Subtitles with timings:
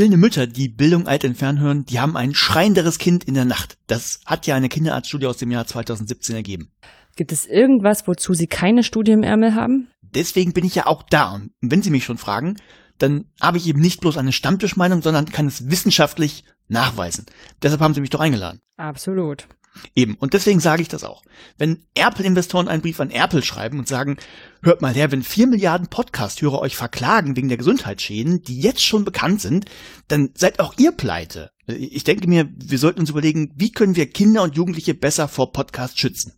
[0.00, 3.76] stillende Mütter, die Bildung alt entfernen hören, die haben ein schreienderes Kind in der Nacht.
[3.86, 6.70] Das hat ja eine Kinderarztstudie aus dem Jahr 2017 ergeben.
[7.16, 9.88] Gibt es irgendwas, wozu Sie keine Studie im Ärmel haben?
[10.00, 11.34] Deswegen bin ich ja auch da.
[11.34, 12.56] Und wenn Sie mich schon fragen,
[12.96, 17.26] dann habe ich eben nicht bloß eine Stammtischmeinung, sondern kann es wissenschaftlich nachweisen.
[17.62, 18.60] Deshalb haben Sie mich doch eingeladen.
[18.78, 19.48] Absolut.
[19.94, 20.14] Eben.
[20.16, 21.22] Und deswegen sage ich das auch.
[21.56, 24.16] Wenn Apple-Investoren einen Brief an Apple schreiben und sagen,
[24.62, 29.04] hört mal her, wenn vier Milliarden Podcast-Hörer euch verklagen wegen der Gesundheitsschäden, die jetzt schon
[29.04, 29.66] bekannt sind,
[30.08, 31.50] dann seid auch ihr pleite.
[31.66, 35.52] Ich denke mir, wir sollten uns überlegen, wie können wir Kinder und Jugendliche besser vor
[35.52, 36.34] Podcast schützen.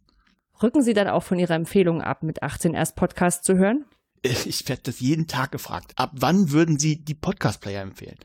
[0.63, 3.85] Rücken Sie dann auch von Ihrer Empfehlung ab, mit 18 erst Podcast zu hören?
[4.23, 5.93] Ich werde das jeden Tag gefragt.
[5.97, 8.19] Ab wann würden Sie die Podcast-Player empfehlen?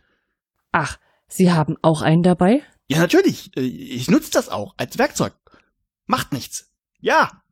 [0.71, 2.61] Ach, Sie haben auch einen dabei?
[2.89, 3.55] Ja, natürlich.
[3.57, 5.33] Ich nutze das auch als Werkzeug.
[6.05, 6.71] Macht nichts.
[6.99, 7.43] Ja.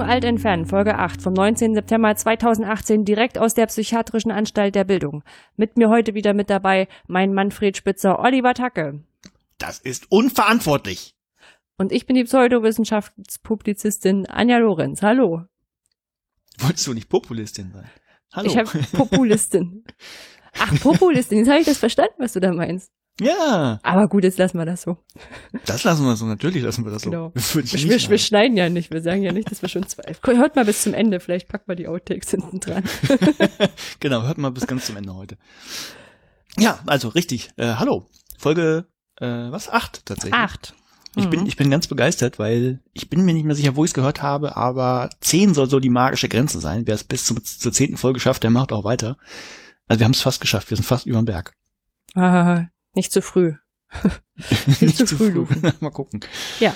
[0.00, 1.74] Bildung alt entfernen, Folge 8 vom 19.
[1.74, 5.22] September 2018 direkt aus der Psychiatrischen Anstalt der Bildung.
[5.56, 9.04] Mit mir heute wieder mit dabei mein Manfred Spitzer, Oliver Tacke.
[9.58, 11.14] Das ist unverantwortlich.
[11.76, 15.02] Und ich bin die Pseudowissenschaftspublizistin Anja Lorenz.
[15.02, 15.42] Hallo.
[16.58, 17.90] Wolltest du nicht Populistin sein?
[18.32, 18.48] Hallo.
[18.48, 19.84] Ich habe Populistin.
[20.58, 22.90] Ach, Populistin, jetzt habe ich das verstanden, was du da meinst.
[23.20, 23.78] Ja.
[23.82, 24.96] Aber gut, jetzt lassen wir das so.
[25.66, 27.10] Das lassen wir so, natürlich lassen wir das so.
[27.10, 27.32] Genau.
[27.34, 30.02] Das ich wir, wir schneiden ja nicht, wir sagen ja nicht, dass wir schon zwei.
[30.24, 32.84] Hört mal bis zum Ende, vielleicht packen wir die Outtakes hinten dran.
[34.00, 35.36] genau, hört mal bis ganz zum Ende heute.
[36.58, 37.50] Ja, also richtig.
[37.56, 38.06] Äh, hallo.
[38.38, 38.86] Folge
[39.20, 39.68] äh, was?
[39.68, 40.34] Acht tatsächlich.
[40.34, 40.74] Acht.
[41.16, 41.46] Ich bin, Mhm.
[41.46, 44.22] ich bin ganz begeistert, weil ich bin mir nicht mehr sicher, wo ich es gehört
[44.22, 46.86] habe, aber zehn soll so die magische Grenze sein.
[46.86, 49.16] Wer es bis zum, zur zehnten Folge schafft, der macht auch weiter.
[49.88, 51.52] Also wir haben es fast geschafft, wir sind fast über den Berg.
[52.14, 53.54] Ah, nicht zu früh.
[54.80, 55.54] Nicht zu früh, Luke.
[55.80, 56.20] Mal gucken.
[56.60, 56.74] Ja.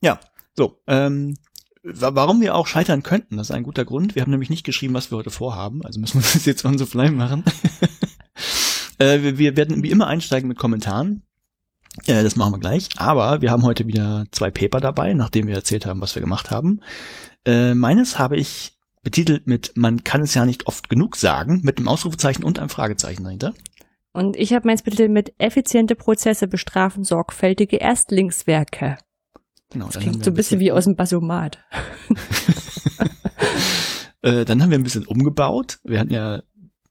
[0.00, 0.18] Ja,
[0.56, 0.80] so.
[0.86, 1.36] Ähm,
[1.82, 4.14] wa- warum wir auch scheitern könnten, das ist ein guter Grund.
[4.14, 5.84] Wir haben nämlich nicht geschrieben, was wir heute vorhaben.
[5.84, 7.44] Also müssen wir das jetzt on the fly machen.
[8.98, 11.22] äh, wir, wir werden wie immer einsteigen mit Kommentaren.
[12.06, 12.88] Äh, das machen wir gleich.
[12.96, 16.50] Aber wir haben heute wieder zwei Paper dabei, nachdem wir erzählt haben, was wir gemacht
[16.50, 16.80] haben.
[17.44, 21.76] Äh, meines habe ich betitelt mit Man kann es ja nicht oft genug sagen, mit
[21.78, 23.52] einem Ausrufezeichen und einem Fragezeichen dahinter.
[24.12, 28.98] Und ich habe meins bitte mit effiziente Prozesse bestrafen sorgfältige Erstlingswerke.
[29.70, 31.58] Genau, Das klingt so ein bisschen wie aus dem Basomat.
[34.22, 35.80] Äh, dann haben wir ein bisschen umgebaut.
[35.82, 36.42] Wir hatten ja,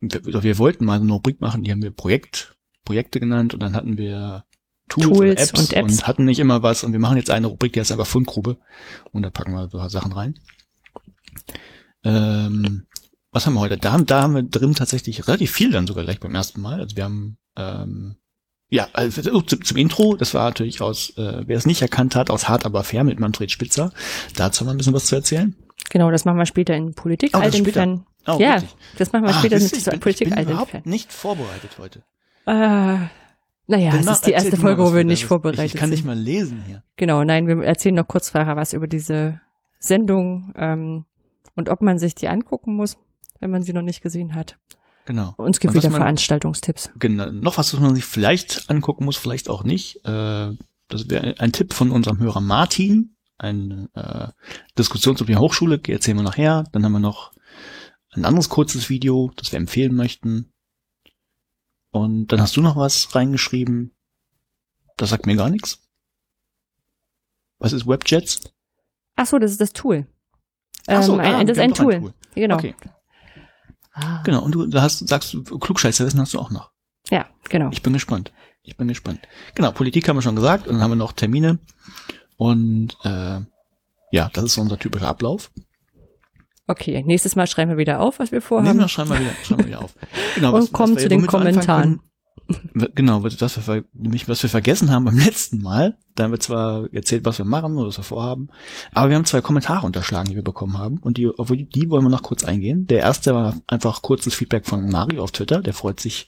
[0.02, 3.74] wir, wir wollten mal eine Rubrik machen, die haben wir Projekt, Projekte genannt und dann
[3.74, 4.44] hatten wir
[4.90, 6.08] Tools, Tools Apps und Apps.
[6.08, 8.58] hatten nicht immer was und wir machen jetzt eine Rubrik, die heißt aber Fundgrube
[9.14, 10.40] und da packen wir so ein paar Sachen rein.
[12.04, 12.86] Ähm,
[13.32, 13.78] was haben wir heute?
[13.78, 16.80] Da, haben- da haben wir drin tatsächlich relativ viel dann sogar gleich beim ersten Mal.
[16.80, 18.16] Also wir haben ähm,
[18.70, 22.30] ja, also zum, zum Intro, das war natürlich aus, äh, wer es nicht erkannt hat,
[22.30, 23.92] aus Hart aber fair mit Manfred Spitzer.
[24.38, 25.56] Dazu haben wir ein bisschen was zu erzählen.
[25.90, 28.00] Genau, das machen wir später in Politik Oh, das später.
[28.28, 28.76] Oh, ja, wirklich?
[28.98, 31.72] das machen wir Ah, später du, mit ich bin, Politik ich bin überhaupt nicht vorbereitet
[31.80, 32.04] heute.
[32.46, 33.08] Äh,
[33.68, 35.98] naja, es ist die erste Folge, wo wir nicht vorbereitet Ich, ich kann sind.
[35.98, 36.84] nicht mal lesen hier.
[36.96, 39.42] Genau, nein, wir erzählen noch kurz vorher was über diese
[39.80, 41.06] Sendung ähm,
[41.56, 42.98] und ob man sich die angucken muss,
[43.42, 44.58] wenn man sie noch nicht gesehen hat.
[45.06, 45.34] Genau.
[45.38, 46.92] Uns gibt wieder man- Veranstaltungstipps.
[46.98, 47.30] genau.
[47.32, 49.98] Noch was, was man sich vielleicht angucken muss, vielleicht auch nicht.
[50.06, 50.56] Äh,
[50.88, 53.16] das wäre ein Tipp von unserem Hörer Martin.
[53.38, 54.28] Ein äh,
[54.78, 56.66] Diskussion zur Hochschule, erzählen wir nachher.
[56.72, 57.32] Dann haben wir noch
[58.12, 60.54] ein anderes kurzes Video, das wir empfehlen möchten.
[61.90, 63.96] Und dann hast du noch was reingeschrieben.
[64.98, 65.82] Das sagt mir gar nichts.
[67.58, 68.54] Was ist Webjets?
[69.16, 70.06] Ach so, das ist das Tool.
[70.88, 72.14] Ach so, ähm, ein, ah, das ist ein haben doch Tool.
[72.36, 72.56] Genau.
[72.56, 72.76] Okay,
[74.04, 74.42] Ah, genau.
[74.44, 76.72] Und du da hast, sagst, Klugscheißerwissen hast du auch noch.
[77.10, 77.70] Ja, genau.
[77.72, 78.32] Ich bin gespannt.
[78.64, 79.20] Ich bin gespannt.
[79.56, 81.60] Genau, Politik haben wir schon gesagt und dann haben wir noch Termine.
[82.38, 83.40] Und äh,
[84.12, 85.52] ja, das ist unser typischer Ablauf.
[86.68, 88.80] Okay, nächstes Mal schreiben wir wieder auf, was wir vorhaben.
[88.80, 89.96] wir, schreiben wir wieder, schreiben wir wieder auf.
[90.36, 92.02] Genau, Und kommen zu den Kommentaren.
[92.96, 95.98] Genau, was was wir, ver- nämlich was wir vergessen haben beim letzten Mal.
[96.16, 98.50] Da haben wir zwar erzählt, was wir machen oder was wir vorhaben,
[98.94, 100.98] aber wir haben zwei Kommentare unterschlagen, die wir bekommen haben.
[100.98, 102.88] Und die, auf die, wollen wir noch kurz eingehen.
[102.88, 105.62] Der erste war einfach kurzes Feedback von Mario auf Twitter.
[105.62, 106.28] Der freut sich,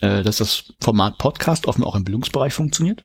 [0.00, 3.04] äh, dass das Format Podcast offenbar auch im Bildungsbereich funktioniert.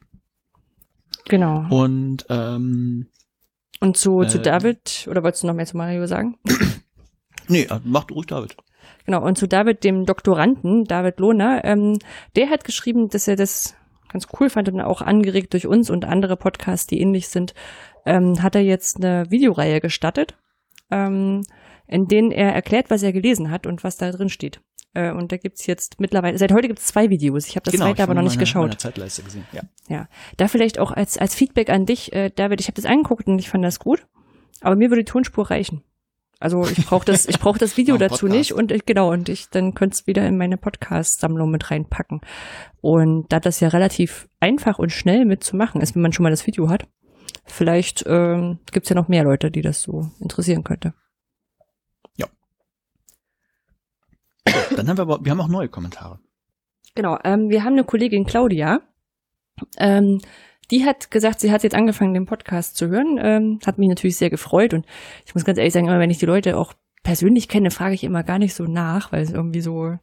[1.25, 1.65] Genau.
[1.69, 3.07] Und ähm,
[3.79, 6.37] Und zu, zu äh, David, oder wolltest du noch mehr zu Mario sagen?
[7.47, 8.55] nee, mach du ruhig David.
[9.05, 11.97] Genau, und zu David, dem Doktoranden, David Lohner, ähm,
[12.35, 13.75] der hat geschrieben, dass er das
[14.11, 17.53] ganz cool fand und auch angeregt durch uns und andere Podcasts, die ähnlich sind,
[18.05, 20.37] ähm, hat er jetzt eine Videoreihe gestattet,
[20.91, 21.43] ähm,
[21.87, 24.61] in denen er erklärt, was er gelesen hat und was da drin steht.
[24.93, 27.47] Äh, und da gibt's jetzt mittlerweile, seit heute gibt's zwei Videos.
[27.47, 28.63] Ich habe das genau, zweite aber noch nicht meine, geschaut.
[28.63, 29.45] Meine Zeitleiste gesehen.
[29.53, 29.61] Ja.
[29.87, 30.07] Ja,
[30.37, 33.39] da vielleicht auch als, als Feedback an dich, äh, David, ich habe das angeguckt und
[33.39, 34.05] ich fand das gut,
[34.61, 35.83] aber mir würde die Tonspur reichen.
[36.41, 38.33] Also ich brauche das, ich brauche das Video dazu Podcast.
[38.37, 42.21] nicht und ich, genau, und ich dann könnte es wieder in meine Podcast-Sammlung mit reinpacken.
[42.81, 46.45] Und da das ja relativ einfach und schnell mitzumachen ist, wenn man schon mal das
[46.47, 46.87] Video hat,
[47.45, 50.93] vielleicht ähm, gibt es ja noch mehr Leute, die das so interessieren könnte.
[54.47, 56.19] So, dann haben wir aber, wir haben auch neue Kommentare.
[56.95, 58.81] Genau, ähm, wir haben eine Kollegin Claudia,
[59.77, 60.19] ähm,
[60.71, 64.17] die hat gesagt, sie hat jetzt angefangen, den Podcast zu hören, ähm, hat mich natürlich
[64.17, 64.85] sehr gefreut und
[65.25, 66.73] ich muss ganz ehrlich sagen, immer wenn ich die Leute auch
[67.03, 69.97] persönlich kenne, frage ich immer gar nicht so nach, weil es irgendwie so,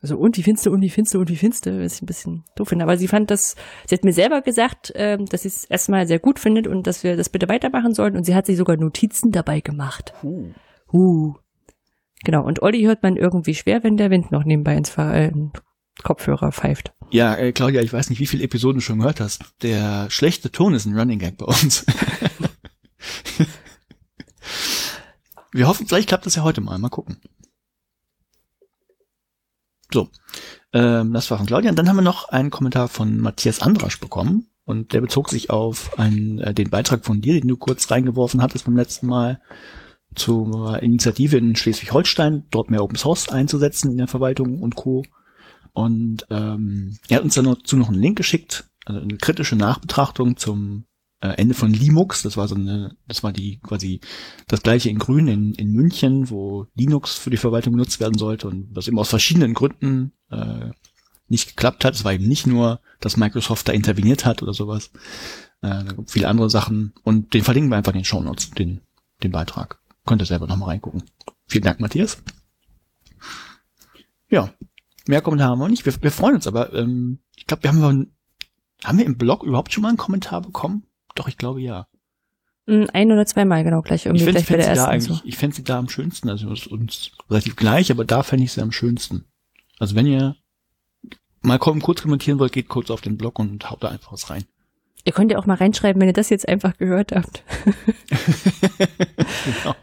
[0.00, 2.02] also und wie findest du, und wie findest du, und wie findest du, was ich
[2.02, 2.84] ein bisschen doof finde.
[2.84, 6.18] Aber sie fand das, sie hat mir selber gesagt, ähm, dass sie es erstmal sehr
[6.18, 9.32] gut findet und dass wir das bitte weitermachen sollen und sie hat sich sogar Notizen
[9.32, 10.14] dabei gemacht.
[10.22, 10.52] Uh.
[10.92, 11.34] Uh.
[12.24, 15.32] Genau, und Olli hört man irgendwie schwer, wenn der Wind noch nebenbei ins Ver äh,
[16.06, 16.92] Kopfhörer pfeift.
[17.10, 19.44] Ja, äh, Claudia, ich weiß nicht, wie viele Episoden du schon gehört hast.
[19.62, 21.84] Der schlechte Ton ist ein Running Gag bei uns.
[25.52, 26.78] wir hoffen, vielleicht klappt das ja heute mal.
[26.78, 27.16] Mal gucken.
[29.92, 30.10] So,
[30.72, 31.70] ähm, das war von Claudia.
[31.70, 34.48] Und dann haben wir noch einen Kommentar von Matthias Andrasch bekommen.
[34.64, 38.42] Und der bezog sich auf einen, äh, den Beitrag von dir, den du kurz reingeworfen
[38.42, 39.40] hattest beim letzten Mal
[40.14, 45.02] zur Initiative in Schleswig-Holstein, dort mehr Open Source einzusetzen in der Verwaltung und Co.
[45.76, 50.38] Und ähm, er hat uns dann dazu noch einen Link geschickt, also eine kritische Nachbetrachtung
[50.38, 50.86] zum
[51.20, 52.22] äh, Ende von Linux.
[52.22, 54.00] Das war so eine, das war die quasi
[54.48, 58.48] das gleiche in Grün in, in München, wo Linux für die Verwaltung genutzt werden sollte
[58.48, 60.70] und was eben aus verschiedenen Gründen äh,
[61.28, 61.92] nicht geklappt hat.
[61.92, 64.92] Es war eben nicht nur, dass Microsoft da interveniert hat oder sowas.
[65.60, 66.94] Äh, da gibt viele andere Sachen.
[67.02, 68.80] Und den verlinken wir einfach in den Show Notes, den,
[69.22, 69.78] den Beitrag.
[70.06, 71.02] Könnt ihr selber nochmal reingucken.
[71.46, 72.22] Vielen Dank, Matthias.
[74.30, 74.54] Ja,
[75.08, 75.86] mehr Kommentare haben wir nicht.
[75.86, 76.72] Wir, wir freuen uns aber.
[76.72, 78.12] Ähm, ich glaube, wir haben,
[78.84, 80.84] haben wir im Blog überhaupt schon mal einen Kommentar bekommen?
[81.14, 81.86] Doch, ich glaube ja.
[82.66, 84.92] Mm, Ein oder zweimal, genau, gleich Ich irgendwie fände gleich bei der sie da ersten.
[84.92, 85.24] eigentlich, So.
[85.24, 86.28] ich fände sie da am schönsten.
[86.28, 89.24] Also es ist uns relativ gleich, aber da fände ich sie am schönsten.
[89.78, 90.36] Also wenn ihr
[91.42, 94.30] mal kommen, kurz kommentieren wollt, geht kurz auf den Blog und haut da einfach was
[94.30, 94.44] rein.
[95.04, 97.44] Ihr könnt ja auch mal reinschreiben, wenn ihr das jetzt einfach gehört habt.
[99.44, 99.76] genau.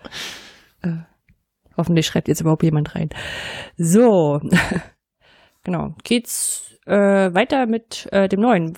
[1.77, 3.09] Hoffentlich schreibt jetzt überhaupt jemand rein.
[3.77, 4.41] So,
[5.63, 5.95] genau.
[6.03, 8.77] Geht's äh, weiter mit äh, dem Neuen.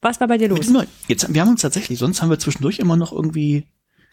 [0.00, 0.72] Was war bei dir los?
[1.08, 3.66] Jetzt, wir haben uns tatsächlich, sonst haben wir zwischendurch immer noch irgendwie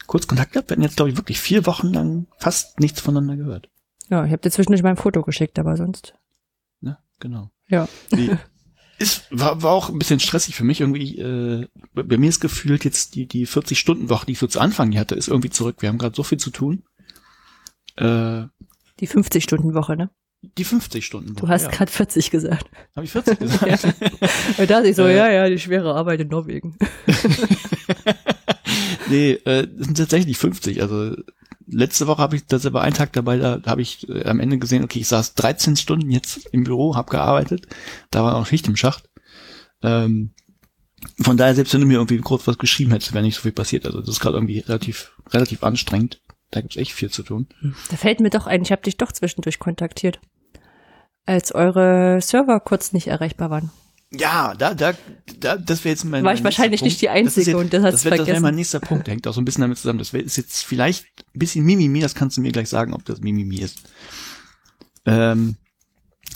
[0.05, 0.69] kurz Kontakt gehabt.
[0.69, 3.69] Wir hatten jetzt, glaube ich, wirklich vier Wochen lang fast nichts voneinander gehört.
[4.09, 6.13] Ja, ich habe dir zwischendurch mal ein Foto geschickt, aber sonst.
[6.81, 6.97] Ne?
[7.19, 7.51] Genau.
[7.67, 7.87] Ja.
[8.11, 8.31] Die,
[8.99, 11.17] ist, war, war auch ein bisschen stressig für mich irgendwie.
[11.19, 14.97] Äh, bei bei mir ist gefühlt jetzt die, die 40-Stunden-Woche, die ich so zu Anfang
[14.97, 15.77] hatte, ist irgendwie zurück.
[15.79, 16.83] Wir haben gerade so viel zu tun.
[17.95, 18.45] Äh,
[18.99, 20.09] Die 50-Stunden-Woche, ne?
[20.57, 21.45] Die 50-Stunden-Woche.
[21.45, 21.69] Du hast ja.
[21.69, 22.65] gerade 40 gesagt.
[22.95, 23.83] Habe ich 40 gesagt?
[24.57, 25.15] Und da ich so, Äh.
[25.15, 26.77] ja, ja, die schwere Arbeit in Norwegen.
[29.09, 30.81] nee, äh, das sind tatsächlich 50.
[30.81, 31.15] Also
[31.67, 34.57] letzte Woche habe ich, das war ein Tag dabei, da habe ich äh, am Ende
[34.57, 37.67] gesehen, okay, ich saß 13 Stunden jetzt im Büro, habe gearbeitet.
[38.11, 39.09] Da war auch Schicht im Schacht.
[39.81, 40.31] Ähm,
[41.21, 43.51] von daher, selbst wenn du mir irgendwie kurz was geschrieben hättest, wäre nicht so viel
[43.51, 43.85] passiert.
[43.85, 46.21] Also das ist gerade irgendwie relativ, relativ anstrengend.
[46.51, 47.47] Da gibt's echt viel zu tun.
[47.89, 50.19] Da fällt mir doch ein, ich habe dich doch zwischendurch kontaktiert.
[51.27, 53.69] Als eure Server kurz nicht erreichbar waren.
[54.11, 54.93] Ja, da, da,
[55.41, 56.23] da das wäre jetzt mein.
[56.23, 57.17] War ich mein wahrscheinlich nächster nicht die Punkt.
[57.27, 59.05] Einzige jetzt, und das hast das wäre mein nächster Punkt.
[59.07, 59.99] Der hängt auch so ein bisschen damit zusammen.
[59.99, 61.05] Das wär- ist jetzt vielleicht
[61.35, 61.99] ein bisschen Mimimi.
[61.99, 63.79] Das kannst du mir gleich sagen, ob das Mimimi ist.
[65.05, 65.57] Ähm,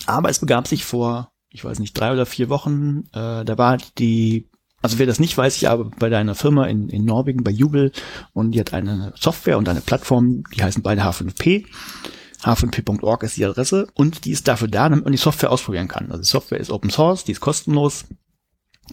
[0.05, 3.03] aber es begab sich vor, ich weiß nicht, drei oder vier Wochen.
[3.13, 4.49] Äh, da war die,
[4.81, 7.91] also wer das nicht weiß, ich arbeite bei deiner Firma in, in Norwegen bei Jubel
[8.33, 11.65] und die hat eine Software und eine Plattform, die heißen beide H5P.
[12.43, 16.11] h5p.org ist die Adresse und die ist dafür da, damit man die Software ausprobieren kann.
[16.11, 18.05] Also die Software ist Open Source, die ist kostenlos.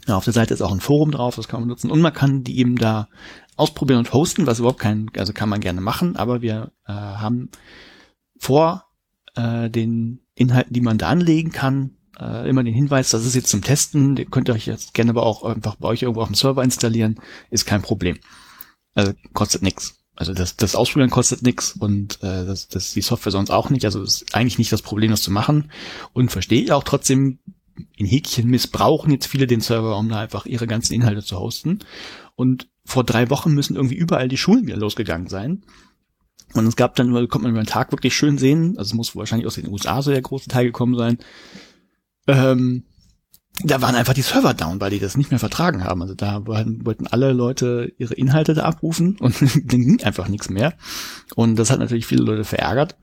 [0.06, 2.12] Ja, auf der Seite ist auch ein Forum drauf, das kann man nutzen und man
[2.12, 3.08] kann die eben da
[3.56, 7.50] ausprobieren und hosten, was überhaupt kein, also kann man gerne machen, aber wir äh, haben
[8.38, 8.84] vor
[9.34, 13.48] äh, den Inhalten, die man da anlegen kann, äh, immer den Hinweis, das ist jetzt
[13.48, 16.34] zum Testen, ihr könnt euch jetzt gerne aber auch einfach bei euch irgendwo auf dem
[16.34, 18.18] Server installieren, ist kein Problem.
[18.94, 19.97] Also kostet nix.
[20.18, 23.84] Also das, das Ausprobieren kostet nix und äh, das, das die Software sonst auch nicht.
[23.84, 25.70] Also ist eigentlich nicht das Problem, das zu machen.
[26.12, 27.38] Und verstehe ich auch trotzdem,
[27.96, 31.78] in Häkchen missbrauchen jetzt viele den Server, um da einfach ihre ganzen Inhalte zu hosten.
[32.34, 35.62] Und vor drei Wochen müssen irgendwie überall die Schulen wieder losgegangen sein.
[36.52, 39.14] Und es gab dann, konnte man über den Tag wirklich schön sehen, also es muss
[39.14, 41.18] wahrscheinlich aus den USA so der große Teil gekommen sein,
[42.26, 42.82] ähm,
[43.64, 46.02] da waren einfach die Server down, weil die das nicht mehr vertragen haben.
[46.02, 50.74] Also da wollten alle Leute ihre Inhalte da abrufen und dann ging einfach nichts mehr.
[51.34, 52.96] Und das hat natürlich viele Leute verärgert.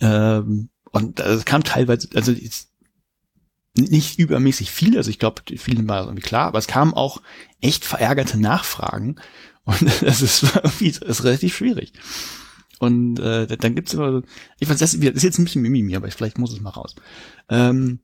[0.00, 2.32] Ähm, und es kam teilweise, also
[3.74, 7.20] nicht übermäßig viel, also ich glaube, vielen war irgendwie klar, aber es kamen auch
[7.60, 9.16] echt verärgerte Nachfragen
[9.64, 11.92] und das ist irgendwie das ist relativ schwierig.
[12.80, 14.22] Und äh, dann gibt's immer,
[14.60, 16.94] ich weiß, das ist jetzt ein bisschen Mimimi, aber vielleicht muss es mal raus.
[17.48, 18.00] Ähm,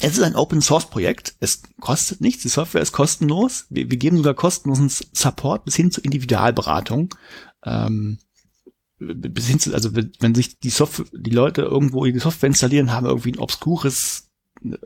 [0.00, 1.34] es ist ein Open Source Projekt.
[1.40, 2.42] Es kostet nichts.
[2.42, 3.66] Die Software ist kostenlos.
[3.68, 7.14] Wir, wir geben sogar kostenlosen Support bis hin zur Individualberatung.
[7.64, 8.18] Ähm,
[8.98, 13.06] bis hin zu, also wenn sich die Software, die Leute irgendwo die Software installieren, haben
[13.06, 14.28] irgendwie ein obskures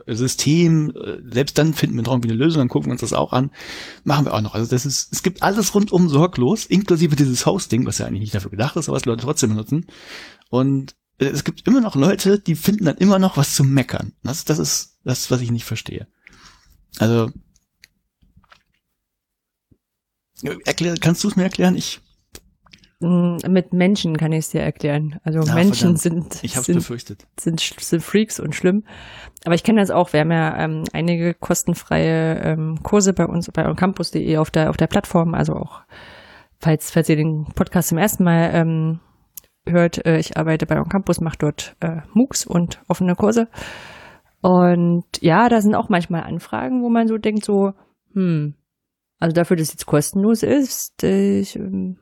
[0.05, 0.93] System,
[1.25, 3.49] selbst dann finden wir noch irgendwie eine Lösung, dann gucken wir uns das auch an.
[4.03, 4.53] Machen wir auch noch.
[4.53, 8.35] Also das ist, es gibt alles rundum sorglos, inklusive dieses Hosting, was ja eigentlich nicht
[8.35, 9.87] dafür gedacht ist, aber was Leute trotzdem benutzen.
[10.49, 14.13] Und es gibt immer noch Leute, die finden dann immer noch was zu meckern.
[14.23, 16.07] Das, das ist das, was ich nicht verstehe.
[16.99, 17.31] Also,
[20.65, 21.75] erklär, kannst du es mir erklären?
[21.75, 22.01] Ich
[22.99, 25.19] mm, mit Menschen kann ich es dir erklären.
[25.23, 27.27] Also ja, Menschen sind, ich hab's sind, befürchtet.
[27.39, 28.83] Sind, sind Freaks und schlimm.
[29.45, 30.13] Aber ich kenne das auch.
[30.13, 34.77] Wir haben ja ähm, einige kostenfreie ähm, Kurse bei uns bei oncampus.de auf der auf
[34.77, 35.33] der Plattform.
[35.33, 35.81] Also auch
[36.59, 38.99] falls falls ihr den Podcast zum ersten Mal ähm,
[39.65, 43.47] hört, äh, ich arbeite bei On Campus, mache dort äh, MOOCs und offene Kurse.
[44.41, 47.71] Und ja, da sind auch manchmal Anfragen, wo man so denkt, so,
[48.13, 48.55] hm,
[49.19, 51.97] also dafür, dass es jetzt kostenlos ist, ich, ähm,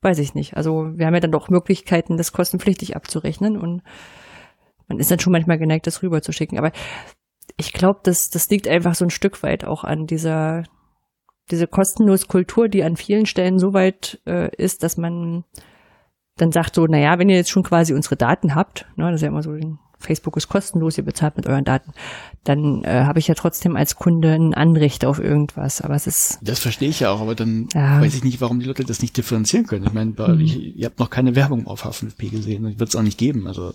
[0.00, 0.56] weiß ich nicht.
[0.56, 3.82] Also wir haben ja dann doch Möglichkeiten, das kostenpflichtig abzurechnen und
[4.88, 6.58] man ist dann schon manchmal geneigt, das rüberzuschicken.
[6.58, 6.72] Aber
[7.56, 10.64] ich glaube, das, das liegt einfach so ein Stück weit auch an dieser,
[11.50, 15.44] diese kostenlos Kultur, die an vielen Stellen so weit äh, ist, dass man
[16.36, 19.22] dann sagt so, naja, wenn ihr jetzt schon quasi unsere Daten habt, ne, das ist
[19.22, 19.54] ja immer so,
[19.98, 21.92] Facebook ist kostenlos, ihr bezahlt mit euren Daten,
[22.44, 25.80] dann äh, habe ich ja trotzdem als Kunde ein Anrecht auf irgendwas.
[25.80, 26.38] Aber es ist.
[26.42, 28.00] Das verstehe ich ja auch, aber dann ja.
[28.00, 29.86] weiß ich nicht, warum die Leute das nicht differenzieren können.
[29.86, 30.40] Ich meine, mhm.
[30.40, 33.46] ich, ihr habt noch keine Werbung auf H5P gesehen und wird es auch nicht geben.
[33.46, 33.72] Also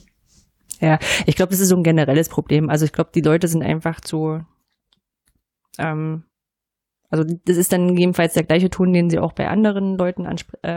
[0.79, 2.69] ja, ich glaube, das ist so ein generelles Problem.
[2.69, 4.41] Also ich glaube, die Leute sind einfach zu
[5.79, 6.23] ähm,
[7.09, 10.69] also das ist dann jedenfalls der gleiche Ton, den sie auch bei anderen Leuten äh,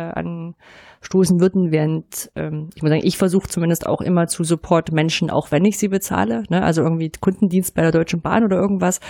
[1.00, 5.30] anstoßen würden, während ähm, ich muss sagen, ich versuche zumindest auch immer zu Support Menschen,
[5.30, 6.44] auch wenn ich sie bezahle.
[6.50, 6.62] Ne?
[6.62, 9.00] Also irgendwie Kundendienst bei der Deutschen Bahn oder irgendwas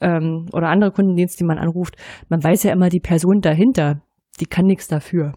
[0.00, 1.96] ähm, oder andere Kundendienst, die man anruft.
[2.28, 4.02] Man weiß ja immer, die Person dahinter,
[4.40, 5.34] die kann nichts dafür.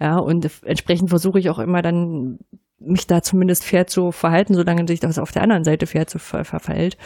[0.00, 2.38] Ja, und entsprechend versuche ich auch immer dann
[2.80, 6.18] mich da zumindest fair zu verhalten, solange sich das auf der anderen Seite fair zu
[6.18, 6.96] ver verhält.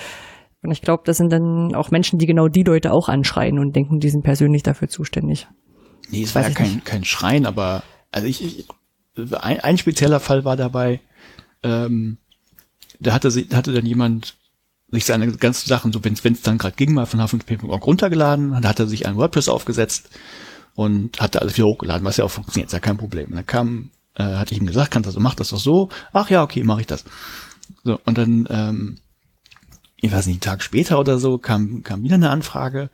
[0.63, 3.77] Und ich glaube, das sind dann auch Menschen, die genau die Leute auch anschreien und
[3.77, 5.47] denken, die sind persönlich dafür zuständig.
[6.11, 7.83] Nee, es war ja kein, kein Schreien, aber
[8.17, 8.67] also ich, ich
[9.33, 11.01] ein, ein spezieller Fall war dabei,
[11.63, 12.19] ähm,
[13.01, 14.37] da hatte, sie, hatte dann jemand
[14.89, 18.67] sich seine ganzen Sachen, so wenn es dann gerade ging, mal von h5p.org runtergeladen, dann
[18.67, 20.11] hat er sich ein WordPress aufgesetzt
[20.75, 23.31] und hatte alles wieder hochgeladen, was ja auch funktioniert, ist ja kein Problem.
[23.31, 25.89] Und dann kam, äh, hatte ich ihm gesagt, kannst du also mach das doch so.
[26.13, 27.05] Ach ja, okay, mache ich das.
[27.85, 28.99] So, und dann ähm,
[29.97, 32.91] ich weiß nicht, einen Tag später oder so kam, kam wieder eine Anfrage.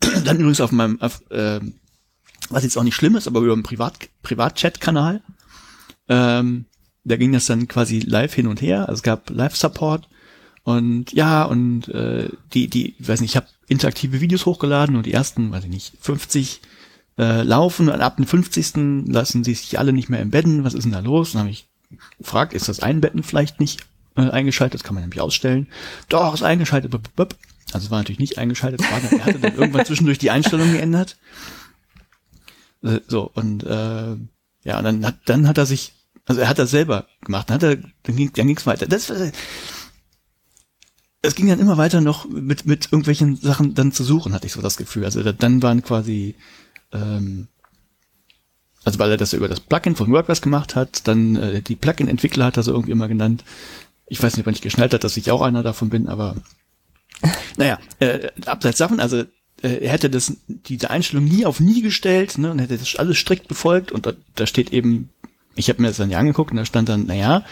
[0.00, 1.60] Dann übrigens auf meinem, auf, äh,
[2.50, 5.22] was jetzt auch nicht schlimm ist, aber über einen Privat, Privat-Chat-Kanal.
[6.08, 6.66] Ähm,
[7.04, 8.80] da ging das dann quasi live hin und her.
[8.88, 10.08] Also es gab Live-Support
[10.62, 15.12] und ja, und äh, die, die, weiß nicht, ich habe interaktive Videos hochgeladen und die
[15.12, 16.60] ersten, weiß ich nicht, 50
[17.18, 19.06] äh, laufen und ab dem 50.
[19.06, 20.64] lassen sie sich alle nicht mehr embedden.
[20.64, 21.32] Was ist denn da los?
[21.32, 21.68] Dann habe ich
[22.18, 23.80] gefragt, ist das Einbetten vielleicht nicht
[24.16, 25.66] äh, eingeschaltet, kann man nämlich ausstellen.
[26.08, 26.94] Doch, ist eingeschaltet.
[27.72, 31.16] Also war natürlich nicht eingeschaltet, war er hatte dann irgendwann zwischendurch die Einstellung geändert.
[32.82, 34.16] Äh, so, und äh,
[34.64, 35.92] ja, und dann hat, dann hat er sich,
[36.26, 38.86] also er hat das selber gemacht, dann hat er, dann ging dann ging's weiter.
[38.86, 39.12] Das,
[41.22, 44.52] es ging dann immer weiter noch mit, mit irgendwelchen Sachen dann zu suchen, hatte ich
[44.52, 45.04] so das Gefühl.
[45.04, 46.34] Also dann waren quasi,
[46.92, 47.48] ähm,
[48.84, 52.46] also weil er das über das Plugin von WordPress gemacht hat, dann äh, die Plugin-Entwickler
[52.46, 53.44] hat er so irgendwie immer genannt,
[54.06, 56.36] ich weiß nicht, ob er nicht geschnallt hat, dass ich auch einer davon bin, aber
[57.56, 59.24] naja, äh, abseits davon, also
[59.62, 63.18] äh, er hätte das, diese Einstellung nie auf nie gestellt ne, und hätte das alles
[63.18, 65.10] strikt befolgt und da, da steht eben,
[65.54, 67.44] ich habe mir das dann ja angeguckt und da stand dann, naja,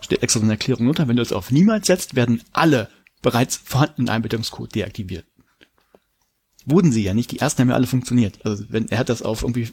[0.00, 2.88] steht extra so eine Erklärung unter, wenn du es auf niemals setzt, werden alle
[3.22, 5.24] bereits vorhandenen Einbettungscode deaktiviert.
[6.64, 8.44] Wurden sie ja nicht, die ersten haben ja alle funktioniert.
[8.44, 9.68] Also wenn er hat das auf irgendwie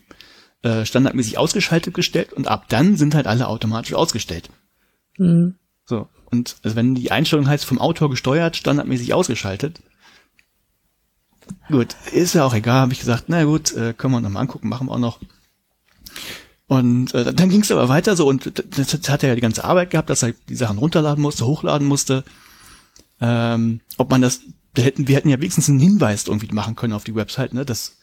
[0.62, 4.50] äh, standardmäßig ausgeschaltet gestellt und ab dann sind halt alle automatisch ausgestellt.
[5.18, 5.56] Mhm.
[5.86, 6.08] So.
[6.26, 9.82] Und also wenn die Einstellung heißt, vom Autor gesteuert, standardmäßig ausgeschaltet.
[11.70, 14.42] Gut, ist ja auch egal, habe ich gesagt, na gut, äh, können wir uns nochmal
[14.44, 15.20] angucken, machen wir auch noch.
[16.70, 19.64] Und äh, dann ging es aber weiter so und das, hat er ja die ganze
[19.64, 22.24] Arbeit gehabt, dass er die Sachen runterladen musste, hochladen musste.
[23.20, 24.42] ähm, ob man das,
[24.76, 27.66] da hätten, wir hätten ja wenigstens einen Hinweis irgendwie machen können auf die Website, ne,
[27.66, 27.98] dass,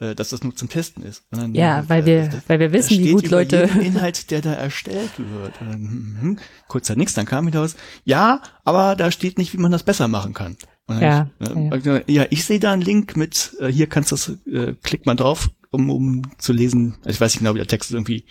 [0.00, 1.22] äh, dass das nur zum Testen ist.
[1.30, 3.70] Dann, ja, weil wir, das, weil wir wissen, wie gut Leute.
[3.80, 5.54] Inhalt, der da erstellt wird.
[5.60, 9.52] Dann, hm, hm, kurz da nichts, dann kam wieder aus, ja, aber da steht nicht,
[9.52, 10.56] wie man das besser machen kann.
[10.98, 11.48] Ja, ich,
[11.84, 14.74] ne, ja, ja, ich sehe da einen Link mit, äh, hier kannst du das, äh,
[14.82, 16.96] klick mal drauf, um, um zu lesen.
[17.00, 18.24] Also ich weiß nicht genau, wie der Text ist, irgendwie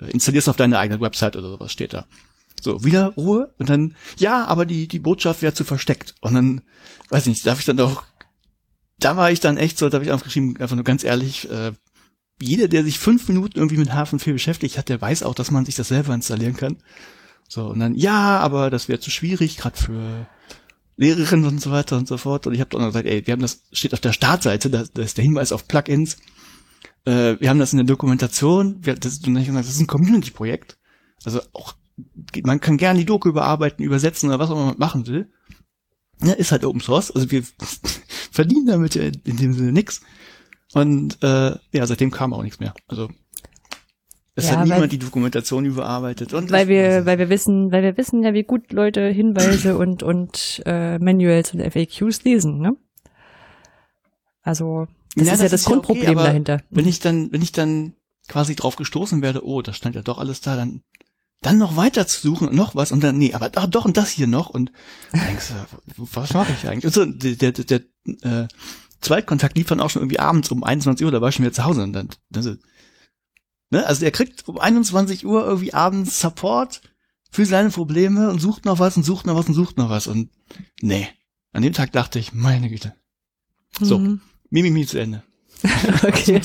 [0.00, 2.06] äh, installierst auf deine eigene Website oder sowas steht da.
[2.60, 6.14] So, wieder Ruhe und dann, ja, aber die, die Botschaft wäre zu versteckt.
[6.20, 6.60] Und dann,
[7.08, 8.04] weiß ich nicht, darf ich dann doch,
[8.98, 11.72] da war ich dann echt so, da habe ich aufgeschrieben, einfach nur ganz ehrlich, äh,
[12.42, 15.64] jeder, der sich fünf Minuten irgendwie mit Hafen beschäftigt hat, der weiß auch, dass man
[15.64, 16.78] sich das selber installieren kann.
[17.48, 20.26] So, und dann, ja, aber das wäre zu schwierig, gerade für
[21.00, 22.46] Lehrerinnen und so weiter und so fort.
[22.46, 25.02] Und ich habe dann gesagt, ey, wir haben das, steht auf der Startseite, da, da
[25.02, 26.18] ist der Hinweis auf Plugins.
[27.06, 30.78] Äh, wir haben das in der Dokumentation, wir, das, das ist ein Community-Projekt.
[31.24, 31.74] Also auch,
[32.44, 35.32] man kann gerne die Doku überarbeiten, übersetzen oder was auch immer man machen will.
[36.22, 37.44] Ja, ist halt Open Source, also wir
[38.30, 40.02] verdienen damit in dem Sinne nix.
[40.74, 42.74] Und äh, ja, seitdem kam auch nichts mehr.
[42.88, 43.08] Also
[44.40, 46.34] es ja, hat niemand die Dokumentation überarbeitet.
[46.34, 50.02] Und weil wir, weil wir wissen, weil wir wissen ja, wie gut Leute Hinweise und
[50.02, 52.76] und äh, Manuals und FAQs lesen, ne?
[54.42, 56.60] Also das ja, ist das ja das ist Grundproblem okay, dahinter.
[56.70, 57.94] Wenn ich dann, wenn ich dann
[58.28, 60.82] quasi drauf gestoßen werde, oh, da stand ja doch alles da, dann
[61.42, 63.96] dann noch weiter zu suchen und noch was und dann nee, aber ach, doch und
[63.96, 64.72] das hier noch und
[65.12, 66.84] denkst du, was mache ich eigentlich?
[66.84, 67.80] Also der der, der
[68.22, 68.48] äh,
[69.00, 71.54] Zweitkontakt lief dann auch schon irgendwie abends um 21 Uhr, da war ich schon wieder
[71.54, 72.58] zu Hause und dann das ist,
[73.70, 76.82] ne, also er kriegt um 21 Uhr irgendwie abends Support
[77.30, 80.06] für seine Probleme und sucht noch was und sucht noch was und sucht noch was
[80.06, 80.30] und
[80.82, 81.08] nee,
[81.52, 82.94] an dem Tag dachte ich, meine Güte.
[83.80, 84.20] So, mhm.
[84.50, 85.22] Mimimi zu Ende.
[86.02, 86.40] okay.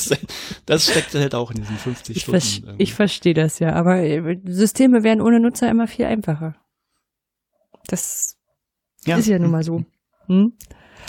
[0.65, 2.39] Das steckt halt auch in diesen 50 ich Stunden.
[2.39, 6.55] Ver ich verstehe das ja, aber äh, Systeme werden ohne Nutzer immer viel einfacher.
[7.88, 8.38] Das
[9.05, 9.17] ja.
[9.17, 9.86] ist ja nun mal so.
[10.27, 10.53] Hm?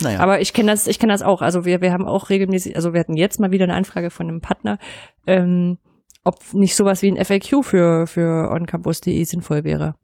[0.00, 0.20] Naja.
[0.20, 1.40] Aber ich kenne das, ich kenne das auch.
[1.40, 4.28] Also wir, wir haben auch regelmäßig, also wir hatten jetzt mal wieder eine Anfrage von
[4.28, 4.78] einem Partner,
[5.26, 5.78] ähm,
[6.26, 9.94] ob nicht sowas wie ein FAQ für, für oncampus.de sinnvoll wäre.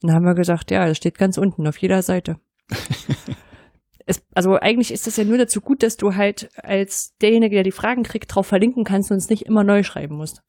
[0.00, 2.36] Dann haben wir gesagt, ja, das steht ganz unten auf jeder Seite.
[4.06, 7.62] es, also eigentlich ist das ja nur dazu gut, dass du halt als derjenige, der
[7.62, 10.42] die Fragen kriegt, drauf verlinken kannst und es nicht immer neu schreiben musst.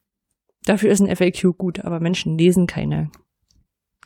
[0.65, 3.11] Dafür ist ein FAQ gut, aber Menschen lesen keine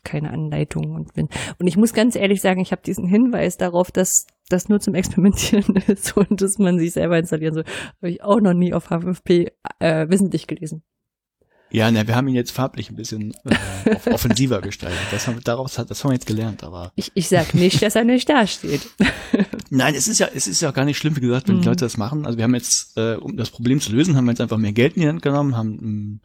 [0.03, 3.91] keine Anleitung und wenn, und ich muss ganz ehrlich sagen, ich habe diesen Hinweis darauf,
[3.91, 7.65] dass das nur zum Experimentieren ist und dass man sich selber installieren soll,
[7.97, 10.83] habe ich auch noch nie auf H5P äh, wissentlich gelesen.
[11.73, 14.99] Ja, ne, wir haben ihn jetzt farblich ein bisschen äh, offensiver gestaltet.
[15.09, 16.91] Das haben, daraus hat, das haben wir jetzt gelernt, aber.
[16.95, 18.89] Ich, ich sag nicht, dass er nicht dasteht.
[19.69, 21.61] Nein, es ist ja, es ist ja gar nicht schlimm, wie gesagt, wenn mhm.
[21.61, 22.25] die Leute das machen.
[22.25, 24.73] Also wir haben jetzt, äh, um das Problem zu lösen, haben wir jetzt einfach mehr
[24.73, 26.21] Geld in die Hand genommen, haben einen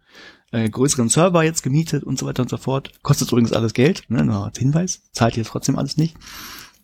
[0.51, 2.91] äh, größeren Server jetzt gemietet und so weiter und so fort.
[3.03, 6.17] Kostet übrigens alles Geld, ne, nur als Hinweis, zahlt jetzt trotzdem alles nicht.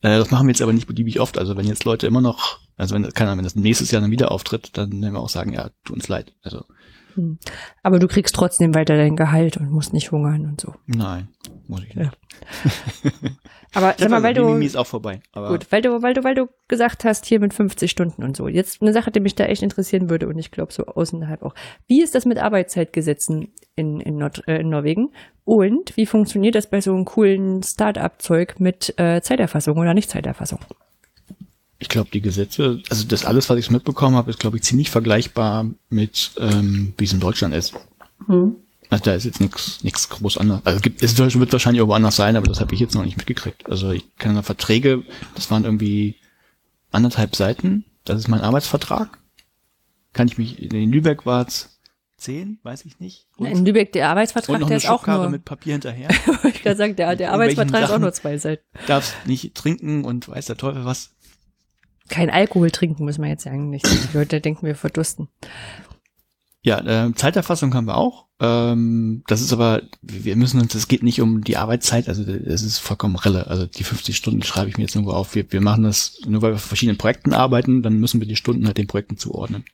[0.03, 1.39] Äh, das machen wir jetzt aber nicht beliebig oft.
[1.39, 4.11] Also wenn jetzt Leute immer noch, also wenn, keine Ahnung, wenn das nächstes Jahr dann
[4.11, 6.35] wieder auftritt, dann werden wir auch sagen, ja, tut uns leid.
[6.43, 6.65] Also
[7.15, 7.39] hm.
[7.83, 10.75] Aber du kriegst trotzdem weiter dein Gehalt und musst nicht hungern und so.
[10.87, 11.29] Nein,
[11.69, 12.13] muss ich nicht.
[12.65, 13.11] Ja.
[13.75, 15.21] aber sag mal, weil du ist auch vorbei.
[15.33, 18.49] Gut, weil du, weil du, weil du gesagt hast hier mit 50 Stunden und so.
[18.49, 21.55] Jetzt eine Sache, die mich da echt interessieren würde und ich glaube so außerhalb auch.
[21.87, 25.11] Wie ist das mit Arbeitszeitgesetzen in in, Nord, äh, in Norwegen
[25.45, 30.61] und wie funktioniert das bei so einem coolen Start-up-Zeug mit äh, Zeiterfassung oder nicht Zeiterfassung?
[31.83, 34.89] ich glaube, die Gesetze, also das alles, was ich mitbekommen habe, ist, glaube ich, ziemlich
[34.89, 37.75] vergleichbar mit, ähm, wie es in Deutschland ist.
[38.29, 38.55] Mhm.
[38.93, 40.61] Also da ist jetzt nichts nichts groß anders.
[40.65, 43.07] Also es, gibt, es wird wahrscheinlich irgendwo anders sein, aber das habe ich jetzt noch
[43.07, 43.67] nicht mitgekriegt.
[43.71, 45.03] Also ich kenne Verträge,
[45.35, 46.17] das waren irgendwie
[46.91, 47.87] anderthalb Seiten.
[48.05, 49.19] Das ist mein Arbeitsvertrag.
[50.13, 51.81] Kann ich mich, in Lübeck war es
[52.19, 53.29] zehn, weiß ich nicht.
[53.39, 56.11] Und in Lübeck der Arbeitsvertrag, der ist auch nur mit Papier hinterher.
[56.45, 58.63] ich kann sagen, der, der Arbeitsvertrag ist auch nur zwei Seiten.
[58.87, 61.13] Darfst nicht trinken und weiß der Teufel was
[62.11, 63.71] kein Alkohol trinken, muss man jetzt sagen.
[63.71, 63.87] Nicht.
[63.87, 65.29] Die Leute denken, wir verdursten.
[66.65, 68.27] Ja, äh, Zeiterfassung haben wir auch.
[68.39, 72.63] Ähm, das ist aber, wir müssen uns, es geht nicht um die Arbeitszeit, also es
[72.63, 73.49] ist vollkommen Relle.
[73.49, 75.35] Also die 50 Stunden schreibe ich mir jetzt irgendwo auf.
[75.35, 78.37] Wir, wir machen das, nur weil wir auf verschiedenen Projekten arbeiten, dann müssen wir die
[78.37, 79.65] Stunden halt den Projekten zuordnen.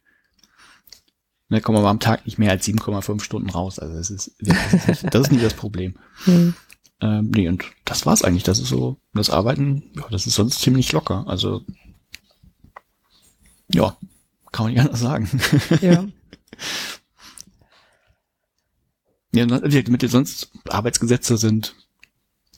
[1.50, 3.78] Da kommen wir am Tag nicht mehr als 7,5 Stunden raus.
[3.78, 5.94] Also das ist, das ist, nicht, das ist nicht das Problem.
[6.26, 6.54] Mhm.
[7.00, 8.42] Ähm, nee, und das war's eigentlich.
[8.42, 11.28] Das ist so, das Arbeiten, ja, das ist sonst ziemlich locker.
[11.28, 11.62] Also
[13.72, 13.96] ja,
[14.50, 15.28] kann man nicht anders sagen.
[15.80, 16.08] Ja.
[19.32, 21.74] ja, mit den sonst Arbeitsgesetze sind,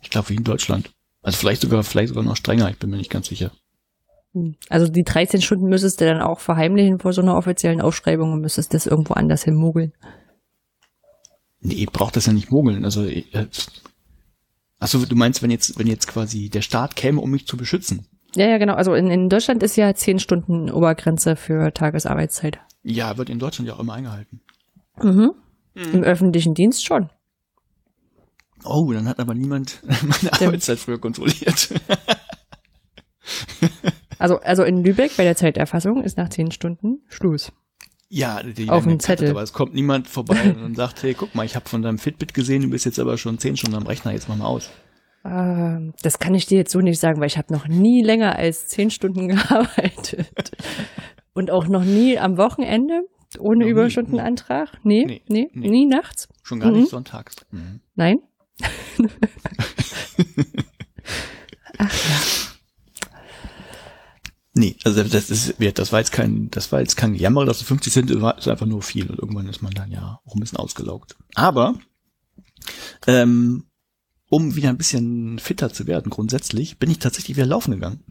[0.02, 0.90] ich glaube, wie in Deutschland.
[1.22, 3.52] Also vielleicht sogar, vielleicht sogar noch strenger, ich bin mir nicht ganz sicher.
[4.32, 4.54] Hm.
[4.68, 8.40] Also die 13 Stunden müsstest du dann auch verheimlichen vor so einer offiziellen Aufschreibung und
[8.40, 9.92] müsstest das irgendwo anders hin mogeln.
[11.60, 12.84] Nee, braucht das ja nicht mogeln.
[12.84, 13.24] Also äh,
[14.80, 18.06] Achso, du meinst, wenn jetzt, wenn jetzt quasi der Staat käme, um mich zu beschützen?
[18.36, 18.74] Ja, ja, genau.
[18.74, 22.58] Also in, in Deutschland ist ja zehn Stunden Obergrenze für Tagesarbeitszeit.
[22.82, 24.40] Ja, wird in Deutschland ja auch immer eingehalten.
[25.02, 25.32] Mhm.
[25.74, 27.10] Im öffentlichen Dienst schon.
[28.64, 31.70] Oh, dann hat aber niemand meine Arbeitszeit früher kontrolliert.
[34.18, 37.52] Also, also in Lübeck bei der Zeiterfassung ist nach zehn Stunden Schluss.
[38.10, 39.28] Ja, die Auf dem Zettel.
[39.28, 41.98] gekattet, Aber es kommt niemand vorbei und sagt, hey, guck mal, ich habe von deinem
[41.98, 44.68] Fitbit gesehen, du bist jetzt aber schon zehn Stunden am Rechner, jetzt mach mal aus.
[45.24, 48.36] Ähm, das kann ich dir jetzt so nicht sagen, weil ich habe noch nie länger
[48.36, 50.52] als zehn Stunden gearbeitet.
[51.34, 53.02] Und auch noch nie am Wochenende
[53.38, 53.70] ohne Noch nie.
[53.70, 54.70] Überstundenantrag.
[54.82, 55.68] Nee, Nee, nee, nee.
[55.68, 56.28] nie nachts.
[56.42, 56.78] Schon gar Mhm.
[56.80, 57.36] nicht sonntags.
[57.50, 57.80] Mhm.
[57.94, 58.18] Nein.
[61.78, 62.20] Ach ja.
[64.52, 67.68] Nee, also das ist, das war jetzt kein, das war jetzt kein Jammer, dass es
[67.68, 70.40] 50 Cent war, ist einfach nur viel und irgendwann ist man dann ja auch ein
[70.40, 71.16] bisschen ausgelaugt.
[71.36, 71.76] Aber,
[73.06, 73.69] ähm,
[74.30, 78.02] um wieder ein bisschen fitter zu werden grundsätzlich, bin ich tatsächlich wieder laufen gegangen.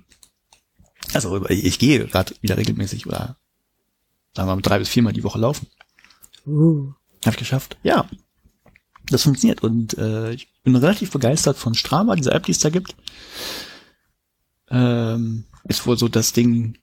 [1.14, 3.38] Also ich gehe gerade wieder regelmäßig oder
[4.36, 5.68] sagen wir mal drei bis viermal die Woche laufen.
[6.46, 6.92] Uh.
[7.26, 7.78] Habe ich geschafft.
[7.82, 8.08] Ja.
[9.08, 12.70] Das funktioniert und äh, ich bin relativ begeistert von Strava, dieser App, die es da
[12.70, 12.96] gibt.
[14.70, 16.78] Ähm, ist wohl so das Ding,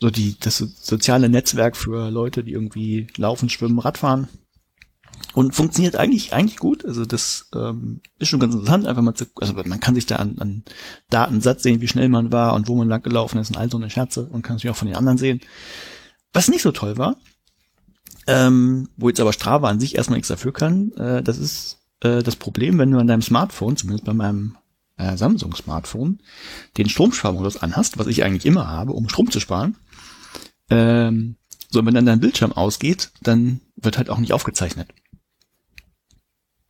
[0.00, 4.26] so die das so- soziale Netzwerk für Leute, die irgendwie laufen, schwimmen, Radfahren.
[5.34, 6.84] Und funktioniert eigentlich eigentlich gut.
[6.84, 10.16] Also das ähm, ist schon ganz interessant, einfach mal zu, also man kann sich da
[10.16, 10.62] an, an
[11.10, 13.76] Datensatz sehen, wie schnell man war und wo man lang gelaufen ist und all so
[13.76, 15.40] eine Scherze und kann es auch von den anderen sehen.
[16.32, 17.16] Was nicht so toll war,
[18.26, 22.22] ähm, wo jetzt aber Strava an sich erstmal nichts dafür kann, äh, das ist äh,
[22.22, 24.56] das Problem, wenn du an deinem Smartphone, zumindest bei meinem
[24.96, 26.20] äh, Samsung-Smartphone,
[26.78, 29.76] den Stromsparmodus anhast, was ich eigentlich immer habe, um Strom zu sparen.
[30.70, 31.36] Ähm,
[31.70, 34.88] so, wenn dann dein Bildschirm ausgeht, dann wird halt auch nicht aufgezeichnet.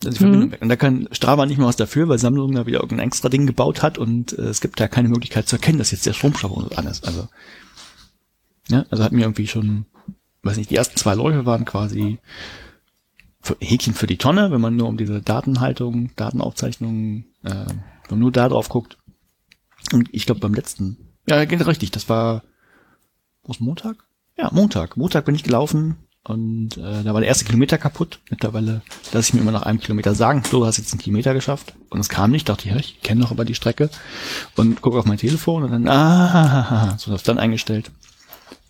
[0.07, 0.29] Ist die Mhm.
[0.29, 0.63] Verbindung weg.
[0.63, 3.47] Und da kann Strava nicht mal was dafür, weil Samsung da wieder irgendein extra Ding
[3.47, 6.77] gebaut hat und äh, es gibt da keine Möglichkeit zu erkennen, dass jetzt der Stromsparmodus
[6.77, 7.07] an ist.
[7.07, 7.29] Also,
[8.69, 9.87] ja, also hat mir irgendwie schon,
[10.43, 12.19] weiß nicht, die ersten zwei Läufe waren quasi
[13.41, 18.19] für, Häkchen für die Tonne, wenn man nur um diese Datenhaltung, Datenaufzeichnung, äh, wenn man
[18.21, 18.97] nur da drauf guckt.
[19.93, 20.97] Und ich glaube beim letzten,
[21.29, 22.43] ja, geht richtig, das war,
[23.45, 23.97] was Montag?
[24.37, 24.97] Ja, Montag.
[24.97, 28.19] Montag bin ich gelaufen und äh, da war der erste Kilometer kaputt.
[28.31, 28.81] Mittlerweile
[29.13, 31.75] lasse ich mir immer nach einem Kilometer sagen, Flo, du hast jetzt einen Kilometer geschafft.
[31.91, 33.91] Und es kam nicht, dachte ich, ja, ich kenne doch aber die Strecke
[34.57, 37.91] und gucke auf mein Telefon und dann, ah, so das dann eingestellt.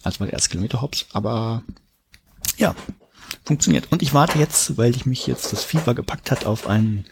[0.03, 1.63] Also war der erste Kilometer hops, aber
[2.57, 2.75] ja,
[3.45, 3.87] funktioniert.
[3.91, 7.05] Und ich warte jetzt, weil ich mich jetzt das Fieber gepackt hat, auf ein,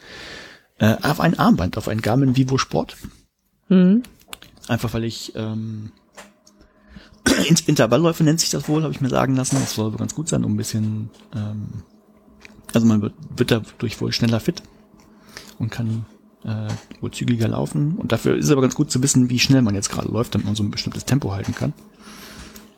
[0.78, 2.96] äh, auf ein Armband, auf ein Garmin Vivo Sport.
[3.68, 4.02] Hm.
[4.66, 5.92] Einfach weil ich ähm,
[7.66, 9.56] Intervallläufe nennt sich das wohl, habe ich mir sagen lassen.
[9.56, 11.68] Das soll wohl ganz gut sein, um ein bisschen, ähm,
[12.72, 14.62] also man wird, wird dadurch wohl schneller fit
[15.58, 16.06] und kann
[16.44, 16.68] äh,
[17.00, 17.96] wohl zügiger laufen.
[17.96, 20.34] Und dafür ist es aber ganz gut zu wissen, wie schnell man jetzt gerade läuft,
[20.34, 21.72] damit man so ein bestimmtes Tempo halten kann.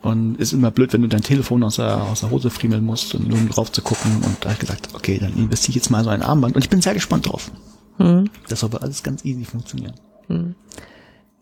[0.01, 3.15] Und ist immer blöd, wenn du dein Telefon aus der, aus der Hose friemeln musst,
[3.15, 4.17] und nur um drauf zu gucken.
[4.17, 6.55] Und da habe ich gesagt, okay, dann investiere ich jetzt mal so ein Armband.
[6.55, 7.51] Und ich bin sehr gespannt drauf.
[7.97, 8.29] Hm.
[8.47, 9.95] Das soll aber alles ganz easy funktionieren.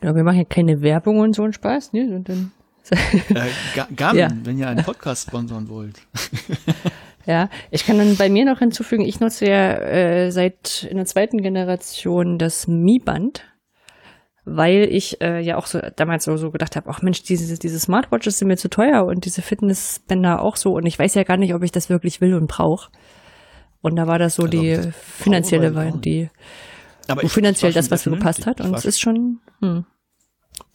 [0.01, 2.15] Ja, wir machen ja keine Werbung und so einen Spaß, ne?
[2.15, 2.51] Und dann,
[2.91, 4.27] Äh, Ga- Garmin, Ja.
[4.43, 6.01] wenn ihr einen Podcast sponsern wollt.
[7.25, 11.05] ja, ich kann dann bei mir noch hinzufügen, ich nutze ja äh, seit in der
[11.05, 13.43] zweiten Generation das Mi-Band,
[14.45, 17.79] weil ich äh, ja auch so damals so, so gedacht habe, ach Mensch, diese, diese
[17.79, 21.37] Smartwatches sind mir zu teuer und diese Fitnessbänder auch so und ich weiß ja gar
[21.37, 22.91] nicht, ob ich das wirklich will und brauche.
[23.81, 26.29] Und da war das so Also, die das finanzielle Wahl, die
[27.07, 28.59] Aber wo ich- finanziell ich das, was mir gepasst hat.
[28.61, 29.85] Und es ist schon, hm.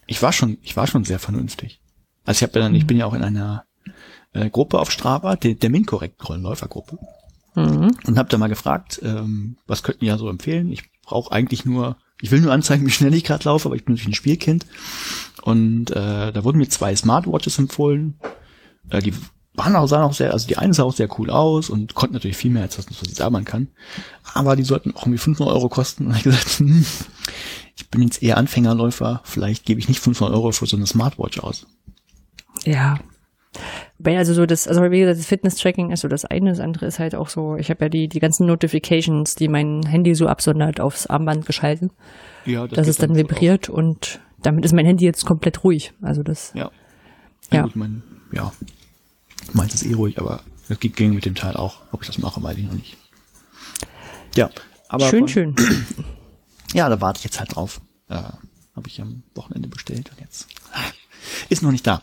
[0.06, 1.80] ich war schon, ich war schon sehr vernünftig.
[2.28, 3.64] Also ich habe ja dann, ich bin ja auch in einer
[4.34, 6.98] äh, Gruppe auf Strava, der, der Minkorrekt-Rollenläufergruppe,
[7.54, 7.96] Mhm.
[8.06, 10.70] und habe da mal gefragt, ähm, was könnten die ja so empfehlen?
[10.70, 13.84] Ich brauche eigentlich nur, ich will nur anzeigen, wie schnell ich gerade laufe, aber ich
[13.86, 14.66] bin natürlich ein Spielkind.
[15.42, 18.18] Und äh, da wurden mir zwei Smartwatches empfohlen.
[18.90, 19.14] Äh, die
[19.54, 22.14] waren auch, sahen auch sehr, also die eine sah auch sehr cool aus und konnten
[22.14, 23.68] natürlich viel mehr als das, was ich sagen kann.
[24.34, 26.06] Aber die sollten auch irgendwie 500 Euro kosten.
[26.08, 26.84] Und ich gesagt, hm,
[27.74, 31.40] ich bin jetzt eher Anfängerläufer, vielleicht gebe ich nicht 500 Euro für so eine Smartwatch
[31.40, 31.66] aus.
[32.64, 32.98] Ja.
[33.98, 36.86] Weil also so das, also wie gesagt, das Fitness-Tracking ist so das eine, das andere
[36.86, 40.28] ist halt auch so, ich habe ja die, die ganzen Notifications, die mein Handy so
[40.28, 41.90] absondert, aufs Armband geschalten,
[42.44, 45.92] Ja, dass geht es dann damit vibriert und damit ist mein Handy jetzt komplett ruhig.
[46.00, 46.52] Also das.
[46.54, 46.70] Ja.
[47.50, 47.66] Ja.
[47.66, 48.52] Ich mein, ja.
[49.52, 51.80] Meins ist eh ruhig, aber das geht gegen mit dem Teil auch.
[51.90, 52.96] Ob ich das mache, weiß ich noch nicht.
[54.36, 54.50] Ja.
[54.88, 55.54] Aber schön, schön.
[56.74, 57.80] Ja, da warte ich jetzt halt drauf.
[58.10, 60.48] Äh, Habe ich am Wochenende bestellt und jetzt
[61.48, 62.02] ist noch nicht da.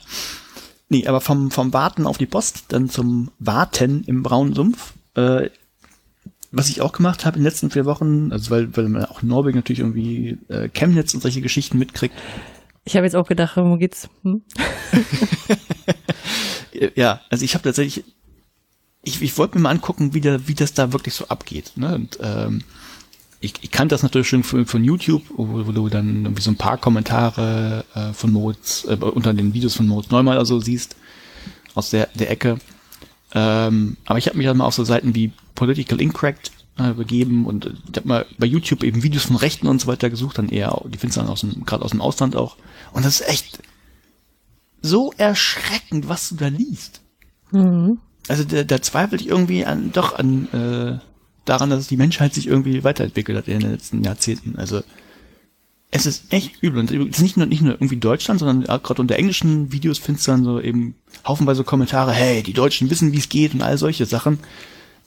[0.89, 4.93] Nee, aber vom, vom Warten auf die Post dann zum Warten im braunen Sumpf.
[5.15, 5.49] Äh,
[6.51, 9.21] was ich auch gemacht habe in den letzten vier Wochen, also weil, weil man auch
[9.21, 12.15] in Norwegen natürlich irgendwie äh, Chemnitz und solche Geschichten mitkriegt.
[12.85, 14.07] Ich habe jetzt auch gedacht, wo geht's?
[14.23, 14.43] Hm?
[16.95, 18.05] ja, also ich habe tatsächlich,
[19.03, 21.73] ich, ich wollte mir mal angucken, wie, der, wie das da wirklich so abgeht.
[21.75, 21.95] Ne?
[21.95, 22.63] Und ähm,
[23.45, 26.51] ich, ich kannte das natürlich schon von, von YouTube, wo, wo du dann irgendwie so
[26.51, 30.59] ein paar Kommentare äh, von Moritz, äh, unter den Videos von Moritz Neumann oder so
[30.59, 30.95] siehst,
[31.75, 32.57] aus der, der Ecke.
[33.33, 37.45] Ähm, aber ich habe mich dann mal auf so Seiten wie Political Incorrect äh, begeben
[37.45, 40.49] und ich habe mal bei YouTube eben Videos von Rechten und so weiter gesucht, dann
[40.49, 42.57] eher, die findest du dann aus dem, gerade aus dem Ausland auch.
[42.93, 43.59] Und das ist echt
[44.81, 47.01] so erschreckend, was du da liest.
[47.51, 47.99] Mhm.
[48.27, 51.14] Also da, da zweifle ich irgendwie an, doch an, äh,
[51.45, 54.57] daran, dass die Menschheit sich irgendwie weiterentwickelt hat in den letzten Jahrzehnten.
[54.57, 54.81] Also
[55.91, 56.79] es ist echt übel.
[56.79, 60.27] Und es ist nicht nur, nicht nur irgendwie Deutschland, sondern gerade unter englischen Videos findest
[60.27, 63.77] du dann so eben haufenweise Kommentare, hey, die Deutschen wissen, wie es geht und all
[63.77, 64.39] solche Sachen.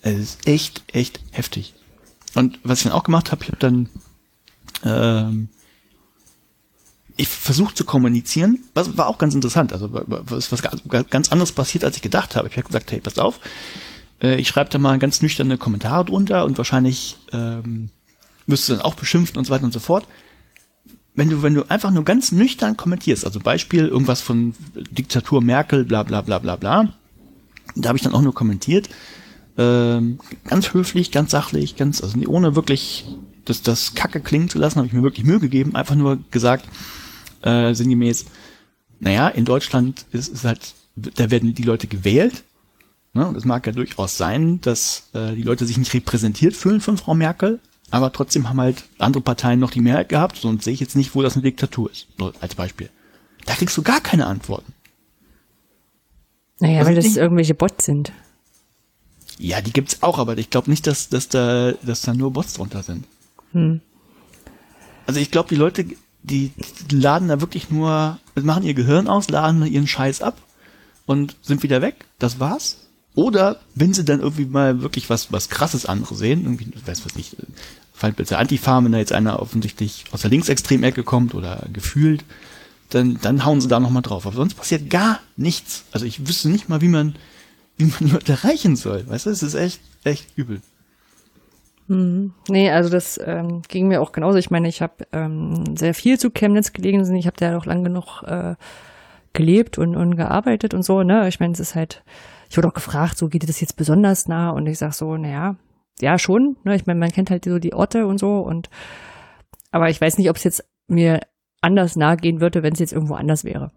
[0.01, 1.75] Es ist echt, echt heftig.
[2.35, 3.89] Und was ich dann auch gemacht habe, ich habe dann
[4.85, 5.49] ähm,
[7.19, 9.73] ich versucht zu kommunizieren, was war auch ganz interessant.
[9.73, 10.63] Also was, was
[11.11, 12.49] ganz anderes passiert, als ich gedacht habe.
[12.49, 13.41] Ich habe gesagt, hey, pass auf,
[14.23, 17.91] äh, ich schreibe da mal ganz nüchterne Kommentare drunter und wahrscheinlich ähm,
[18.47, 20.07] wirst du dann auch beschimpft und so weiter und so fort.
[21.15, 24.55] Wenn du, wenn du einfach nur ganz nüchtern kommentierst, also Beispiel, irgendwas von
[24.91, 26.93] Diktatur Merkel, bla bla bla bla bla,
[27.75, 28.89] da habe ich dann auch nur kommentiert,
[29.57, 33.05] ähm, ganz höflich, ganz sachlich, ganz, also ohne wirklich
[33.45, 36.67] das, das Kacke klingen zu lassen, habe ich mir wirklich Mühe gegeben, einfach nur gesagt,
[37.43, 38.27] äh, sinngemäß,
[39.01, 42.45] naja, in Deutschland ist es halt, da werden die Leute gewählt
[43.19, 43.27] Ne?
[43.27, 46.97] Und es mag ja durchaus sein, dass äh, die Leute sich nicht repräsentiert fühlen von
[46.97, 47.59] Frau Merkel,
[47.91, 51.17] aber trotzdem haben halt andere Parteien noch die Mehrheit gehabt, sonst sehe ich jetzt nicht,
[51.17, 52.07] wo das eine Diktatur ist.
[52.17, 52.91] Nur als Beispiel.
[53.45, 54.73] Da kriegst du gar keine Antworten.
[56.61, 58.13] Naja, weil das irgendwelche Bots sind.
[59.37, 62.55] Ja, die gibt's auch, aber ich glaube nicht, dass, dass, da, dass da nur Bots
[62.55, 63.05] drunter sind.
[63.51, 63.81] Hm.
[65.07, 65.87] Also ich glaube, die Leute,
[66.23, 66.53] die,
[66.89, 70.41] die laden da wirklich nur, machen ihr Gehirn aus, laden ihren Scheiß ab
[71.05, 72.05] und sind wieder weg.
[72.21, 72.88] Das war's.
[73.19, 77.17] Oder wenn sie dann irgendwie mal wirklich was, was krasses anderes sehen, irgendwie, weiß was
[77.17, 77.35] nicht,
[77.93, 82.25] Feindbild Antifa, wenn da jetzt einer offensichtlich aus der Linksextremecke kommt oder gefühlt,
[82.91, 84.25] dann, dann hauen sie da nochmal drauf.
[84.25, 85.83] Aber sonst passiert gar nichts.
[85.91, 87.17] Also ich wüsste nicht mal, wie man,
[87.77, 89.05] wie man Leute erreichen soll.
[89.09, 90.61] Weißt du, es ist echt, echt übel.
[91.89, 92.35] Hm.
[92.49, 94.39] Nee, also das ähm, ging mir auch genauso.
[94.39, 97.17] Ich meine, ich habe ähm, sehr viel zu Chemnitz gelegen.
[97.17, 98.55] Ich habe da auch lang genug äh,
[99.33, 101.03] gelebt und, und gearbeitet und so.
[101.03, 102.05] Ne, ich meine, es ist halt
[102.49, 104.51] ich wurde auch gefragt, so geht dir das jetzt besonders nah?
[104.51, 105.57] Und ich sag so, naja,
[106.01, 106.57] ja, schon.
[106.65, 106.77] Ne?
[106.77, 108.71] Ich meine, man kennt halt so die Orte und so und
[109.71, 111.21] aber ich weiß nicht, ob es jetzt mir
[111.61, 113.73] anders nahe gehen würde, wenn es jetzt irgendwo anders wäre.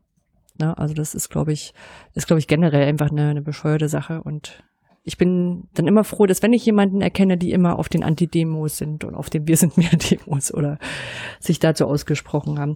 [0.59, 0.77] Ne?
[0.77, 1.73] Also das ist, glaube ich,
[2.13, 4.21] ist, glaube ich, generell einfach eine, eine bescheuerte Sache.
[4.21, 4.63] Und
[5.03, 8.77] ich bin dann immer froh, dass wenn ich jemanden erkenne, die immer auf den Anti-Demos
[8.77, 10.77] sind und auf den Wir sind mehr Demos oder
[11.39, 12.73] sich dazu ausgesprochen haben,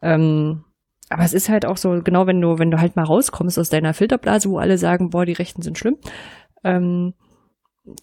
[0.00, 0.64] ähm,
[1.10, 3.70] aber es ist halt auch so, genau wenn du, wenn du halt mal rauskommst aus
[3.70, 5.96] deiner Filterblase, wo alle sagen, boah, die Rechten sind schlimm,
[6.62, 7.14] ähm,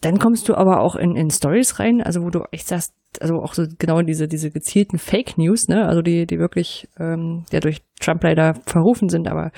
[0.00, 3.42] dann kommst du aber auch in, in Stories rein, also wo du echt sagst, also
[3.42, 7.60] auch so genau diese, diese gezielten Fake News, ne, also die, die wirklich, ähm, ja
[7.60, 9.50] durch Trump leider verrufen sind, aber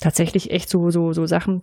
[0.00, 1.62] tatsächlich echt so, so, so Sachen,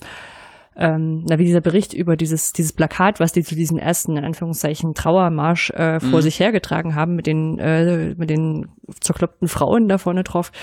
[0.80, 4.24] ähm, na, wie dieser Bericht über dieses, dieses Plakat, was die zu diesem ersten, in
[4.24, 6.22] Anführungszeichen, Trauermarsch äh, vor mhm.
[6.22, 8.70] sich hergetragen haben, mit den, äh, mit den
[9.02, 10.54] zerkloppten Frauen da vorne drauf,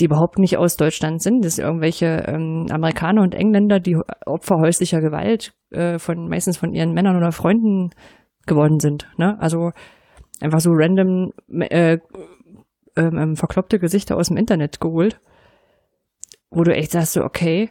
[0.00, 1.44] die überhaupt nicht aus Deutschland sind.
[1.44, 6.72] Das sind irgendwelche ähm, Amerikaner und Engländer, die Opfer häuslicher Gewalt äh, von meistens von
[6.72, 7.90] ihren Männern oder Freunden
[8.46, 9.06] geworden sind.
[9.18, 9.36] Ne?
[9.38, 9.72] Also
[10.40, 11.98] einfach so random äh,
[12.96, 15.20] ähm, verkloppte Gesichter aus dem Internet geholt,
[16.50, 17.70] wo du echt sagst so, okay,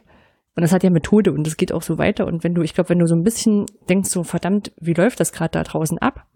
[0.58, 2.26] und das hat ja Methode und das geht auch so weiter.
[2.26, 5.20] Und wenn du, ich glaube, wenn du so ein bisschen denkst, so verdammt, wie läuft
[5.20, 6.26] das gerade da draußen ab?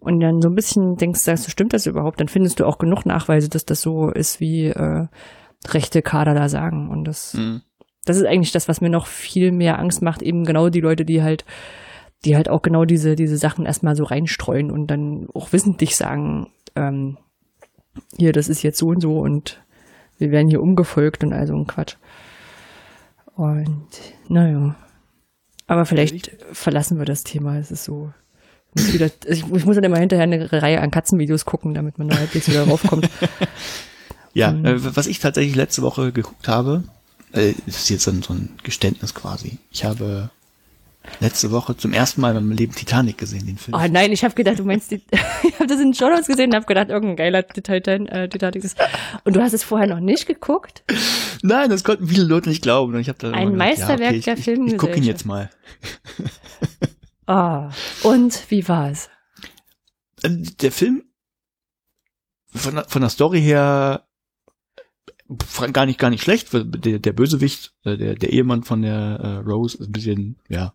[0.00, 2.18] Und dann so ein bisschen denkst, sagst du, stimmt das überhaupt?
[2.18, 5.06] Dann findest du auch genug Nachweise, dass das so ist, wie äh,
[5.68, 6.88] rechte Kader da sagen.
[6.88, 7.60] Und das, mhm.
[8.06, 11.04] das ist eigentlich das, was mir noch viel mehr Angst macht, eben genau die Leute,
[11.04, 11.44] die halt,
[12.24, 16.46] die halt auch genau diese, diese Sachen erstmal so reinstreuen und dann auch wissentlich sagen,
[16.74, 17.18] ähm,
[18.16, 19.62] hier, das ist jetzt so und so und
[20.16, 21.96] wir werden hier umgefolgt und all so ein Quatsch.
[23.34, 23.88] Und
[24.28, 24.76] naja.
[25.66, 27.58] Aber vielleicht verlassen wir das Thema.
[27.58, 28.12] Es ist so.
[28.74, 31.98] Ich muss, wieder, ich, ich muss dann immer hinterher eine Reihe an Katzenvideos gucken, damit
[31.98, 33.08] man da halbwegs wieder raufkommt.
[34.34, 36.84] ja, um, äh, was ich tatsächlich letzte Woche geguckt habe,
[37.32, 39.58] äh, ist jetzt so ein, so ein Geständnis quasi.
[39.70, 40.30] Ich habe
[41.20, 43.76] letzte Woche zum ersten Mal in meinem Leben Titanic gesehen, den Film.
[43.76, 44.96] Oh nein, ich habe gedacht, du meinst, die,
[45.42, 48.64] ich habe das in den Shownotes gesehen und habe gedacht, irgendein geiler Titan, äh, Titanic
[48.64, 48.76] ist.
[49.24, 50.82] Und du hast es vorher noch nicht geguckt?
[51.42, 52.98] Nein, das konnten viele Leute nicht glauben.
[52.98, 54.60] Ich hab da Ein Meisterwerk gedacht, ja, okay, der Film.
[54.62, 55.50] Ich, ich, ich gucke ihn jetzt mal.
[57.26, 57.70] Ah,
[58.02, 59.08] und wie war es?
[60.22, 61.04] Äh, Der Film
[62.52, 64.06] von, der- von der Story her
[65.72, 66.48] gar nicht gar nicht schlecht.
[66.52, 70.74] Der, der Bösewicht, äh, der, der Ehemann von der äh, Rose ist ein bisschen ja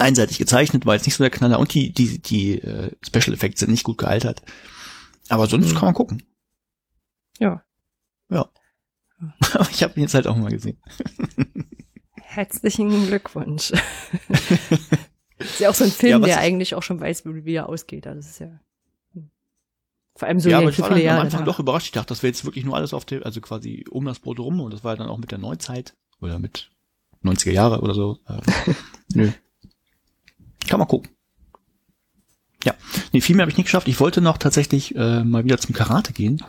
[0.00, 3.60] einseitig gezeichnet, war jetzt nicht so der Knaller und die die die äh, Special Effects
[3.60, 4.42] sind nicht gut gealtert.
[5.28, 5.74] Aber sonst Mhm.
[5.74, 6.22] kann man gucken.
[7.38, 7.62] Ja.
[8.30, 8.48] Ja.
[9.52, 10.80] Aber ich habe ihn jetzt halt auch mal gesehen.
[12.14, 13.72] Herzlichen Glückwunsch.
[15.38, 17.68] ist ja auch so ein Film, Ja, der ich- eigentlich auch schon weiß, wie er
[17.68, 18.06] ausgeht.
[18.06, 18.60] Also Das ist ja
[19.14, 19.30] hm.
[20.14, 21.18] vor allem so ja, ja, aber ich war dann am.
[21.20, 21.46] Anfang danach.
[21.46, 21.86] doch überrascht.
[21.86, 24.38] Ich dachte, das wäre jetzt wirklich nur alles auf der, also quasi um das Brot
[24.40, 26.70] rum und das war dann auch mit der Neuzeit oder mit
[27.24, 28.18] 90er Jahre oder so.
[28.28, 28.40] Ähm,
[29.14, 29.32] nö.
[30.68, 31.10] Kann man gucken.
[32.64, 32.74] Ja.
[33.12, 33.88] Nee, viel mehr habe ich nicht geschafft.
[33.88, 36.42] Ich wollte noch tatsächlich äh, mal wieder zum Karate gehen.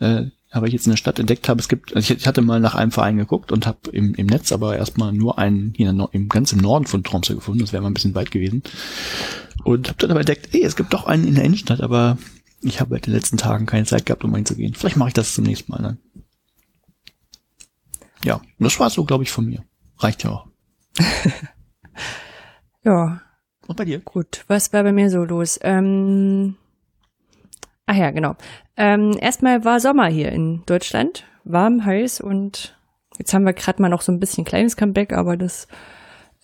[0.00, 2.40] Äh, aber ich jetzt in der Stadt entdeckt habe, es gibt, also ich, ich hatte
[2.40, 6.08] mal nach einem Verein geguckt und habe im, im Netz aber erstmal nur einen hier
[6.12, 7.60] im ganz im Norden von Tromsø gefunden.
[7.60, 8.62] Das wäre mal ein bisschen weit gewesen.
[9.64, 12.16] Und habe dann aber entdeckt, ey, es gibt doch einen in der Innenstadt, aber
[12.62, 14.74] ich habe in den letzten Tagen keine Zeit gehabt, um hinzugehen.
[14.74, 15.98] Vielleicht mache ich das zum nächsten Mal dann.
[18.24, 19.64] Ja, und das war so, glaube ich, von mir.
[19.98, 20.46] Reicht ja auch.
[22.84, 23.20] Ja,
[23.68, 24.00] Und bei dir?
[24.00, 24.44] gut.
[24.48, 25.60] Was war bei mir so los?
[25.62, 26.56] Ähm,
[27.86, 28.34] ach ja, genau.
[28.76, 31.24] Ähm, erstmal war Sommer hier in Deutschland.
[31.44, 32.76] Warm, heiß und
[33.18, 35.68] jetzt haben wir gerade mal noch so ein bisschen kleines Comeback, aber das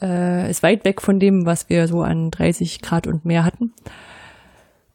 [0.03, 3.73] äh, ist weit weg von dem, was wir so an 30 Grad und mehr hatten.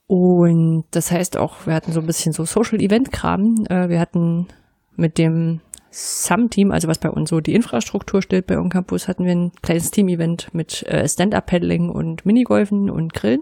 [0.06, 3.66] Und das heißt auch, wir hatten so ein bisschen so Social Event Kram.
[3.70, 4.48] Äh, wir hatten
[4.96, 9.26] mit dem SAM-Team, also was bei uns so die Infrastruktur stellt bei uns Campus, hatten
[9.26, 13.42] wir ein kleines Team-Event mit äh, Stand-Up-Paddling und Minigolfen und Grillen.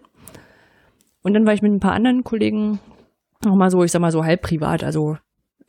[1.21, 2.79] Und dann war ich mit ein paar anderen Kollegen
[3.43, 5.17] nochmal so, ich sag mal so halb privat, also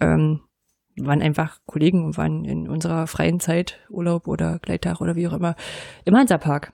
[0.01, 0.41] ähm,
[0.97, 5.33] waren einfach Kollegen und waren in unserer freien Zeit, Urlaub oder Gleittag oder wie auch
[5.33, 5.55] immer,
[6.05, 6.73] im Hansapark.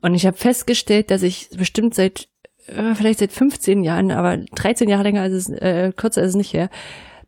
[0.00, 2.28] Und ich habe festgestellt, dass ich bestimmt seit,
[2.66, 6.36] äh, vielleicht seit 15 Jahren, aber 13 Jahre länger als es, äh, kürzer ist es
[6.36, 6.68] nicht her,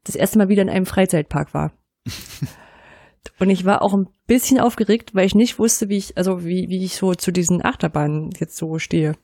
[0.04, 1.72] das erste Mal wieder in einem Freizeitpark war.
[3.38, 6.68] Und ich war auch ein bisschen aufgeregt, weil ich nicht wusste, wie ich, also wie,
[6.68, 9.14] wie ich so zu diesen Achterbahnen jetzt so stehe.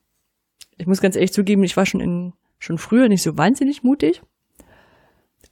[0.76, 4.22] Ich muss ganz ehrlich zugeben, ich war schon in, schon früher nicht so wahnsinnig mutig.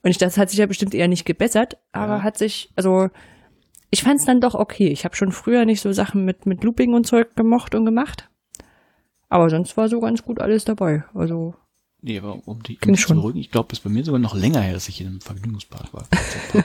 [0.02, 2.22] Und ich, das hat sich ja bestimmt eher nicht gebessert, aber Ja.
[2.22, 3.08] hat sich, also
[3.90, 4.88] ich fand es dann doch okay.
[4.88, 8.28] Ich habe schon früher nicht so Sachen mit, mit Looping und Zeug gemocht und gemacht.
[9.30, 11.04] Aber sonst war so ganz gut alles dabei.
[11.14, 11.54] Also,
[12.06, 13.16] Nee, aber um die um dich zu schon.
[13.16, 15.20] beruhigen, ich glaube, es ist bei mir sogar noch länger her, dass ich in einem
[15.22, 16.06] Vergnügungspark war.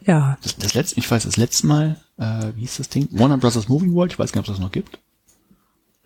[0.00, 0.38] ja.
[0.42, 3.08] Das, das letzte, ich weiß, das letzte Mal, äh, wie hieß das Ding?
[3.10, 5.00] Warner Brothers Movie World, ich weiß gar nicht, ob es das noch gibt.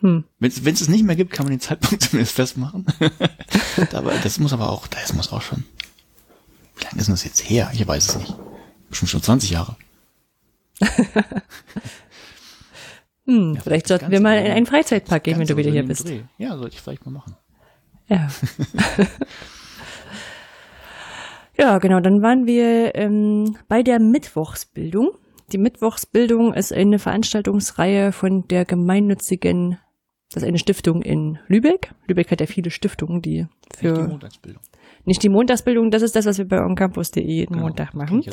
[0.00, 0.24] Hm.
[0.40, 2.84] Wenn es es nicht mehr gibt, kann man den Zeitpunkt zumindest festmachen.
[3.92, 5.62] aber das muss aber auch, das muss auch schon.
[6.78, 7.70] Wie lange ist denn das jetzt her?
[7.74, 8.34] Ich weiß es nicht.
[8.88, 9.76] Bestimmt schon 20 Jahre.
[13.26, 16.08] Hm, Ja, vielleicht sollten wir mal in einen Freizeitpark gehen, wenn du wieder hier bist.
[16.08, 16.20] Dreh.
[16.38, 17.36] Ja, sollte ich vielleicht mal machen.
[18.08, 18.28] Ja.
[21.58, 22.00] ja, genau.
[22.00, 25.10] Dann waren wir ähm, bei der Mittwochsbildung.
[25.52, 29.78] Die Mittwochsbildung ist eine Veranstaltungsreihe von der gemeinnützigen,
[30.32, 31.94] das ist eine Stiftung in Lübeck.
[32.08, 33.48] Lübeck hat ja viele Stiftungen, die Nicht
[33.80, 34.62] die für Montagsbildung.
[35.04, 38.24] nicht die Montagsbildung, das ist das, was wir bei oncampus.de jeden Genau, Montag machen.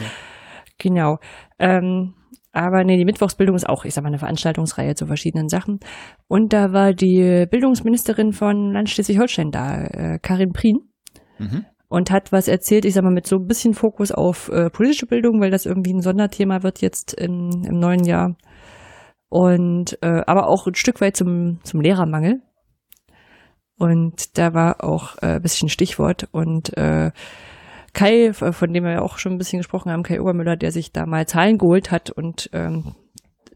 [0.80, 1.20] Genau.
[1.60, 2.16] Ähm,
[2.54, 5.80] aber nee, die Mittwochsbildung ist auch, ich sag mal, eine Veranstaltungsreihe zu verschiedenen Sachen.
[6.28, 10.78] Und da war die Bildungsministerin von Land Schleswig-Holstein da, äh, Karin Prien,
[11.40, 11.66] Mhm.
[11.90, 15.08] und hat was erzählt, ich sag mal, mit so ein bisschen Fokus auf äh, politische
[15.08, 18.36] Bildung, weil das irgendwie ein Sonderthema wird jetzt im, im neuen Jahr.
[19.30, 22.42] Und äh, aber auch ein Stück weit zum, zum Lehrermangel.
[23.80, 27.12] Und da war auch äh, ein bisschen Stichwort und äh,
[27.94, 30.72] Kai, f- von dem wir ja auch schon ein bisschen gesprochen haben, Kai Obermüller, der
[30.72, 32.96] sich da mal Zahlen geholt hat und ähm,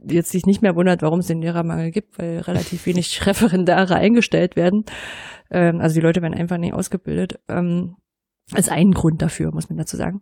[0.08, 4.56] jetzt sich nicht mehr wundert, warum es den Lehrermangel gibt, weil relativ wenig Referendare eingestellt
[4.56, 4.86] werden.
[5.50, 7.40] Ähm, also die Leute werden einfach nicht ausgebildet.
[7.48, 7.96] Ähm,
[8.56, 10.22] ist ein Grund dafür, muss man dazu sagen.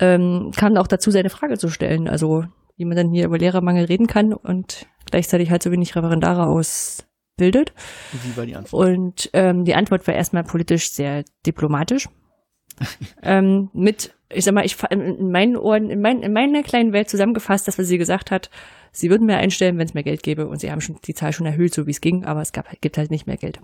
[0.00, 2.44] Ähm, kam auch dazu, seine Frage zu stellen, also
[2.76, 7.72] wie man dann hier über Lehrermangel reden kann und gleichzeitig halt so wenig Referendare ausbildet.
[8.12, 8.88] Wie war die Antwort?
[8.88, 12.08] Und ähm, die Antwort war erstmal politisch sehr diplomatisch.
[13.22, 17.08] Ähm, mit, ich sag mal, ich in meinen Ohren, in, mein, in meiner kleinen Welt
[17.08, 18.50] zusammengefasst, dass was sie gesagt hat,
[18.92, 21.32] sie würden mehr einstellen, wenn es mehr Geld gäbe und sie haben schon die Zahl
[21.32, 23.60] schon erhöht, so wie es ging, aber es gab, gibt halt nicht mehr Geld.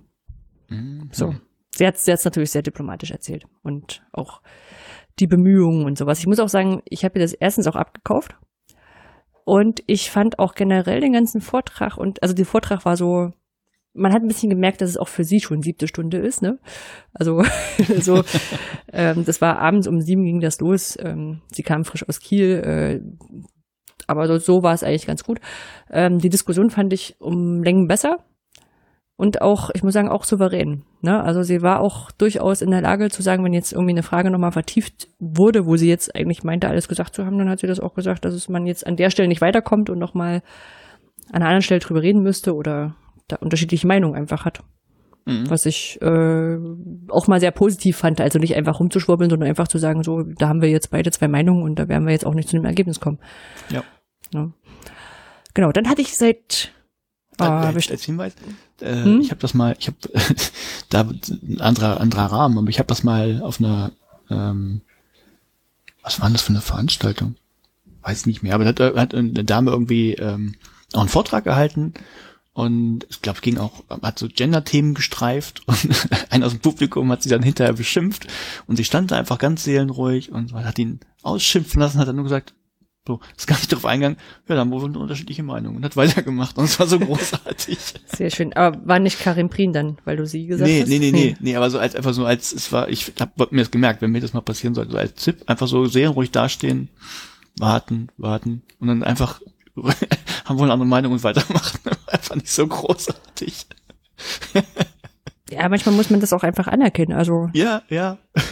[0.68, 1.08] Mhm.
[1.12, 1.34] So.
[1.74, 4.42] Sie hat hat's natürlich sehr diplomatisch erzählt und auch
[5.18, 6.18] die Bemühungen und sowas.
[6.18, 8.36] Ich muss auch sagen, ich habe ihr das erstens auch abgekauft
[9.44, 13.32] und ich fand auch generell den ganzen Vortrag und also der Vortrag war so,
[13.94, 16.58] man hat ein bisschen gemerkt, dass es auch für sie schon siebte Stunde ist, ne?
[17.12, 17.42] Also
[18.00, 18.24] so,
[18.92, 20.96] ähm, das war abends um sieben ging das los.
[21.00, 23.00] Ähm, sie kam frisch aus Kiel, äh,
[24.06, 25.40] aber so, so war es eigentlich ganz gut.
[25.90, 28.18] Ähm, die Diskussion fand ich um Längen besser
[29.16, 30.84] und auch, ich muss sagen, auch souverän.
[31.02, 31.22] Ne?
[31.22, 34.30] Also sie war auch durchaus in der Lage zu sagen, wenn jetzt irgendwie eine Frage
[34.30, 37.66] nochmal vertieft wurde, wo sie jetzt eigentlich meinte, alles gesagt zu haben, dann hat sie
[37.66, 40.42] das auch gesagt, dass es man jetzt an der Stelle nicht weiterkommt und nochmal
[41.28, 42.96] an einer anderen Stelle drüber reden müsste oder
[43.28, 44.62] da unterschiedliche Meinungen einfach hat.
[45.24, 45.48] Mhm.
[45.48, 46.58] Was ich äh,
[47.08, 50.48] auch mal sehr positiv fand, also nicht einfach rumzuschwurbeln, sondern einfach zu sagen, so, da
[50.48, 52.64] haben wir jetzt beide zwei Meinungen und da werden wir jetzt auch nicht zu einem
[52.64, 53.18] Ergebnis kommen.
[53.70, 53.84] Ja.
[54.34, 54.50] ja.
[55.54, 56.72] Genau, dann hatte ich seit
[57.38, 58.34] äh, als, als Hinweis,
[58.80, 59.20] äh, hm?
[59.20, 59.96] ich habe das mal, ich habe
[60.90, 63.92] da ein anderer anderer Rahmen, aber ich habe das mal auf einer,
[64.28, 64.80] ähm,
[66.02, 67.36] was war denn das für eine Veranstaltung?
[68.02, 70.56] Weiß nicht mehr, aber da hat, hat eine Dame irgendwie ähm,
[70.92, 71.94] auch einen Vortrag gehalten
[72.54, 77.10] und ich glaube, es ging auch, hat so Gender-Themen gestreift und einer aus dem Publikum
[77.10, 78.26] hat sie dann hinterher beschimpft
[78.66, 82.24] und sie stand da einfach ganz seelenruhig und hat ihn ausschimpfen lassen, hat dann nur
[82.24, 82.54] gesagt,
[83.06, 84.16] so, ist gar nicht drauf eingegangen,
[84.48, 87.78] ja, da haben wir wohl unterschiedliche Meinungen und hat weitergemacht und es war so großartig.
[88.06, 88.52] Sehr schön.
[88.52, 90.88] Aber war nicht Karin Prien dann, weil du sie gesagt nee, hast?
[90.88, 93.62] Nee, nee, nee, nee, aber so als, einfach so als, es war, ich hab mir
[93.62, 96.90] das gemerkt, wenn mir das mal passieren sollte, so als Tipp, einfach so seelenruhig dastehen,
[97.58, 99.40] warten, warten und dann einfach
[100.44, 101.80] haben wohl eine andere Meinung und weitermachen.
[102.32, 103.66] Einfach nicht so großartig.
[105.50, 107.48] ja, manchmal muss man das auch einfach anerkennen, also.
[107.52, 108.18] Ja, ja.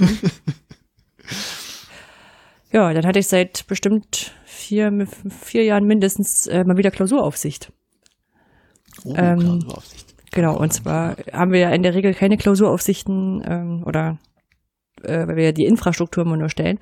[2.72, 5.06] ja, dann hatte ich seit bestimmt vier,
[5.42, 7.72] vier Jahren mindestens äh, mal wieder Klausuraufsicht.
[9.04, 10.14] Oh, ähm, Klausuraufsicht.
[10.32, 14.18] Genau, und zwar haben wir ja in der Regel keine Klausuraufsichten ähm, oder
[15.02, 16.78] äh, weil wir ja die Infrastruktur immer nur stellen.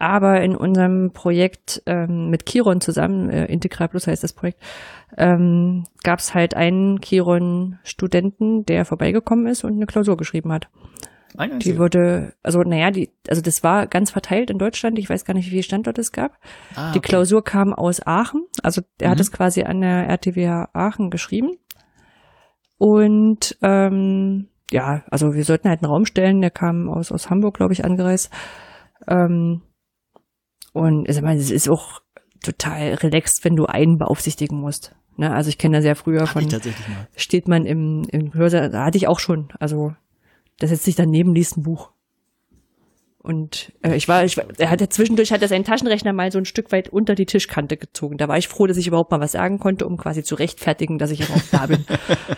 [0.00, 4.58] Aber in unserem Projekt ähm, mit Kiron zusammen, äh, Integral Plus heißt das Projekt,
[5.18, 10.68] ähm, gab es halt einen Kiron-Studenten, der vorbeigekommen ist und eine Klausur geschrieben hat.
[11.62, 14.98] Die wurde, also naja, die, also das war ganz verteilt in Deutschland.
[14.98, 16.38] Ich weiß gar nicht, wie viele Standorte es gab.
[16.74, 16.92] Ah, okay.
[16.94, 18.46] Die Klausur kam aus Aachen.
[18.62, 19.10] Also er mhm.
[19.12, 21.58] hat es quasi an der RTWH Aachen geschrieben.
[22.78, 26.40] Und ähm, ja, also wir sollten halt einen Raum stellen.
[26.40, 28.32] Der kam aus, aus Hamburg, glaube ich, angereist.
[29.06, 29.62] Ähm,
[30.72, 32.00] und ich meine, es ist auch
[32.42, 34.94] total relaxed, wenn du einen beaufsichtigen musst.
[35.16, 35.32] Ne?
[35.32, 36.48] Also ich kenne das ja früher von,
[37.16, 39.48] steht man im, im Hörsaal, da hatte ich auch schon.
[39.58, 39.92] Also
[40.60, 41.90] der setzt sich daneben, liest ein Buch.
[43.22, 46.38] Und äh, ich war, ich, er hat ja zwischendurch hat er seinen Taschenrechner mal so
[46.38, 48.16] ein Stück weit unter die Tischkante gezogen.
[48.16, 50.96] Da war ich froh, dass ich überhaupt mal was sagen konnte, um quasi zu rechtfertigen,
[50.96, 51.84] dass ich überhaupt da bin.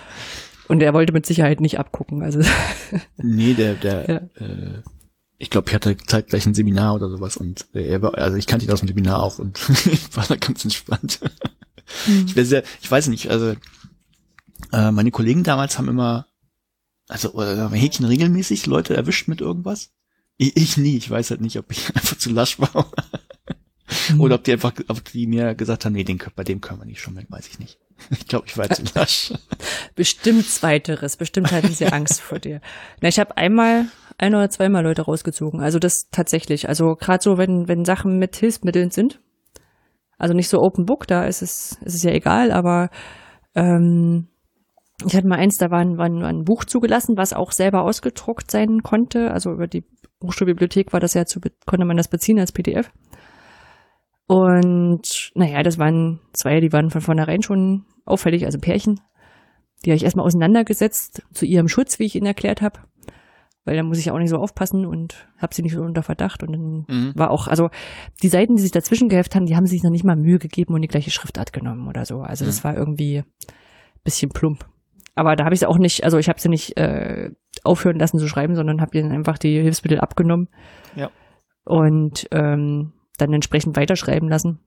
[0.69, 2.23] Und er wollte mit Sicherheit nicht abgucken.
[2.23, 2.41] Also
[3.17, 4.45] nee, der, der, ja.
[4.45, 4.83] äh,
[5.43, 8.65] ich glaube, ich hatte zeitgleich ein Seminar oder sowas und er war, also ich kannte
[8.65, 11.19] ihn aus dem Seminar auch und ich war da ganz entspannt.
[12.07, 12.27] Mhm.
[12.29, 13.57] Ich, sehr, ich weiß nicht, also
[14.73, 16.29] äh, meine Kollegen damals haben immer,
[17.09, 19.91] also äh, Häkchen regelmäßig Leute erwischt mit irgendwas.
[20.37, 22.93] Ich, ich nie, ich weiß halt nicht, ob ich einfach zu lasch war.
[24.11, 24.21] Mhm.
[24.21, 26.87] Oder ob die einfach, ob die mir gesagt haben, nee, den, bei dem können wir
[26.87, 27.79] nicht schummeln, weiß ich nicht.
[28.11, 29.33] Ich glaube, ich war zu lasch.
[29.95, 31.17] Bestimmt zweiteres.
[31.17, 32.61] Bestimmt hatten sie Angst vor dir.
[33.01, 33.87] Na, ich habe einmal,
[34.23, 35.61] ein oder zweimal Leute rausgezogen.
[35.61, 36.69] Also das tatsächlich.
[36.69, 39.21] Also gerade so, wenn, wenn Sachen mit Hilfsmitteln sind.
[40.17, 42.91] Also nicht so Open Book, da ist es, ist es ja egal, aber
[43.57, 44.29] ähm,
[45.05, 48.49] ich hatte mal eins, da war ein, war ein Buch zugelassen, was auch selber ausgedruckt
[48.49, 49.33] sein konnte.
[49.33, 49.85] Also über die
[50.23, 52.93] Hochschulbibliothek war das ja zu, konnte man das beziehen als PDF.
[54.29, 59.01] Und naja, das waren zwei, die waren von vornherein schon auffällig, also Pärchen.
[59.85, 62.79] Die habe ich erstmal auseinandergesetzt zu ihrem Schutz, wie ich ihnen erklärt habe.
[63.65, 66.43] Weil da muss ich auch nicht so aufpassen und habe sie nicht so unter Verdacht.
[66.43, 67.13] Und dann mhm.
[67.15, 67.71] war auch, also
[68.23, 70.75] die Seiten, die sich dazwischen geheftet haben, die haben sich noch nicht mal Mühe gegeben
[70.75, 72.23] und die gleiche Schriftart genommen oder so.
[72.23, 72.49] Also mhm.
[72.49, 73.23] das war irgendwie
[74.05, 74.67] bisschen plump.
[75.15, 77.31] Aber da habe ich sie auch nicht, also ich habe sie nicht äh,
[77.65, 80.49] aufhören lassen zu schreiben, sondern habe ihnen einfach die Hilfsmittel abgenommen.
[80.97, 81.11] Ja.
[81.65, 84.59] Und ähm, dann entsprechend weiterschreiben lassen.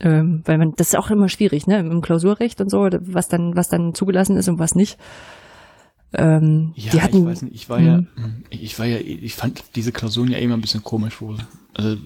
[0.00, 3.56] Ähm, weil man, das ist auch immer schwierig, ne, im Klausurrecht und so, was dann,
[3.56, 4.98] was dann zugelassen ist und was nicht.
[6.18, 9.34] Ähm, ja, die hatten, ich weiß nicht, ich war ja, hm, ich war ja, ich
[9.34, 11.36] fand diese Klausuren ja immer ein bisschen komisch wohl.
[11.74, 11.98] Also,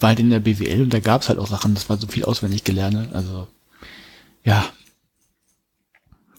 [0.00, 2.06] war halt in der BWL und da gab es halt auch Sachen, das war so
[2.06, 3.48] viel auswendig gelernt, also,
[4.44, 4.64] ja.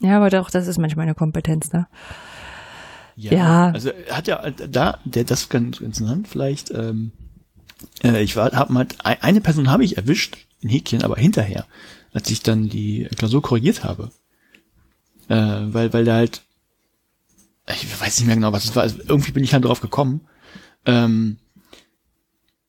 [0.02, 1.88] Ja, aber doch, das ist manchmal eine Kompetenz, ne?
[3.16, 3.72] Ja, ja.
[3.72, 7.12] Also, hat ja da, der, das ganz interessant vielleicht, ähm,
[8.04, 11.66] äh, ich war, hab mal, eine Person habe ich erwischt, in Häkchen, aber hinterher,
[12.14, 14.12] als ich dann die Klausur korrigiert habe.
[15.28, 16.44] Äh, weil, weil da halt,
[17.74, 20.22] ich weiß nicht mehr genau, was es war, also irgendwie bin ich halt drauf gekommen.
[20.86, 21.38] Ähm,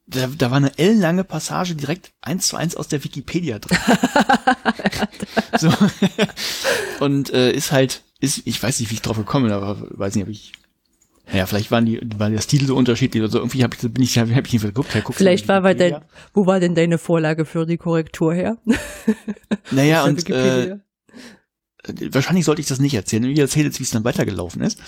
[0.07, 3.79] da, da war eine ellenlange Passage direkt eins zu eins aus der Wikipedia drin.
[5.59, 5.73] so.
[6.99, 10.17] Und äh, ist halt, ist, ich weiß nicht, wie ich drauf gekommen bin, aber weiß
[10.17, 10.53] nicht, ob ich
[11.33, 13.39] Ja, vielleicht waren die, war der Stil so unterschiedlich oder so.
[13.39, 14.93] Irgendwie hab ich, bin ich, hab ich nicht geguckt.
[14.93, 16.03] Hey, vielleicht war bei dein,
[16.35, 18.59] wo war denn deine Vorlage für die Korrektur her?
[19.71, 20.79] Naja, und äh,
[22.13, 23.25] wahrscheinlich sollte ich das nicht erzählen.
[23.25, 24.79] Ich erzähle jetzt, wie es dann weitergelaufen ist.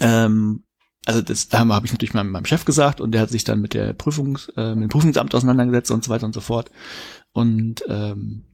[0.00, 0.64] Ähm,
[1.06, 3.60] also das, da habe ich natürlich meinem, meinem Chef gesagt und der hat sich dann
[3.60, 6.70] mit der Prüfungs, äh, mit dem Prüfungsamt auseinandergesetzt und so weiter und so fort.
[7.32, 8.44] Und ähm,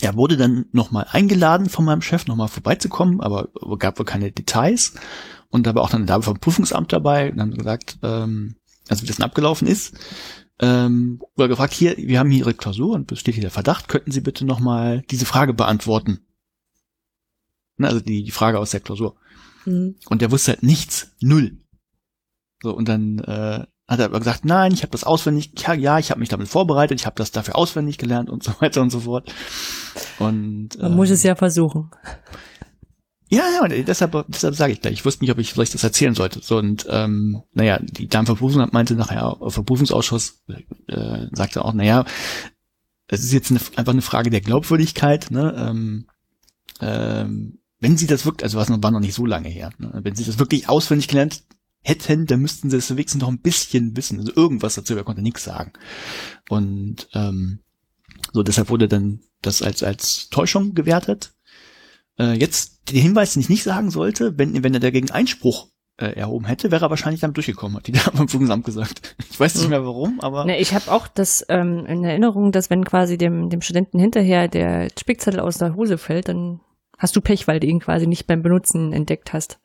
[0.00, 3.48] er wurde dann nochmal eingeladen von meinem Chef, nochmal vorbeizukommen, aber
[3.78, 4.94] gab wohl keine Details.
[5.50, 8.56] Und da war auch dann Dame vom Prüfungsamt dabei und haben gesagt, ähm,
[8.88, 9.94] also wie das denn abgelaufen ist,
[10.60, 14.10] ähm, wurde gefragt, hier, wir haben hier Ihre Klausur und besteht hier der Verdacht, könnten
[14.10, 16.20] Sie bitte nochmal diese Frage beantworten?
[17.76, 19.16] Ne, also die, die Frage aus der Klausur.
[19.64, 19.96] Mhm.
[20.08, 21.58] Und der wusste halt nichts, null.
[22.62, 25.98] So, und dann äh, hat er aber gesagt, nein, ich habe das auswendig, ja, ja
[25.98, 28.90] ich habe mich damit vorbereitet, ich habe das dafür auswendig gelernt und so weiter und
[28.90, 29.32] so fort.
[30.18, 31.90] Und man äh, muss es ja versuchen.
[33.28, 34.90] Ja, ja, deshalb, deshalb sage ich da.
[34.90, 36.40] Ich wusste nicht, ob ich vielleicht das erzählen sollte.
[36.40, 40.44] So, und ähm, naja, die Dame Verprüfung meinte nachher, Verprüfungsausschuss
[40.86, 42.04] äh, sagte auch, naja,
[43.08, 45.54] es ist jetzt eine, einfach eine Frage der Glaubwürdigkeit, ne?
[45.56, 46.06] Ähm,
[46.80, 50.00] ähm, wenn sie das wirklich, also was war noch nicht so lange her, ne?
[50.02, 51.44] wenn sie das wirklich auswendig gelernt
[51.82, 54.18] hätten, dann müssten sie es wenigstens noch ein bisschen wissen.
[54.18, 55.72] Also irgendwas dazu, er konnte nichts sagen.
[56.48, 57.60] Und ähm,
[58.32, 61.34] so deshalb wurde dann das als als Täuschung gewertet.
[62.18, 66.06] Äh, jetzt den Hinweis, den ich nicht sagen sollte, wenn wenn er dagegen Einspruch äh,
[66.06, 69.14] erhoben hätte, wäre er wahrscheinlich damit durchgekommen, hat die da beim Prüfungsamt gesagt.
[69.30, 70.44] Ich weiß nicht mehr warum, aber.
[70.44, 74.48] Ne, ich habe auch das ähm, in Erinnerung, dass wenn quasi dem, dem Studenten hinterher
[74.48, 76.60] der Spickzettel aus der Hose fällt, dann
[76.98, 79.58] hast du Pech, weil du ihn quasi nicht beim Benutzen entdeckt hast.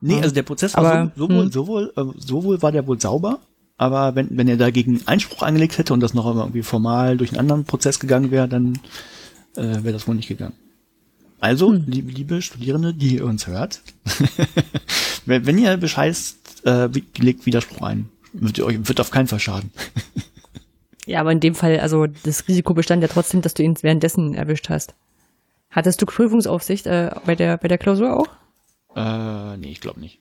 [0.00, 1.50] Nee, also der Prozess war aber, so, sowohl, hm.
[1.50, 3.40] sowohl, äh, sowohl war der wohl sauber,
[3.76, 7.40] aber wenn, wenn er dagegen Einspruch eingelegt hätte und das noch irgendwie formal durch einen
[7.40, 8.78] anderen Prozess gegangen wäre, dann
[9.56, 10.54] äh, wäre das wohl nicht gegangen.
[11.40, 11.84] Also, hm.
[11.86, 13.82] liebe, liebe Studierende, die ihr uns hört,
[15.26, 18.08] wenn, wenn ihr bescheißt, äh, legt Widerspruch ein.
[18.32, 19.70] Wird, euch, wird auf keinen Fall schaden.
[21.06, 24.34] ja, aber in dem Fall, also das Risiko bestand ja trotzdem, dass du ihn währenddessen
[24.34, 24.94] erwischt hast.
[25.78, 28.26] Hattest du Prüfungsaufsicht äh, bei der bei der Klausur auch?
[28.96, 30.18] Äh, nee, ich glaube nicht.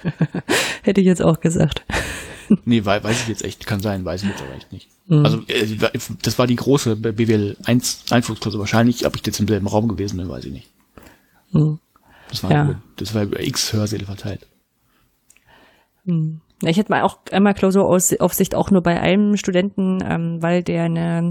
[0.82, 1.84] Hätte ich jetzt auch gesagt.
[2.64, 4.88] nee, weiß, weiß ich jetzt echt, kann sein, weiß ich jetzt aber echt nicht.
[5.08, 5.26] Mhm.
[5.26, 5.76] Also äh,
[6.22, 8.60] das war die große BWL 1 Einflussklausur.
[8.60, 10.70] Wahrscheinlich, ob ich jetzt im selben Raum gewesen bin, weiß ich nicht.
[11.50, 11.78] Mhm.
[12.30, 12.64] Das war, ja.
[12.64, 14.46] über, das war über X Hörsäle verteilt.
[16.06, 16.40] Mhm.
[16.62, 21.28] Ich hätte mal auch einmal Klausuraufsicht auch nur bei einem Studenten, ähm, weil der eine,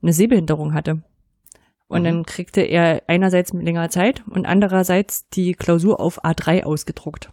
[0.00, 1.02] eine Sehbehinderung hatte.
[1.92, 2.04] Und mhm.
[2.04, 7.30] dann kriegte er einerseits mit längerer Zeit und andererseits die Klausur auf A3 ausgedruckt.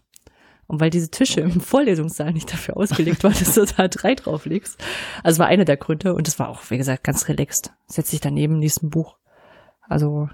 [0.67, 4.77] Und weil diese Tische im Vorlesungssaal nicht dafür ausgelegt waren, dass du da A3 drauflegst.
[5.23, 7.71] Also war einer der Gründe und das war auch, wie gesagt, ganz relaxed.
[7.87, 9.15] Setz dich daneben, liest ein Buch.
[9.87, 10.27] Also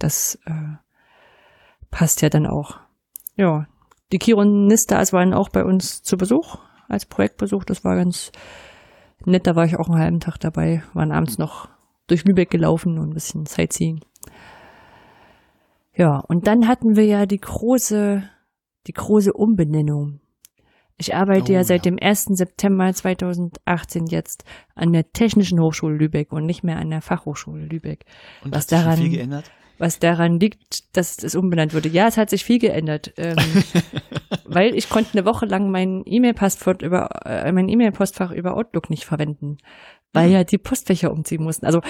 [0.00, 0.76] das äh,
[1.92, 2.80] passt ja dann auch.
[3.36, 3.68] Ja,
[4.10, 6.58] die Kironistas waren auch bei uns zu Besuch,
[6.88, 7.64] als Projektbesuch.
[7.64, 8.32] Das war ganz
[9.24, 9.46] nett.
[9.46, 11.68] Da war ich auch einen halben Tag dabei, waren abends noch
[12.10, 14.00] durch Lübeck gelaufen und ein bisschen Sightseeing.
[15.94, 18.22] Ja, und dann hatten wir ja die große,
[18.86, 20.20] die große Umbenennung.
[20.96, 21.92] Ich arbeite oh, ja seit ja.
[21.92, 22.24] dem 1.
[22.32, 24.44] September 2018 jetzt
[24.74, 28.04] an der Technischen Hochschule Lübeck und nicht mehr an der Fachhochschule Lübeck.
[28.44, 29.50] Und was daran, viel geändert?
[29.80, 31.88] was daran liegt, dass es umbenannt wurde.
[31.88, 33.36] Ja, es hat sich viel geändert, ähm,
[34.44, 39.06] weil ich konnte eine Woche lang mein E-Mail-Passwort über äh, mein E-Mail-Postfach über Outlook nicht
[39.06, 39.56] verwenden,
[40.12, 40.34] weil mhm.
[40.34, 41.66] ja die Postfächer umziehen mussten.
[41.66, 41.80] Also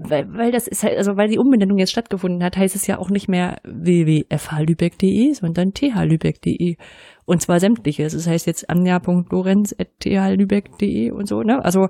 [0.00, 2.98] weil, weil das ist halt, also weil die Umbenennung jetzt stattgefunden hat, heißt es ja
[2.98, 6.76] auch nicht mehr www.fhlübeck.de, sondern thlübeck.de.
[7.24, 8.12] Und zwar sämtliches.
[8.12, 11.64] Das heißt jetzt anja.lorenz.thlübeck.de und so, ne?
[11.64, 11.88] Also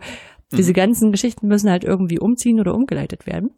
[0.52, 0.76] diese mhm.
[0.76, 3.50] ganzen Geschichten müssen halt irgendwie umziehen oder umgeleitet werden.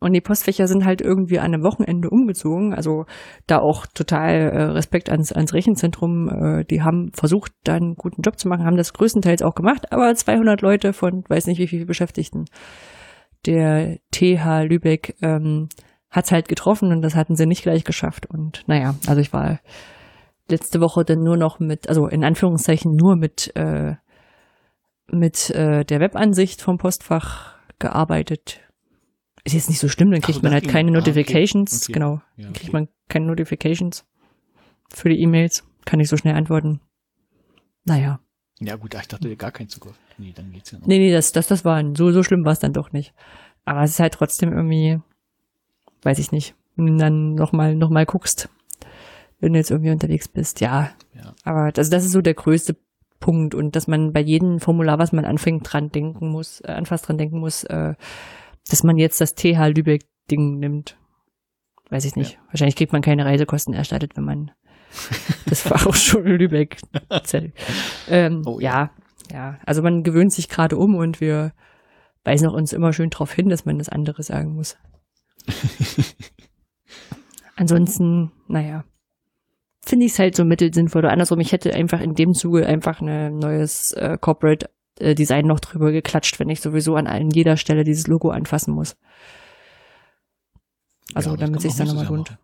[0.00, 2.74] Und die Postfächer sind halt irgendwie an einem Wochenende umgezogen.
[2.74, 3.04] Also
[3.46, 6.28] da auch total äh, Respekt ans, ans Rechenzentrum.
[6.28, 9.92] Äh, die haben versucht, da einen guten Job zu machen, haben das größtenteils auch gemacht.
[9.92, 12.46] Aber 200 Leute von weiß nicht wie viel Beschäftigten
[13.46, 15.68] der TH Lübeck ähm,
[16.10, 18.26] hat's halt getroffen und das hatten sie nicht gleich geschafft.
[18.26, 19.60] Und naja, also ich war
[20.48, 23.96] letzte Woche dann nur noch mit, also in Anführungszeichen nur mit äh,
[25.08, 28.60] mit äh, der Webansicht vom Postfach gearbeitet
[29.44, 31.72] ist jetzt nicht so schlimm, dann kriegt Ach, man halt keine Notifications.
[31.72, 31.84] Okay.
[31.84, 31.92] Okay.
[31.92, 32.22] Genau.
[32.36, 34.04] Ja, dann kriegt man keine Notifications
[34.88, 35.64] für die E-Mails.
[35.84, 36.80] Kann ich so schnell antworten.
[37.84, 38.20] Naja.
[38.60, 39.98] Ja, gut, ich dachte gar keinen Zugriff.
[40.16, 40.86] Nee, dann geht's ja noch.
[40.86, 43.12] Nee, nee, das, das, das war, so, so schlimm war es dann doch nicht.
[43.64, 45.00] Aber es ist halt trotzdem irgendwie,
[46.02, 48.48] weiß ich nicht, wenn du dann nochmal, noch mal guckst,
[49.40, 50.90] wenn du jetzt irgendwie unterwegs bist, ja.
[51.14, 51.34] ja.
[51.44, 52.76] Aber das, das ist so der größte
[53.20, 57.08] Punkt und dass man bei jedem Formular, was man anfängt, dran denken muss, äh, anfasst
[57.08, 57.94] dran denken muss, äh,
[58.68, 60.96] dass man jetzt das TH Lübeck Ding nimmt.
[61.90, 62.34] Weiß ich nicht.
[62.34, 62.38] Ja.
[62.48, 64.50] Wahrscheinlich kriegt man keine Reisekosten erstattet, wenn man
[65.46, 65.62] Das
[65.94, 66.78] schon Lübeck.
[68.08, 68.90] ähm, Oh, ja.
[69.32, 71.52] ja, Also man gewöhnt sich gerade um und wir
[72.24, 74.78] weisen auch uns immer schön darauf hin, dass man das andere sagen muss.
[77.56, 78.84] Ansonsten, naja,
[79.84, 81.00] finde ich es halt so mittelsinnvoll.
[81.00, 85.46] Oder andersrum, ich hätte einfach in dem Zuge einfach ein neues äh, Corporate äh, Design
[85.46, 88.96] noch drüber geklatscht, wenn ich sowieso an an jeder Stelle dieses Logo anfassen muss.
[91.14, 92.36] Also Ja, damit sich dann nochmal lohnt.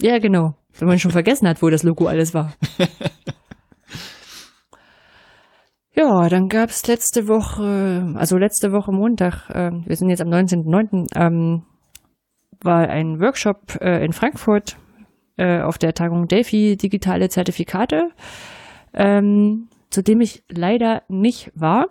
[0.00, 0.54] Ja, genau.
[0.78, 2.52] Wenn man schon vergessen hat, wo das Logo alles war.
[5.94, 11.06] ja, dann gab's letzte Woche, also letzte Woche Montag, ähm, wir sind jetzt am 19.09.,
[11.14, 11.62] ähm,
[12.62, 14.76] war ein Workshop äh, in Frankfurt
[15.36, 18.10] äh, auf der Tagung Delphi Digitale Zertifikate,
[18.94, 21.88] ähm, zu dem ich leider nicht war,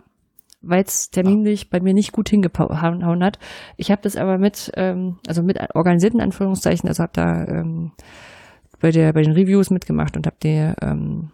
[0.68, 3.40] weil es terminlich bei mir nicht gut hingehauen hat.
[3.78, 7.92] Ich habe das aber mit, ähm, also mit organisierten Anführungszeichen, also habe da ähm,
[8.80, 11.32] bei der bei den Reviews mitgemacht und habe die ähm,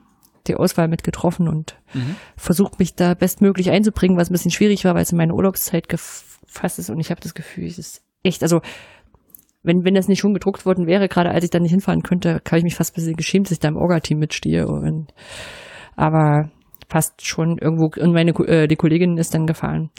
[0.48, 2.16] die Auswahl mit getroffen und Mhm.
[2.38, 5.90] versucht mich da bestmöglich einzubringen, was ein bisschen schwierig war, weil es in meine Urlaubszeit
[5.90, 8.62] gefasst ist und ich habe das Gefühl, es ist echt, also
[9.64, 12.42] wenn, wenn das nicht schon gedruckt worden wäre, gerade als ich da nicht hinfahren könnte,
[12.48, 14.68] habe ich mich fast ein bisschen geschämt, dass ich da im Orga-Team mitstehe.
[14.68, 15.14] Und,
[15.96, 16.50] aber
[16.92, 19.92] passt schon irgendwo, und meine, äh, die Kollegin ist dann gefahren.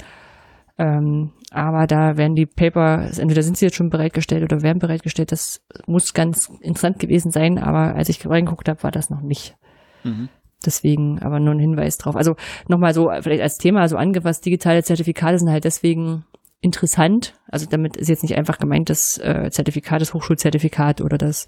[0.78, 5.32] Ähm, aber da werden die Paper, entweder sind sie jetzt schon bereitgestellt oder werden bereitgestellt.
[5.32, 9.57] Das muss ganz interessant gewesen sein, aber als ich reingeguckt habe, war das noch nicht.
[10.05, 10.28] Mhm.
[10.64, 12.14] Deswegen aber nur ein Hinweis drauf.
[12.14, 12.36] Also
[12.68, 16.24] nochmal so, vielleicht als Thema so angefasst, digitale Zertifikate sind halt deswegen
[16.61, 17.34] interessant.
[17.49, 21.47] Also damit ist jetzt nicht einfach gemeint, das äh, Zertifikat, das Hochschulzertifikat oder das,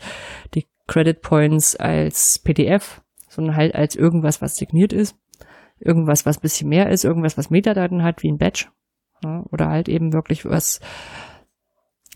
[0.55, 5.16] die Credit Points als PDF, sondern halt als irgendwas, was signiert ist.
[5.81, 8.66] Irgendwas, was bisschen mehr ist, irgendwas, was Metadaten hat, wie ein Badge.
[9.22, 10.81] Ja, oder halt eben wirklich was,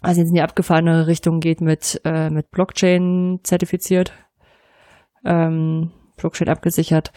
[0.02, 4.12] was jetzt in die abgefahrene Richtung geht mit, äh, mit Blockchain zertifiziert.
[5.24, 7.12] Ähm, Blockchain abgesichert,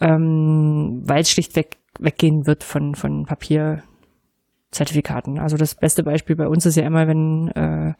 [0.00, 5.38] ähm, weil es schlichtweg weggehen wird von, von Papierzertifikaten.
[5.38, 7.94] Also das beste Beispiel bei uns ist ja immer, wenn, äh,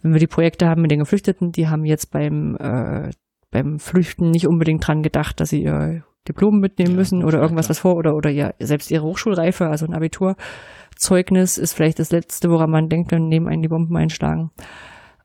[0.00, 3.10] wenn wir die Projekte haben mit den Geflüchteten, die haben jetzt beim, äh,
[3.50, 7.68] beim Flüchten nicht unbedingt dran gedacht, dass sie ihr Diplom mitnehmen Ja, müssen oder irgendwas
[7.68, 12.50] was vor oder, oder ja, selbst ihre Hochschulreife, also ein Abiturzeugnis ist vielleicht das Letzte,
[12.50, 14.50] woran man denkt, dann neben einen die Bomben einschlagen.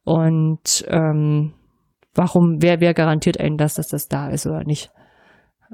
[0.03, 1.53] Und ähm,
[2.15, 4.91] warum, wer, wer garantiert einen das, dass das da ist oder nicht?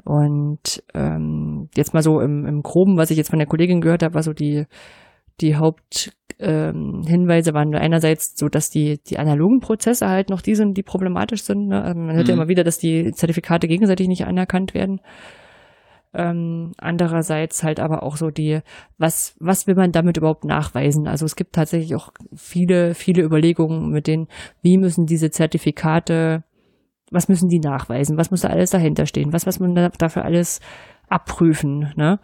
[0.03, 4.03] Und ähm, jetzt mal so im, im Groben, was ich jetzt von der Kollegin gehört
[4.03, 4.65] habe, war so die,
[5.41, 10.75] die Haupthinweise ähm, waren einerseits so, dass die, die analogen Prozesse halt noch die sind,
[10.77, 11.67] die problematisch sind.
[11.67, 11.81] Ne?
[11.83, 12.41] Also man hört ja Mhm.
[12.41, 15.01] immer wieder, dass die Zertifikate gegenseitig nicht anerkannt werden.
[16.15, 18.59] Ähm, andererseits halt aber auch so die,
[18.99, 21.07] was, was will man damit überhaupt nachweisen?
[21.07, 24.27] Also es gibt tatsächlich auch viele, viele Überlegungen mit denen,
[24.61, 26.43] wie müssen diese Zertifikate,
[27.09, 28.17] was müssen die nachweisen?
[28.17, 29.33] Was muss da alles dahinter stehen?
[29.33, 30.59] Was muss man da, dafür alles
[31.09, 31.91] abprüfen?
[31.95, 32.19] Ne?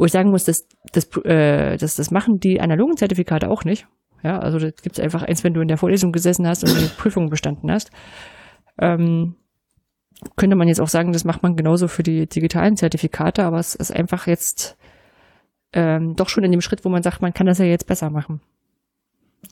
[0.00, 3.86] Wo ich sagen muss, dass das, äh, das, das machen die analogen Zertifikate auch nicht.
[4.22, 6.74] Ja, also das gibt es einfach eins, wenn du in der Vorlesung gesessen hast und
[6.74, 7.90] die Prüfung bestanden hast.
[8.78, 9.34] Ähm,
[10.36, 13.74] könnte man jetzt auch sagen, das macht man genauso für die digitalen Zertifikate, aber es
[13.74, 14.78] ist einfach jetzt
[15.74, 18.08] ähm, doch schon in dem Schritt, wo man sagt, man kann das ja jetzt besser
[18.08, 18.40] machen.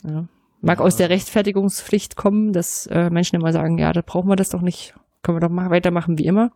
[0.03, 0.28] Ja.
[0.62, 0.84] Mag Ja.
[0.86, 4.62] aus der Rechtfertigungspflicht kommen, dass äh, Menschen immer sagen, ja, da brauchen wir das doch
[4.62, 6.53] nicht, können wir doch weitermachen wie immer.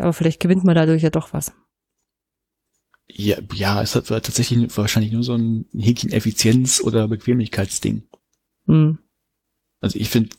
[0.00, 1.54] Aber vielleicht gewinnt man dadurch ja doch was.
[3.08, 8.02] Ja, ja, es hat tatsächlich wahrscheinlich nur so ein Häkchen Effizienz- oder Bequemlichkeitsding.
[8.66, 8.98] Hm.
[9.80, 10.30] Also ich finde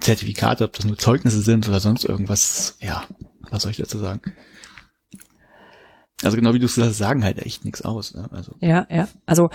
[0.00, 3.04] Zertifikate, ob das nur Zeugnisse sind oder sonst irgendwas, ja,
[3.50, 4.32] was soll ich dazu sagen?
[6.22, 8.14] Also genau wie du es sagst, sagen halt echt nichts aus.
[8.14, 8.28] Ne?
[8.32, 9.08] Also Ja, ja.
[9.26, 9.50] Also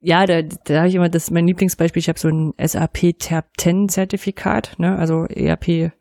[0.00, 2.00] ja, da, da habe ich immer das mein Lieblingsbeispiel.
[2.00, 5.92] Ich habe so ein SAP Tab 10 Zertifikat, ne, also ERP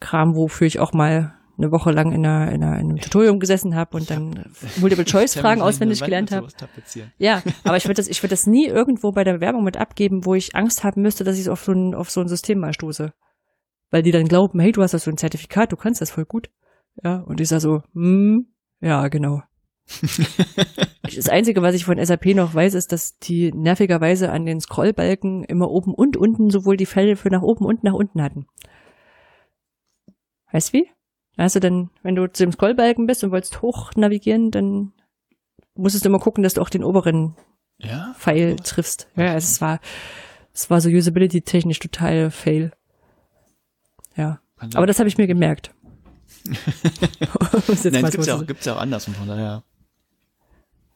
[0.00, 3.38] Kram, wofür ich auch mal eine Woche lang in, einer, in, einer, in einem Tutorium
[3.38, 6.48] gesessen habe und dann Multiple Choice Fragen auswendig gelernt habe.
[7.18, 10.24] Ja, aber ich würde das, ich würde das nie irgendwo bei der Werbung mit abgeben,
[10.24, 12.72] wo ich Angst haben müsste, dass ich auf so ein, auf so ein System mal
[12.72, 13.12] stoße.
[13.90, 16.24] Weil die dann glauben, hey, du hast das so ein Zertifikat, du kannst das voll
[16.24, 16.48] gut.
[17.02, 18.46] Ja, und ich sag so, hm,
[18.80, 19.42] ja, genau.
[21.14, 25.44] Das Einzige, was ich von SAP noch weiß, ist, dass die nervigerweise an den Scrollbalken
[25.44, 28.46] immer oben und unten sowohl die Felder für nach oben und nach unten hatten.
[30.52, 30.88] Weißt wie?
[31.36, 34.92] Du dann, wenn du zu dem Scrollbalken bist und wolltest hoch navigieren, dann
[35.74, 37.34] musstest du immer gucken, dass du auch den oberen
[37.78, 38.14] Ja?
[38.18, 39.08] Pfeil triffst.
[39.16, 39.80] Ja, also es war,
[40.52, 42.72] es war so usability-technisch total fail.
[44.16, 44.40] Ja.
[44.74, 45.74] Aber das habe ich mir gemerkt.
[46.44, 49.62] Nein, gibt's ja, auch, gibt's ja auch anders und von daher.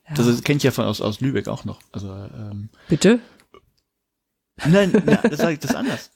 [0.08, 0.14] Ja.
[0.14, 1.80] Das kenne ich ja von aus, aus Lübeck auch noch.
[1.92, 3.20] Also ähm, Bitte?
[4.66, 6.10] nein, na, das sage ich das ist anders.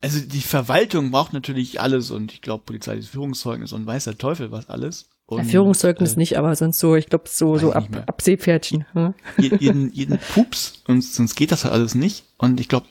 [0.00, 4.50] Also die Verwaltung braucht natürlich alles und ich glaube polizeiliches Führungszeugnis und weiß der Teufel
[4.52, 5.08] was alles.
[5.26, 8.22] Und, ja, Führungszeugnis äh, nicht, aber sonst so, ich glaube so so ich ab, ab
[8.22, 8.86] Seepferdchen.
[8.94, 9.14] Hm?
[9.38, 12.24] je- jeden, jeden Pups und sonst geht das halt alles nicht.
[12.38, 12.86] Und ich glaube,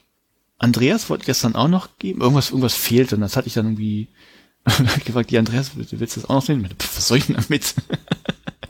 [0.60, 2.22] Andreas wollte gestern auch noch geben.
[2.22, 4.08] Irgendwas, irgendwas fehlt und das hatte ich dann irgendwie
[5.06, 6.58] gefragt, die Andreas, willst willst du das auch noch sehen?
[6.58, 7.74] Ich meinte, Was soll ich denn damit?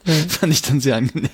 [0.29, 1.29] Fand ich dann sehr angenehm.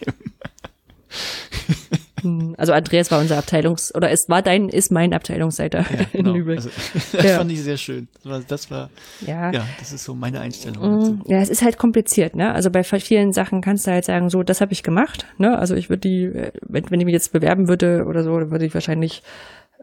[2.58, 6.34] Also Andreas war unser Abteilungs- oder es war dein, ist mein Abteilungsleiter in genau.
[6.34, 6.58] Lübeck.
[6.58, 6.70] Also,
[7.14, 7.38] das Ja.
[7.38, 8.08] fand ich sehr schön.
[8.24, 8.90] Das war, das war,
[9.26, 9.52] ja.
[9.52, 11.20] ja, das ist so meine Einstellung Mm, dazu.
[11.28, 12.54] Ja, es ist halt kompliziert, ne?
[12.54, 15.58] Also bei vielen Sachen kannst du halt sagen, so, das habe ich gemacht, ne?
[15.58, 18.52] Also ich würde die, äh, wenn, wenn ich mich jetzt bewerben würde oder so, dann
[18.52, 19.24] würde ich wahrscheinlich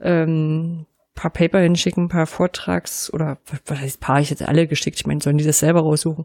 [0.01, 5.07] ähm, paar Paper hinschicken, paar Vortrags oder was heißt paar, ich hätte alle geschickt, ich
[5.07, 6.25] meine, sollen die das selber raussuchen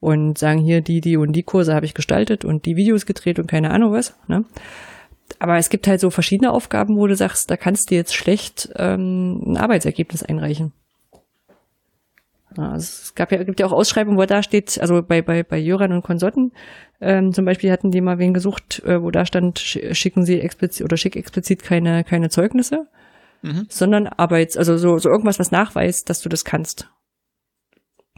[0.00, 3.38] und sagen, hier, die, die und die Kurse habe ich gestaltet und die Videos gedreht
[3.38, 4.44] und keine Ahnung was, ne?
[5.38, 8.70] Aber es gibt halt so verschiedene Aufgaben, wo du sagst, da kannst du jetzt schlecht
[8.76, 10.72] ähm, ein Arbeitsergebnis einreichen.
[12.56, 15.42] Ja, also es gab ja, gibt ja auch Ausschreibungen, wo da steht, also bei, bei,
[15.42, 16.52] bei Jöran und Konsorten,
[17.00, 20.40] ähm, zum Beispiel hatten die mal wen gesucht, äh, wo da stand, sch- schicken sie
[20.40, 22.88] explizit oder schick explizit keine, keine Zeugnisse,
[23.42, 23.66] Mhm.
[23.68, 26.90] sondern Arbeits, also so, so irgendwas, was nachweist, dass du das kannst.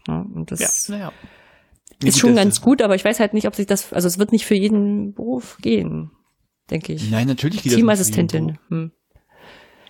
[0.09, 1.13] Ja, und das Ja, naja.
[2.03, 4.33] ist schon ganz gut, aber ich weiß halt nicht, ob sich das, also es wird
[4.33, 6.11] nicht für jeden Beruf gehen,
[6.71, 7.11] denke ich.
[7.11, 8.59] Nein, natürlich geht Teamassistentin.
[8.69, 8.91] Hm.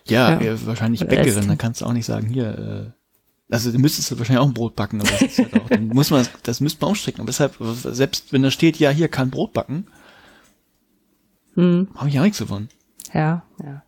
[0.07, 0.53] Ja, Ja.
[0.53, 0.67] ja.
[0.67, 2.93] wahrscheinlich Oder Bäckerin, dann kannst du auch nicht sagen, hier,
[3.49, 5.69] äh, also du müsstest du wahrscheinlich auch ein Brot backen, aber das ist halt auch,
[5.69, 7.21] dann muss man, das müsste man ausstrecken.
[7.21, 9.87] Aber deshalb, selbst wenn da steht, ja, hier kann Brot backen,
[11.55, 11.89] Hm.
[11.97, 12.69] habe ich ja nichts davon.
[13.13, 13.83] Ja, ja.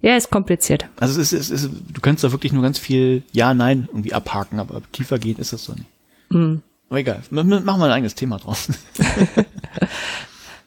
[0.00, 0.86] Ja, ist kompliziert.
[1.00, 4.14] Also es ist, es ist, du kannst da wirklich nur ganz viel Ja, Nein irgendwie
[4.14, 5.86] abhaken, aber tiefer gehen ist das so nicht.
[6.30, 6.62] Hm.
[6.88, 8.68] Aber egal, machen wir ein eigenes Thema draus.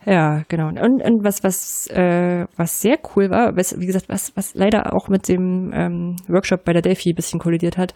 [0.06, 0.70] Ja, genau.
[0.70, 4.93] Und, und was, was, äh, was sehr cool war, was, wie gesagt, was, was leider
[4.93, 7.93] auch mit dem ähm, Workshop bei der Delphi ein bisschen kollidiert hat.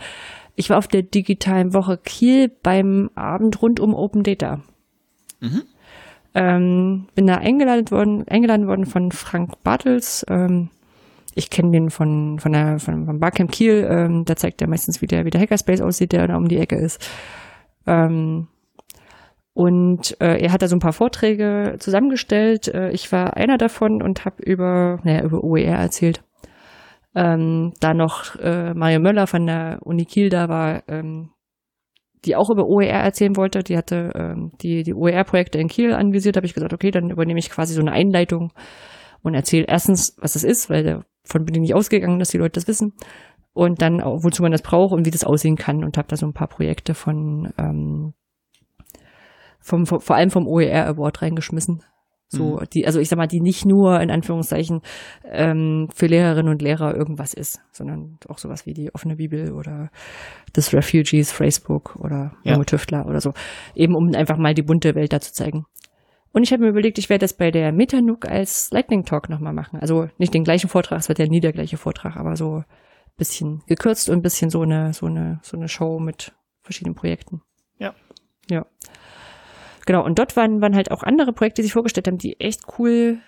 [0.55, 4.61] Ich war auf der digitalen Woche Kiel beim Abend rund um Open Data.
[5.41, 5.63] Mhm.
[6.35, 10.25] Ähm, bin da eingeladen worden, eingeladen worden von Frank Bartels.
[10.29, 10.69] Ähm,
[11.33, 13.87] ich kenne den von, von der, von, vom Barcamp Kiel.
[13.89, 16.57] Ähm, da zeigt er meistens, wie der, wie der Hackerspace aussieht, der da um die
[16.57, 17.05] Ecke ist.
[17.87, 18.47] Ähm,
[19.55, 22.67] und äh, er hat da so ein paar Vorträge zusammengestellt.
[22.67, 26.21] Äh, ich war einer davon und habe über, naja, über OER erzählt.
[27.15, 31.29] Ähm, da noch äh, Mario Möller von der Uni Kiel da war, ähm,
[32.25, 33.59] die auch über OER erzählen wollte.
[33.59, 36.35] Die hatte ähm, die, die OER-Projekte in Kiel anvisiert.
[36.35, 38.51] habe ich gesagt, okay, dann übernehme ich quasi so eine Einleitung
[39.21, 42.59] und erzähle erstens, was das ist, weil davon bin ich nicht ausgegangen, dass die Leute
[42.59, 42.91] das wissen.
[43.53, 45.85] Und dann auch, wozu man das braucht und wie das aussehen kann.
[45.85, 48.13] Und habe da so ein paar Projekte von ähm,
[49.65, 51.81] vom, vom, vor allem vom OER Award reingeschmissen.
[52.27, 52.65] So, Mhm.
[52.73, 54.81] die, also ich sag mal, die nicht nur in Anführungszeichen
[55.25, 59.89] ähm, für Lehrerinnen und Lehrer irgendwas ist, sondern auch sowas wie die offene Bibel oder
[60.53, 62.53] das Refugees Facebook oder Ja.
[62.53, 63.33] junge Tüftler oder so.
[63.75, 65.65] Eben um einfach mal die bunte Welt da zu zeigen.
[66.33, 69.53] Und ich habe mir überlegt, ich werde das bei der Metanook als Lightning Talk nochmal
[69.53, 69.79] machen.
[69.79, 72.65] Also nicht den gleichen Vortrag, es wird ja nie der gleiche Vortrag, aber so ein
[73.17, 77.41] bisschen gekürzt und ein bisschen so eine, so eine, so eine Show mit verschiedenen Projekten.
[77.77, 77.93] Ja.
[78.49, 78.65] Ja.
[79.85, 82.61] Genau, und dort waren, waren halt auch andere Projekte, die sich vorgestellt haben, die echt
[82.79, 83.19] cool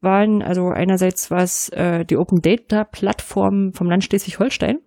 [0.00, 0.42] waren.
[0.42, 4.78] Also einerseits war es äh, die Open Data Plattform vom Land Schleswig-Holstein.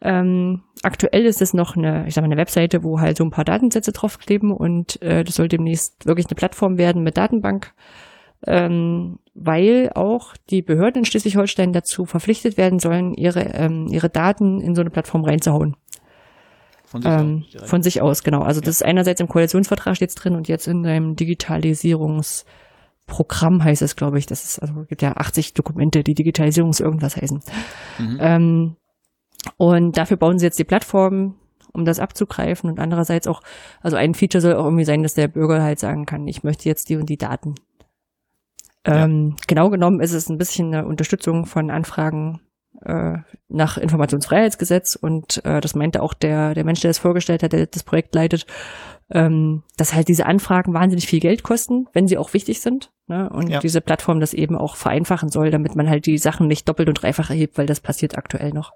[0.00, 3.30] Ähm, aktuell ist es noch eine, ich sag mal, eine Webseite, wo halt so ein
[3.30, 7.72] paar Datensätze draufkleben und äh, das soll demnächst wirklich eine Plattform werden mit Datenbank,
[8.46, 14.60] ähm, weil auch die Behörden in Schleswig-Holstein dazu verpflichtet werden sollen, ihre, ähm, ihre Daten
[14.60, 15.74] in so eine Plattform reinzuhauen.
[16.90, 18.40] Von sich Ähm, aus von sich aus, genau.
[18.40, 23.94] Also das ist einerseits im Koalitionsvertrag steht's drin und jetzt in einem Digitalisierungsprogramm heißt es,
[23.94, 24.26] glaube ich.
[24.26, 27.42] Das ist, also gibt ja 80 Dokumente, die Digitalisierungs irgendwas heißen.
[27.98, 28.18] Mhm.
[28.20, 28.76] Ähm,
[29.58, 31.34] und dafür bauen sie jetzt die Plattform,
[31.72, 33.42] um das abzugreifen und andererseits auch,
[33.82, 36.68] also ein Feature soll auch irgendwie sein, dass der Bürger halt sagen kann, ich möchte
[36.68, 37.54] jetzt die und die Daten.
[38.86, 39.04] Ja.
[39.04, 42.40] Ähm, genau genommen ist es ein bisschen eine Unterstützung von Anfragen
[42.84, 43.18] äh,
[43.48, 47.66] nach Informationsfreiheitsgesetz und äh, das meinte auch der, der Mensch, der das vorgestellt hat, der
[47.66, 48.46] das Projekt leitet,
[49.10, 52.90] ähm, dass halt diese Anfragen wahnsinnig viel Geld kosten, wenn sie auch wichtig sind.
[53.06, 53.28] Ne?
[53.32, 53.60] Und Ja.
[53.60, 57.02] diese Plattform das eben auch vereinfachen soll, damit man halt die Sachen nicht doppelt und
[57.02, 58.72] dreifach erhebt, weil das passiert aktuell noch.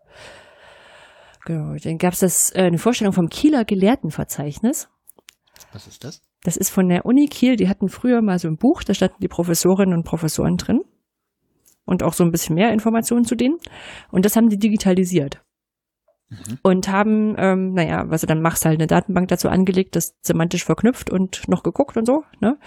[1.44, 4.88] Genau, dann gab es das äh, eine Vorstellung vom Kieler Gelehrtenverzeichnis.
[5.72, 6.22] Was ist das?
[6.44, 7.56] Das ist von der Uni Kiel.
[7.56, 10.80] Die hatten früher mal so ein Buch, da standen die Professorinnen und Professoren drin.
[11.84, 13.58] Und auch so ein bisschen mehr Informationen zu denen.
[14.10, 15.42] Und das haben die digitalisiert.
[16.28, 16.58] Mhm.
[16.62, 20.64] Und haben, ähm, naja, was du dann machst, halt eine Datenbank dazu angelegt, das semantisch
[20.64, 22.24] verknüpft und noch geguckt und so.
[22.40, 22.58] Ne?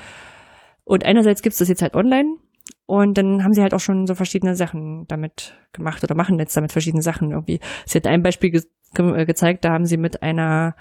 [0.84, 2.38] Und einerseits gibt's das jetzt halt online.
[2.86, 6.56] Und dann haben sie halt auch schon so verschiedene Sachen damit gemacht oder machen jetzt
[6.56, 7.60] damit verschiedene Sachen irgendwie.
[7.86, 8.64] Sie hat ein Beispiel ge
[8.94, 10.76] ge gezeigt, da haben sie mit einer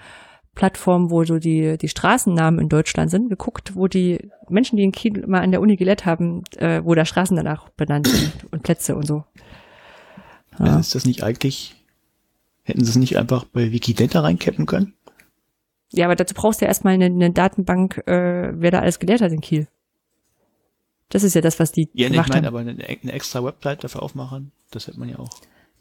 [0.55, 4.93] Plattform, wo so die, die Straßennamen in Deutschland sind, geguckt, wo die Menschen, die in
[4.93, 8.63] Kiel mal an der Uni gelehrt haben, äh, wo da Straßen danach benannt sind und
[8.63, 9.25] Plätze und so.
[10.57, 10.65] Ja.
[10.65, 11.75] Also ist das nicht eigentlich,
[12.63, 14.93] hätten sie es nicht einfach bei Wikidata reincappen können?
[15.91, 19.21] Ja, aber dazu brauchst du ja erstmal eine, eine Datenbank, äh, wer da alles gelehrt
[19.21, 19.67] hat in Kiel.
[21.09, 23.83] Das ist ja das, was die ja, gemacht ich meine, aber eine, eine, extra Website
[23.83, 25.29] dafür aufmachen, das hätte man ja auch.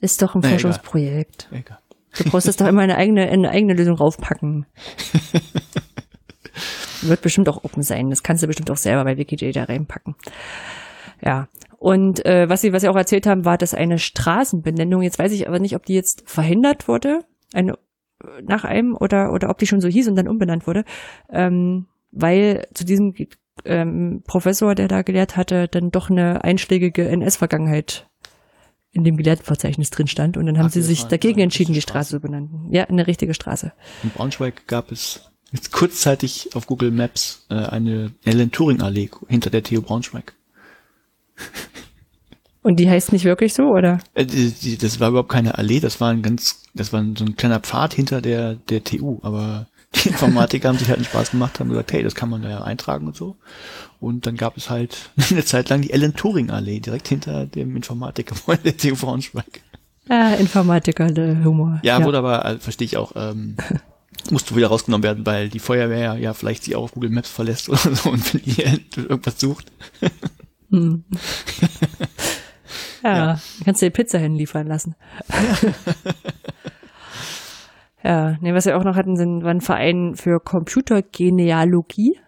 [0.01, 1.47] Ist doch ein Forschungsprojekt.
[1.51, 1.61] Egal.
[1.61, 1.79] egal.
[2.17, 4.67] Du brauchst das doch immer eine eigene, eine eigene Lösung raufpacken.
[7.03, 8.11] Wird bestimmt auch open sein.
[8.11, 10.15] Das kannst du bestimmt auch selber bei Wikidata reinpacken.
[11.23, 11.49] Ja.
[11.79, 15.33] Und äh, was sie, was sie auch erzählt haben, war, dass eine Straßenbenennung, jetzt weiß
[15.33, 17.21] ich aber nicht, ob die jetzt verhindert wurde,
[17.53, 17.77] eine
[18.43, 20.85] nach einem oder oder ob die schon so hieß und dann umbenannt wurde,
[21.31, 23.15] ähm, weil zu diesem
[23.65, 28.09] ähm, Professor, der da gelehrt hatte, dann doch eine einschlägige NS-Vergangenheit
[28.95, 30.37] in dem Gelehrtenverzeichnis drin stand.
[30.37, 32.69] Und dann haben Ach, sie sich dagegen entschieden, die Straße zu benennen.
[32.71, 33.73] Ja, eine richtige Straße.
[34.03, 39.51] In Braunschweig gab es jetzt kurzzeitig auf Google Maps äh, eine Ellen Turing Allee hinter
[39.51, 40.35] der TU Braunschweig.
[42.63, 43.99] Und die heißt nicht wirklich so, oder?
[44.15, 47.61] Äh, das war überhaupt keine Allee, das war ein ganz, das war so ein kleiner
[47.61, 49.67] Pfad hinter der, der TU, aber
[50.05, 52.51] die Informatiker haben sich halt einen Spaß gemacht, haben gesagt, hey, das kann man da
[52.51, 53.37] ja eintragen und so.
[54.01, 57.77] Und dann gab es halt eine Zeit lang die Ellen Turing Allee, direkt hinter dem
[57.77, 59.63] Informatiker von der TU Braunschweig.
[60.09, 61.81] Ah, Informatiker, der Humor.
[61.83, 62.05] Ja, ja.
[62.05, 63.57] wurde aber, also, verstehe ich auch, ähm,
[64.31, 67.69] musste wieder rausgenommen werden, weil die Feuerwehr ja vielleicht sich auch auf Google Maps verlässt
[67.69, 69.73] oder so und wenn ihr irgendwas sucht.
[70.71, 71.05] Hm.
[73.03, 73.41] ja, ja.
[73.65, 74.95] kannst du dir Pizza hinliefern lassen.
[75.29, 75.73] Ja,
[78.05, 82.19] nee, was wir auch noch hatten, sind, war ein Verein für Computergenealogie.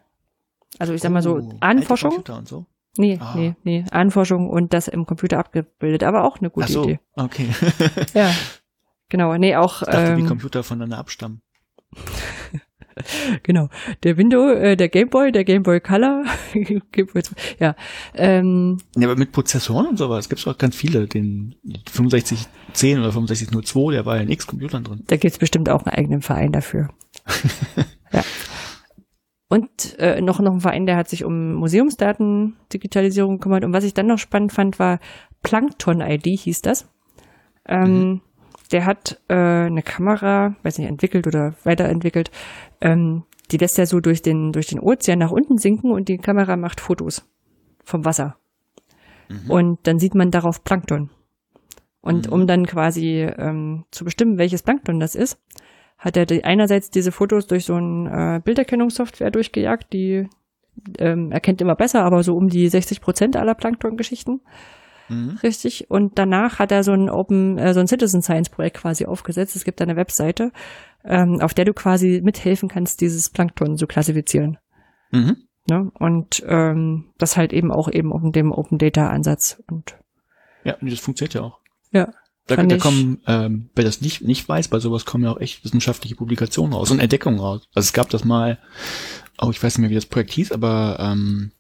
[0.79, 2.24] Also ich sag mal so, oh, Ahnenforschung.
[2.29, 2.66] Und so?
[2.99, 3.35] Nee, ah.
[3.37, 7.01] nee, nee, Ahnenforschung und das im Computer abgebildet, aber auch eine gute Ach so, Idee.
[7.14, 7.49] okay.
[8.14, 8.33] ja,
[9.09, 9.83] genau, nee, auch.
[9.83, 11.43] Ich dachte, ähm, wie Computer voneinander abstammen.
[13.43, 13.69] genau.
[14.03, 16.25] Der Window, äh, der Gameboy, der Gameboy Color,
[16.93, 17.23] Gameboy,
[17.59, 17.75] ja.
[18.15, 21.07] Ähm, ja, aber mit Prozessoren und sowas gibt's auch ganz viele.
[21.07, 25.03] Den 6510 oder 6502, der war ja in X-Computern drin.
[25.07, 26.89] Da gibt's bestimmt auch einen eigenen Verein dafür.
[28.13, 28.23] ja.
[29.49, 33.65] Und äh, noch, noch ein Verein, der hat sich um Museumsdaten-Digitalisierung gekümmert.
[33.65, 34.99] Und was ich dann noch spannend fand, war
[35.43, 36.89] Plankton-ID hieß das.
[37.69, 38.21] Ähm, mhm
[38.73, 42.31] der hat äh, eine Kamera, weiß nicht, entwickelt oder weiterentwickelt.
[42.87, 46.18] Ähm, die lässt er so durch den, durch den Ozean nach unten sinken und die
[46.18, 47.28] Kamera macht Fotos
[47.84, 48.37] vom Wasser.
[49.28, 49.51] Mhm.
[49.51, 51.11] Und dann sieht man darauf Plankton.
[52.01, 52.32] Und mhm.
[52.32, 55.41] um dann quasi ähm, zu bestimmen, welches Plankton das ist,
[55.99, 60.28] hat er die, einerseits diese Fotos durch so eine äh, Bilderkennungssoftware durchgejagt, die
[60.99, 64.41] ähm, erkennt immer besser, aber so um die 60 Prozent aller Plankton-Geschichten.
[65.09, 65.39] Mhm.
[65.43, 65.91] Richtig.
[65.91, 69.57] Und danach hat er so ein Open, äh, so ein Citizen Science Projekt quasi aufgesetzt.
[69.57, 70.53] Es gibt eine Webseite,
[71.05, 74.59] ähm, auf der du quasi mithelfen kannst, dieses Plankton zu klassifizieren.
[75.11, 75.37] Mhm.
[75.69, 75.91] Ne?
[75.95, 79.63] Und ähm, das halt eben auch eben um dem Open Data Ansatz.
[79.71, 79.97] Und
[80.65, 81.61] ja, das funktioniert ja auch.
[81.93, 82.13] Ja.
[82.49, 85.65] Da, da kommen, ähm, wer das nicht, nicht weiß, bei sowas kommen ja auch echt
[85.65, 87.69] wissenschaftliche Publikationen raus und Entdeckungen raus.
[87.75, 88.59] Also es gab das mal,
[89.41, 91.51] oh, ich weiß nicht mehr, wie das Projekt hieß, aber ähm,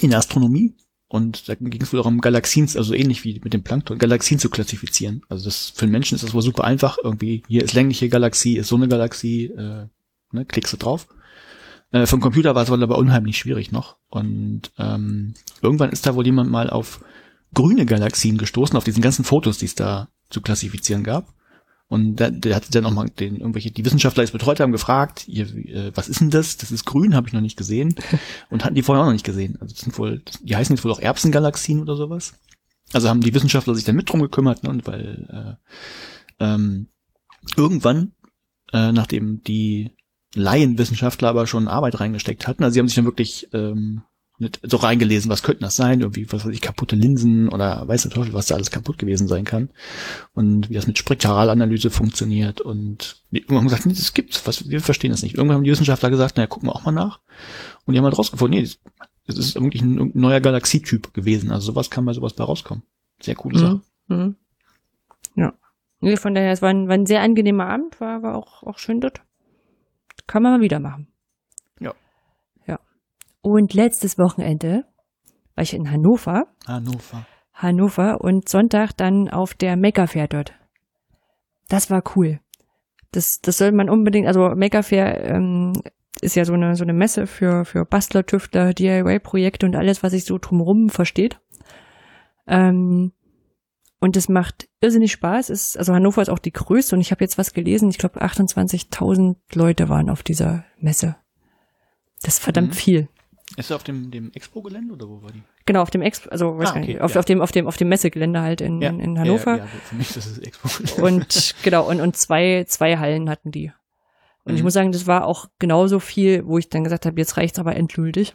[0.00, 0.74] in der Astronomie
[1.12, 4.38] und da ging es wohl auch um Galaxien, also ähnlich wie mit dem Plankton, Galaxien
[4.38, 5.20] zu klassifizieren.
[5.28, 6.96] Also das für einen Menschen ist das wohl super einfach.
[7.04, 9.88] Irgendwie, hier ist längliche Galaxie, ist so eine Galaxie, äh,
[10.32, 11.08] ne, klickst du drauf.
[11.90, 13.96] Äh, vom Computer war es wohl aber unheimlich schwierig noch.
[14.08, 17.04] Und ähm, irgendwann ist da wohl jemand mal auf
[17.52, 21.34] grüne Galaxien gestoßen, auf diesen ganzen Fotos, die es da zu klassifizieren gab.
[21.92, 24.72] Und der, der hatte dann auch mal den irgendwelche die Wissenschaftler, die es betreut haben,
[24.72, 26.56] gefragt, ihr, äh, was ist denn das?
[26.56, 27.96] Das ist grün, habe ich noch nicht gesehen
[28.48, 29.58] und hatten die vorher auch noch nicht gesehen.
[29.60, 32.32] Also das sind wohl, die heißen jetzt wohl auch Erbsengalaxien oder sowas.
[32.94, 35.58] Also haben die Wissenschaftler sich dann mit drum gekümmert, ne, und weil
[36.40, 36.86] äh, ähm,
[37.58, 38.12] irgendwann,
[38.72, 39.90] äh, nachdem die
[40.34, 44.00] Laienwissenschaftler aber schon Arbeit reingesteckt hatten, also sie haben sich dann wirklich ähm,
[44.38, 48.10] so reingelesen, was könnten das sein, irgendwie, was weiß ich, kaputte Linsen oder weiß der
[48.10, 49.70] Teufel, was da alles kaputt gewesen sein kann
[50.34, 54.80] und wie das mit Spektralanalyse funktioniert und irgendwann haben gesagt, nee, das gibt's, was, wir
[54.80, 55.36] verstehen das nicht.
[55.36, 57.20] Irgendwann haben die Wissenschaftler gesagt, naja, gucken wir auch mal nach
[57.84, 58.68] und die haben halt rausgefunden, nee,
[59.26, 62.82] das ist irgendwie ein, ein neuer Galaxietyp gewesen, also sowas kann bei sowas bei rauskommen.
[63.20, 63.80] Sehr coole Sache.
[64.08, 64.16] Mhm.
[64.16, 64.36] mhm.
[65.36, 65.54] Ja.
[66.00, 68.78] Nee, von daher, es war ein, war ein sehr angenehmer Abend, war, war auch, auch
[68.78, 69.22] schön dort.
[70.26, 71.11] Kann man mal wieder machen.
[73.42, 74.84] Und letztes Wochenende
[75.54, 76.46] war ich in Hannover.
[76.66, 77.26] Hannover.
[77.52, 80.54] Hannover und Sonntag dann auf der Maker Fair dort.
[81.68, 82.40] Das war cool.
[83.10, 85.72] Das, das soll man unbedingt, also Maker Fair ähm,
[86.20, 90.12] ist ja so eine, so eine Messe für, für Bastler, Tüftler, DIY-Projekte und alles, was
[90.12, 91.40] sich so drumherum versteht.
[92.46, 93.12] Ähm,
[94.00, 95.50] und es macht irrsinnig Spaß.
[95.50, 97.90] Es, also Hannover ist auch die größte und ich habe jetzt was gelesen.
[97.90, 101.16] Ich glaube 28.000 Leute waren auf dieser Messe.
[102.22, 102.74] Das ist verdammt mhm.
[102.74, 103.08] viel.
[103.56, 105.42] Ist er auf dem, dem Expo-Gelände oder wo war die?
[105.66, 107.18] Genau, auf dem Expo, also weiß ah, okay, nicht, auf, ja.
[107.18, 108.88] auf, dem, auf dem, auf dem Messegelände halt in, ja.
[108.88, 109.52] in, in Hannover.
[109.52, 111.02] Ja, ja, für mich ist es Expo.
[111.04, 113.72] und genau, und, und zwei, zwei Hallen hatten die.
[114.44, 114.58] Und mhm.
[114.58, 117.58] ich muss sagen, das war auch genauso viel, wo ich dann gesagt habe, jetzt reicht's
[117.58, 118.34] aber endgültig.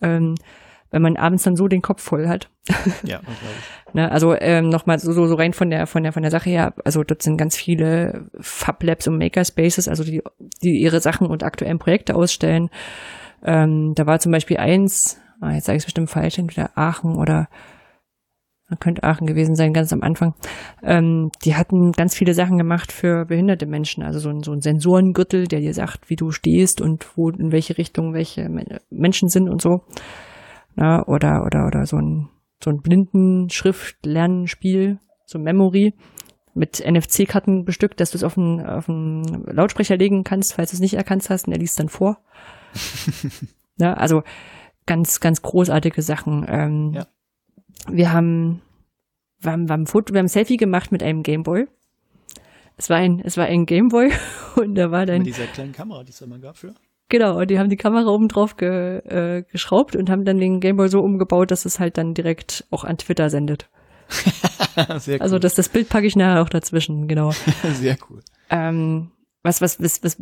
[0.00, 0.34] Ähm,
[0.94, 2.48] wenn man abends dann so den Kopf voll hat.
[3.02, 3.20] Ja,
[3.92, 6.72] ne, also ähm, nochmal so, so rein von der von der von der Sache her,
[6.84, 10.22] also dort sind ganz viele Fab Labs und Makerspaces, also die
[10.62, 12.70] die ihre Sachen und aktuellen Projekte ausstellen.
[13.44, 17.16] Ähm, da war zum Beispiel eins, ah, jetzt sage ich es bestimmt falsch, entweder Aachen
[17.16, 17.48] oder
[18.80, 20.34] könnte Aachen gewesen sein, ganz am Anfang.
[20.82, 24.62] Ähm, die hatten ganz viele Sachen gemacht für behinderte Menschen, also so ein, so ein
[24.62, 28.48] Sensorengürtel, der dir sagt, wie du stehst und wo in welche Richtung welche
[28.90, 29.82] Menschen sind und so.
[30.74, 32.30] Na, oder oder oder so ein
[32.62, 35.94] so ein blinden Schriftlernspiel, so Memory
[36.54, 40.76] mit NFC-Karten bestückt, dass du es auf einen, auf einen Lautsprecher legen kannst, falls du
[40.76, 42.18] es nicht erkannt hast, und er liest dann vor.
[43.78, 44.22] Ja, also
[44.86, 46.46] ganz, ganz großartige Sachen.
[46.48, 47.06] Ähm, ja.
[47.88, 48.62] Wir haben,
[49.38, 51.66] wir haben, wir haben ein Foto, wir haben ein Selfie gemacht mit einem Gameboy.
[52.76, 54.10] Es war ein, es war ein Gameboy
[54.56, 55.18] und da war dann.
[55.18, 56.74] Mit dieser kleinen Kamera, die es immer gab für?
[57.08, 60.60] Genau, und die haben die Kamera oben drauf ge, äh, geschraubt und haben dann den
[60.60, 63.68] Gameboy so umgebaut, dass es halt dann direkt auch an Twitter sendet.
[64.08, 65.20] Sehr also cool.
[65.20, 67.30] Also das, das Bild packe ich nachher auch dazwischen, genau.
[67.74, 68.22] Sehr cool.
[68.50, 69.12] Ähm,
[69.42, 70.16] was, was, was, was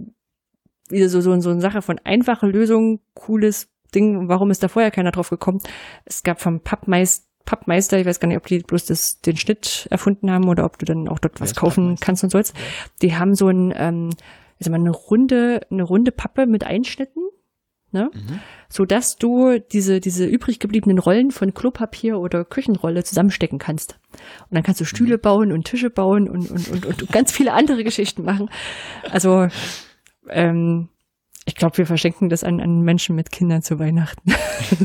[0.88, 4.90] wieder so, so, so eine Sache von einfache Lösung, cooles Ding, warum ist da vorher
[4.90, 5.60] keiner drauf gekommen?
[6.04, 9.86] Es gab vom Pappmeister, Pappmeister, ich weiß gar nicht, ob die bloß das, den Schnitt
[9.90, 12.54] erfunden haben oder ob du dann auch dort was kaufen kannst und sollst.
[13.02, 14.10] Die haben so ein, ähm,
[14.58, 17.22] also mal eine runde, eine runde Pappe mit Einschnitten,
[17.90, 18.10] ne?
[18.14, 18.40] Mhm.
[18.68, 23.98] So dass du diese, diese übrig gebliebenen Rollen von Klopapier oder Küchenrolle zusammenstecken kannst.
[24.48, 25.20] Und dann kannst du Stühle mhm.
[25.20, 28.50] bauen und Tische bauen und, und, und, und ganz viele andere Geschichten machen.
[29.10, 29.48] Also,
[30.28, 30.88] ähm,
[31.44, 34.32] ich glaube, wir verschenken das an, an Menschen mit Kindern zu Weihnachten.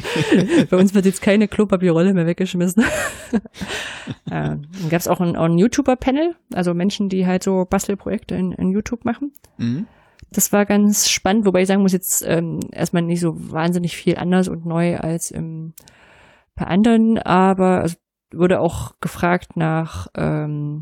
[0.70, 2.84] Bei uns wird jetzt keine Klopapierrolle mehr weggeschmissen.
[3.32, 3.40] äh,
[4.26, 8.72] dann gab es auch ein, ein YouTuber-Panel, also Menschen, die halt so Bastelprojekte in, in
[8.72, 9.34] YouTube machen.
[9.58, 9.86] Mhm.
[10.32, 14.18] Das war ganz spannend, wobei ich sagen muss, jetzt ähm, erstmal nicht so wahnsinnig viel
[14.18, 15.74] anders und neu als im,
[16.56, 17.98] bei anderen, aber es
[18.34, 20.82] wurde auch gefragt nach, ähm,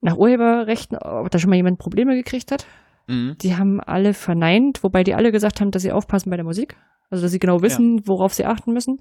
[0.00, 2.66] nach Urheberrechten, ob da schon mal jemand Probleme gekriegt hat.
[3.06, 3.36] Mhm.
[3.40, 6.76] Die haben alle verneint, wobei die alle gesagt haben, dass sie aufpassen bei der Musik.
[7.10, 8.02] Also, dass sie genau wissen, ja.
[8.06, 8.98] worauf sie achten müssen.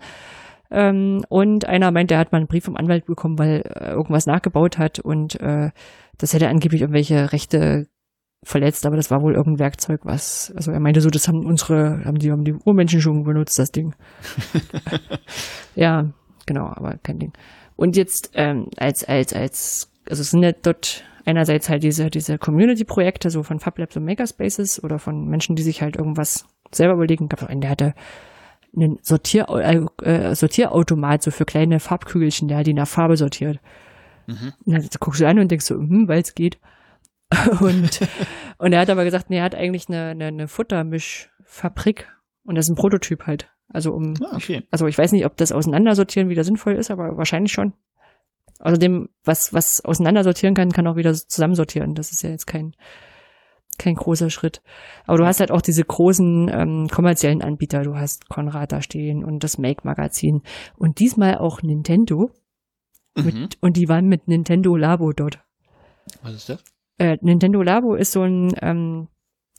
[0.70, 4.26] Ähm, und einer meint, der hat mal einen Brief vom Anwalt bekommen, weil äh, irgendwas
[4.26, 5.72] nachgebaut hat und äh,
[6.18, 7.88] das hätte angeblich irgendwelche Rechte
[8.43, 12.04] verletzt, aber das war wohl irgendein Werkzeug, was, also er meinte so, das haben unsere,
[12.06, 13.93] haben die, haben die Urmenschen schon benutzt, das Ding.
[15.76, 16.10] ja,
[16.45, 17.34] genau, aber kein Ding.
[17.76, 22.38] Und jetzt ähm, als, als, als, also es sind ja dort einerseits halt diese, diese
[22.38, 27.30] Community-Projekte, so von FabLabs und Makerspaces oder von Menschen, die sich halt irgendwas selber überlegen.
[27.30, 27.93] Gab auch einen, der hatte
[28.76, 33.59] einen Sortier, äh, äh, Sortierautomat so für kleine Farbkügelchen, der hat die nach Farbe sortiert.
[34.28, 34.53] Mhm.
[34.65, 36.59] Und dann guckst du an und denkst so, hm, weil es geht.
[37.61, 38.01] und,
[38.57, 42.07] und er hat aber gesagt, nee, er hat eigentlich eine, eine, eine Futtermischfabrik
[42.43, 43.49] und das ist ein Prototyp halt.
[43.69, 44.63] Also um, ah, okay.
[44.69, 47.74] also ich weiß nicht, ob das Auseinandersortieren wieder sinnvoll ist, aber wahrscheinlich schon.
[48.62, 51.95] Außerdem, was, was auseinandersortieren kann, kann auch wieder zusammensortieren.
[51.95, 52.74] Das ist ja jetzt kein,
[53.80, 54.62] kein großer Schritt.
[55.05, 57.82] Aber du hast halt auch diese großen ähm, kommerziellen Anbieter.
[57.82, 60.41] Du hast Konrad da stehen und das Make-Magazin.
[60.78, 62.30] Und diesmal auch Nintendo.
[63.16, 63.26] Mhm.
[63.26, 65.39] Mit, und die waren mit Nintendo Labo dort.
[66.22, 66.64] Was ist das?
[66.97, 69.07] Äh, Nintendo Labo ist so ein, ähm,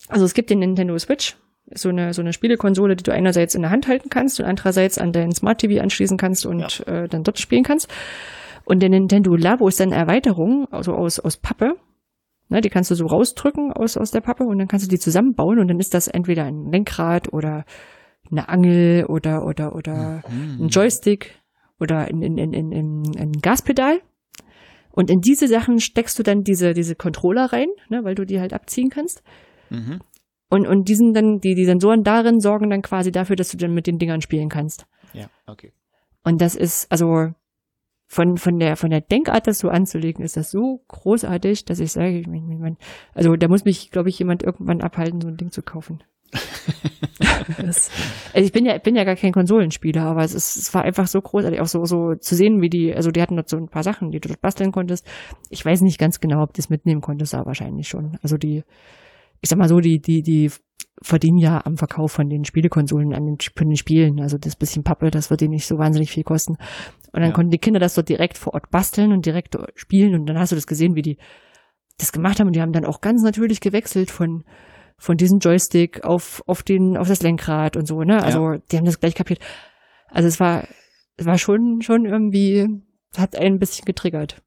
[0.09, 1.36] also es gibt den Nintendo Switch,
[1.74, 4.98] so eine, so eine Spielekonsole, die du einerseits in der Hand halten kannst und andererseits
[4.98, 7.03] an dein Smart TV anschließen kannst und ja.
[7.03, 7.88] äh, dann dort spielen kannst.
[8.64, 11.74] Und der Nintendo Labo ist dann Erweiterung, also aus, aus Pappe.
[12.48, 14.98] Ne, die kannst du so rausdrücken aus, aus der Pappe und dann kannst du die
[14.98, 17.64] zusammenbauen und dann ist das entweder ein Lenkrad oder
[18.30, 20.64] eine Angel oder, oder, oder mhm.
[20.64, 21.40] ein Joystick
[21.80, 24.00] oder ein, ein, ein, ein, ein Gaspedal.
[24.90, 28.38] Und in diese Sachen steckst du dann diese, diese Controller rein, ne, weil du die
[28.38, 29.22] halt abziehen kannst.
[29.70, 30.00] Mhm.
[30.50, 33.72] Und, und diesen dann, die, die Sensoren darin sorgen dann quasi dafür, dass du dann
[33.72, 34.84] mit den Dingern spielen kannst.
[35.14, 35.72] Ja, okay.
[36.24, 37.32] Und das ist, also,
[38.12, 41.92] von, von der, von der Denkart, das so anzulegen, ist das so großartig, dass ich
[41.92, 42.76] sage, ich mein,
[43.14, 46.04] also da muss mich, glaube ich, jemand irgendwann abhalten, so ein Ding zu kaufen.
[47.56, 47.90] das,
[48.34, 51.06] also ich bin ja, bin ja gar kein Konsolenspieler, aber es, ist, es war einfach
[51.06, 53.68] so großartig, auch so, so zu sehen, wie die, also die hatten dort so ein
[53.68, 55.06] paar Sachen, die du dort basteln konntest.
[55.48, 58.18] Ich weiß nicht ganz genau, ob du das mitnehmen konntest, aber wahrscheinlich schon.
[58.22, 58.62] Also die,
[59.40, 60.50] ich sag mal so, die, die, die
[61.00, 64.20] verdienen ja am Verkauf von den Spielekonsolen an den, von den Spielen.
[64.20, 66.58] Also das bisschen Pappe, das wird denen nicht so wahnsinnig viel kosten.
[67.12, 67.34] Und dann Ja.
[67.34, 70.52] konnten die Kinder das dort direkt vor Ort basteln und direkt spielen und dann hast
[70.52, 71.18] du das gesehen, wie die
[71.98, 74.44] das gemacht haben und die haben dann auch ganz natürlich gewechselt von
[74.98, 78.22] von diesem Joystick auf auf den auf das Lenkrad und so, ne?
[78.22, 79.40] Also die haben das gleich kapiert.
[80.08, 80.66] Also es war
[81.16, 82.68] es war schon schon irgendwie
[83.16, 84.42] hat einen ein bisschen getriggert.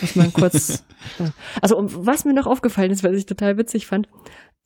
[0.00, 0.84] Muss man kurz
[1.62, 4.08] Also um, was mir noch aufgefallen ist, was ich total witzig fand,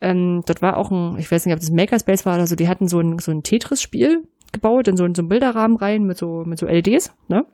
[0.01, 2.69] ähm, dort war auch ein, ich weiß nicht, ob das Makerspace war oder so, die
[2.69, 6.19] hatten so ein, so ein Tetris-Spiel gebaut in so, einen- so einen Bilderrahmen rein mit
[6.19, 7.47] so, mit so LEDs, ne?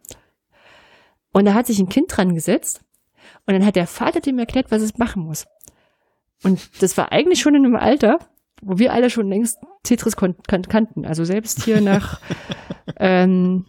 [1.33, 2.81] Und da hat sich ein Kind dran gesetzt
[3.47, 5.47] und dann hat der Vater dem erklärt, was es machen muss.
[6.43, 8.19] Und das war eigentlich schon in einem Alter,
[8.63, 11.05] wo wir alle schon längst Tetris kan kannten.
[11.05, 12.21] Also selbst hier nach,
[12.99, 13.67] ähm,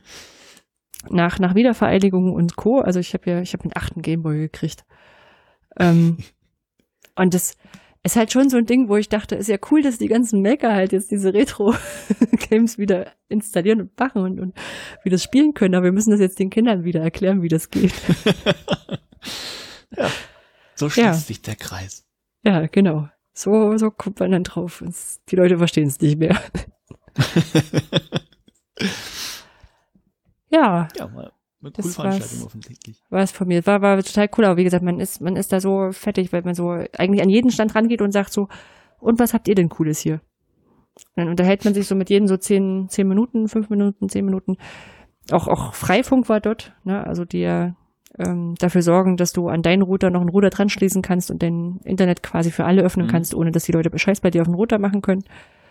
[1.10, 2.80] nach, nach Wiedervereinigung und Co.
[2.80, 4.86] Also ich habe ja, ich habe einen achten Gameboy gekriegt.
[5.78, 6.18] Ähm,
[7.16, 7.58] und das
[8.08, 10.41] ist halt schon so ein Ding, wo ich dachte, ist ja cool, dass die ganzen
[10.41, 14.55] Maker halt jetzt diese Retro-Games wieder installieren und machen und, und
[15.03, 15.76] wie das spielen können.
[15.76, 17.93] Aber wir müssen das jetzt den Kindern wieder erklären, wie das geht.
[20.76, 21.14] So schließt Ja.
[21.14, 22.05] sich der Kreis.
[22.43, 23.10] Ja, genau.
[23.34, 24.84] So, so kommt man dann drauf.
[25.30, 26.39] Die Leute verstehen es nicht mehr.
[30.49, 31.32] ja, Ja, mal
[31.62, 33.01] eine Das coole Veranstaltung offensichtlich.
[33.10, 33.66] war es von mir.
[33.66, 34.45] War, war total cool.
[34.45, 37.30] Aber wie gesagt, man ist, man ist da so fertig, weil man so eigentlich an
[37.30, 38.47] jeden Stand rangeht und sagt so,
[38.99, 40.16] und was habt ihr denn Cooles hier?
[41.16, 44.26] Und dann unterhält man sich so mit jedem so zehn, zehn Minuten, fünf Minuten, zehn
[44.26, 44.58] Minuten.
[45.32, 47.05] Auch, auch Freifunk war dort, ne?
[47.05, 47.76] Also die ja
[48.18, 51.43] ähm, dafür sorgen, dass du an deinen Router noch einen Router dran schließen kannst und
[51.43, 53.12] dein Internet quasi für alle öffnen Mhm.
[53.12, 55.24] kannst, ohne dass die Leute Bescheid bei dir auf den Router machen können.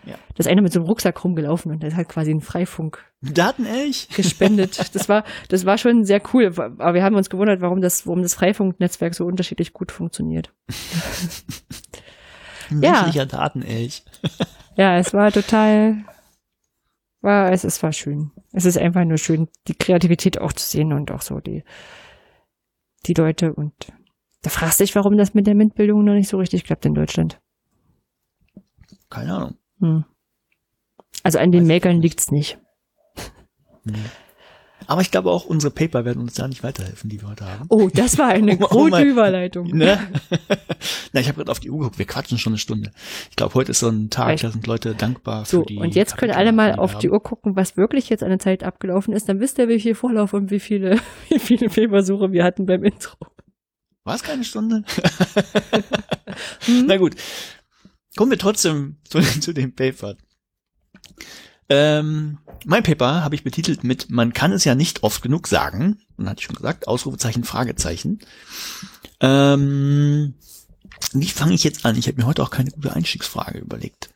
[0.07, 0.15] Ja.
[0.15, 4.07] Da ist einer mit so einem Rucksack rumgelaufen und der hat quasi einen Freifunk Datenelch?
[4.15, 4.95] gespendet.
[4.95, 6.47] Das war, das war schon sehr cool.
[6.57, 10.53] Aber wir haben uns gewundert, warum das, warum das Freifunknetzwerk so unterschiedlich gut funktioniert.
[12.69, 12.91] Ein Ja.
[12.91, 14.03] menschlicher Datenelch.
[14.79, 16.05] Ja, es war total,
[17.21, 18.29] war, es, es war schön.
[18.51, 21.63] Es ist einfach nur schön, die Kreativität auch zu sehen und auch so die,
[23.07, 23.73] die Leute und
[24.43, 26.93] da fragst du dich, warum das mit der MINT-Bildung noch nicht so richtig klappt in
[26.93, 27.41] Deutschland.
[29.09, 29.57] Keine Ahnung.
[29.79, 30.05] Hm.
[31.23, 32.57] Also an den Weiß Makern liegt's nicht.
[34.85, 37.65] Aber ich glaube auch, unsere Paper werden uns da nicht weiterhelfen, die wir heute haben.
[37.69, 39.67] Oh, das war eine Um- um gute mal- Überleitung.
[39.75, 39.99] Ne?
[41.13, 41.99] Na, ich habe gerade auf die Uhr geguckt.
[41.99, 42.91] Wir quatschen schon eine Stunde.
[43.29, 44.43] Ich glaube, heute ist so ein Tag, Echt?
[44.45, 45.77] da sind Leute dankbar So, für die.
[45.77, 47.09] und jetzt können Kapitel, alle mal wir auf die.
[47.09, 49.27] Uhr gucken, was wirklich jetzt an der Zeit abgelaufen ist.
[49.27, 50.99] Dann wisst ihr, wie viel Vorlauf und wie viele,
[51.29, 53.17] wie viele Fehlversuche wir hatten beim Intro.
[54.05, 54.83] War es keine Stunde?
[56.65, 56.85] Hm?
[56.87, 57.15] Na gut.
[58.17, 60.17] Kommen wir trotzdem zu, zu dem Paper.
[61.69, 65.99] Ähm, mein Paper habe ich betitelt mit Man kann es ja nicht oft genug sagen.
[66.17, 68.19] Und hatte ich schon gesagt, Ausrufezeichen, Fragezeichen.
[69.21, 70.35] Ähm,
[71.13, 71.97] wie fange ich jetzt an?
[71.97, 74.09] Ich habe mir heute auch keine gute Einstiegsfrage überlegt.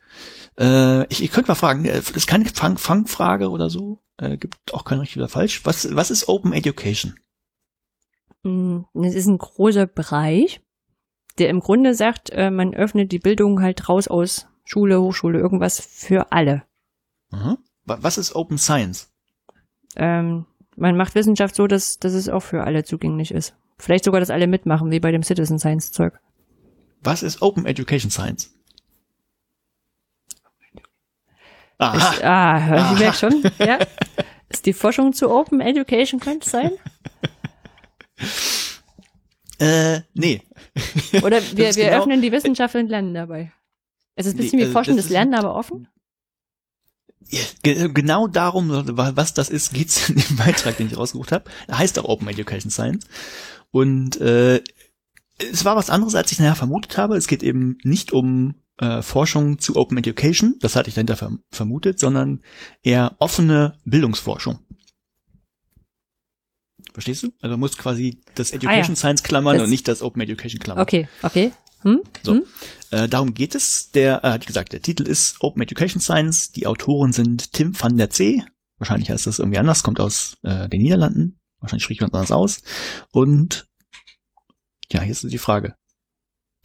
[0.58, 4.02] Äh, ich, ich könnte mal fragen, äh, das ist keine Fang Fangfrage oder so.
[4.18, 5.64] Äh, gibt auch kein richtig oder falsch.
[5.64, 7.14] Was, was ist Open Education?
[8.42, 10.60] Mm, Es ist ein großer Bereich,
[11.38, 15.80] der im Grunde sagt, äh, man öffnet die Bildung halt raus aus Schule, Hochschule, irgendwas
[15.80, 16.62] für alle.
[17.30, 19.10] Wa- Was ist Open Science?
[19.96, 23.54] Ähm, man macht Wissenschaft so, dass, dass es auch für alle zugänglich ist.
[23.78, 26.18] Vielleicht sogar, dass alle mitmachen, wie bei dem Citizen Science Zeug.
[27.02, 28.54] Was ist Open Education Science?
[31.78, 31.96] Aha.
[32.12, 33.42] Ist, ah, ich merke schon.
[33.58, 33.78] Ja.
[34.48, 36.70] Ist die Forschung zu Open Education könnte es sein?
[39.62, 40.42] Äh, nee.
[41.22, 43.52] Oder wir, wir genau- öffnen die Wissenschaft und lernen dabei.
[44.14, 45.88] Es ist ein Nee, bisschen wie also Forschen das des ist- Lernen, aber offen.
[47.62, 51.44] Ge genau darum, was das ist, geht's in dem Beitrag, den ich rausgesucht habe.
[51.66, 53.06] Er heißt auch Open Education Science.
[53.70, 54.60] Und äh,
[55.38, 57.16] es war was anderes, als ich nachher vermutet habe.
[57.16, 61.42] Es geht eben nicht um äh, Forschung zu Open Education, das hatte ich dahinter verm
[61.50, 62.42] vermutet, sondern
[62.82, 64.58] eher offene Bildungsforschung.
[66.92, 67.32] Verstehst du?
[67.40, 70.60] Also man muss quasi das Education Science klammern Ah Das- und nicht das Open Education
[70.60, 70.82] klammern.
[70.82, 71.52] Okay, okay.
[71.82, 72.00] Hm?
[72.22, 72.34] So.
[72.34, 72.44] Hm?
[72.90, 73.90] Äh, darum geht es.
[73.90, 76.52] Der, äh, wie gesagt, der Titel ist Open Education Science.
[76.52, 78.44] Die Autoren sind Tim van der Zee.
[78.78, 81.38] Wahrscheinlich heißt das irgendwie anders, kommt aus äh, den Niederlanden.
[81.60, 82.62] Wahrscheinlich spricht man es anders aus.
[83.12, 83.68] Und
[84.90, 85.76] ja, hier ist die Frage.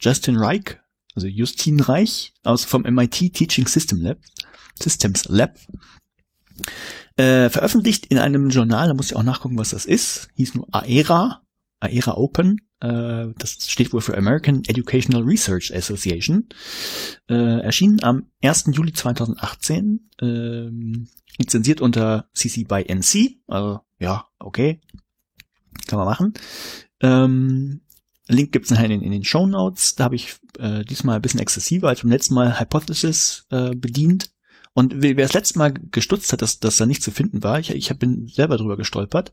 [0.00, 0.78] Justin Reich,
[1.14, 4.18] also Justin Reich aus vom MIT Teaching System Lab,
[4.78, 5.56] Systems Lab,
[7.18, 10.66] äh, veröffentlicht in einem Journal, da muss ich auch nachgucken, was das ist, hieß nur
[10.72, 11.42] AERA,
[11.80, 16.48] AERA Open, äh, das steht wohl für American Educational Research Association,
[17.28, 18.66] äh, erschienen am 1.
[18.72, 21.08] Juli 2018, ähm,
[21.38, 24.80] lizenziert unter CC by NC, also ja, okay,
[25.86, 26.34] kann man machen.
[27.00, 27.80] Ähm,
[28.28, 29.94] Link gibt's nachher in, den- in den Show Notes.
[29.94, 34.30] Da habe ich äh, diesmal ein bisschen exzessiver als beim letzten Mal Hypothesis äh, bedient
[34.78, 37.70] Und wer das letzte Mal gestutzt hat, dass das da nicht zu finden war, ich,
[37.70, 39.32] ich bin selber drüber gestolpert.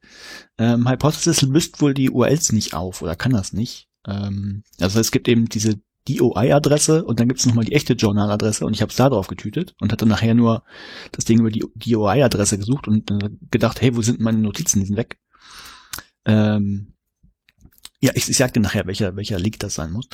[0.58, 3.88] Ähm, Hypothesis löst wohl die URLs nicht auf oder kann das nicht.
[4.08, 8.66] Ähm, also es gibt eben diese DOI-Adresse und dann gibt es nochmal die echte Journaladresse
[8.66, 10.64] und ich habe es da drauf getütet und hatte nachher nur
[11.12, 14.80] das Ding über die DOI-Adresse gesucht und äh, gedacht, hey, wo sind meine Notizen?
[14.80, 15.20] Die sind weg.
[16.26, 16.96] Ähm,
[18.00, 20.08] ja, ich, ich sag dir nachher, welcher, welcher Leak das sein muss.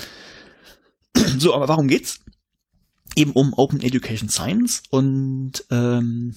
[1.37, 2.19] so, aber warum geht's?
[3.15, 6.35] Eben um Open Education Science und ähm,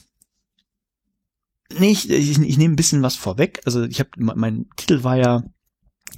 [1.78, 3.60] nee, ich, ich, nehme ein bisschen was vorweg.
[3.64, 5.44] Also ich habe mein Titel war ja,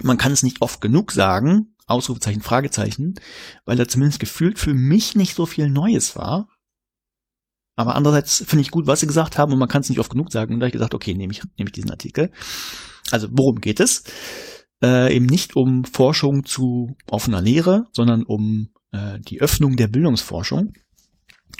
[0.02, 3.14] man kann es nicht oft genug sagen, Ausrufezeichen, Fragezeichen,
[3.64, 6.48] weil da zumindest gefühlt für mich nicht so viel Neues war.
[7.76, 10.10] Aber andererseits finde ich gut, was sie gesagt haben und man kann es nicht oft
[10.10, 10.54] genug sagen.
[10.54, 12.32] Und da habe ich gesagt, okay, nehme ich, nehme ich diesen Artikel.
[13.10, 14.04] Also worum geht es?
[14.82, 20.72] Äh, eben nicht um Forschung zu offener Lehre, sondern um äh, die Öffnung der Bildungsforschung.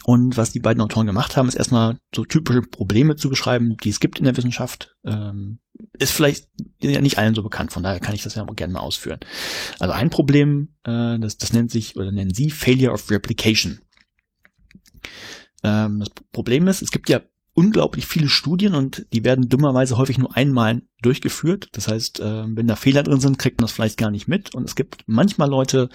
[0.04, 3.88] Und was die beiden Autoren gemacht haben, ist erstmal so typische Probleme zu beschreiben, die
[3.88, 4.94] es gibt in der Wissenschaft.
[5.04, 5.58] Ähm,
[5.98, 6.48] ist vielleicht
[6.80, 9.20] ja nicht allen so bekannt, von daher kann ich das ja gerne mal ausführen.
[9.78, 13.80] Also ein Problem, äh, das, das nennt sich oder nennen sie Failure of Replication.
[15.62, 17.22] Ähm, das Problem ist, es gibt ja
[17.56, 21.68] unglaublich viele Studien und die werden dummerweise häufig nur einmal durchgeführt.
[21.72, 24.54] Das heißt, äh, wenn da Fehler drin sind, kriegt man das vielleicht gar nicht mit.
[24.54, 25.88] Und es gibt manchmal Leute,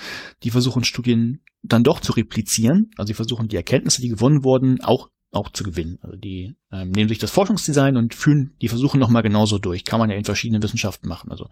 [0.44, 2.90] die versuchen Studien dann doch zu replizieren.
[2.98, 5.98] Also sie versuchen die Erkenntnisse, die gewonnen wurden, auch auch zu gewinnen.
[6.02, 9.86] Also die ähm, nehmen sich das Forschungsdesign und führen die Versuche nochmal genauso durch.
[9.86, 11.32] Kann man ja in verschiedenen Wissenschaften machen.
[11.32, 11.48] Also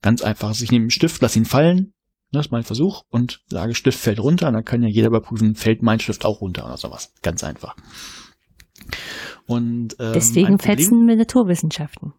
[0.00, 0.52] ganz einfach.
[0.60, 1.92] Ich nehme einen Stift, lass ihn fallen,
[2.30, 5.56] das ist mein Versuch und sage, Stift fällt runter, und dann kann ja jeder überprüfen,
[5.56, 7.12] fällt mein Stift auch runter oder sowas.
[7.22, 7.74] Ganz einfach.
[9.50, 12.12] Und ähm, deswegen fetzen wir Naturwissenschaften.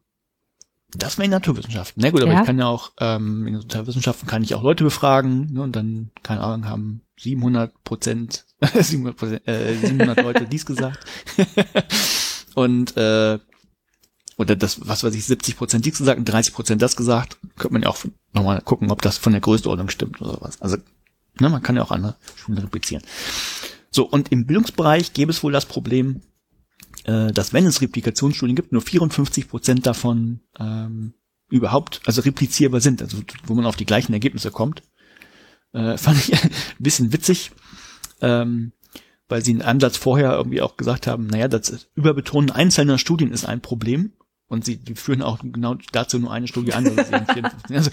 [0.94, 2.02] Das wäre in Naturwissenschaften.
[2.03, 2.41] Na gut, aber ja.
[2.41, 6.12] ich kann ja auch, ähm, in Naturwissenschaften kann ich auch Leute befragen, ne, und dann,
[6.24, 11.06] keine Ahnung, haben 700 Prozent, 700, Prozent, äh, 700 Leute dies gesagt.
[12.56, 13.40] und, äh,
[14.38, 17.38] oder das, was weiß ich, 70 Prozent dies gesagt und 30 Prozent das gesagt.
[17.56, 17.99] Könnte man ja auch
[18.34, 20.62] nochmal gucken, ob das von der Größenordnung stimmt oder was.
[20.62, 20.76] Also,
[21.40, 23.03] ne, man kann ja auch andere Schulen replizieren.
[23.90, 26.22] So, und im Bildungsbereich gäbe es wohl das Problem,
[27.05, 31.13] äh, dass wenn es Replikationsstudien gibt, nur 54 Prozent davon ähm,
[31.49, 34.84] überhaupt, also replizierbar sind, also wo man auf die gleichen Ergebnisse kommt.
[35.73, 36.49] Äh, fand ich ein
[36.80, 37.51] bisschen witzig,
[38.22, 38.72] ähm,
[39.27, 43.45] weil sie einen Ansatz vorher irgendwie auch gesagt haben, naja, das Überbetonen einzelner Studien ist
[43.45, 44.13] ein Problem.
[44.47, 46.85] Und sie die führen auch genau dazu nur eine Studie an.
[47.69, 47.89] Also,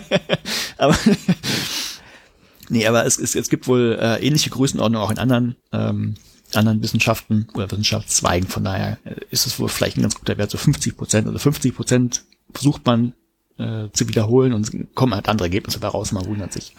[0.78, 0.96] aber
[2.68, 6.14] nee, aber es, es, es gibt wohl äh, ähnliche Größenordnungen auch in anderen ähm,
[6.56, 8.48] anderen Wissenschaften oder Wissenschaftszweigen.
[8.48, 11.26] Von daher äh, ist es wohl vielleicht ein ganz guter Wert, so 50 Prozent.
[11.26, 13.14] Also 50 Prozent versucht man
[13.58, 16.74] äh, zu wiederholen und kommen halt andere Ergebnisse daraus, man wundert sich.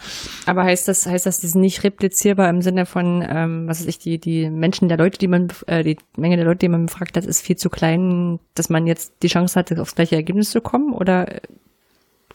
[0.46, 3.86] Aber heißt das, heißt das, die sind nicht replizierbar im Sinne von, ähm, was weiß
[3.86, 6.86] ich, die, die Menschen der Leute, die man, äh, die Menge der Leute, die man
[6.86, 10.50] befragt hat, ist viel zu klein, dass man jetzt die Chance hatte, aufs gleiche Ergebnis
[10.50, 10.92] zu kommen?
[10.92, 11.40] Oder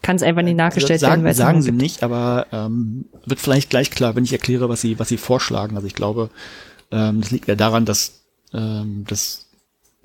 [0.02, 1.36] kann es einfach nicht nachgestellt also sagen, werden?
[1.36, 5.10] Sagen sie nicht, aber ähm, wird vielleicht gleich klar, wenn ich erkläre, was sie, was
[5.10, 5.76] sie vorschlagen.
[5.76, 6.30] Also ich glaube,
[6.92, 8.22] ähm, das liegt ja daran, dass
[8.54, 9.48] ähm, das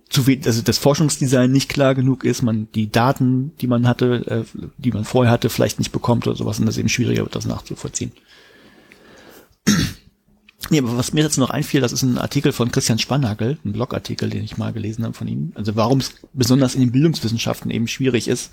[0.08, 4.26] zu viel, also das Forschungsdesign nicht klar genug ist, man die Daten, die man hatte,
[4.26, 7.34] äh, die man vorher hatte, vielleicht nicht bekommt oder sowas und das eben schwieriger wird,
[7.34, 8.12] das nachzuvollziehen.
[10.70, 13.74] Nee, aber was mir jetzt noch einfiel, das ist ein Artikel von Christian Spannagel, ein
[13.74, 15.52] Blogartikel, den ich mal gelesen habe von ihm.
[15.56, 18.50] Also warum es besonders in den Bildungswissenschaften eben schwierig ist,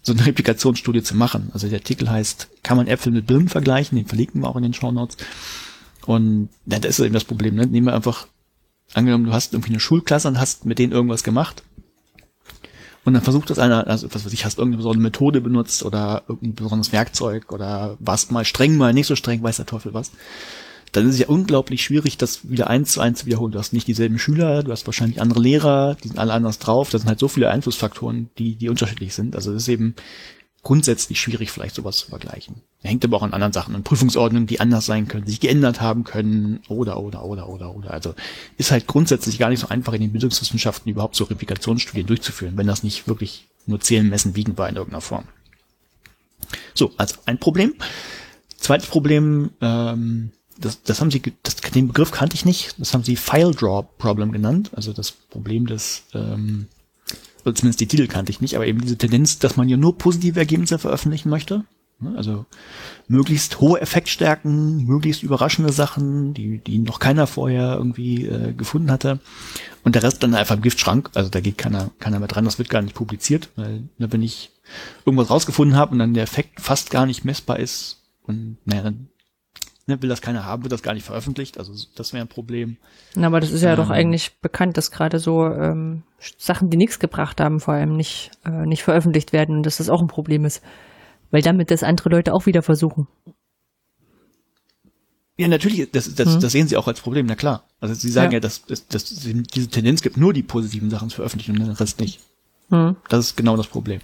[0.00, 1.50] so eine Replikationsstudie zu machen.
[1.52, 3.96] Also der Artikel heißt, kann man Äpfel mit Birnen vergleichen?
[3.96, 5.18] Den verlinken wir auch in den Show Notes.
[6.06, 7.54] Und ja, das ist eben das Problem.
[7.54, 7.66] Ne?
[7.66, 8.26] Nehmen wir einfach,
[8.94, 11.62] angenommen, du hast irgendwie eine Schulklasse und hast mit denen irgendwas gemacht.
[13.04, 16.22] Und dann versucht das einer, also was weiß ich, hast irgendeine besondere Methode benutzt oder
[16.28, 20.12] irgendein besonderes Werkzeug oder warst mal streng, mal nicht so streng, weiß der Teufel was.
[20.92, 23.52] Dann ist es ja unglaublich schwierig, das wieder eins zu eins zu wiederholen.
[23.52, 26.90] Du hast nicht dieselben Schüler, du hast wahrscheinlich andere Lehrer, die sind alle anders drauf.
[26.90, 29.34] Das sind halt so viele Einflussfaktoren, die, die unterschiedlich sind.
[29.34, 29.94] Also es ist eben
[30.62, 32.62] grundsätzlich schwierig, vielleicht sowas zu vergleichen.
[32.82, 36.04] Hängt aber auch an anderen Sachen, an Prüfungsordnungen, die anders sein können, sich geändert haben
[36.04, 37.90] können, oder, oder, oder, oder, oder.
[37.92, 38.14] Also
[38.58, 42.68] ist halt grundsätzlich gar nicht so einfach in den Bildungswissenschaften überhaupt so Replikationsstudien durchzuführen, wenn
[42.68, 45.24] das nicht wirklich nur Zählen, Messen, Wiegen war in irgendeiner Form.
[46.74, 47.74] So, also ein Problem.
[48.56, 53.02] Zweites Problem, ähm, das, das haben sie, das, den Begriff kannte ich nicht, das haben
[53.02, 56.68] sie File Draw Problem genannt, also das Problem des ähm,
[57.44, 60.38] zumindest die Titel kannte ich nicht, aber eben diese Tendenz, dass man ja nur positive
[60.38, 61.64] Ergebnisse veröffentlichen möchte.
[61.98, 62.46] Ne, also
[63.08, 69.20] möglichst hohe Effektstärken, möglichst überraschende Sachen, die, die noch keiner vorher irgendwie äh, gefunden hatte.
[69.84, 71.10] Und der Rest dann einfach im Giftschrank.
[71.14, 74.22] Also da geht keiner, keiner mehr dran, das wird gar nicht publiziert, weil ne, wenn
[74.22, 74.50] ich
[75.04, 79.08] irgendwas rausgefunden habe und dann der Effekt fast gar nicht messbar ist, und naja, dann
[79.86, 81.58] Ne, will das keiner haben, wird das gar nicht veröffentlicht.
[81.58, 82.76] Also das wäre ein Problem.
[83.16, 86.04] Na, aber das ist ja ähm, doch eigentlich bekannt, dass gerade so ähm,
[86.38, 89.88] Sachen, die nichts gebracht haben, vor allem nicht, äh, nicht veröffentlicht werden und dass das
[89.88, 90.62] auch ein Problem ist.
[91.32, 93.08] Weil damit das andere Leute auch wieder versuchen.
[95.36, 96.40] Ja, natürlich, das, das, mhm.
[96.40, 97.64] das sehen sie auch als Problem, na klar.
[97.80, 101.08] Also sie sagen ja, ja dass, dass, dass diese Tendenz gibt, nur die positiven Sachen
[101.08, 102.20] zu veröffentlichen und den Rest nicht.
[102.68, 102.96] Mhm.
[103.08, 104.00] Das ist genau das Problem.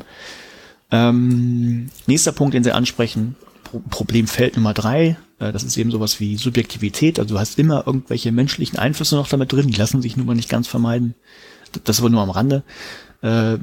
[0.90, 6.36] Ähm, nächster Punkt, den sie ansprechen, Pro Problemfeld Nummer drei, das ist eben sowas wie
[6.36, 7.18] Subjektivität.
[7.18, 10.34] Also du hast immer irgendwelche menschlichen Einflüsse noch damit drin, die lassen sich nun mal
[10.34, 11.14] nicht ganz vermeiden.
[11.84, 12.62] Das aber nur am Rande.
[13.22, 13.58] Äh,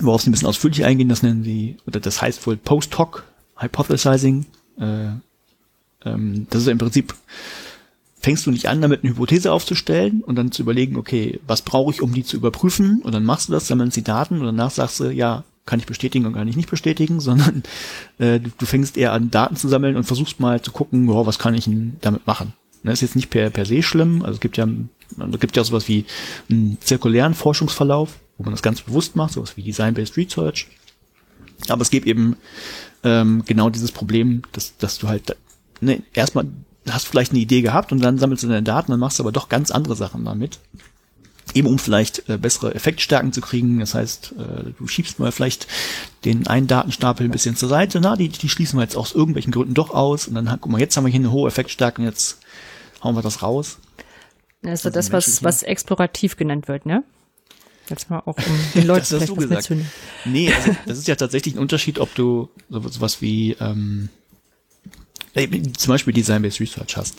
[0.00, 3.24] worauf sie ein bisschen ausführlich eingehen, das nennen sie, oder das heißt wohl Post-Hoc
[3.56, 4.46] Hypothesizing.
[4.78, 5.08] Äh,
[6.04, 7.14] ähm, das ist im Prinzip,
[8.20, 11.92] fängst du nicht an, damit eine Hypothese aufzustellen und dann zu überlegen, okay, was brauche
[11.92, 13.02] ich, um die zu überprüfen?
[13.02, 15.86] Und dann machst du das, sammelst die Daten und danach sagst du, ja, kann ich
[15.86, 17.62] bestätigen und kann ich nicht bestätigen, sondern
[18.18, 21.26] äh, du, du, fängst eher an, Daten zu sammeln und versuchst mal zu gucken, oh,
[21.26, 22.54] was kann ich denn damit machen.
[22.82, 25.56] Das ne, ist jetzt nicht per, per se schlimm, also es gibt ja, es gibt
[25.56, 26.04] ja sowas wie
[26.50, 30.66] einen zirkulären Forschungsverlauf, wo man das ganz bewusst macht, sowas wie Design-Based Research.
[31.68, 32.36] Aber es gibt eben
[33.04, 35.36] ähm, genau dieses Problem, dass, dass du halt
[35.80, 36.46] ne, erstmal
[36.90, 39.30] hast vielleicht eine Idee gehabt und dann sammelst du deine Daten, dann machst du aber
[39.30, 40.58] doch ganz andere Sachen damit
[41.54, 43.80] eben um vielleicht äh, bessere Effektstärken zu kriegen.
[43.80, 45.66] Das heißt, äh, du schiebst mal vielleicht
[46.24, 48.00] den einen Datenstapel ein bisschen zur Seite.
[48.00, 50.28] Na, die, die schließen wir jetzt aus irgendwelchen Gründen doch aus.
[50.28, 52.38] Und dann, guck mal, jetzt haben wir hier eine hohe Effektstärke und jetzt
[53.02, 53.78] hauen wir das raus.
[54.64, 57.02] Also das, das was, was explorativ genannt wird, ne?
[57.88, 59.72] Jetzt mal auch um den Leuten das hast du gesagt.
[60.24, 64.08] Nee, also das ist ja tatsächlich ein Unterschied, ob du sowas wie ähm,
[65.76, 67.16] zum Beispiel Design-Based Research hast.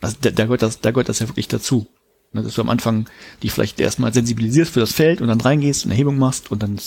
[0.00, 1.86] Also da, da, gehört das, da gehört das ja wirklich dazu.
[2.34, 3.06] Ne, dass du am Anfang
[3.42, 6.78] dich vielleicht erstmal sensibilisierst für das Feld und dann reingehst, eine Erhebung machst und dann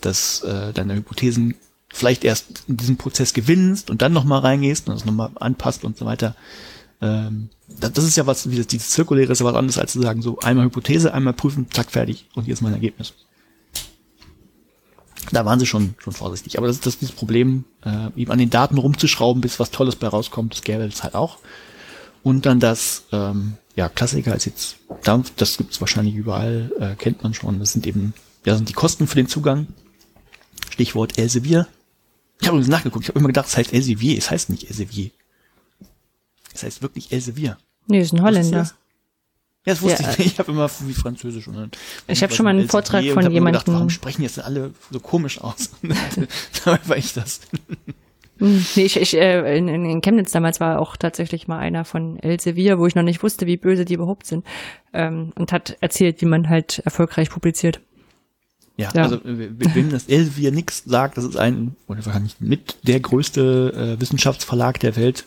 [0.00, 1.54] das, äh, deine Hypothesen
[1.90, 5.98] vielleicht erst in diesem Prozess gewinnst und dann nochmal reingehst und das nochmal anpasst und
[5.98, 6.34] so weiter.
[7.02, 9.92] Ähm, das, das ist ja was, wie das, dieses Zirkuläre ist ja was anderes als
[9.92, 13.12] zu sagen, so einmal Hypothese, einmal prüfen, zack, fertig und hier ist mein Ergebnis.
[15.32, 16.56] Da waren sie schon, schon vorsichtig.
[16.56, 19.96] Aber das ist das dieses Problem, äh, eben an den Daten rumzuschrauben, bis was Tolles
[19.96, 21.36] bei rauskommt, das gäbe es halt auch.
[22.22, 24.76] Und dann das, ähm, ja, Klassiker ist jetzt,
[25.36, 27.60] das gibt's wahrscheinlich überall, äh, kennt man schon.
[27.60, 28.12] Das sind eben,
[28.44, 29.68] ja, sind die Kosten für den Zugang.
[30.72, 31.68] Stichwort Elsevier.
[32.40, 35.10] Ich habe übrigens nachgeguckt, ich habe immer gedacht, es heißt Elsevier, es heißt nicht Elsevier.
[36.52, 37.56] Es heißt wirklich Elsevier.
[37.86, 38.64] Nee, ist ein Holländer.
[38.64, 38.70] Ja,
[39.64, 40.32] das wusste ja, ich nicht.
[40.32, 41.46] Ich habe immer wie Französisch.
[41.46, 41.78] Und
[42.08, 43.60] ich habe schon mal einen Vortrag von jemandem.
[43.60, 45.70] Gedacht, warum sprechen jetzt alle so komisch aus?
[46.64, 47.42] Dabei war ich das.
[48.40, 52.78] Nee, ich, ich äh, in, in Chemnitz damals war auch tatsächlich mal einer von Elsevier,
[52.78, 54.44] wo ich noch nicht wusste, wie böse die überhaupt sind,
[54.92, 57.80] ähm, und hat erzählt, wie man halt erfolgreich publiziert.
[58.76, 59.02] Ja, ja.
[59.02, 64.00] also wenn das Elsevier nix sagt, das ist ein, oder wahrscheinlich mit der größte äh,
[64.00, 65.24] Wissenschaftsverlag der Welt,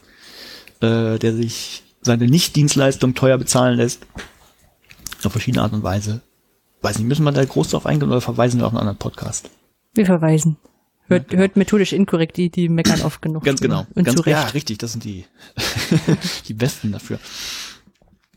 [0.80, 4.08] äh, der sich seine Nichtdienstleistung teuer bezahlen lässt.
[5.24, 6.22] Auf verschiedene Art und Weise.
[6.82, 9.50] Weiß nicht, müssen wir da groß drauf eingehen oder verweisen wir auf einen anderen Podcast?
[9.94, 10.58] Wir verweisen.
[11.12, 13.44] Hört, hört methodisch inkorrekt, die, die meckern oft genug.
[13.44, 13.86] Ganz genau.
[13.96, 15.26] Und Ganz, Ja, richtig, das sind die,
[16.48, 17.20] die Besten dafür.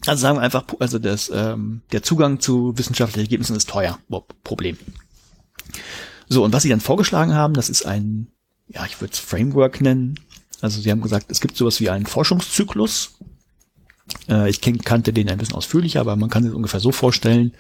[0.06, 3.98] Also sagen wir einfach, also das, ähm, der Zugang zu wissenschaftlichen Ergebnissen ist teuer.
[4.42, 4.76] Problem.
[6.28, 8.28] So, und was sie dann vorgeschlagen haben, das ist ein,
[8.68, 10.18] ja, ich würde es Framework nennen.
[10.60, 13.18] Also sie haben gesagt, es gibt sowas wie einen Forschungszyklus.
[14.28, 17.54] Äh, ich kannte den ein bisschen ausführlicher, aber man kann sich ungefähr so vorstellen.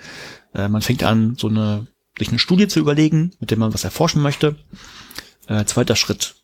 [0.54, 1.86] Äh, man fängt an, so eine,
[2.18, 4.56] sich eine Studie zu überlegen, mit der man was erforschen möchte.
[5.46, 6.36] Äh, zweiter Schritt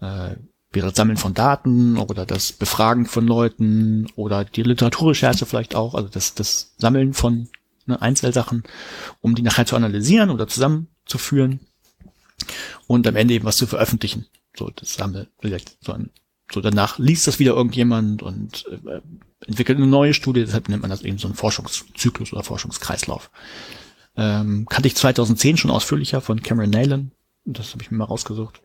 [0.00, 0.36] äh,
[0.72, 5.94] wäre das Sammeln von Daten oder das Befragen von Leuten oder die Literaturrecherche vielleicht auch,
[5.94, 7.48] also das, das Sammeln von
[7.86, 8.62] ne, Einzelsachen,
[9.20, 11.60] um die nachher zu analysieren oder zusammenzuführen
[12.86, 14.26] und am Ende eben was zu veröffentlichen.
[14.56, 14.98] So, das
[15.40, 16.10] vielleicht so, ein,
[16.52, 19.00] so danach liest das wieder irgendjemand und äh,
[19.46, 23.30] entwickelt eine neue Studie, deshalb nennt man das eben so einen Forschungszyklus oder Forschungskreislauf.
[24.16, 27.12] Ähm, kannte ich 2010 schon ausführlicher von Cameron Nayland,
[27.44, 28.60] das habe ich mir mal rausgesucht.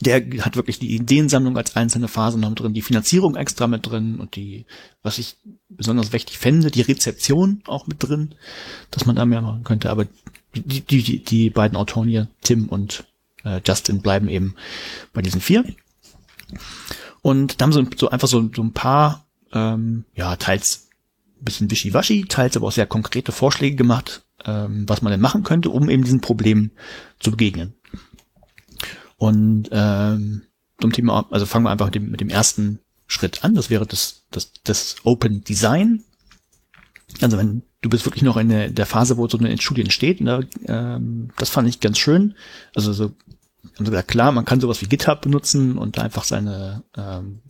[0.00, 3.86] Der hat wirklich die Ideensammlung als einzelne Phase noch mit drin, die Finanzierung extra mit
[3.86, 4.66] drin und die,
[5.02, 5.36] was ich
[5.70, 8.34] besonders wichtig fände, die Rezeption auch mit drin,
[8.90, 9.88] dass man da mehr machen könnte.
[9.88, 10.06] Aber
[10.54, 13.04] die, die, die, beiden Autoren hier, Tim und
[13.44, 14.54] äh, Justin, bleiben eben
[15.14, 15.64] bei diesen vier.
[17.22, 20.85] Und da haben sie so einfach so, so ein paar, ähm, ja, teils
[21.40, 25.70] bisschen wischiwaschi, teils aber auch sehr konkrete Vorschläge gemacht, ähm, was man denn machen könnte,
[25.70, 26.70] um eben diesen Problem
[27.20, 27.74] zu begegnen.
[29.16, 30.42] Und ähm,
[30.80, 33.54] zum Thema, also fangen wir einfach mit dem, mit dem ersten Schritt an.
[33.54, 36.04] Das wäre das, das, das Open Design.
[37.20, 40.20] Also wenn du bist wirklich noch in der, der Phase, wo so eine Studie entsteht,
[40.20, 42.34] ne, ähm, das fand ich ganz schön.
[42.74, 46.82] Also so, haben sie gesagt, klar, man kann sowas wie GitHub benutzen und einfach seine
[46.96, 47.40] ähm,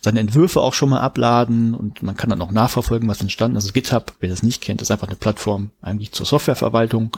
[0.00, 3.64] seine Entwürfe auch schon mal abladen und man kann dann auch nachverfolgen, was entstanden ist.
[3.64, 7.16] Also GitHub, wer das nicht kennt, ist einfach eine Plattform eigentlich zur Softwareverwaltung.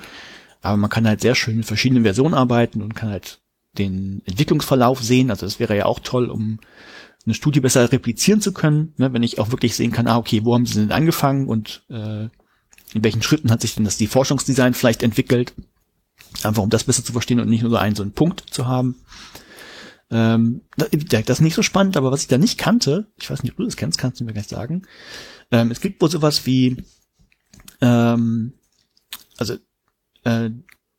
[0.61, 3.41] Aber man kann halt sehr schön mit verschiedenen Versionen arbeiten und kann halt
[3.79, 5.31] den Entwicklungsverlauf sehen.
[5.31, 6.59] Also das wäre ja auch toll, um
[7.25, 10.45] eine Studie besser replizieren zu können, ne, wenn ich auch wirklich sehen kann, ah, okay,
[10.45, 12.25] wo haben sie denn angefangen und äh,
[12.95, 15.55] in welchen Schritten hat sich denn das die Forschungsdesign vielleicht entwickelt.
[16.43, 18.67] Einfach um das besser zu verstehen und nicht nur so einen so einen Punkt zu
[18.67, 18.97] haben.
[20.13, 23.53] Ähm, das ist nicht so spannend, aber was ich da nicht kannte, ich weiß nicht,
[23.53, 24.83] ob du das kennst, kannst du mir gleich sagen.
[25.51, 26.77] Ähm, es gibt wohl sowas wie,
[27.81, 28.53] ähm,
[29.39, 29.57] also
[30.25, 30.51] äh,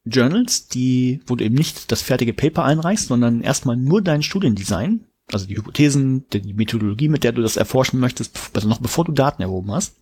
[0.05, 5.05] Journals, die, wo du eben nicht das fertige Paper einreichst, sondern erstmal nur dein Studiendesign,
[5.31, 9.11] also die Hypothesen, die Methodologie, mit der du das erforschen möchtest, also noch bevor du
[9.11, 9.95] Daten erhoben hast.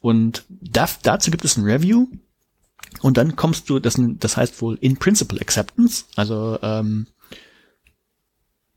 [0.00, 2.06] Und da, dazu gibt es ein Review
[3.00, 7.08] und dann kommst du, das, das heißt wohl in Principle Acceptance, also ähm,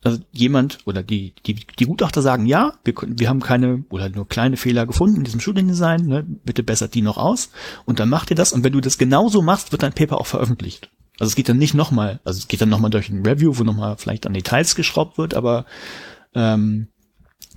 [0.04, 4.28] also jemand oder die, die, die Gutachter sagen, ja, wir, wir haben keine oder nur
[4.28, 7.50] kleine Fehler gefunden in diesem Studiendesign, ne, bitte bessert die noch aus
[7.86, 10.28] und dann macht ihr das und wenn du das genauso machst, wird dein Paper auch
[10.28, 10.92] veröffentlicht.
[11.20, 13.64] Also es geht dann nicht nochmal, also es geht dann nochmal durch ein Review, wo
[13.64, 15.66] nochmal vielleicht an Details geschraubt wird, aber
[16.36, 16.90] ähm,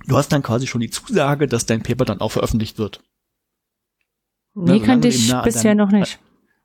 [0.07, 3.01] du hast dann quasi schon die Zusage, dass dein Paper dann auch veröffentlicht wird.
[4.55, 6.19] Nee, ne, kannte ich bisher noch nicht.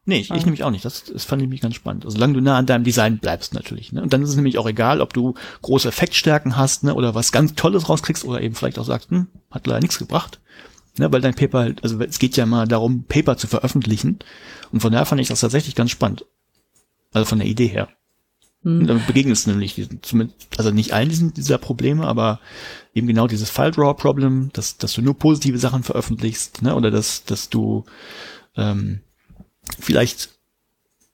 [0.09, 0.85] Nee, ich, ich nämlich auch nicht.
[0.85, 2.05] Das, das fand ich mich ganz spannend.
[2.05, 3.93] Also, solange du nah an deinem Design bleibst natürlich.
[3.93, 4.01] Ne?
[4.03, 6.95] Und dann ist es nämlich auch egal, ob du große Effektstärken hast ne?
[6.95, 10.39] oder was ganz Tolles rauskriegst oder eben vielleicht auch sagst, hm, hat leider nichts gebracht.
[10.97, 11.11] Ne?
[11.11, 14.21] Weil dein Paper halt, also es geht ja mal darum, Paper zu veröffentlichen.
[14.71, 16.25] Und von daher fand ich das tatsächlich ganz spannend.
[17.13, 17.89] Also von der Idee her.
[18.63, 18.83] Hm.
[18.83, 22.39] Und damit begegnest du nämlich, diesen, also nicht allen diesen, dieser Probleme, aber
[22.95, 26.77] eben genau dieses File-Draw-Problem, dass, dass du nur positive Sachen veröffentlichst, ne?
[26.77, 27.85] oder dass, dass du
[28.57, 29.01] ähm,
[29.79, 30.31] vielleicht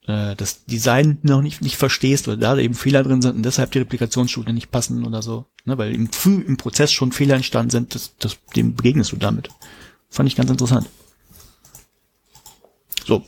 [0.07, 3.71] äh, das Design noch nicht, nicht verstehst oder da eben Fehler drin sind und deshalb
[3.73, 5.47] die Replikationsstudien nicht passen oder so.
[5.65, 9.49] Ne, weil im, im Prozess schon Fehler entstanden sind, das, das, dem begegnest du damit.
[10.11, 10.89] Fand ich ganz interessant.
[13.07, 13.25] So.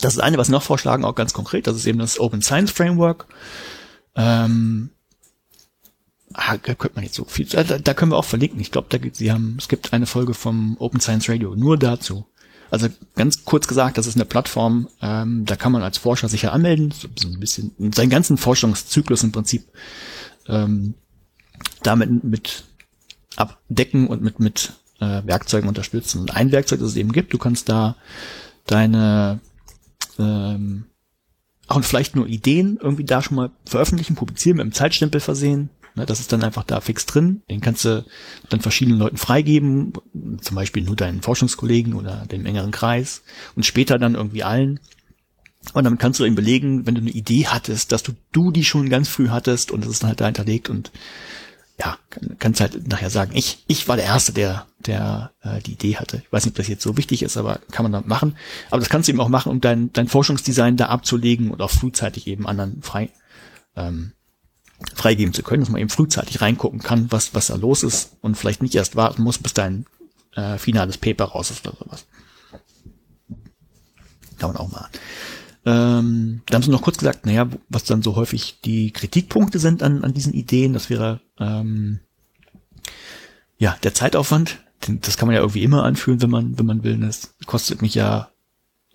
[0.00, 2.72] Das ist eine, was noch vorschlagen, auch ganz konkret, das ist eben das Open Science
[2.72, 3.26] Framework.
[4.16, 4.90] Ähm,
[6.32, 8.60] ah, da könnte man jetzt so viel, da, da können wir auch verlinken.
[8.60, 11.78] Ich glaube, da gibt, sie haben, es gibt eine Folge vom Open Science Radio nur
[11.78, 12.26] dazu.
[12.72, 16.54] Also ganz kurz gesagt, das ist eine Plattform, ähm, da kann man als Forscher sicher
[16.54, 19.66] anmelden, so ein bisschen seinen ganzen Forschungszyklus im Prinzip
[20.48, 20.94] ähm,
[21.82, 22.64] damit mit
[23.36, 26.22] abdecken und mit mit äh, Werkzeugen unterstützen.
[26.22, 27.94] Und ein Werkzeug, das es eben gibt, du kannst da
[28.64, 29.40] deine
[30.18, 30.86] ähm,
[31.68, 36.06] auch vielleicht nur Ideen irgendwie da schon mal veröffentlichen, publizieren, mit einem Zeitstempel versehen, Ne,
[36.06, 37.42] das ist dann einfach da fix drin.
[37.50, 38.04] Den kannst du
[38.48, 39.92] dann verschiedenen Leuten freigeben,
[40.40, 43.22] zum Beispiel nur deinen Forschungskollegen oder dem engeren Kreis
[43.56, 44.80] und später dann irgendwie allen.
[45.74, 48.64] Und damit kannst du eben belegen, wenn du eine Idee hattest, dass du, du die
[48.64, 50.90] schon ganz früh hattest und das ist dann halt da hinterlegt und
[51.78, 51.98] ja,
[52.38, 56.22] kannst halt nachher sagen, ich, ich war der Erste, der, der äh, die Idee hatte.
[56.24, 58.36] Ich weiß nicht, ob das jetzt so wichtig ist, aber kann man dann machen.
[58.70, 61.70] Aber das kannst du eben auch machen, um dein, dein Forschungsdesign da abzulegen und auch
[61.70, 63.10] frühzeitig eben anderen frei
[63.76, 64.12] ähm,
[64.94, 68.36] freigeben zu können, dass man eben frühzeitig reingucken kann, was, was da los ist und
[68.36, 69.86] vielleicht nicht erst warten muss, bis dein
[70.34, 72.06] äh, finales Paper raus ist oder sowas.
[74.38, 74.88] Kann man auch mal.
[75.64, 79.82] Ähm, da haben sie noch kurz gesagt, naja, was dann so häufig die Kritikpunkte sind
[79.82, 82.00] an, an diesen Ideen, das wäre ähm,
[83.58, 84.58] ja der Zeitaufwand.
[84.80, 86.98] Das kann man ja irgendwie immer anführen, wenn man, wenn man will.
[86.98, 88.30] Das kostet mich ja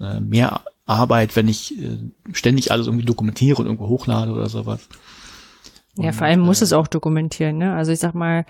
[0.02, 1.98] äh, mehr Arbeit, wenn ich äh,
[2.34, 4.90] ständig alles irgendwie dokumentiere und irgendwo hochlade oder sowas.
[5.98, 7.58] Ja, vor allem muss äh, es auch dokumentieren.
[7.58, 7.74] Ne?
[7.74, 8.46] Also ich sag mal,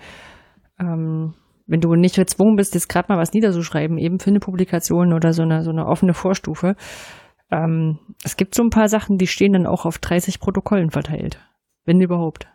[0.78, 1.34] ähm,
[1.66, 5.32] wenn du nicht gezwungen bist, jetzt gerade mal was niederzuschreiben, eben für eine Publikation oder
[5.32, 6.76] so eine, so eine offene Vorstufe,
[7.50, 11.40] ähm, es gibt so ein paar Sachen, die stehen dann auch auf 30 Protokollen verteilt.
[11.84, 12.48] Wenn überhaupt.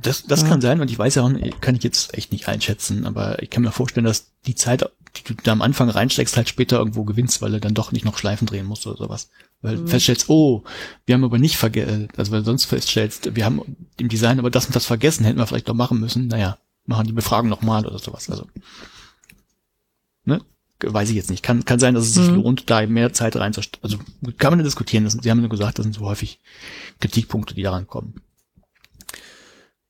[0.00, 0.48] Das, das ja.
[0.48, 1.30] kann sein und ich weiß ja auch,
[1.60, 5.24] kann ich jetzt echt nicht einschätzen, aber ich kann mir vorstellen, dass die Zeit, die
[5.24, 8.16] du da am Anfang reinsteckst, halt später irgendwo gewinnst, weil du dann doch nicht noch
[8.16, 9.28] Schleifen drehen musst oder sowas.
[9.60, 9.88] Weil mhm.
[9.88, 10.64] feststellst, oh,
[11.04, 14.66] wir haben aber nicht vergessen, also weil sonst feststellst, wir haben im Design aber das
[14.66, 16.28] und das vergessen, hätten wir vielleicht doch machen müssen.
[16.28, 18.30] Naja, machen die Befragung nochmal oder sowas.
[18.30, 18.46] Also,
[20.24, 20.40] ne?
[20.82, 21.42] Weiß ich jetzt nicht.
[21.42, 22.36] Kann, kann sein, dass es sich mhm.
[22.36, 23.82] lohnt, da mehr Zeit reinzustellen.
[23.82, 23.98] Also
[24.36, 25.04] kann man diskutieren.
[25.04, 26.38] Das, sie haben nur gesagt, das sind so häufig
[27.00, 28.20] Kritikpunkte, die daran kommen.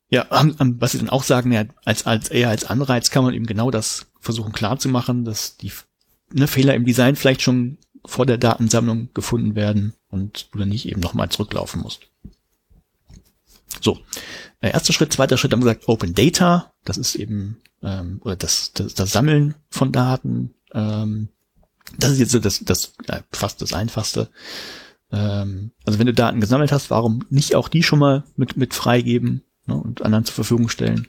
[0.08, 3.46] Ja, was sie dann auch sagen, ja, als, als eher als Anreiz kann man eben
[3.46, 5.72] genau das versuchen klarzumachen, dass die
[6.32, 10.88] ne, Fehler im Design vielleicht schon vor der Datensammlung gefunden werden und du dann nicht
[10.88, 12.02] eben nochmal zurücklaufen musst.
[13.80, 13.98] So,
[14.60, 18.36] äh, erster Schritt, zweiter Schritt haben wir gesagt Open Data, das ist eben ähm, oder
[18.36, 20.54] das, das, das Sammeln von Daten.
[20.72, 21.28] Ähm,
[21.98, 24.28] das ist jetzt so das, das ja, fast das Einfachste.
[25.10, 28.72] Ähm, also wenn du Daten gesammelt hast, warum nicht auch die schon mal mit, mit
[28.72, 31.08] freigeben ne, und anderen zur Verfügung stellen?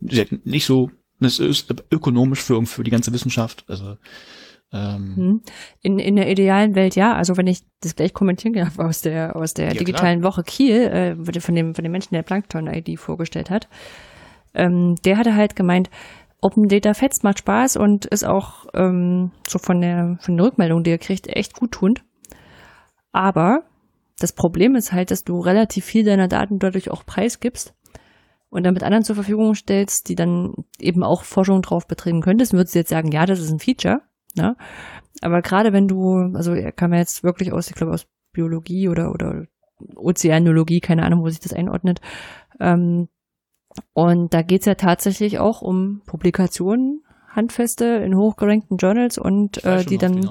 [0.00, 0.90] nicht so,
[1.20, 3.64] das ist ökonomisch für, für die ganze Wissenschaft.
[3.68, 3.96] Also
[4.72, 5.40] ähm, Hm.
[5.82, 7.14] In, in der idealen Welt ja.
[7.14, 11.16] Also wenn ich das gleich kommentieren darf aus der aus der Ja, digitalen Woche Kiel,
[11.26, 13.68] äh, von dem von dem Menschen, der Plankton-ID vorgestellt hat,
[14.54, 15.90] ähm, der hatte halt gemeint,
[16.40, 20.82] Open Data Fetz macht Spaß und ist auch ähm, so von der von der Rückmeldung,
[20.82, 21.98] die er kriegt, echt gut tun.
[23.12, 23.62] Aber
[24.22, 27.74] das Problem ist halt, dass du relativ viel deiner Daten dadurch auch preisgibst
[28.50, 32.74] und damit anderen zur Verfügung stellst, die dann eben auch Forschung drauf betreiben könntest, würdest
[32.74, 34.02] du jetzt sagen, ja, das ist ein Feature.
[34.36, 34.56] Ne?
[35.20, 38.88] Aber gerade wenn du, also er kam ja jetzt wirklich aus, ich glaube aus Biologie
[38.88, 39.46] oder oder
[39.96, 42.00] Ozeanologie, keine Ahnung, wo sich das einordnet.
[42.60, 43.08] Ähm,
[43.94, 49.98] und da geht's ja tatsächlich auch um Publikationen, handfeste in hochgerankten Journals und äh, die
[49.98, 50.30] dann,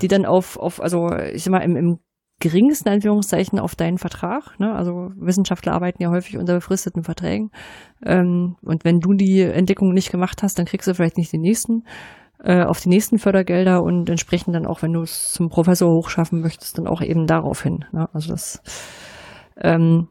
[0.00, 1.98] die dann auf, auf, also ich sag mal, im, im
[2.40, 4.58] geringsten Anführungszeichen auf deinen Vertrag.
[4.60, 4.72] Ne?
[4.74, 7.50] Also Wissenschaftler arbeiten ja häufig unter befristeten Verträgen.
[8.04, 11.38] Ähm, und wenn du die Entdeckung nicht gemacht hast, dann kriegst du vielleicht nicht die
[11.38, 11.82] nächsten
[12.40, 16.40] äh, auf die nächsten Fördergelder und entsprechend dann auch, wenn du es zum Professor hochschaffen
[16.40, 17.84] möchtest, dann auch eben darauf hin.
[17.92, 18.08] Ne?
[18.12, 18.62] Also das
[19.60, 20.06] ähm,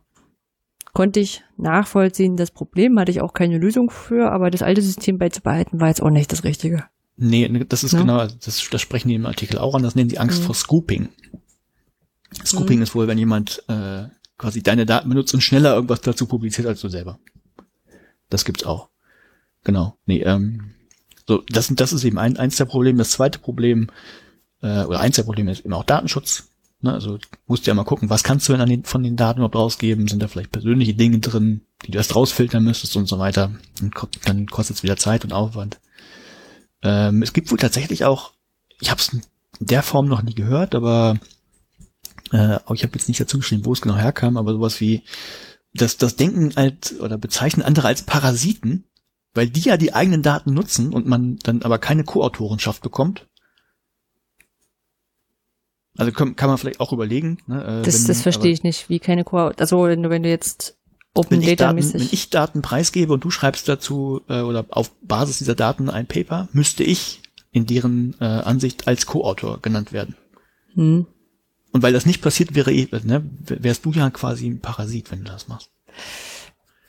[0.94, 2.36] konnte ich nachvollziehen.
[2.36, 6.02] Das Problem hatte ich auch keine Lösung für, aber das alte System beizubehalten war jetzt
[6.04, 6.84] auch nicht das Richtige.
[7.16, 8.02] Nee, ne, das ist Ja.
[8.02, 10.46] genau, das, das sprechen die im Artikel auch an, das nennen sie Angst Mhm.
[10.48, 11.10] vor Scooping.
[12.46, 12.84] Scooping Mhm.
[12.84, 14.06] ist wohl, wenn jemand äh,
[14.38, 17.20] quasi deine Daten benutzt und schneller irgendwas dazu publiziert als du selber.
[18.30, 18.90] Das gibt's auch.
[19.64, 19.98] Genau.
[20.06, 20.74] Nee, ähm,
[21.28, 23.00] so, das, das ist eben ein, eins der Probleme.
[23.00, 23.90] Das zweite Problem,
[24.62, 26.50] äh, oder eins der Probleme ist eben auch Datenschutz.
[26.80, 29.16] Ne, also du musst ja mal gucken, was kannst du denn an den, von den
[29.16, 30.08] Daten überhaupt rausgeben?
[30.08, 33.52] Sind da vielleicht persönliche Dinge drin, die du erst rausfiltern müsstest und so weiter?
[33.82, 33.94] Und
[34.26, 35.80] dann kostet es wieder Zeit und Aufwand.
[36.84, 38.34] Ähm, es gibt wohl tatsächlich auch,
[38.80, 39.22] ich habe es in
[39.60, 41.18] der Form noch nie gehört, aber
[42.32, 45.04] äh, auch ich habe jetzt nicht dazu geschrieben, wo es genau herkam, aber sowas wie
[45.74, 48.86] das, das Denken als oder bezeichnen andere als Parasiten,
[49.34, 53.28] weil die ja die eigenen Daten nutzen und man dann aber keine Co-Autorenschaft bekommt.
[55.98, 57.40] Also kann, kann man vielleicht auch überlegen.
[57.48, 60.24] Ne, äh, Das, wenn- das verstehe ich nicht, wie keine Co Also wenn du, wenn
[60.24, 60.76] du jetzt
[61.16, 62.14] Open Wenn Data Daten, wenn mäßig.
[62.14, 66.48] ich Daten preisgebe und du schreibst dazu äh, oder auf Basis dieser Daten ein Paper,
[66.52, 67.22] müsste ich
[67.52, 70.16] in deren äh, Ansicht als Co-Autor genannt werden.
[70.76, 71.08] Hm.
[71.78, 75.20] Und weil das nicht passiert wäre, eh, ne, wärst du ja quasi ein Parasit, wenn
[75.24, 75.70] du das machst.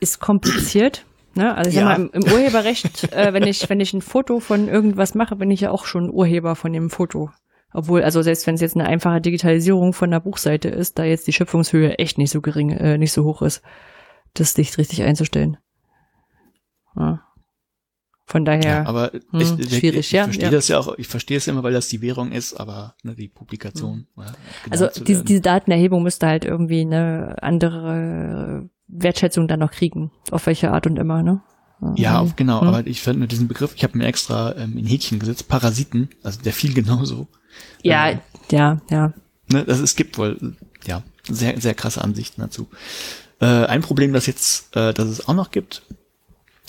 [0.01, 1.05] ist kompliziert.
[1.35, 1.55] Ne?
[1.55, 1.89] Also ich Ja.
[1.89, 5.37] sag mal, im, im Urheberrecht, äh, wenn ich, wenn ich ein Foto von irgendwas mache,
[5.37, 7.31] bin ich ja auch schon Urheber von dem Foto.
[7.75, 11.27] Obwohl, also selbst wenn es jetzt eine einfache Digitalisierung von der Buchseite ist, da jetzt
[11.27, 13.61] die Schöpfungshöhe echt nicht so gering, äh, nicht so hoch ist,
[14.33, 15.59] das nicht richtig einzustellen.
[16.97, 17.21] Ja.
[18.29, 20.51] Von daher, aber hm, ich, ich, schwierig, ich, ja, verstehe ja.
[20.51, 23.15] das ja auch, ich verstehe es ja immer, weil das die Währung ist, aber ne,
[23.15, 24.07] die Publikation.
[24.19, 24.37] ja, genannt
[24.71, 30.11] also diese, diese Datenerhebung müsste halt irgendwie eine andere Wertschätzung dann noch kriegen.
[30.31, 31.41] Auf welche Art und immer, ne?
[31.97, 32.69] Ja, auf, genau, Hm.
[32.69, 36.11] aber ich fand nur diesen Begriff, ich habe mir extra ähm, in Häkchen gesetzt, Parasiten,
[36.23, 37.29] also der fiel genauso.
[37.83, 38.19] Ja, Äh,
[38.51, 39.15] ja, ja.
[39.51, 42.69] Ne, das, es gibt wohl, ja, sehr, sehr krasse Ansichten dazu.
[43.41, 45.83] Äh, ein Problem, das jetzt, äh, das es auch noch gibt,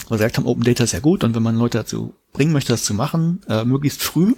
[0.08, 2.74] wir gesagt haben, Open Data ist ja gut und wenn man Leute dazu bringen möchte,
[2.74, 4.34] das zu machen, äh, möglichst früh,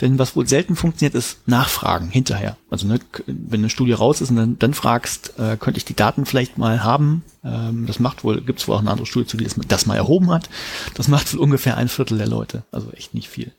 [0.00, 2.56] denn was wohl selten funktioniert, ist Nachfragen hinterher.
[2.70, 5.96] Also ne, wenn eine Studie raus ist und dann, dann fragst, äh, könnte ich die
[5.96, 9.26] Daten vielleicht mal haben, ähm, das macht wohl, gibt es wohl auch eine andere Studie
[9.26, 10.50] zu, die das, das mal erhoben hat,
[10.94, 13.52] das macht wohl ungefähr ein Viertel der Leute, also echt nicht viel.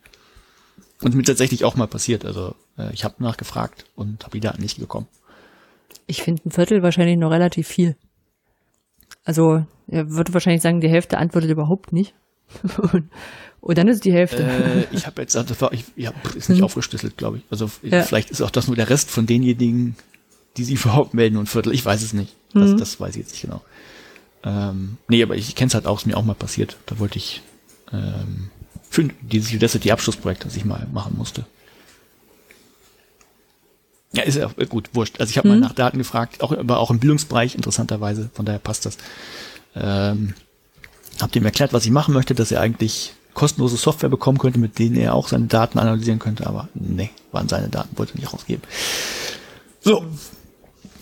[1.02, 4.62] Und mir tatsächlich auch mal passiert, also äh, ich habe nachgefragt und habe die Daten
[4.62, 5.08] nicht bekommen.
[6.06, 7.96] Ich finde ein Viertel wahrscheinlich noch relativ viel.
[9.28, 12.16] Also, er würde wahrscheinlich sagen, die Hälfte antwortet überhaupt nicht.
[12.94, 13.10] und,
[13.60, 14.44] und dann ist die Hälfte.
[14.44, 16.64] Äh, ich habe jetzt, das war, ich, ja, ist nicht Hm.
[16.66, 17.44] aufgeschlüsselt, glaube ich.
[17.50, 18.04] Also Ja.
[18.04, 19.98] vielleicht ist auch das nur der Rest von denjenigen,
[20.56, 21.74] die sich überhaupt melden und Viertel.
[21.74, 22.34] Ich weiß es nicht.
[22.54, 22.78] Das, Mhm.
[22.78, 23.62] das weiß ich jetzt nicht genau.
[24.46, 26.78] Ähm, nee, aber ich kenne es halt auch, ist mir auch mal passiert.
[26.86, 27.42] Da wollte ich
[27.92, 28.50] ähm,
[28.90, 31.46] für dieses Udacity Abschlussprojekt, das ich mal machen musste.
[34.14, 35.20] Ja, ist ja äh, gut, wurscht.
[35.20, 35.62] Also ich habe mal Mhm.
[35.62, 38.98] nach Daten gefragt, auch, aber auch im Bildungsbereich, interessanterweise, von daher passt das.
[39.76, 40.34] Ähm,
[41.20, 44.80] hab dem erklärt, was ich machen möchte, dass er eigentlich kostenlose Software bekommen könnte, mit
[44.80, 48.34] denen er auch seine Daten analysieren könnte, aber nee, waren seine Daten, wollte er nicht
[48.34, 48.64] rausgeben.
[49.82, 50.04] So,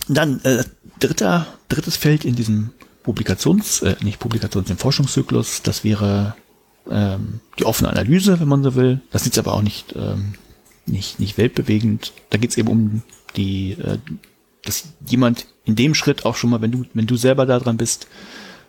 [0.08, 0.64] dann äh,
[1.00, 2.72] dritter, drittes Feld in diesem
[3.04, 6.36] Publikations, äh, nicht Publikations, im Forschungszyklus, das wäre
[6.90, 9.00] ähm, die offene Analyse, wenn man so will.
[9.12, 10.34] Das jetzt aber auch nicht, ähm,
[10.86, 12.14] nicht, nicht weltbewegend.
[12.30, 13.04] Da geht es eben um
[13.36, 13.98] die, äh,
[14.64, 17.78] dass jemand in dem Schritt auch schon mal, wenn du, wenn du selber da dran
[17.78, 18.08] bist,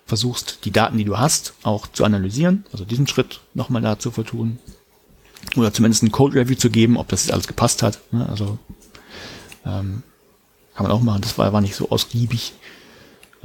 [0.07, 4.11] versuchst, die Daten, die du hast, auch zu analysieren, also diesen Schritt nochmal da zu
[4.11, 4.59] vertun.
[5.57, 8.01] Oder zumindest ein Code-Review zu geben, ob das alles gepasst hat.
[8.13, 8.29] Ne?
[8.29, 8.59] Also
[9.65, 10.03] ähm,
[10.75, 11.23] kann man auch machen.
[11.23, 12.53] Das war, war nicht so ausgiebig.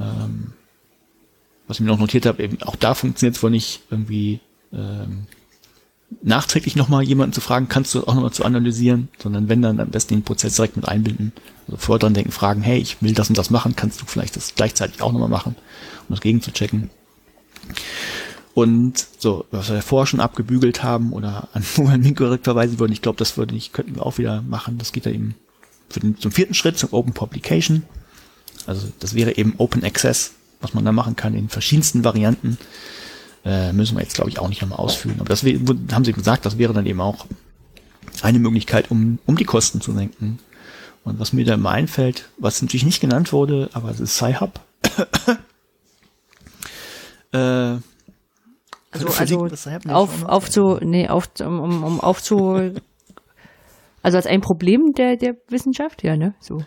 [0.00, 0.52] Ähm,
[1.66, 4.40] was ich mir noch notiert habe, eben auch da funktioniert es wohl nicht irgendwie
[4.72, 5.26] ähm,
[6.22, 9.90] nachträglich nochmal jemanden zu fragen, kannst du auch nochmal zu analysieren, sondern wenn dann am
[9.90, 11.32] besten den Prozess direkt mit einbinden.
[11.66, 14.36] Also vorher dran denken, fragen, hey, ich will das und das machen, kannst du vielleicht
[14.36, 15.56] das gleichzeitig auch nochmal machen,
[16.08, 16.90] um das gegen zu checken.
[18.54, 21.64] Und so, was wir vorher schon abgebügelt haben oder an
[22.02, 24.78] Link direkt verweisen würden, ich glaube, das würde ich, könnten wir auch wieder machen.
[24.78, 25.34] Das geht da eben
[25.88, 27.84] für den, zum vierten Schritt, zum Open Publication.
[28.66, 32.58] Also das wäre eben Open Access, was man da machen kann in verschiedensten Varianten.
[33.44, 35.16] Äh, müssen wir jetzt, glaube ich, auch nicht nochmal ausführen.
[35.18, 37.26] Aber das haben sie gesagt, das wäre dann eben auch
[38.22, 40.38] eine Möglichkeit, um, um die Kosten zu senken.
[41.04, 44.60] Und was mir da immer einfällt, was natürlich nicht genannt wurde, aber es ist Sci-Hub.
[47.32, 47.78] äh,
[48.92, 49.48] also, also
[49.88, 52.72] auf, auf zu, nee, auf, um, um, um aufzu,
[54.02, 56.58] also als ein Problem der, der Wissenschaft, ja, ne, so.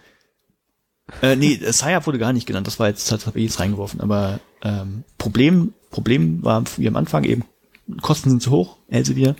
[1.21, 4.01] Äh, nee, Sci-Hub wurde gar nicht genannt, das war jetzt, das habe ich jetzt reingeworfen,
[4.01, 7.45] aber ähm, Problem, Problem war wie am Anfang eben,
[8.01, 9.35] Kosten sind zu hoch, Elsevier,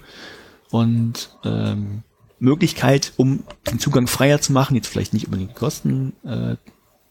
[0.69, 2.03] und ähm,
[2.39, 6.55] Möglichkeit, um den Zugang freier zu machen, jetzt vielleicht nicht unbedingt die Kosten äh,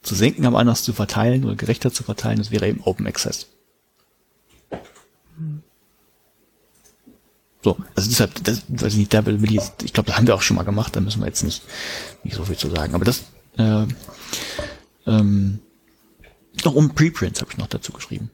[0.03, 3.49] zu senken, aber anders zu verteilen oder gerechter zu verteilen, das wäre eben Open Access.
[7.63, 10.35] So, also deshalb, das, weiß ich nicht, da will ich, ich glaube, das haben wir
[10.35, 11.63] auch schon mal gemacht, da müssen wir jetzt nicht,
[12.23, 12.95] nicht so viel zu sagen.
[12.95, 13.25] Aber das,
[13.57, 13.87] äh,
[15.07, 15.61] ähm,
[16.65, 18.31] noch um Preprints habe ich noch dazu geschrieben.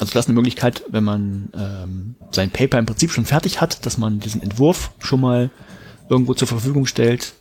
[0.00, 3.84] Also das ist eine Möglichkeit, wenn man ähm, sein Paper im Prinzip schon fertig hat,
[3.84, 5.50] dass man diesen Entwurf schon mal
[6.08, 7.34] irgendwo zur Verfügung stellt.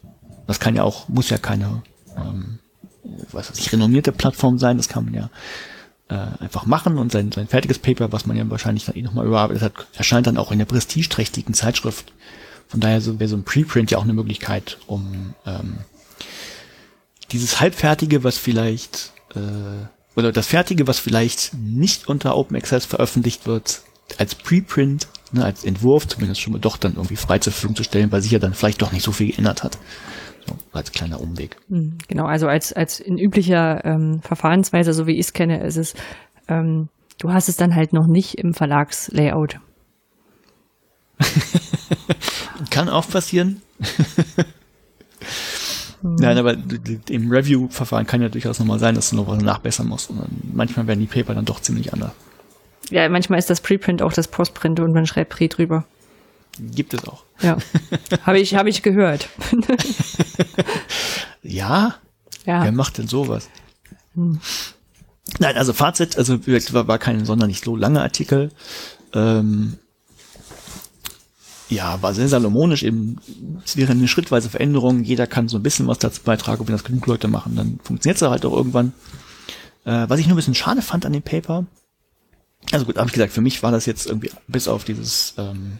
[0.48, 1.84] Das kann ja auch, muss ja keine,
[2.16, 2.60] ähm,
[3.32, 4.78] was weiß ich, renommierte Plattform sein.
[4.78, 5.30] Das kann man ja
[6.10, 9.28] äh, einfach machen und sein, sein fertiges Paper, was man ja wahrscheinlich dann eh nochmal
[9.28, 12.12] überarbeitet hat, erscheint dann auch in der prestigeträchtigen Zeitschrift.
[12.68, 15.78] Von daher so, wäre so ein Preprint ja auch eine Möglichkeit, um ähm,
[17.32, 19.86] dieses Halbfertige, was vielleicht äh,
[20.16, 23.82] oder das Fertige, was vielleicht nicht unter Open Access veröffentlicht wird,
[24.18, 27.84] als Preprint, ne, als Entwurf zumindest schon mal doch dann irgendwie frei zur Verfügung zu
[27.84, 29.78] stellen, weil sich ja dann vielleicht doch nicht so viel geändert hat.
[30.48, 31.58] So, als kleiner Umweg.
[31.70, 35.78] Hm, genau, also als, als in üblicher ähm, Verfahrensweise, so wie ich es kenne, ist
[35.78, 35.94] es,
[36.48, 36.90] ähm,
[37.20, 39.60] du hast es dann halt noch nicht im Verlagslayout.
[42.72, 43.62] Kann auch passieren.
[46.02, 46.16] Hm.
[46.16, 46.56] Nein, aber
[47.10, 50.10] im Review-Verfahren kann ja durchaus nochmal sein, dass du noch was nachbessern musst.
[50.10, 52.12] Und manchmal werden die Paper dann doch ziemlich anders.
[52.90, 55.86] Ja, manchmal ist das Preprint auch das Postprint und man schreibt Pre drüber.
[56.60, 57.24] Gibt es auch.
[57.42, 57.58] Ja.
[58.24, 59.30] Habe ich, hab ich gehört.
[61.44, 61.96] ja?
[62.46, 62.64] Ja.
[62.64, 63.50] Wer macht denn sowas?
[64.16, 64.40] Hm.
[65.40, 66.40] Nein, also Fazit, also
[66.74, 68.52] war, war kein sonderlich so langer Artikel.
[69.14, 69.78] Ähm,
[71.70, 73.18] ja, war sehr salomonisch eben.
[73.66, 75.04] Es wäre eine schrittweise Veränderung.
[75.04, 76.66] Jeder kann so ein bisschen was dazu beitragen.
[76.68, 78.94] Wenn das genug Leute machen, dann funktioniert es halt auch irgendwann.
[79.86, 81.66] Äh, was ich nur ein bisschen schade fand an dem Paper.
[82.72, 85.80] Also gut, habe ich gesagt, für mich war das jetzt irgendwie bis auf dieses, ähm,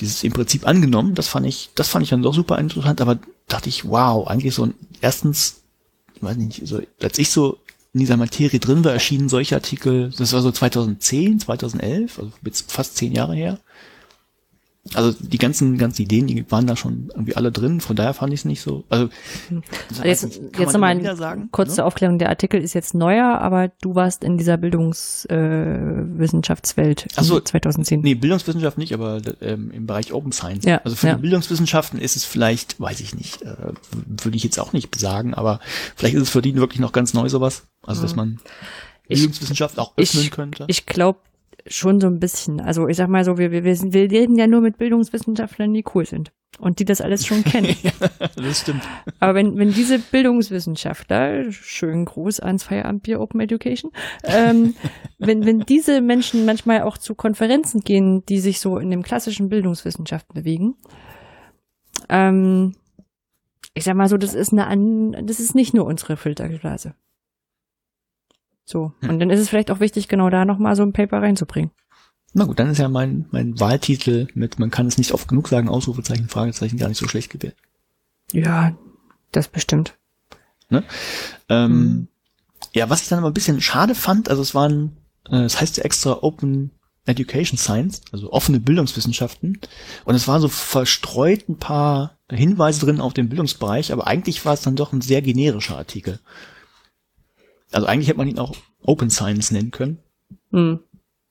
[0.00, 1.14] dieses im Prinzip angenommen.
[1.14, 3.00] Das fand ich, das fand ich dann doch super interessant.
[3.00, 3.18] Aber
[3.48, 5.62] dachte ich, wow, eigentlich so ein, erstens,
[6.14, 7.58] ich weiß nicht, so, als ich so
[7.92, 12.70] in dieser Materie drin war, erschienen solche Artikel, das war so 2010, 2011, also jetzt
[12.70, 13.58] fast zehn Jahre her
[14.94, 18.32] also die ganzen ganzen Ideen, die waren da schon irgendwie alle drin, von daher fand
[18.32, 18.84] ich es nicht so.
[18.88, 19.08] Also,
[19.88, 21.84] also jetzt, jetzt nochmal eine kurze ne?
[21.84, 28.00] Aufklärung, der Artikel ist jetzt neuer, aber du warst in dieser Bildungswissenschaftswelt äh, so, 2010.
[28.00, 30.64] Nee, Bildungswissenschaft nicht, aber ähm, im Bereich Open Science.
[30.64, 31.14] Ja, also für ja.
[31.14, 33.54] die Bildungswissenschaften ist es vielleicht, weiß ich nicht, äh,
[33.92, 35.60] würde ich jetzt auch nicht sagen, aber
[35.94, 37.64] vielleicht ist es für die wirklich noch ganz neu sowas.
[37.82, 38.40] Also dass man
[39.08, 40.64] Bildungswissenschaft auch öffnen ich, könnte.
[40.68, 41.20] Ich glaube,
[41.68, 42.60] schon so ein bisschen.
[42.60, 45.72] Also ich sag mal so, wir, wir, wir, sind, wir reden ja nur mit Bildungswissenschaftlern,
[45.72, 47.74] die cool sind und die das alles schon kennen.
[47.82, 47.92] ja,
[48.36, 48.82] das stimmt.
[49.20, 53.90] Aber wenn, wenn diese Bildungswissenschaftler, schön groß ans Feierabendbier Open Education,
[54.24, 54.74] ähm,
[55.18, 59.48] wenn, wenn diese Menschen manchmal auch zu Konferenzen gehen, die sich so in dem klassischen
[59.48, 60.74] Bildungswissenschaften bewegen,
[62.08, 62.74] ähm,
[63.74, 66.94] ich sag mal so, das ist eine, das ist nicht nur unsere Filterblase.
[68.66, 68.92] So.
[69.00, 69.10] Hm.
[69.10, 71.70] Und dann ist es vielleicht auch wichtig, genau da nochmal so ein Paper reinzubringen.
[72.34, 75.48] Na gut, dann ist ja mein, mein Wahltitel mit, man kann es nicht oft genug
[75.48, 77.56] sagen, Ausrufezeichen, Fragezeichen, gar nicht so schlecht gewählt.
[78.32, 78.76] Ja,
[79.32, 79.96] das bestimmt.
[80.68, 80.84] Ne?
[81.48, 82.08] Ähm, hm.
[82.74, 84.96] Ja, was ich dann aber ein bisschen schade fand, also es waren,
[85.30, 86.72] äh, es heißt ja extra Open
[87.06, 89.60] Education Science, also offene Bildungswissenschaften.
[90.04, 94.54] Und es war so verstreut ein paar Hinweise drin auf den Bildungsbereich, aber eigentlich war
[94.54, 96.18] es dann doch ein sehr generischer Artikel.
[97.76, 99.98] Also eigentlich hätte man ihn auch Open Science nennen können.
[100.50, 100.80] Hm.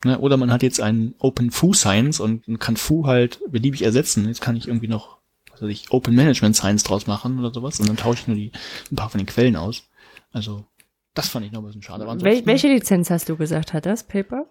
[0.03, 4.27] Ne, oder man hat jetzt einen Open Foo Science und kann Foo halt beliebig ersetzen.
[4.27, 5.17] Jetzt kann ich irgendwie noch,
[5.49, 8.38] was weiß ich, Open Management Science draus machen oder sowas und dann tausche ich nur
[8.38, 8.51] die,
[8.91, 9.89] ein paar von den Quellen aus.
[10.34, 10.67] Also
[11.15, 12.05] Das fand ich noch ein bisschen schade.
[12.05, 14.45] Wel welche Lizenz hast du gesagt, hat das Paper?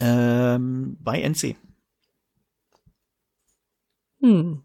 [0.00, 1.54] Ähm, bei NC.
[4.22, 4.62] Hm.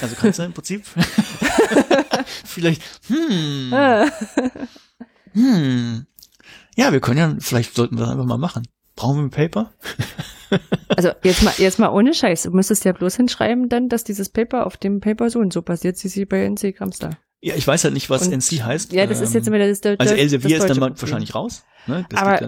[0.00, 0.86] Also kannst du im Prinzip
[2.46, 3.70] vielleicht, hm.
[5.32, 6.06] hm.
[6.76, 8.66] Ja, wir können ja, vielleicht sollten wir das einfach mal machen.
[8.96, 9.72] Brauchen wir ein Paper?
[10.96, 12.42] Also jetzt mal, jetzt mal ohne Scheiß.
[12.42, 15.62] Du müsstest ja bloß hinschreiben dann, dass dieses Paper auf dem Paper so und so
[15.62, 17.16] basiert, wie sie bei NC Gramstar.
[17.40, 18.92] Ja, ich weiß halt nicht, was Und- NC heißt.
[18.92, 21.62] Ja, das ist jetzt Ähm, immer das, das, Also Elsevier ist dann mal wahrscheinlich raus.
[21.86, 22.04] Ne?
[22.16, 22.40] Aber-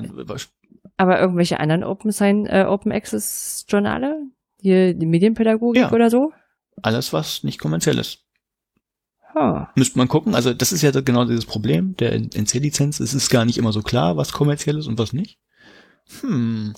[0.96, 4.20] Aber irgendwelche anderen Open Sign, äh, Open Access Journale?
[4.60, 5.92] Hier die Medienpädagogik Ja.
[5.92, 6.32] oder so?
[6.82, 8.24] alles, was nicht kommerziell ist.
[9.34, 9.60] Oh.
[9.76, 10.34] Müsste man gucken.
[10.34, 13.00] Also das ist ja genau dieses Problem der NC-Lizenz.
[13.00, 15.38] Es ist gar nicht immer so klar, was kommerziell ist und was nicht.
[16.20, 16.74] Hm.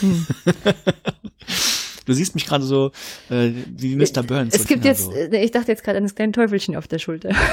[0.00, 0.26] Hm.
[2.08, 2.90] Du siehst mich gerade so
[3.28, 4.22] äh, wie Mr.
[4.22, 4.54] Burns.
[4.54, 5.12] Es gibt jetzt, So.
[5.12, 7.34] äh, ich dachte jetzt gerade an das kleine Teufelchen auf der Schulter.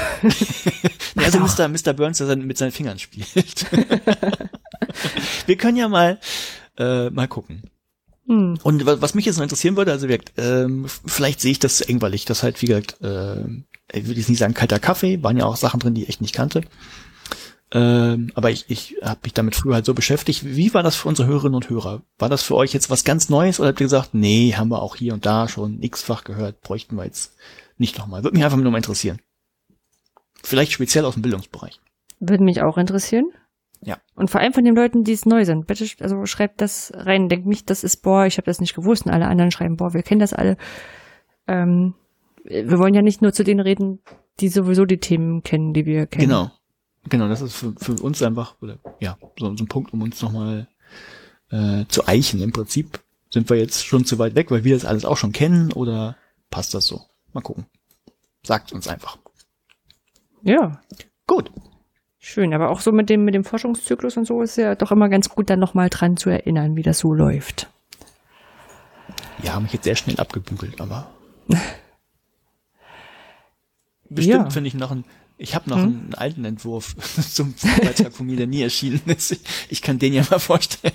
[1.16, 1.40] Also.
[1.40, 1.68] Mr.
[1.68, 1.92] Mr.
[1.92, 3.66] Burns, der dann mit seinen Fingern spielt.
[5.46, 6.18] Wir können ja mal
[6.78, 7.62] äh, mal gucken.
[8.26, 8.58] Hm.
[8.62, 11.80] Und wa- was mich jetzt noch interessieren würde, also gesagt, ähm, vielleicht sehe ich das
[11.80, 13.40] eng, weil ich das halt, wie gesagt, äh,
[13.92, 16.20] ich würde jetzt nicht sagen kalter Kaffee, waren ja auch Sachen drin, die ich echt
[16.20, 16.62] nicht kannte.
[17.72, 20.44] Ähm, aber ich, ich habe mich damit früher halt so beschäftigt.
[20.44, 22.02] Wie war das für unsere Hörerinnen und Hörer?
[22.18, 24.82] War das für euch jetzt was ganz Neues oder habt ihr gesagt, nee, haben wir
[24.82, 27.34] auch hier und da schon x-fach gehört, bräuchten wir jetzt
[27.76, 28.22] nicht nochmal?
[28.22, 29.20] Würde mich einfach nur mal interessieren.
[30.42, 31.80] Vielleicht speziell aus dem Bildungsbereich.
[32.20, 33.30] Würde mich auch interessieren.
[33.82, 33.98] Ja.
[34.14, 35.66] Und vor allem von den Leuten, die es neu sind.
[35.66, 37.28] Bitte, also schreibt das rein.
[37.28, 39.06] Denkt nicht, das ist, boah, ich habe das nicht gewusst.
[39.06, 40.56] Und alle anderen schreiben, boah, wir kennen das alle.
[41.46, 41.94] Ähm,
[42.44, 44.00] wir wollen ja nicht nur zu denen reden,
[44.40, 46.28] die sowieso die Themen kennen, die wir kennen.
[46.28, 46.50] Genau.
[47.08, 50.20] Genau, das ist für, für uns einfach, oder, ja, so, so ein Punkt, um uns
[50.22, 50.66] nochmal
[51.50, 52.42] äh, zu eichen.
[52.42, 52.98] Im Prinzip
[53.30, 56.16] sind wir jetzt schon zu weit weg, weil wir das alles auch schon kennen oder
[56.50, 57.02] passt das so?
[57.32, 57.66] Mal gucken.
[58.42, 59.18] Sagt uns einfach.
[60.42, 60.80] Ja,
[61.26, 61.50] Gut.
[62.26, 62.52] Schön.
[62.54, 65.28] Aber auch so mit dem, mit dem Forschungszyklus und so ist ja doch immer ganz
[65.28, 67.68] gut, dann nochmal dran zu erinnern, wie das so läuft.
[69.42, 71.10] Ja, haben mich jetzt sehr schnell abgebügelt, aber
[74.08, 74.50] bestimmt Ja.
[74.50, 75.04] finde ich noch einen,
[75.38, 75.84] ich habe noch Hm?
[75.84, 76.96] einen alten Entwurf
[77.32, 79.32] zum Beitrag von mir, der nie erschienen ist.
[79.32, 80.92] Ich, ich kann den ja mal vorstellen.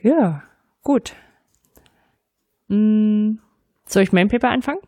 [0.00, 0.42] Ja,
[0.82, 1.14] gut.
[2.68, 3.40] Hm,
[3.86, 4.80] soll ich mein Paper anfangen?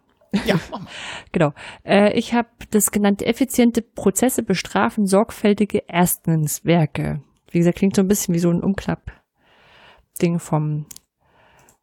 [0.46, 0.88] Ja, mach mal.
[1.32, 1.52] Genau.
[1.84, 7.22] Äh, ich habe das genannte effiziente Prozesse bestrafen sorgfältige Erstenswerke.
[7.50, 10.86] Wie gesagt, klingt so ein bisschen wie so ein Umklapp-Ding vom,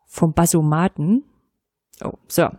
[0.05, 1.23] vom Basomaten.
[2.03, 2.49] Oh, so.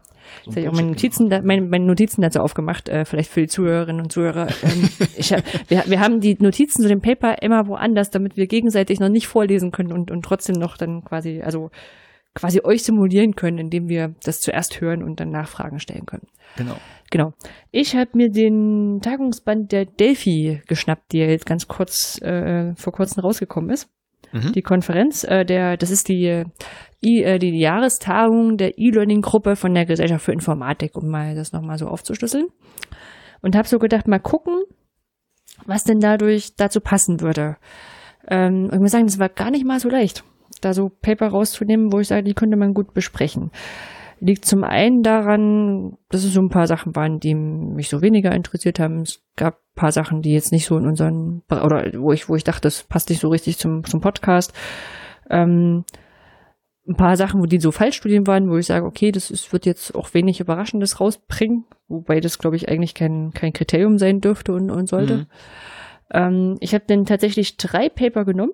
[0.45, 3.41] Jetzt habe ich auch meine Notizen, da, meine, meine Notizen dazu aufgemacht, äh, vielleicht für
[3.41, 4.49] die Zuhörerinnen und Zuhörer.
[4.63, 8.47] Ähm, ich hab, wir, wir haben die Notizen zu dem Paper immer woanders, damit wir
[8.47, 11.71] gegenseitig noch nicht vorlesen können und, und trotzdem noch dann quasi, also
[12.39, 16.29] quasi euch simulieren können, indem wir das zuerst hören und dann Nachfragen stellen können.
[16.57, 16.77] Genau.
[17.11, 17.33] Genau.
[17.73, 22.93] Ich habe mir den Tagungsband der Delphi geschnappt, die ja jetzt ganz kurz äh, vor
[22.93, 23.91] kurzem rausgekommen ist.
[24.33, 24.53] Mhm.
[24.53, 26.45] Die Konferenz, äh, der, das ist die, äh,
[27.05, 31.79] I, äh, die Jahrestagung der E-Learning-Gruppe von der Gesellschaft für Informatik, um mal das nochmal
[31.79, 32.47] so aufzuschlüsseln.
[33.41, 34.63] Und habe so gedacht, mal gucken,
[35.67, 37.57] was denn dadurch dazu passen würde.
[38.29, 40.23] Ähm, und ich muss sagen, das war gar nicht mal so leicht,
[40.61, 43.51] da so Paper rauszunehmen, wo ich sage, die könnte man gut besprechen.
[44.21, 48.33] Liegt zum einen daran, dass es so ein paar Sachen waren, die mich so weniger
[48.33, 49.03] interessiert haben.
[49.03, 52.35] Es gab ein paar Sachen, die jetzt nicht so in unseren, oder wo ich, wo
[52.35, 54.53] ich dachte, das passt nicht so richtig zum, zum Podcast.
[55.31, 55.85] Ähm,
[56.89, 59.67] ein paar Sachen, wo die so Fallstudien waren, wo ich sage, okay, das ist, wird
[59.67, 64.53] jetzt auch wenig Überraschendes rausbringen, wobei das, glaube ich, eigentlich kein, kein Kriterium sein dürfte
[64.55, 65.17] und, und sollte.
[65.17, 65.27] Mhm.
[66.11, 68.53] Ähm, ich habe dann tatsächlich drei Paper genommen,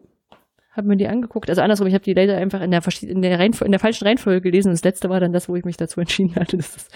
[0.77, 1.49] habe mir die angeguckt.
[1.49, 4.41] Also andersrum, ich habe die leider einfach in der, in, der in der falschen Reihenfolge
[4.41, 4.71] gelesen.
[4.71, 6.89] Das letzte war dann das, wo ich mich dazu entschieden hatte, dass das,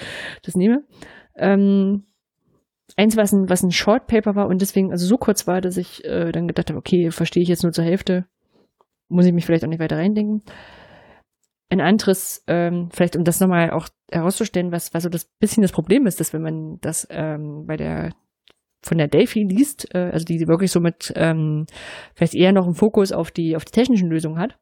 [0.43, 0.85] das nehme.
[1.37, 2.05] Ähm,
[2.97, 5.77] eins, was ein, was ein Short Paper war und deswegen also so kurz war, dass
[5.77, 8.27] ich äh, dann gedacht habe, okay, verstehe ich jetzt nur zur Hälfte,
[9.09, 10.43] muss ich mich vielleicht auch nicht weiter reindenken.
[11.71, 15.73] Ein anderes, ähm, vielleicht um das nochmal auch herauszustellen, was, was so das bisschen das
[15.73, 18.11] Problem ist, dass wenn man das ähm, bei der
[18.89, 21.66] von der Delphi liest, äh, also die wirklich so mit ähm,
[22.15, 24.56] vielleicht eher noch einen Fokus auf die auf die technischen Lösungen hat.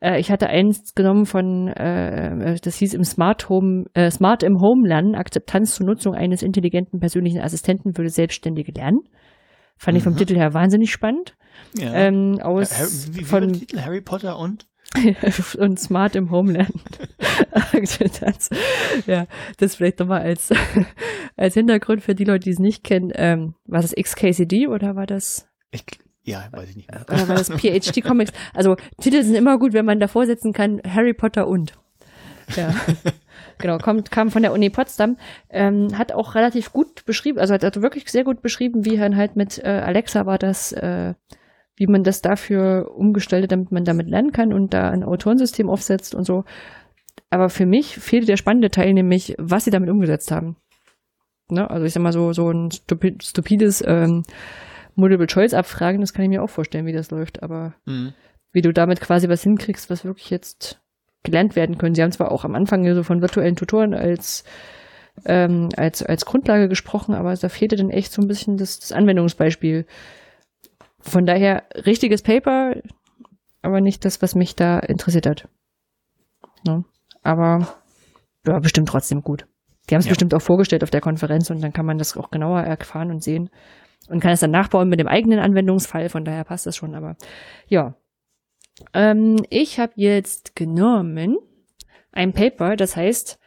[0.00, 4.60] Äh, ich hatte eins genommen von, äh, das hieß im Smart Home, äh, Smart im
[4.60, 9.00] Home Lernen, Akzeptanz zur Nutzung eines intelligenten persönlichen Assistenten für das selbstständige Lernen.
[9.78, 10.18] Fand ich vom Mhm.
[10.18, 11.36] Titel her wahnsinnig spannend.
[11.76, 11.92] Ja.
[11.92, 13.80] Ähm, Harry, aus wie, wie war von Titel?
[13.80, 14.66] Harry Potter und?
[15.58, 16.72] und smart im Homeland.
[17.72, 18.50] das,
[19.06, 19.26] ja,
[19.58, 20.50] das vielleicht nochmal als,
[21.36, 23.12] als Hintergrund für die Leute, die es nicht kennen.
[23.14, 25.84] Ähm, war das XKCD oder war das, Ich,
[26.24, 27.04] ja, weiß ich nicht mehr.
[27.08, 28.32] oder war das PhD Comics?
[28.54, 31.74] Also Titel sind immer gut, wenn man davor setzen kann, Harry Potter und.
[32.54, 32.72] Ja.
[33.58, 35.16] genau, kommt, kam von der Uni Potsdam,
[35.50, 39.16] ähm, hat auch relativ gut beschrieben, also hat, hat wirklich sehr gut beschrieben, wie er
[39.16, 41.14] halt mit äh, Alexa war das, äh,
[41.76, 45.68] wie man das dafür umgestellt hat, damit man damit lernen kann und da ein Autorensystem
[45.68, 46.44] aufsetzt und so.
[47.30, 50.56] Aber für mich fehlte der spannende Teil, nämlich, was sie damit umgesetzt haben.
[51.48, 51.68] Ne?
[51.70, 54.22] Also ich sag mal so, so ein stupid, stupides ähm,
[54.94, 58.14] Multiple-Choice-Abfragen, das kann ich mir auch vorstellen, wie das läuft, aber mhm.
[58.52, 60.80] wie du damit quasi was hinkriegst, was wirklich jetzt
[61.22, 61.94] gelernt werden können.
[61.94, 64.44] Sie haben zwar auch am Anfang so von virtuellen Tutoren als
[65.24, 68.92] ähm, als, als Grundlage gesprochen, aber da fehlte dann echt so ein bisschen das, das
[68.92, 69.86] Anwendungsbeispiel.
[71.06, 72.74] Von daher richtiges Paper,
[73.62, 75.48] aber nicht das, was mich da interessiert hat.
[76.64, 76.84] Ne?
[77.22, 77.76] Aber
[78.46, 79.46] ja, bestimmt trotzdem gut.
[79.88, 80.10] Die haben es ja.
[80.10, 83.22] bestimmt auch vorgestellt auf der Konferenz und dann kann man das auch genauer erfahren und
[83.22, 83.50] sehen
[84.08, 86.08] und kann es dann nachbauen mit dem eigenen Anwendungsfall.
[86.08, 86.94] Von daher passt das schon.
[86.94, 87.16] Aber
[87.68, 87.94] ja,
[88.92, 91.38] ähm, ich habe jetzt genommen
[92.12, 93.38] ein Paper, das heißt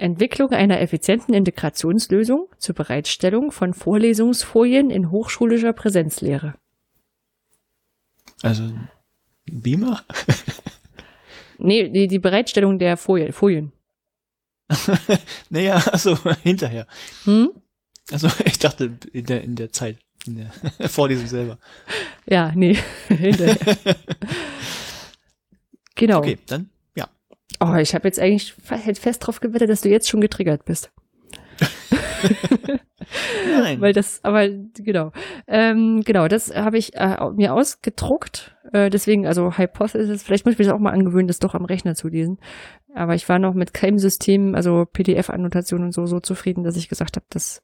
[0.00, 6.54] Entwicklung einer effizienten Integrationslösung zur Bereitstellung von Vorlesungsfolien in hochschulischer Präsenzlehre.
[8.42, 8.72] Also
[9.46, 10.02] Beamer?
[11.58, 13.32] nee, die, die Bereitstellung der Folien.
[13.32, 13.72] Folien.
[15.50, 16.86] naja, also hinterher.
[17.24, 17.50] Hm?
[18.10, 21.58] Also ich dachte in der, in der Zeit, in der Vorlesung selber.
[22.26, 22.76] Ja, nee,
[23.08, 23.56] hinterher.
[25.94, 26.18] genau.
[26.18, 26.70] Okay, dann.
[27.60, 30.90] Oh, ich habe jetzt eigentlich fest drauf gewettet, dass du jetzt schon getriggert bist.
[33.60, 33.80] Nein.
[33.80, 35.12] Weil das, aber genau.
[35.46, 38.56] Ähm, genau, das habe ich äh, mir ausgedruckt.
[38.72, 41.64] Äh, deswegen, also Hypothesis, vielleicht muss ich mich das auch mal angewöhnen, das doch am
[41.64, 42.38] Rechner zu lesen.
[42.94, 47.16] Aber ich war noch mit Claim-Systemen, also PDF-Annotationen und so, so zufrieden, dass ich gesagt
[47.16, 47.62] habe, das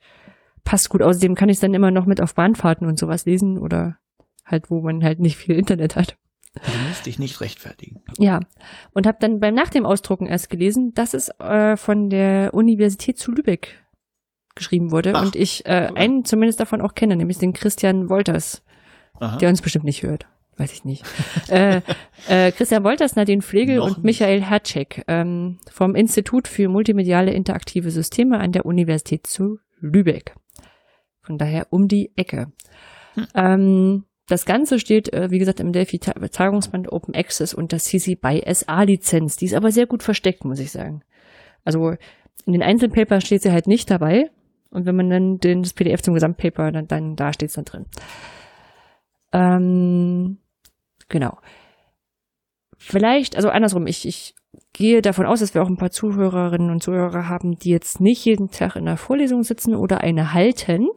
[0.64, 1.02] passt gut.
[1.02, 3.96] Außerdem kann ich es dann immer noch mit auf Bahnfahrten und sowas lesen oder
[4.44, 6.16] halt, wo man halt nicht viel Internet hat.
[6.64, 8.02] Du musst dich nicht rechtfertigen.
[8.18, 8.40] Ja,
[8.92, 13.18] und habe dann beim nach dem Ausdrucken erst gelesen, dass es äh, von der Universität
[13.18, 13.82] zu Lübeck
[14.54, 18.62] geschrieben wurde Ach, und ich äh, einen zumindest davon auch kenne, nämlich den Christian Wolters,
[19.20, 19.36] Aha.
[19.36, 20.26] der uns bestimmt nicht hört.
[20.56, 21.04] Weiß ich nicht.
[21.48, 21.82] äh,
[22.28, 27.90] äh, Christian Wolters, Nadine Pflegel Noch und Michael Hercek ähm, vom Institut für multimediale interaktive
[27.90, 30.34] Systeme an der Universität zu Lübeck.
[31.20, 32.52] Von daher um die Ecke.
[33.14, 33.26] Hm.
[33.34, 39.36] Ähm, das Ganze steht, äh, wie gesagt, im Delphi-Tagungsband Open Access das CC by SA-Lizenz.
[39.36, 41.02] Die ist aber sehr gut versteckt, muss ich sagen.
[41.64, 41.94] Also
[42.44, 44.30] in den Einzelpapers steht sie halt nicht dabei,
[44.70, 47.64] und wenn man dann den, das PDF zum Gesamtpaper, dann, dann da steht es dann
[47.64, 47.86] drin.
[49.32, 50.38] Ähm,
[51.08, 51.38] genau.
[52.76, 54.34] Vielleicht, also andersrum, ich, ich
[54.72, 58.24] gehe davon aus, dass wir auch ein paar Zuhörerinnen und Zuhörer haben, die jetzt nicht
[58.24, 60.88] jeden Tag in der Vorlesung sitzen oder eine halten.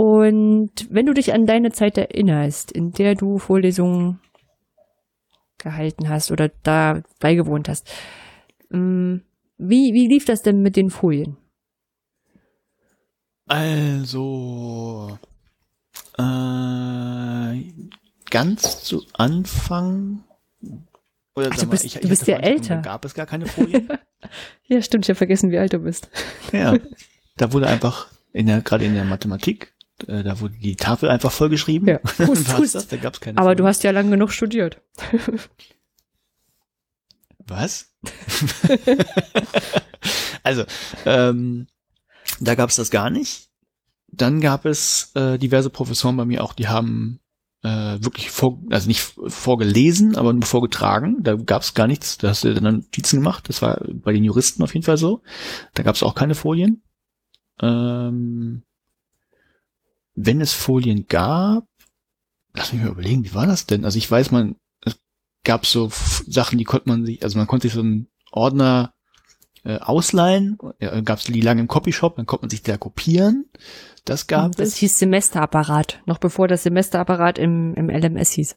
[0.00, 4.18] Und wenn du dich an deine Zeit erinnerst, in der du Vorlesungen
[5.58, 7.86] gehalten hast oder da beigewohnt hast,
[8.72, 9.24] ähm,
[9.58, 11.36] wie, wie lief das denn mit den Folien?
[13.46, 15.18] Also,
[16.16, 17.62] äh,
[18.30, 20.24] ganz zu Anfang.
[21.34, 22.80] Oder du bist, mal, ich, du bist ja älter.
[22.80, 23.86] Gab es gar keine Folien.
[24.66, 26.08] ja, stimmt, ich habe vergessen, wie alt du bist.
[26.52, 26.74] ja,
[27.36, 29.74] da wurde einfach, in der, gerade in der Mathematik,
[30.08, 31.88] äh, da wurde die Tafel einfach vollgeschrieben.
[31.88, 32.72] Ja, Fuß, Fuß.
[32.72, 33.58] Das, da gab's keine Aber Folien.
[33.58, 34.80] du hast ja lang genug studiert.
[37.46, 37.92] Was?
[40.42, 40.64] also,
[41.04, 41.66] ähm,
[42.40, 43.48] da gab es das gar nicht.
[44.08, 47.20] Dann gab es äh, diverse Professoren bei mir auch, die haben
[47.62, 51.22] äh, wirklich vor, also nicht vorgelesen, aber nur vorgetragen.
[51.22, 52.18] Da gab es gar nichts.
[52.18, 53.48] Da hast du dann Notizen gemacht.
[53.48, 55.22] Das war bei den Juristen auf jeden Fall so.
[55.74, 56.82] Da gab es auch keine Folien.
[57.60, 58.62] Ähm,
[60.14, 61.66] wenn es Folien gab,
[62.54, 63.84] lass mich mal überlegen, wie war das denn?
[63.84, 65.00] Also ich weiß, man, es
[65.44, 65.90] gab so
[66.26, 68.94] Sachen, die konnte man sich, also man konnte sich so einen Ordner
[69.64, 70.58] äh, ausleihen.
[70.80, 73.50] Ja, gab es die lange im Copyshop, dann konnte man sich da kopieren.
[74.04, 74.72] Das gab das es.
[74.72, 78.56] Das hieß Semesterapparat, noch bevor das Semesterapparat im, im LMS hieß.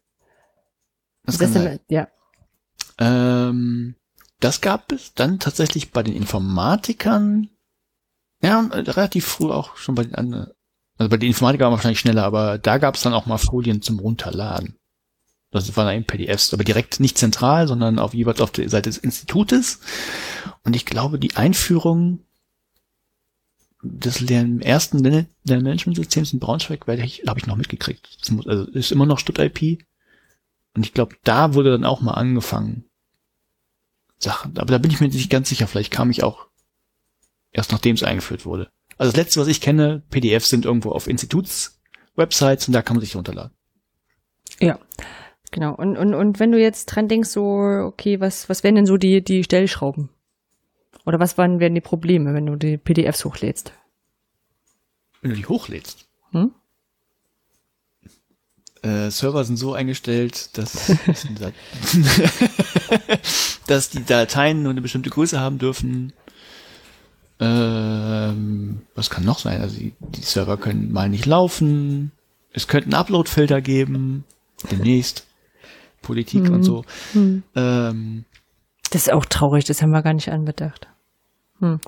[1.25, 2.07] Das, das kann ja.
[2.97, 3.95] Ähm,
[4.39, 7.49] das gab es dann tatsächlich bei den Informatikern.
[8.41, 10.51] Ja, relativ früh auch schon bei den anderen.
[10.97, 13.81] Also bei den Informatikern war wahrscheinlich schneller, aber da gab es dann auch mal Folien
[13.81, 14.75] zum Runterladen.
[15.51, 18.97] Das waren eben PDFs, aber direkt nicht zentral, sondern auf jeweils auf der Seite des
[18.97, 19.79] Institutes.
[20.63, 22.19] Und ich glaube, die Einführung
[23.83, 28.31] des ersten Lernmanagementsystems in Braunschweig werde ich, habe ich noch mitgekriegt.
[28.31, 29.83] Muss, also ist immer noch Stutt-IP.
[30.75, 32.85] Und ich glaube, da wurde dann auch mal angefangen.
[34.17, 34.57] Sachen.
[34.57, 35.67] Aber da bin ich mir nicht ganz sicher.
[35.67, 36.47] Vielleicht kam ich auch
[37.51, 38.71] erst nachdem es eingeführt wurde.
[38.97, 43.01] Also das letzte, was ich kenne, PDFs sind irgendwo auf Institutswebsites und da kann man
[43.01, 43.51] sich runterladen.
[44.59, 44.79] Ja.
[45.51, 45.75] Genau.
[45.75, 48.97] Und, und, und wenn du jetzt dran denkst, so, okay, was, was wären denn so
[48.97, 50.09] die, die Stellschrauben?
[51.05, 53.73] Oder was waren, wären die Probleme, wenn du die PDFs hochlädst?
[55.21, 56.07] Wenn du die hochlädst.
[56.31, 56.51] Hm?
[58.81, 60.87] Äh, Server sind so eingestellt, dass,
[63.67, 66.13] dass die Dateien nur eine bestimmte Größe haben dürfen.
[67.43, 69.61] Ähm, was kann noch sein?
[69.61, 72.11] Also die, die Server können mal nicht laufen.
[72.51, 74.23] Es könnten Upload-Filter geben.
[74.71, 75.25] Demnächst.
[76.01, 76.53] Politik Hm.
[76.53, 76.83] und so.
[77.13, 77.43] Hm.
[77.55, 78.25] Ähm,
[78.91, 80.87] Das ist auch traurig, das haben wir gar nicht anbedacht.
[81.59, 81.79] Hm.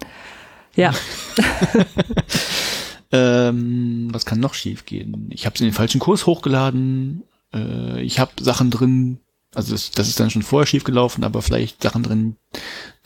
[0.76, 0.94] Ja,
[3.12, 5.30] ähm, was kann noch schiefgehen?
[5.32, 7.24] Ich habe es in den falschen Kurs hochgeladen.
[7.54, 9.20] Äh, ich habe Sachen drin,
[9.56, 12.36] also das, das ist dann schon vorher schiefgelaufen, aber vielleicht Sachen drin,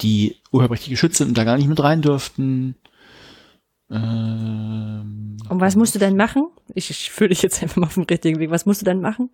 [0.02, 2.76] die urheberrechtlich geschützt sind und da gar nicht mit rein dürften.
[3.90, 6.48] Ähm, und was musst du dann machen?
[6.74, 8.52] Ich, ich führe dich jetzt einfach mal auf den richtigen Weg.
[8.52, 9.30] Was musst du dann machen?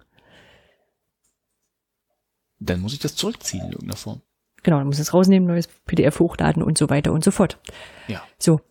[2.60, 4.22] Dann muss ich das zurückziehen in irgendeiner Form.
[4.64, 7.60] Genau, dann musst du es rausnehmen, neues PDF hochladen und so weiter und so fort.
[8.08, 8.24] Ja.
[8.40, 8.62] So.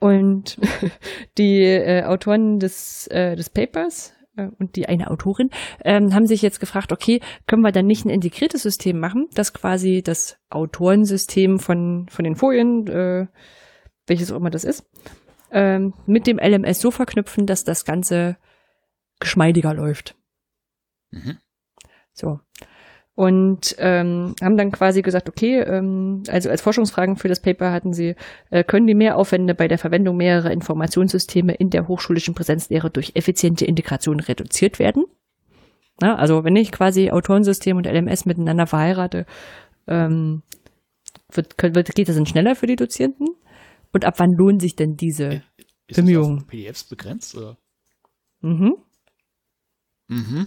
[0.00, 0.58] Und
[1.38, 4.12] die äh, Autoren des, äh, des Papers
[4.58, 5.50] und die eine Autorin
[5.84, 9.52] ähm, haben sich jetzt gefragt, okay, können wir dann nicht ein integriertes System machen, das
[9.52, 13.26] quasi das Autorensystem von, von den Folien, äh,
[14.06, 14.86] welches auch immer das ist,
[15.50, 18.36] ähm, mit dem LMS so verknüpfen, dass das Ganze
[19.20, 20.16] geschmeidiger läuft.
[21.10, 21.38] Mhm.
[22.12, 22.40] So.
[23.18, 27.92] Und ähm, haben dann quasi gesagt, okay, ähm, also als Forschungsfragen für das Paper hatten
[27.92, 28.14] sie,
[28.50, 33.64] äh, können die Mehraufwände bei der Verwendung mehrerer Informationssysteme in der hochschulischen Präsenzlehre durch effiziente
[33.64, 35.06] Integration reduziert werden?
[36.00, 39.26] Na, also wenn ich quasi Autorensystem und LMS miteinander verheirate,
[39.88, 40.44] ähm,
[41.32, 43.26] wird, wird, geht das dann schneller für die Dozierenden?
[43.92, 45.42] Und ab wann lohnen sich denn diese?
[45.88, 46.36] Ist Bemühungen.
[46.36, 47.58] Das auf PDFs begrenzt oder?
[48.42, 48.76] Mhm.
[50.06, 50.46] Mhm.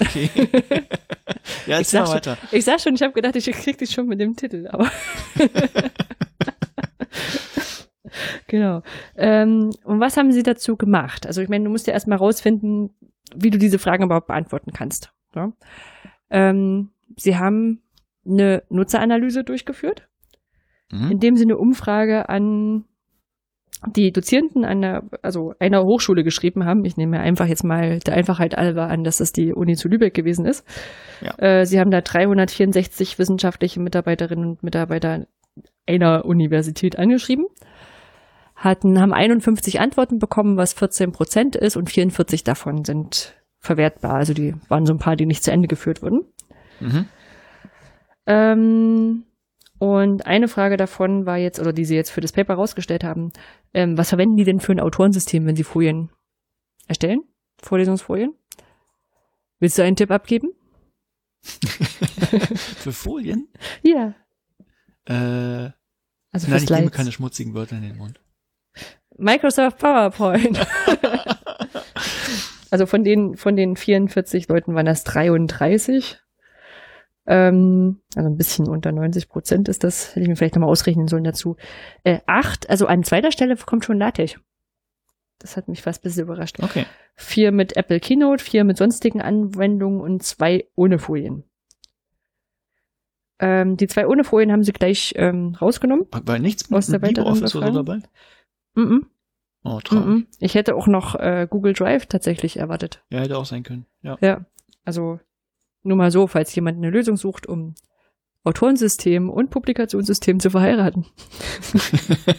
[0.00, 0.30] Okay.
[1.66, 2.36] ja, Ich jetzt mal sag, weiter.
[2.36, 4.90] schon, ich sag schon, ich habe gedacht, ich krieg dich schon mit dem Titel, aber.
[8.46, 8.82] genau.
[9.16, 11.26] Ähm, und was haben Sie dazu gemacht?
[11.26, 12.90] Also ich meine, du musst ja erstmal rausfinden,
[13.34, 15.12] wie du diese Fragen überhaupt beantworten kannst.
[15.34, 15.52] Ja?
[16.30, 17.82] Ähm, Sie haben
[18.26, 20.08] eine Nutzeranalyse durchgeführt,
[20.90, 21.10] Mhm.
[21.12, 22.84] indem Sie eine Umfrage an
[23.86, 26.84] die Dozierenden einer, also einer Hochschule geschrieben haben.
[26.84, 30.14] Ich nehme einfach jetzt mal der Einfachheit halber an, dass das die Uni zu Lübeck
[30.14, 30.64] gewesen ist.
[31.20, 31.34] Ja.
[31.38, 35.26] Äh, sie haben da 364 wissenschaftliche Mitarbeiterinnen und Mitarbeiter
[35.86, 37.46] einer Universität angeschrieben,
[38.54, 44.14] hatten, haben 51 Antworten bekommen, was 14 Prozent ist und 44 davon sind verwertbar.
[44.14, 46.24] Also die waren so ein paar, die nicht zu Ende geführt wurden.
[46.80, 47.06] Mhm.
[48.26, 49.24] Ähm,
[49.82, 53.32] und eine Frage davon war jetzt, oder die sie jetzt für das Paper rausgestellt haben,
[53.74, 56.08] ähm, was verwenden die denn für ein Autorensystem, wenn sie Folien
[56.86, 57.24] erstellen?
[57.60, 58.32] Vorlesungsfolien?
[59.58, 60.50] Willst du einen Tipp abgeben?
[61.42, 63.48] Für Folien?
[63.82, 64.14] Ja.
[65.06, 65.72] Äh,
[66.30, 66.90] Also nein, ich nehme Slides.
[66.92, 68.20] keine schmutzigen Wörter in den Mund.
[69.18, 70.64] Microsoft PowerPoint.
[72.70, 76.20] also von den, von den 44 Leuten waren das 33.
[77.32, 81.08] Ähm, also ein bisschen unter 90 Prozent ist das, hätte ich mir vielleicht nochmal ausrechnen
[81.08, 81.56] sollen dazu.
[82.04, 84.38] Äh, acht, also an zweiter Stelle kommt schon LaTeX.
[85.38, 86.62] Das hat mich fast ein bisschen überrascht.
[86.62, 86.84] Okay.
[87.16, 91.44] Vier mit Apple Keynote, vier mit sonstigen Anwendungen und zwei ohne Folien.
[93.38, 96.06] Ähm, die zwei ohne Folien haben sie gleich ähm, rausgenommen.
[96.12, 98.02] War nichts Aus der mit LibreOffice oder so dabei?
[98.74, 99.06] Mhm.
[99.64, 100.06] Oh, traurig.
[100.06, 100.26] Mhm.
[100.38, 103.02] Ich hätte auch noch äh, Google Drive tatsächlich erwartet.
[103.10, 103.86] Ja, hätte auch sein können.
[104.02, 104.18] Ja.
[104.20, 104.44] Ja,
[104.84, 105.18] also
[105.82, 107.74] nur mal so, falls jemand eine Lösung sucht, um
[108.44, 111.06] Autorensystem und Publikationssystem zu verheiraten.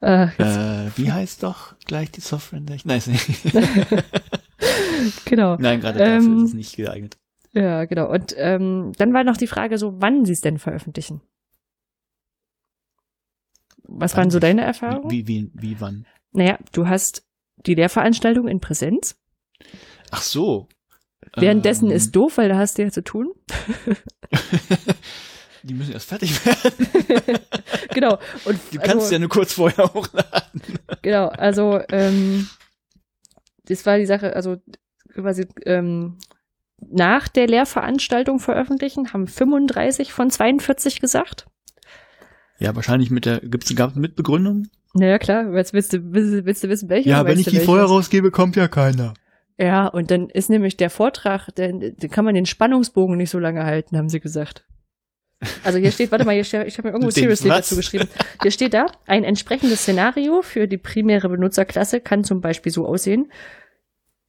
[0.00, 2.58] äh, Äh, wie heißt doch gleich die Software?
[2.58, 3.54] in der ich- Nein, ist nicht.
[5.24, 5.56] genau.
[5.58, 7.18] Nein gerade dafür Ähm, ist es nicht geeignet.
[7.52, 8.10] Ja, genau.
[8.10, 11.20] Und ähm, dann war noch die Frage so, wann sie es denn veröffentlichen.
[13.84, 15.10] Was Wann waren so deine Erfahrungen?
[15.10, 16.06] Wie, wie, wie, wann?
[16.32, 17.26] Naja, du hast
[17.66, 19.18] die Lehrveranstaltung in Präsenz.
[20.10, 20.68] Ach so.
[21.36, 23.32] Währenddessen Ähm, ist doof, weil da hast du ja zu tun.
[25.62, 26.88] Die müssen erst fertig werden.
[27.94, 28.18] genau.
[28.44, 30.62] Und Du kannst also- ja nur kurz vorher hochladen.
[31.02, 32.48] Genau, also ähm,
[33.64, 34.56] das war die Sache, also
[35.14, 36.18] quasi ähm,
[36.80, 41.46] nach der Lehrveranstaltung veröffentlichen, haben 35 von 42 gesagt.
[42.60, 44.68] Ja, wahrscheinlich mit der, gibt's, gab mit Begründung?
[44.94, 47.08] Naja, klar, jetzt willst du, willst, willst du wissen, welche?
[47.10, 47.66] Ja, wenn ich die welche?
[47.66, 49.14] vorher rausgebe, kommt ja keiner.
[49.58, 53.64] Ja, und dann ist nämlich der Vortrag, den kann man den Spannungsbogen nicht so lange
[53.64, 54.64] halten, haben sie gesagt.
[55.64, 58.08] Also hier steht, warte mal, hier steht, ich habe mir irgendwo Seriously dazu geschrieben.
[58.42, 63.30] Hier steht da, ein entsprechendes Szenario für die primäre Benutzerklasse kann zum Beispiel so aussehen.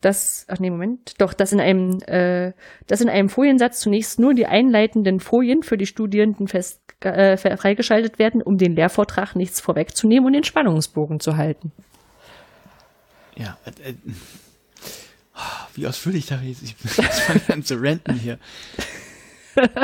[0.01, 2.53] dass, ach nee, Moment, doch, dass in einem, äh,
[2.87, 8.17] dass in einem Foliensatz zunächst nur die einleitenden Folien für die Studierenden fest, äh, freigeschaltet
[8.19, 11.71] werden, um den Lehrvortrag nichts vorwegzunehmen und den Spannungsbogen zu halten.
[13.35, 13.93] Ja, äh, äh,
[15.75, 16.63] wie ausführlich da ist.
[16.63, 16.75] Ich
[17.25, 18.39] fange an zu renten hier.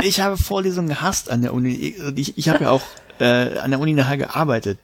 [0.04, 1.96] Ich habe Vorlesungen gehasst an der Uni.
[2.16, 2.84] Ich, ich habe ja auch
[3.20, 4.80] äh, an der Uni nachher gearbeitet.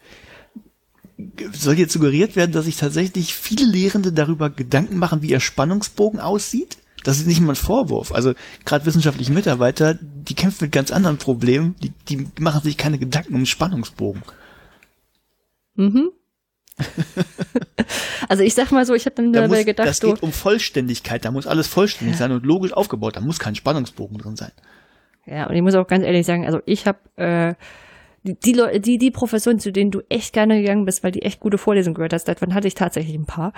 [1.53, 6.19] Soll jetzt suggeriert werden, dass sich tatsächlich viele Lehrende darüber Gedanken machen, wie ihr Spannungsbogen
[6.19, 6.77] aussieht?
[7.03, 8.11] Das ist nicht mal ein Vorwurf.
[8.11, 8.33] Also
[8.65, 11.75] gerade wissenschaftliche Mitarbeiter, die kämpfen mit ganz anderen Problemen.
[11.81, 14.21] Die, die machen sich keine Gedanken um Spannungsbogen.
[15.75, 16.11] Mhm.
[18.29, 20.23] also ich sag mal so, ich habe dann da dabei muss, gedacht, das so, geht
[20.23, 21.25] um Vollständigkeit.
[21.25, 22.19] Da muss alles vollständig ja.
[22.19, 23.15] sein und logisch aufgebaut.
[23.15, 24.51] Da muss kein Spannungsbogen drin sein.
[25.25, 27.53] Ja, und ich muss auch ganz ehrlich sagen, also ich habe äh,
[28.23, 31.39] die, Leute, die, die Professoren, zu denen du echt gerne gegangen bist, weil die echt
[31.39, 33.53] gute Vorlesungen gehört hast, davon hatte ich tatsächlich ein paar.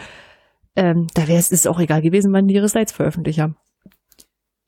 [0.76, 3.58] Ähm, da wäre es auch egal gewesen, wann die ihre Slides veröffentlicht haben.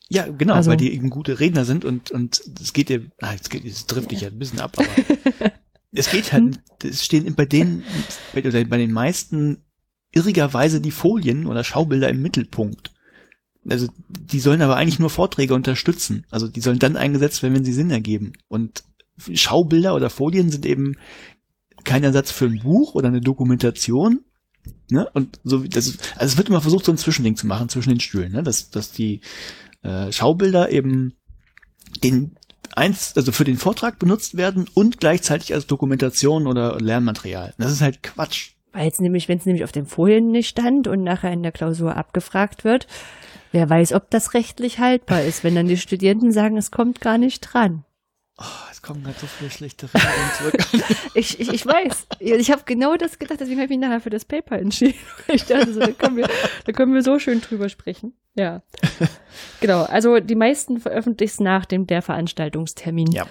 [0.07, 3.31] Ja, genau, also, weil die eben gute Redner sind und und es geht dir, ah,
[3.31, 5.51] jetzt geht, trifft dich ja ein bisschen ab, aber
[5.95, 7.83] es geht halt, es stehen bei denen
[8.33, 9.63] bei, bei den meisten
[10.11, 12.91] irrigerweise die Folien oder Schaubilder im Mittelpunkt.
[13.67, 16.25] Also die sollen aber eigentlich nur Vorträge unterstützen.
[16.29, 18.33] Also die sollen dann eingesetzt werden, wenn sie Sinn ergeben.
[18.47, 18.83] Und
[19.17, 20.97] Schaubilder oder Folien sind eben
[21.83, 24.21] kein Ersatz für ein Buch oder eine Dokumentation.
[24.89, 25.09] Ne?
[25.13, 27.99] Und so das also es wird immer versucht, so ein Zwischending zu machen zwischen den
[27.99, 28.43] Stühlen, ne?
[28.43, 29.21] dass, dass die
[29.81, 31.13] äh, Schaubilder eben
[32.03, 32.35] den
[32.75, 37.53] eins, also für den Vortrag benutzt werden und gleichzeitig als Dokumentation oder Lernmaterial.
[37.57, 38.51] Das ist halt Quatsch.
[38.73, 41.53] Weil jetzt nämlich, wenn es nämlich auf den Folien nicht stand und nachher in der
[41.53, 42.87] Klausur abgefragt wird,
[43.53, 47.17] wer weiß, ob das rechtlich haltbar ist, wenn dann die Studierenden sagen, es kommt gar
[47.17, 47.85] nicht dran.
[48.37, 50.93] Oh, es kommen gerade so viele schlechte Erinnerungen zurück.
[51.13, 52.07] ich, ich, ich weiß.
[52.19, 54.95] Ich habe genau das gedacht, deswegen habe ich mich nachher für das Paper entschieden.
[55.27, 56.27] Ich dachte so, da können, wir,
[56.65, 58.13] da können wir so schön drüber sprechen.
[58.35, 58.61] Ja.
[59.61, 59.83] Genau.
[59.83, 63.11] Also die meisten veröffentlichen nach dem der Veranstaltungstermin.
[63.11, 63.25] Ja.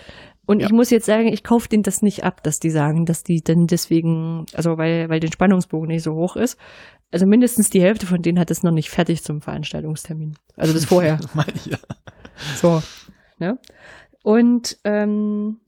[0.47, 0.67] Und Ja.
[0.67, 3.41] ich muss jetzt sagen, ich kaufe denen das nicht ab, dass die sagen, dass die
[3.43, 6.59] dann deswegen, also weil, weil den Spannungsbogen nicht so hoch ist.
[7.11, 10.37] Also mindestens die Hälfte von denen hat es noch nicht fertig zum Veranstaltungstermin.
[10.57, 11.19] Also das vorher.
[11.67, 11.79] Ja.
[12.57, 12.83] So.
[13.39, 13.59] Ne?
[14.25, 15.61] Und ähm,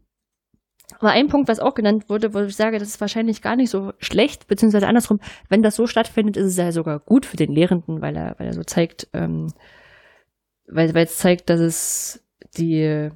[0.98, 3.68] aber ein Punkt, was auch genannt wurde, wo ich sage, das ist wahrscheinlich gar nicht
[3.68, 5.20] so schlecht, beziehungsweise andersrum,
[5.50, 8.46] wenn das so stattfindet, ist es ja sogar gut für den Lehrenden, weil er, weil
[8.46, 9.52] er so zeigt, ähm,
[10.66, 12.24] weil, weil es zeigt, dass es
[12.56, 13.10] die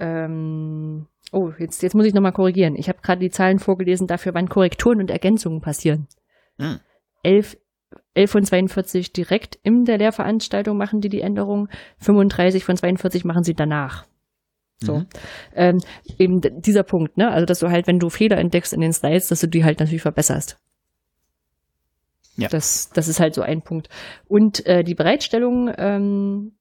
[0.00, 2.74] ähm, oh, jetzt, jetzt muss ich nochmal korrigieren.
[2.74, 6.08] Ich habe gerade die Zahlen vorgelesen dafür, wann Korrekturen und Ergänzungen passieren.
[6.58, 6.80] Hm.
[7.22, 7.58] 11,
[8.14, 11.68] 11 von 42 direkt in der Lehrveranstaltung machen die die Änderung,
[11.98, 14.06] 35 von 42 machen sie danach.
[14.82, 14.98] So.
[14.98, 15.06] Mhm.
[15.54, 15.80] Ähm,
[16.18, 17.30] eben dieser Punkt, ne?
[17.30, 19.78] Also, dass du halt, wenn du Fehler entdeckst in den Slides, dass du die halt
[19.78, 20.58] natürlich verbesserst.
[22.36, 22.48] Ja.
[22.48, 23.88] Das, das ist halt so ein Punkt.
[24.26, 26.52] Und äh, die Bereitstellung ähm,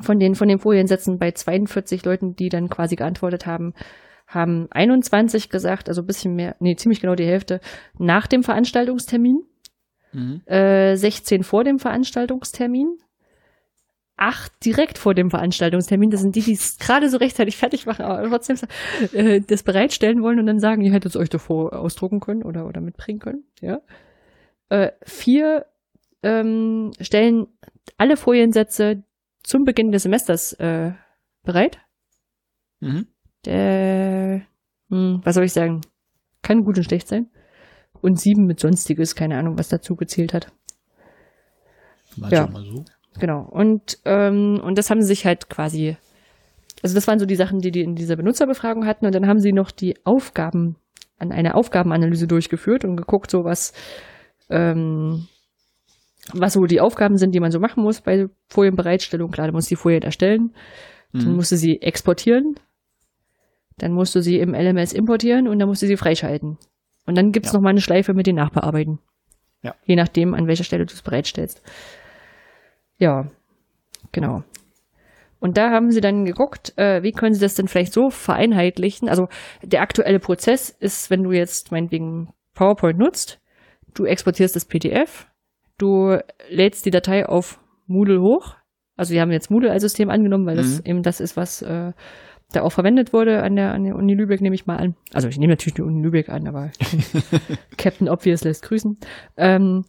[0.00, 3.74] von den, von den Foliensätzen bei 42 Leuten, die dann quasi geantwortet haben,
[4.26, 7.60] haben 21 gesagt, also ein bisschen mehr, nee, ziemlich genau die Hälfte,
[7.98, 9.42] nach dem Veranstaltungstermin
[10.14, 10.40] Mhm.
[10.46, 12.98] äh, 16 vor dem Veranstaltungstermin,
[14.16, 16.10] acht direkt vor dem Veranstaltungstermin.
[16.10, 18.56] Das sind die, die es gerade so rechtzeitig fertig machen, aber trotzdem
[19.12, 22.66] äh, das bereitstellen wollen und dann sagen, ihr hättet es euch davor ausdrucken können oder,
[22.66, 23.44] oder mitbringen können.
[23.60, 23.80] Ja.
[24.68, 25.66] Äh, vier
[26.22, 27.48] ähm, stellen
[27.98, 29.02] alle Foliensätze
[29.42, 30.92] zum Beginn des Semesters äh,
[31.42, 31.78] bereit.
[32.80, 33.08] Mhm.
[33.44, 34.42] Der,
[34.88, 35.82] hm, was soll ich sagen?
[36.42, 37.30] Kann gut und schlecht sein.
[38.04, 40.52] Und sieben mit Sonstiges, keine Ahnung, was dazu gezählt hat.
[42.16, 42.48] Mal Ja.
[42.52, 42.84] so.
[43.18, 43.48] Genau.
[43.50, 45.96] Und, ähm, und das haben sie sich halt quasi,
[46.82, 49.06] also das waren so die Sachen, die die in dieser Benutzerbefragung hatten.
[49.06, 50.76] Und dann haben sie noch die Aufgaben,
[51.18, 53.72] an eine Aufgabenanalyse durchgeführt und geguckt, so was,
[54.50, 55.26] ähm,
[56.34, 59.30] was so die Aufgaben sind, die man so machen muss bei Folienbereitstellung.
[59.30, 60.52] Klar, du musst die Folien erstellen,
[61.12, 61.36] dann Mhm.
[61.36, 62.56] musst du sie exportieren,
[63.78, 66.58] dann musst du sie im LMS importieren und dann musst du sie freischalten.
[67.06, 67.58] Und dann gibt's Ja.
[67.58, 68.98] noch mal eine Schleife mit den Nachbearbeiten.
[69.62, 69.74] Ja.
[69.84, 71.62] Je nachdem, an welcher Stelle du es bereitstellst.
[72.98, 73.30] Ja,
[74.12, 74.42] genau.
[75.40, 79.08] Und da haben sie dann geguckt, äh, wie können sie das denn vielleicht so vereinheitlichen.
[79.08, 79.26] Also
[79.62, 83.40] der aktuelle Prozess ist, wenn du jetzt meinetwegen PowerPoint nutzt,
[83.94, 85.26] du exportierst das PDF,
[85.76, 86.16] du
[86.48, 88.54] lädst die Datei auf Moodle hoch.
[88.96, 90.86] Also wir haben jetzt Moodle als System angenommen, weil das Mhm.
[90.86, 91.92] eben das ist, was äh,
[92.56, 94.94] da auch verwendet wurde an der, an der Uni Lübeck, nehme ich mal an.
[95.12, 96.70] Also ich nehme natürlich die Uni Lübeck an, aber
[97.76, 98.98] Captain Obvious lässt grüßen.
[99.36, 99.84] Ähm,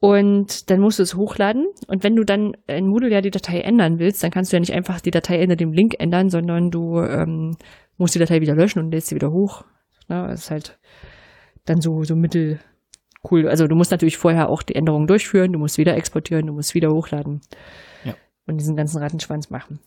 [0.00, 1.66] und dann musst du es hochladen.
[1.86, 4.60] Und wenn du dann in Moodle ja die Datei ändern willst, dann kannst du ja
[4.60, 7.56] nicht einfach die Datei unter dem Link ändern, sondern du ähm,
[7.98, 9.64] musst die Datei wieder löschen und lädst sie wieder hoch.
[10.08, 10.78] Ne, das ist halt
[11.66, 12.60] dann so, so mittel
[13.30, 13.46] cool.
[13.46, 16.74] Also du musst natürlich vorher auch die Änderungen durchführen, du musst wieder exportieren, du musst
[16.74, 17.42] wieder hochladen.
[18.04, 18.14] Ja.
[18.46, 19.80] Und diesen ganzen Rattenschwanz machen.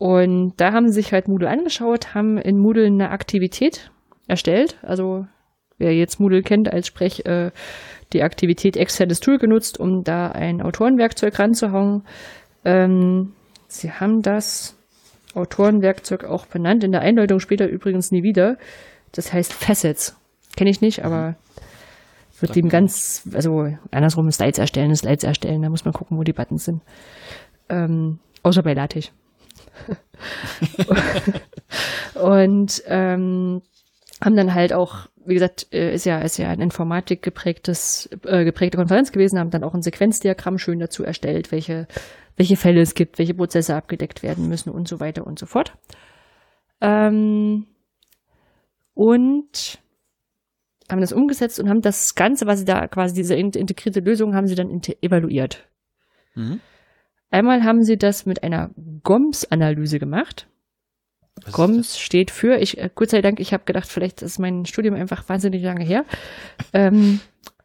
[0.00, 3.90] Und da haben sie sich halt Moodle angeschaut, haben in Moodle eine Aktivität
[4.26, 4.78] erstellt.
[4.80, 5.26] Also
[5.76, 7.50] wer jetzt Moodle kennt als Sprech, äh,
[8.14, 12.04] die Aktivität externes Tool genutzt, um da ein Autorenwerkzeug ranzuhauen.
[12.64, 13.34] Ähm,
[13.68, 14.74] sie haben das
[15.34, 16.82] Autorenwerkzeug auch benannt.
[16.82, 18.56] In der Einleitung später übrigens nie wieder.
[19.12, 20.16] Das heißt Facets.
[20.56, 21.36] Kenne ich nicht, aber
[22.40, 26.32] wird dem ganz, also andersrum Slides erstellen, Slides erstellen, da muss man gucken, wo die
[26.32, 26.80] Buttons sind.
[27.68, 29.12] Ähm, außer bei LaTeX.
[32.14, 33.62] und ähm,
[34.22, 38.44] haben dann halt auch, wie gesagt, äh, ist ja ist ja ein Informatik geprägtes äh,
[38.44, 41.86] geprägte Konferenz gewesen, haben dann auch ein Sequenzdiagramm schön dazu erstellt, welche
[42.36, 45.76] welche Fälle es gibt, welche Prozesse abgedeckt werden müssen und so weiter und so fort.
[46.80, 47.66] Ähm,
[48.94, 49.78] und
[50.90, 54.46] haben das umgesetzt und haben das Ganze, was sie da quasi diese integrierte Lösung, haben
[54.46, 55.68] sie dann evaluiert.
[56.34, 56.60] Mhm.
[57.30, 58.70] Einmal haben sie das mit einer
[59.02, 60.48] GOMS-Analyse gemacht.
[61.44, 64.66] Was GOMS steht für, ich, äh, Gott sei Dank, ich habe gedacht, vielleicht ist mein
[64.66, 66.04] Studium einfach wahnsinnig lange her.
[66.72, 67.20] ähm,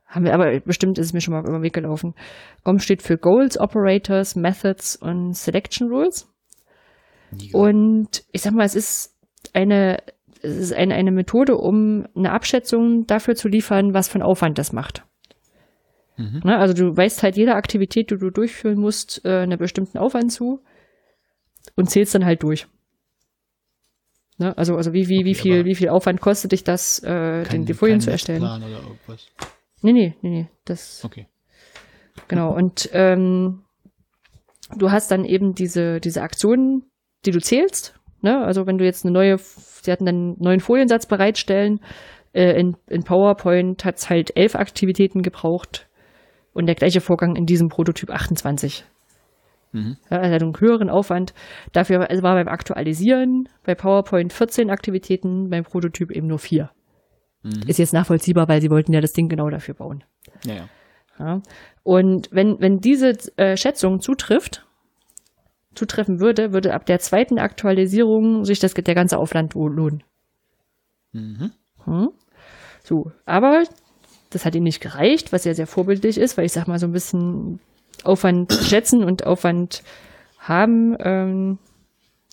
[0.07, 2.13] haben wir, aber bestimmt ist es mir schon mal über den Weg gelaufen.
[2.63, 6.31] GOMS steht für Goals, Operators, Methods und Selection Rules.
[7.51, 9.13] Und ich sag mal, es ist
[9.53, 9.97] eine
[10.45, 14.57] es ist eine, eine Methode, um eine Abschätzung dafür zu liefern, was für einen Aufwand
[14.57, 15.03] das macht.
[16.17, 16.41] Mhm.
[16.43, 20.31] Ne, also du weißt halt jeder Aktivität, die du durchführen musst, äh, einen bestimmten Aufwand
[20.31, 20.61] zu
[21.75, 22.67] und zählst dann halt durch.
[24.37, 24.57] Ne?
[24.57, 27.65] Also, also wie, wie, okay, wie viel, wie viel Aufwand kostet dich das, äh, den,
[27.65, 28.43] die Folien zu erstellen?
[28.43, 29.27] Oder irgendwas.
[29.81, 30.47] Nee, nee, nee, nee.
[30.65, 31.03] Das.
[31.03, 31.27] Okay.
[32.27, 32.53] Genau.
[32.53, 33.63] Und ähm,
[34.75, 36.83] du hast dann eben diese, diese Aktionen,
[37.25, 38.43] die du zählst Ne?
[38.43, 41.79] Also wenn du jetzt eine neue, sie hatten dann einen neuen Foliensatz bereitstellen,
[42.33, 45.87] äh, in, in PowerPoint hat es halt elf Aktivitäten gebraucht
[46.55, 48.85] und der gleiche Vorgang in diesem Prototyp 28.
[49.73, 49.97] Mhm.
[50.09, 51.33] Ja, also einen höheren Aufwand.
[51.73, 56.71] Dafür war beim Aktualisieren bei PowerPoint 14 Aktivitäten, beim Prototyp eben nur vier.
[57.43, 57.67] Mhm.
[57.67, 60.05] Ist jetzt nachvollziehbar, weil sie wollten ja das Ding genau dafür bauen.
[60.45, 60.69] Ja, ja.
[61.19, 61.41] ja.
[61.83, 64.65] Und wenn, wenn diese äh, Schätzung zutrifft,
[65.75, 70.03] zutreffen würde, würde ab der zweiten Aktualisierung sich das, der ganze Aufwand lohnen.
[71.11, 71.51] Mhm.
[71.83, 72.09] Hm?
[72.81, 73.63] So, aber
[74.29, 76.87] das hat ihm nicht gereicht, was ja sehr vorbildlich ist, weil ich sag mal so
[76.87, 77.59] ein bisschen
[78.03, 79.83] Aufwand schätzen und Aufwand
[80.39, 81.57] haben, ähm,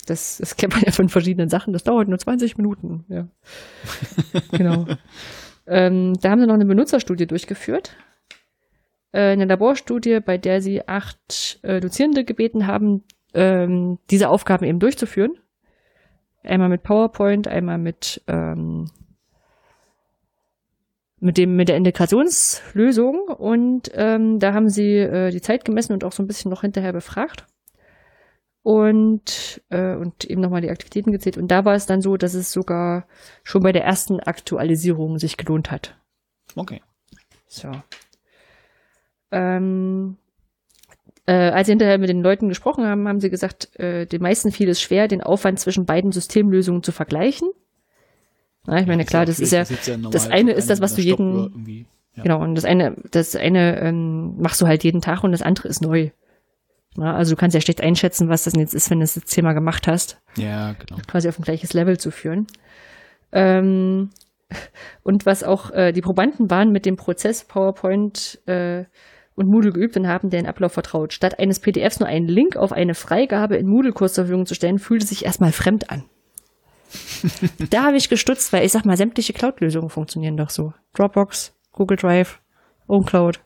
[0.07, 3.05] das, das kennt man ja von verschiedenen Sachen, das dauert nur 20 Minuten.
[3.09, 3.29] Ja.
[4.51, 4.87] genau.
[5.67, 7.97] Ähm, da haben sie noch eine Benutzerstudie durchgeführt.
[9.13, 13.05] Äh, eine Laborstudie, bei der sie acht äh, Dozierende gebeten haben,
[13.35, 15.33] ähm, diese Aufgaben eben durchzuführen.
[16.43, 18.91] Einmal mit PowerPoint, einmal mit ähm,
[21.23, 26.03] mit dem mit der Integrationslösung und ähm, da haben sie äh, die Zeit gemessen und
[26.03, 27.47] auch so ein bisschen noch hinterher befragt
[28.63, 32.35] und äh, und eben nochmal die Aktivitäten gezählt und da war es dann so, dass
[32.35, 33.07] es sogar
[33.45, 35.97] schon bei der ersten Aktualisierung sich gelohnt hat.
[36.57, 36.83] Okay.
[37.47, 37.71] So.
[39.31, 40.17] Ähm,
[41.27, 44.51] äh, als sie hinterher mit den Leuten gesprochen haben, haben sie gesagt, äh, den meisten
[44.51, 47.49] fiel es schwer, den Aufwand zwischen beiden Systemlösungen zu vergleichen.
[48.67, 51.87] Na, ich meine, klar, das ist ja, das, ja eine ist das, was du jeden,
[52.15, 52.23] ja.
[52.23, 55.69] genau, und das eine, das eine ähm, machst du halt jeden Tag und das andere
[55.69, 56.11] ist neu.
[56.97, 59.17] Na, also du kannst ja schlecht einschätzen, was das denn jetzt ist, wenn du das
[59.17, 60.21] jetzt Thema gemacht hast.
[60.37, 61.01] Ja, genau.
[61.07, 62.47] Quasi auf ein gleiches Level zu führen.
[63.33, 64.11] Ähm,
[65.03, 68.85] und was auch äh, die Probanden waren mit dem Prozess PowerPoint äh,
[69.35, 71.15] und Moodle geübt und haben den Ablauf vertraut.
[71.15, 74.79] Statt eines PDFs nur einen Link auf eine Freigabe in Moodle-Kurs zur Verfügung zu stellen,
[74.79, 76.05] fühlte sich erstmal fremd an.
[77.71, 80.73] da habe ich gestutzt, weil ich sag mal, sämtliche Cloud-Lösungen funktionieren doch so.
[80.95, 82.41] Dropbox, Google Drive,
[82.87, 83.41] OwnCloud,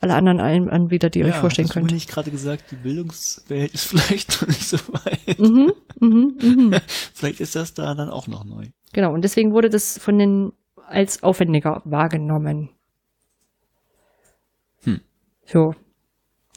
[0.00, 1.86] alle anderen Anbieter, die ihr ja, euch vorstellen könnt.
[1.86, 5.38] Ich habe nicht gerade gesagt, die Bildungswelt ist vielleicht noch nicht so weit.
[5.38, 6.74] Mhm, mhm, mhm.
[7.14, 8.66] vielleicht ist das da dann auch noch neu.
[8.92, 10.52] Genau, und deswegen wurde das von den
[10.88, 12.70] als aufwendiger wahrgenommen.
[15.52, 15.74] So.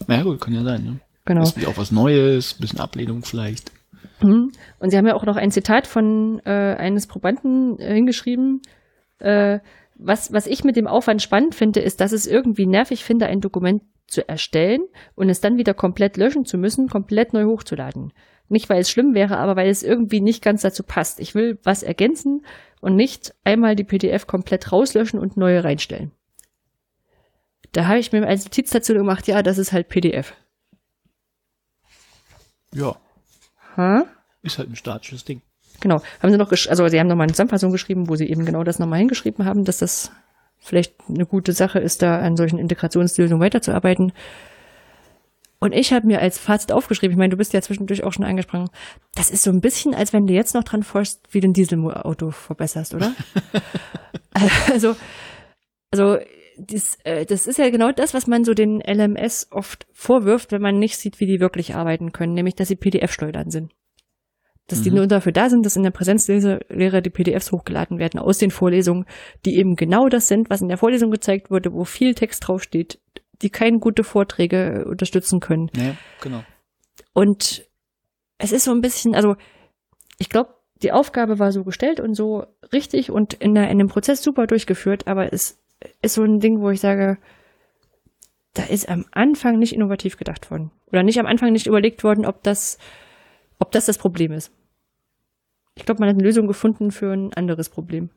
[0.07, 0.99] Ja gut, kann ja sein, ne?
[1.25, 1.41] Genau.
[1.41, 3.71] Das ist auch was Neues, bisschen Ablehnung vielleicht.
[4.21, 8.61] Und sie haben ja auch noch ein Zitat von äh, eines Probanden äh, hingeschrieben.
[9.19, 9.59] Äh,
[9.95, 13.41] was, was ich mit dem Aufwand spannend finde, ist, dass es irgendwie nervig finde, ein
[13.41, 14.81] Dokument zu erstellen
[15.15, 18.11] und es dann wieder komplett löschen zu müssen, komplett neu hochzuladen.
[18.49, 21.19] Nicht, weil es schlimm wäre, aber weil es irgendwie nicht ganz dazu passt.
[21.19, 22.45] Ich will was ergänzen
[22.81, 26.11] und nicht einmal die PDF komplett rauslöschen und neue reinstellen.
[27.71, 30.35] Da habe ich mir als Notiz dazu gemacht, ja, das ist halt PDF.
[32.73, 32.95] Ja.
[33.77, 34.05] Ha?
[34.41, 35.41] Ist halt ein statisches Ding.
[35.79, 36.01] Genau.
[36.21, 38.79] Haben sie noch, also sie haben nochmal eine Zusammenfassung geschrieben, wo sie eben genau das
[38.79, 40.11] nochmal hingeschrieben haben, dass das
[40.59, 44.13] vielleicht eine gute Sache ist, da an solchen Integrationslösungen weiterzuarbeiten.
[45.59, 48.25] Und ich habe mir als Fazit aufgeschrieben, ich meine, du bist ja zwischendurch auch schon
[48.25, 48.69] angesprochen,
[49.15, 51.53] das ist so ein bisschen, als wenn du jetzt noch dran forschst, wie du ein
[51.53, 53.13] Dieselauto verbesserst, oder?
[54.73, 54.95] also,
[55.91, 56.17] also
[56.57, 60.61] das, äh, das ist ja genau das, was man so den LMS oft vorwirft, wenn
[60.61, 63.71] man nicht sieht, wie die wirklich arbeiten können, nämlich dass sie PDF-schleudern sind.
[64.67, 64.83] Dass mhm.
[64.83, 68.51] die nur dafür da sind, dass in der Präsenzlehre die PDFs hochgeladen werden aus den
[68.51, 69.05] Vorlesungen,
[69.45, 72.99] die eben genau das sind, was in der Vorlesung gezeigt wurde, wo viel Text draufsteht,
[73.41, 75.69] die keine gute Vorträge unterstützen können.
[75.75, 76.43] Ja, genau.
[77.13, 77.67] Und
[78.37, 79.35] es ist so ein bisschen, also
[80.17, 83.87] ich glaube, die Aufgabe war so gestellt und so richtig und in, der, in dem
[83.87, 85.62] Prozess super durchgeführt, aber es
[86.01, 87.17] ist so ein Ding, wo ich sage,
[88.53, 90.71] da ist am Anfang nicht innovativ gedacht worden.
[90.87, 92.77] Oder nicht am Anfang nicht überlegt worden, ob das,
[93.59, 94.51] ob das das Problem ist.
[95.75, 98.09] Ich glaube, man hat eine Lösung gefunden für ein anderes Problem.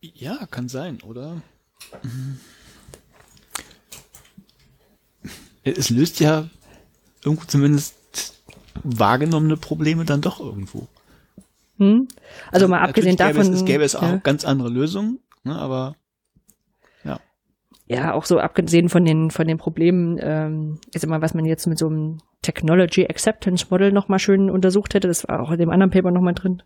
[0.00, 1.42] Ja, kann sein, oder?
[2.02, 2.38] Mhm.
[5.74, 6.48] es löst ja
[7.24, 7.96] irgendwo zumindest
[8.84, 10.86] wahrgenommene Probleme dann doch irgendwo.
[11.78, 12.08] Hm?
[12.52, 13.52] Also mal abgesehen gäbe davon.
[13.52, 14.16] Es, es gäbe es auch ja.
[14.18, 15.96] ganz andere Lösungen, ne, aber
[17.04, 17.18] ja.
[17.86, 21.66] Ja, auch so abgesehen von den von den Problemen, ähm, ist immer, was man jetzt
[21.66, 25.08] mit so einem Technology Acceptance Model nochmal schön untersucht hätte.
[25.08, 26.62] Das war auch in dem anderen Paper nochmal drin.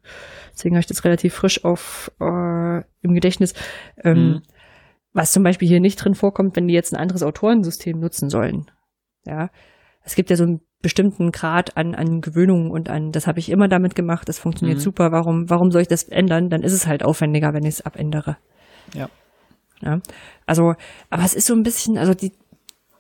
[0.53, 3.55] Deswegen habe ich das relativ frisch auf äh, im Gedächtnis.
[4.03, 4.43] Ähm, hm.
[5.13, 8.71] Was zum Beispiel hier nicht drin vorkommt, wenn die jetzt ein anderes Autorensystem nutzen sollen.
[9.27, 9.51] Ja,
[10.03, 13.51] es gibt ja so einen bestimmten Grad an, an Gewöhnung und an, das habe ich
[13.51, 14.83] immer damit gemacht, das funktioniert mhm.
[14.83, 16.49] super, warum, warum soll ich das ändern?
[16.49, 18.39] Dann ist es halt aufwendiger, wenn ich es abändere.
[18.95, 19.09] Ja.
[19.83, 20.01] ja.
[20.47, 20.75] Also,
[21.11, 22.33] aber es ist so ein bisschen, also die,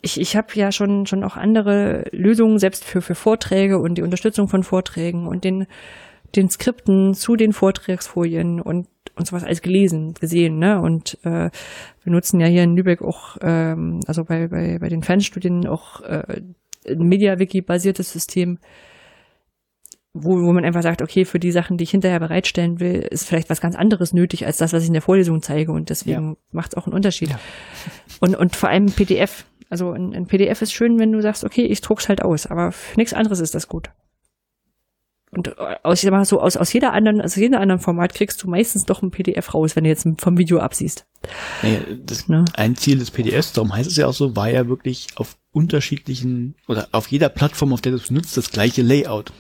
[0.03, 4.03] ich, ich habe ja schon, schon auch andere Lösungen, selbst für, für Vorträge und die
[4.03, 5.67] Unterstützung von Vorträgen und den,
[6.37, 10.81] den Skripten zu den Vortragsfolien und, und sowas alles gelesen, gesehen, ne?
[10.81, 11.51] Und äh,
[12.03, 16.01] wir nutzen ja hier in Lübeck auch, ähm, also bei, bei, bei den Fernstudien auch
[16.03, 16.41] äh,
[16.87, 18.59] ein MediaWiki-basiertes System,
[20.13, 23.29] wo, wo man einfach sagt, okay, für die Sachen, die ich hinterher bereitstellen will, ist
[23.29, 26.31] vielleicht was ganz anderes nötig als das, was ich in der Vorlesung zeige und deswegen
[26.31, 26.37] ja.
[26.51, 27.31] macht es auch einen Unterschied.
[27.31, 27.41] Ja.
[28.21, 29.45] Und, und vor allem PDF.
[29.69, 32.73] Also ein, ein PDF ist schön, wenn du sagst, okay, ich druck's halt aus, aber
[32.73, 33.91] für nichts anderes ist das gut.
[35.33, 38.51] Und aus, ich mal so, aus, aus jeder anderen, aus jedem anderen Format kriegst du
[38.51, 41.07] meistens doch ein PDF raus, wenn du jetzt vom Video absiehst.
[41.63, 42.47] Naja, das, ne?
[42.55, 46.57] Ein Ziel des PDFs, darum heißt es ja auch so, war ja wirklich auf unterschiedlichen
[46.67, 49.33] oder auf jeder Plattform, auf der du es nutzt, das gleiche Layout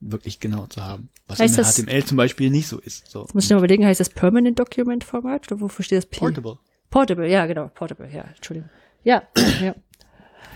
[0.00, 1.08] wirklich genau zu haben.
[1.26, 3.10] Was heißt in das, HTML zum Beispiel nicht so ist.
[3.10, 3.26] So.
[3.32, 6.18] Muss ich mal überlegen, heißt das Permanent Document Format oder wofür steht das P?
[6.18, 6.58] Portable.
[6.90, 8.70] Portable, ja, genau, Portable, ja, Entschuldigung.
[9.04, 9.22] Ja,
[9.62, 9.74] ja.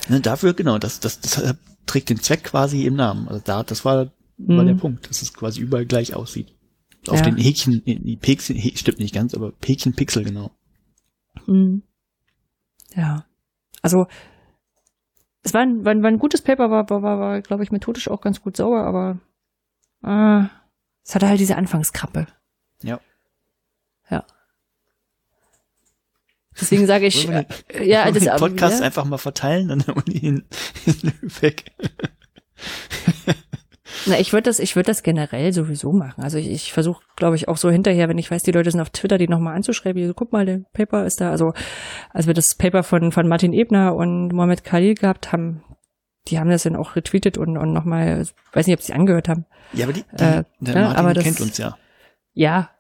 [0.09, 1.55] Ne, dafür, genau, das, das, das
[1.87, 3.29] trägt den Zweck quasi im Namen.
[3.29, 4.57] Also da, das war mhm.
[4.57, 6.55] war der Punkt, dass es quasi überall gleich aussieht.
[7.09, 7.25] Auf ja.
[7.25, 10.53] den Häkchen, die Pixel, stimmt nicht ganz, aber Häkchen Pixel, genau.
[11.47, 11.83] Mhm.
[12.95, 13.27] Ja.
[13.83, 14.07] Also,
[15.43, 17.73] es war ein, war, ein, war ein gutes Paper, war, war, war, war glaube ich,
[17.73, 19.19] methodisch auch ganz gut sauber, aber
[20.05, 20.45] äh,
[21.05, 22.27] es hatte halt diese Anfangskrappe.
[22.83, 23.01] Ja.
[24.11, 24.25] Ja.
[26.61, 28.87] Deswegen sage ich, den, äh, ja, das den Podcast ja.
[28.87, 30.45] einfach mal verteilen an der Uni in,
[30.87, 31.73] in Lübeck.
[34.07, 36.23] Na, ich würde das, ich würde das generell sowieso machen.
[36.23, 38.81] Also ich, ich versuche, glaube ich, auch so hinterher, wenn ich weiß, die Leute sind
[38.81, 41.31] auf Twitter, die nochmal anzuschreiben, so, guck mal, der Paper ist da.
[41.31, 41.53] Also,
[42.11, 45.63] als wir das Paper von, von Martin Ebner und Mohamed Khalil gehabt haben,
[46.29, 49.45] die haben das dann auch retweetet und, und nochmal, weiß nicht, ob sie angehört haben.
[49.73, 51.77] Ja, aber die, die äh, der ja, Martin aber das, kennt uns ja.
[52.35, 52.71] Ja,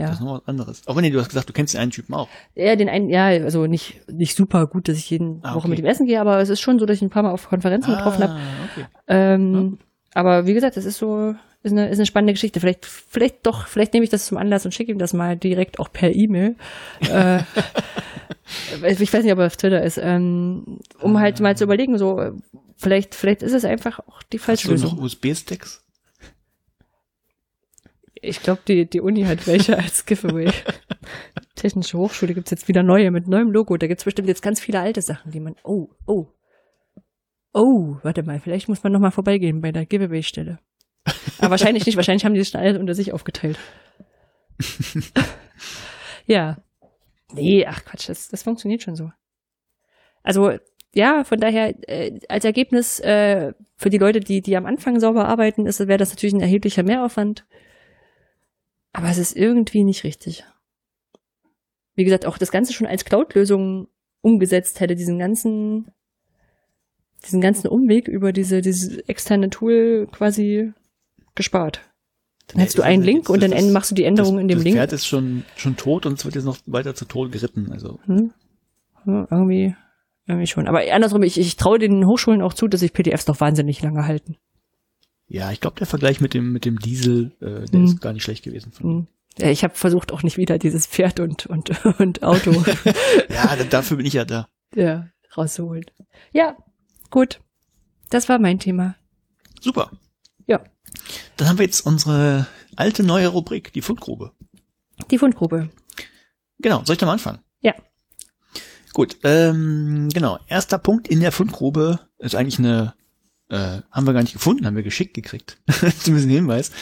[0.00, 0.06] ja.
[0.06, 0.88] Das ist noch was anderes.
[0.88, 2.28] Auch wenn du hast gesagt, du kennst den einen Typen auch.
[2.54, 5.78] Ja, den einen, ja, also nicht, nicht super gut, dass ich jeden ah, Woche mit
[5.78, 7.50] ihm essen gehe, aber es ist schon so, dass ich ihn ein paar Mal auf
[7.50, 8.40] Konferenzen ah, getroffen habe.
[8.72, 8.86] Okay.
[9.08, 9.86] Ähm, ja.
[10.14, 12.60] Aber wie gesagt, das ist so, ist eine, ist eine spannende Geschichte.
[12.60, 15.78] Vielleicht, vielleicht doch, vielleicht nehme ich das zum Anlass und schicke ihm das mal direkt
[15.78, 16.56] auch per E-Mail.
[17.00, 17.42] äh,
[18.82, 22.32] ich weiß nicht, ob er auf Twitter ist, ähm, um halt mal zu überlegen, so,
[22.76, 24.96] vielleicht, vielleicht ist es einfach auch die falsche Hast Lösung.
[24.96, 25.84] noch USB-Sticks?
[28.22, 30.50] Ich glaube, die, die Uni hat welche als Giveaway.
[31.56, 33.76] Technische Hochschule gibt's jetzt wieder neue mit neuem Logo.
[33.76, 36.26] Da gibt's bestimmt jetzt ganz viele alte Sachen, die man, oh, oh,
[37.52, 40.60] Oh, warte mal, vielleicht muss man noch mal vorbeigehen bei der Giveaway-Stelle.
[41.38, 43.58] Aber wahrscheinlich nicht, wahrscheinlich haben die es alle unter sich aufgeteilt.
[46.26, 46.58] ja.
[47.32, 49.10] Nee, ach Quatsch, das, das funktioniert schon so.
[50.22, 50.52] Also,
[50.92, 55.26] ja, von daher, äh, als Ergebnis äh, für die Leute, die, die am Anfang sauber
[55.26, 57.46] arbeiten, ist, wäre das natürlich ein erheblicher Mehraufwand.
[58.92, 60.44] Aber es ist irgendwie nicht richtig.
[61.94, 63.88] Wie gesagt, auch das Ganze schon als Cloud-Lösung
[64.20, 65.92] umgesetzt hätte, diesen ganzen
[67.24, 70.72] diesen ganzen Umweg über diese, dieses externe Tool quasi
[71.34, 71.80] gespart.
[72.48, 74.58] Dann hättest du einen Link und dann das- machst du die Änderung das, in dem
[74.58, 74.76] das Link.
[74.76, 77.70] Pferd ist schon, schon tot und es wird jetzt noch weiter zu Tode geritten.
[77.72, 78.32] Also Hm?
[79.06, 79.74] Ja, irgendwie,
[80.26, 80.66] irgendwie schon.
[80.68, 84.04] Aber andersrum, ich, ich traue den Hochschulen auch zu, dass sich PDFs noch wahnsinnig lange
[84.06, 84.36] halten.
[85.28, 87.84] ja, ich glaube, der Vergleich mit dem mit dem Diesel, äh, der Hm.
[87.84, 88.72] ist gar nicht schlecht gewesen.
[88.72, 89.06] Von Hm.
[89.38, 91.70] Ja, Ich habe versucht auch nicht wieder dieses Pferd und und
[92.00, 92.50] und Auto
[93.28, 94.48] Ja, da- dafür bin ich ja da.
[94.74, 95.84] ja, rauszuholen.
[96.32, 96.56] Ja,
[97.10, 97.38] gut.
[98.10, 98.96] Das war mein Thema.
[99.60, 99.92] Super.
[100.50, 100.60] Ja.
[101.36, 104.32] Dann haben wir jetzt unsere alte neue Rubrik, die Fundgrube.
[105.08, 105.70] Die Fundgrube.
[106.58, 107.38] Genau, soll ich da mal anfangen?
[107.60, 107.72] Ja.
[108.92, 110.40] Gut, ähm, genau.
[110.48, 112.94] Erster Punkt in der Fundgrube ist eigentlich eine,
[113.48, 115.58] äh, haben wir gar nicht gefunden, haben wir geschickt gekriegt.
[115.68, 116.72] Zumindest ein Hinweis.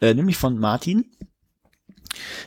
[0.00, 1.12] Äh, nämlich von Martin.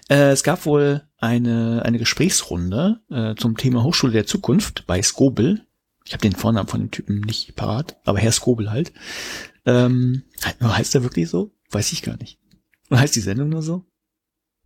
[0.10, 5.65] Äh, es gab wohl eine, eine Gesprächsrunde äh, zum Thema Hochschule der Zukunft bei Skobel.
[6.06, 8.94] Ich habe den Vornamen von dem Typen nicht parat, aber Herr Skobel halt.
[9.66, 10.24] Ähm,
[10.62, 11.52] heißt er wirklich so?
[11.72, 12.40] Weiß ich gar nicht.
[12.90, 13.84] Oder heißt die Sendung nur so?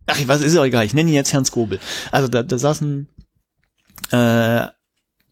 [0.06, 0.84] Ach, ich weiß, ist ja egal.
[0.84, 1.80] Ich nenne ihn jetzt Herrn Skobel.
[2.10, 3.08] Also da, da saßen,
[4.10, 4.66] äh,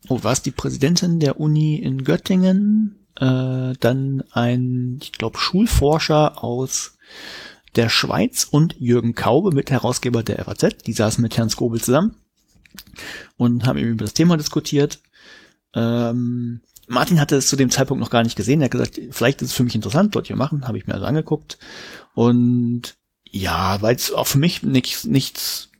[0.08, 3.06] oh, war es die Präsidentin der Uni in Göttingen?
[3.16, 6.96] Äh, dann ein, ich glaube, Schulforscher aus
[7.76, 10.78] der Schweiz und Jürgen Kaube, Mitherausgeber der FAZ.
[10.86, 12.14] Die saßen mit Herrn Skobel zusammen
[13.36, 15.00] und haben eben über das Thema diskutiert.
[15.74, 18.60] Ähm, Martin hatte es zu dem Zeitpunkt noch gar nicht gesehen.
[18.60, 20.66] Er hat gesagt, vielleicht ist es für mich interessant, dort hier machen.
[20.66, 21.58] Habe ich mir also angeguckt.
[22.14, 25.70] Und ja, weil es auch für mich nichts, nichts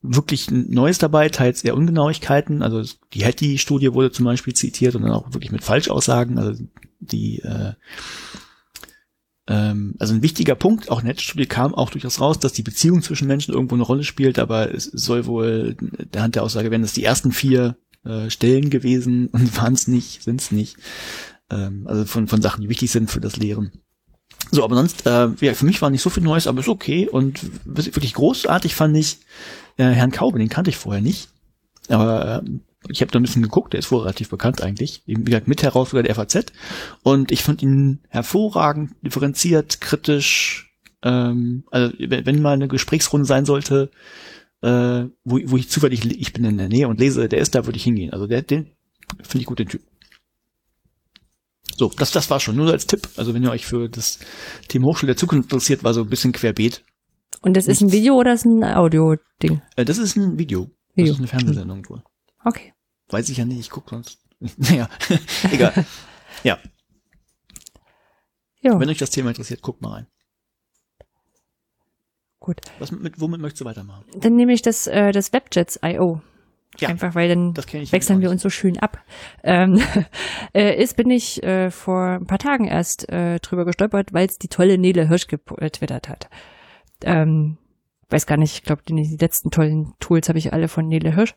[0.00, 2.62] wirklich Neues dabei, teils eher Ungenauigkeiten.
[2.62, 6.38] Also die Hattie-Studie wurde zum Beispiel zitiert und dann auch wirklich mit Falschaussagen.
[6.38, 6.64] Also
[7.00, 7.72] die, äh,
[9.46, 12.62] ähm, also ein wichtiger Punkt, auch in der Hattie-Studie kam auch durchaus raus, dass die
[12.62, 16.70] Beziehung zwischen Menschen irgendwo eine Rolle spielt, aber es soll wohl der Hand der Aussage
[16.70, 20.76] werden, dass die ersten vier äh, Stellen gewesen und waren es nicht, sind es nicht.
[21.50, 23.72] Ähm, also von, von Sachen, die wichtig sind für das Lehren.
[24.50, 27.08] So, aber sonst, äh, ja, für mich war nicht so viel Neues, aber ist okay.
[27.08, 29.18] Und wirklich großartig fand ich
[29.76, 31.28] äh, Herrn Kaube, den kannte ich vorher nicht.
[31.88, 32.50] Aber äh,
[32.88, 35.02] ich habe da ein bisschen geguckt, der ist vorher relativ bekannt eigentlich.
[35.06, 36.46] Wie gesagt, mit Herausgeber der FAZ.
[37.02, 40.72] Und ich fand ihn hervorragend, differenziert, kritisch.
[41.02, 43.90] Ähm, also wenn mal eine Gesprächsrunde sein sollte,
[44.64, 47.66] äh, wo, wo ich zufällig, ich bin in der Nähe und lese, der ist da,
[47.66, 48.12] würde ich hingehen.
[48.12, 48.70] Also der, den
[49.22, 49.82] finde ich gut, den Typ.
[51.76, 52.56] So, das, das war schon.
[52.56, 53.08] Nur als Tipp.
[53.16, 54.20] Also wenn ihr euch für das
[54.68, 56.82] Thema Hochschule der Zukunft interessiert, war so ein bisschen querbeet.
[57.42, 59.60] Und das ist ein Video oder ist ein Audio-Ding?
[59.76, 60.70] Äh, das ist ein Video.
[60.94, 61.12] Video.
[61.12, 62.02] Das ist eine Fernsehsendung wohl.
[62.44, 62.72] Okay.
[63.08, 64.18] Weiß ich ja nicht, ich gucke sonst.
[64.56, 64.88] naja,
[65.52, 65.72] egal.
[66.42, 66.58] Ja,
[68.60, 70.06] Ja, wenn euch das Thema interessiert, guckt mal rein.
[72.44, 72.60] Gut.
[72.78, 74.04] Was mit, womit möchtest du weitermachen?
[74.16, 76.20] Dann nehme ich das, äh, das Webjets.io.
[76.78, 78.98] Ja, Einfach weil dann wechseln wir uns so schön ab.
[79.44, 79.80] Ähm,
[80.52, 84.38] äh, ist, bin ich äh, vor ein paar Tagen erst äh, drüber gestolpert, weil es
[84.38, 86.28] die tolle Nele Hirsch getwittert hat.
[87.04, 87.58] Ähm,
[88.10, 91.14] weiß gar nicht, ich glaube, die, die letzten tollen Tools habe ich alle von Nele
[91.14, 91.36] Hirsch.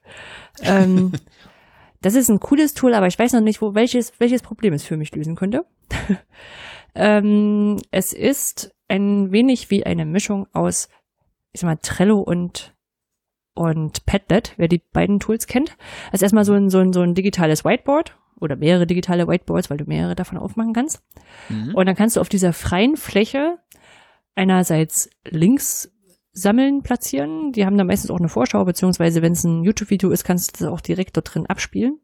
[0.63, 1.11] Ähm,
[2.01, 4.83] das ist ein cooles Tool, aber ich weiß noch nicht, wo welches, welches Problem es
[4.83, 5.65] für mich lösen könnte.
[6.95, 10.89] ähm, es ist ein wenig wie eine Mischung aus,
[11.51, 12.73] ich sag mal, Trello und
[13.57, 15.77] und Padlet, wer die beiden Tools kennt.
[16.11, 19.69] Das ist erstmal so ein, so ein, so ein digitales Whiteboard oder mehrere digitale Whiteboards,
[19.69, 21.01] weil du mehrere davon aufmachen kannst.
[21.49, 21.73] Mhm.
[21.73, 23.57] Und dann kannst du auf dieser freien Fläche
[24.35, 25.91] einerseits Links
[26.31, 27.51] sammeln, platzieren.
[27.51, 30.63] Die haben dann meistens auch eine Vorschau, beziehungsweise wenn es ein YouTube-Video ist, kannst du
[30.63, 31.99] das auch direkt dort drin abspielen.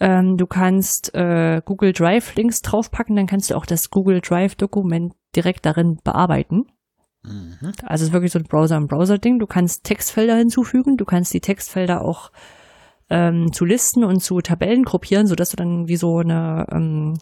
[0.00, 4.56] Ähm, du kannst äh, Google Drive Links draufpacken, dann kannst du auch das Google Drive
[4.56, 6.66] Dokument direkt darin bearbeiten.
[7.22, 7.72] Mhm.
[7.82, 9.38] Also es ist wirklich so ein Browser-Browser-Ding.
[9.38, 12.30] Du kannst Textfelder hinzufügen, du kannst die Textfelder auch
[13.10, 17.18] ähm, zu Listen und zu Tabellen gruppieren, sodass du dann wie so eine ähm,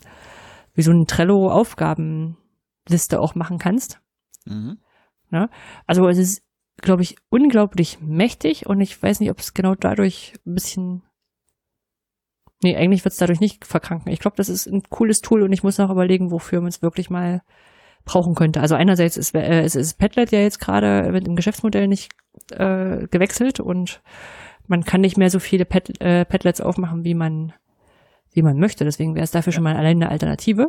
[0.74, 4.00] wie so eine Trello-Aufgabenliste auch machen kannst.
[4.44, 4.78] Mhm.
[5.86, 6.42] Also es ist,
[6.76, 11.02] glaube ich, unglaublich mächtig und ich weiß nicht, ob es genau dadurch ein bisschen
[12.62, 14.12] Nee, eigentlich wird es dadurch nicht verkranken.
[14.12, 16.80] Ich glaube, das ist ein cooles Tool und ich muss noch überlegen, wofür man es
[16.80, 17.42] wirklich mal
[18.04, 18.60] brauchen könnte.
[18.60, 22.12] Also einerseits ist äh, es ist Padlet ja jetzt gerade mit dem Geschäftsmodell nicht
[22.50, 24.02] äh, gewechselt und
[24.66, 27.52] man kann nicht mehr so viele Pad, äh, Padlets aufmachen, wie man
[28.32, 28.84] wie man möchte.
[28.84, 30.68] Deswegen wäre es dafür schon mal allein eine Alternative.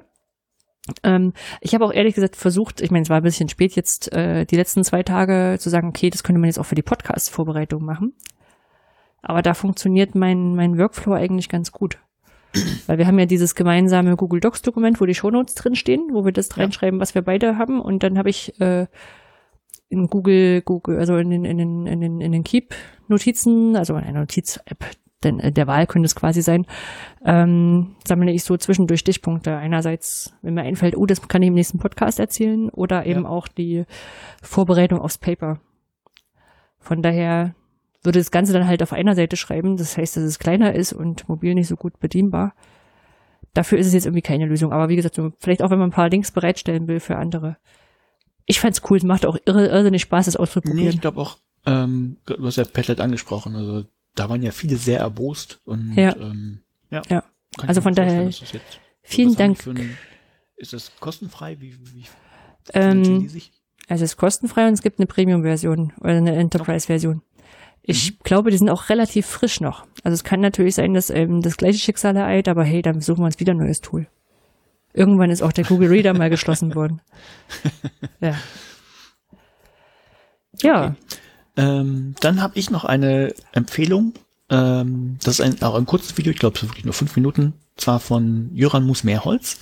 [1.04, 4.12] Ähm, ich habe auch ehrlich gesagt versucht, ich meine, es war ein bisschen spät jetzt
[4.12, 6.82] äh, die letzten zwei Tage zu sagen, okay, das könnte man jetzt auch für die
[6.82, 8.14] Podcast-Vorbereitung machen.
[9.22, 12.00] Aber da funktioniert mein, mein Workflow eigentlich ganz gut.
[12.88, 16.32] Weil wir haben ja dieses gemeinsame Google Docs Dokument, wo die Shownotes drinstehen, wo wir
[16.32, 17.82] das reinschreiben, was wir beide haben.
[17.82, 18.88] Und dann habe ich äh,
[19.90, 24.04] in Google, Google, also in den, in den, in den, in den Keep-Notizen, also in
[24.04, 24.86] einer Notiz-App,
[25.24, 26.66] denn äh, der Wahl könnte es quasi sein,
[27.26, 29.56] ähm, sammle ich so zwischendurch Stichpunkte.
[29.56, 33.30] Einerseits, wenn mir einfällt, oh, das kann ich im nächsten Podcast erzählen, oder eben Ja.
[33.30, 33.86] auch die
[34.42, 35.60] Vorbereitung aufs Paper.
[36.80, 37.56] Von daher
[38.04, 40.94] würde das Ganze dann halt auf einer Seite schreiben, das heißt, dass es kleiner ist
[40.94, 42.54] und mobil nicht so gut bedienbar.
[43.54, 44.74] Dafür ist es jetzt irgendwie keine Lösung.
[44.74, 47.58] Aber wie gesagt, vielleicht auch, wenn man ein paar Links bereitstellen will für andere.
[48.46, 50.90] Ich fand's cool, es macht auch irre, irrsinnig Spaß, das Nee, auszuprobieren.
[50.96, 53.86] ich glaube auch, ähm, du hast ja Padlet angesprochen, also
[54.16, 56.16] da waren ja viele sehr erbost und Ja.
[56.18, 56.60] ähm,
[56.90, 57.02] ja.
[57.10, 57.24] Ja.
[57.66, 58.30] Also von daher,
[59.02, 59.66] vielen Dank.
[59.68, 59.98] ein-
[60.58, 61.58] ist das kostenfrei?
[61.62, 62.06] Wie, wie
[62.74, 63.52] Ähm, die sich?
[63.88, 67.22] Also es ist kostenfrei und es gibt eine Premium-Version oder eine Enterprise-Version.
[67.86, 69.86] Ich glaube, die sind auch relativ frisch noch.
[70.04, 73.22] Also es kann natürlich sein, dass ähm, das gleiche Schicksal ereilt, aber hey, dann suchen
[73.22, 74.08] wir uns wieder ein neues Tool.
[74.94, 77.02] Irgendwann ist auch der Google Reader mal geschlossen worden.
[78.22, 78.36] Ja.
[80.62, 80.96] Ja,
[81.56, 84.14] Ähm, dann habe ich noch eine Empfehlung.
[84.50, 87.16] Ähm, das ist ein, auch ein kurzes Video, ich glaube, es ist wirklich nur fünf
[87.16, 89.58] Minuten, zwar von Jöran Mus-Mehrholz.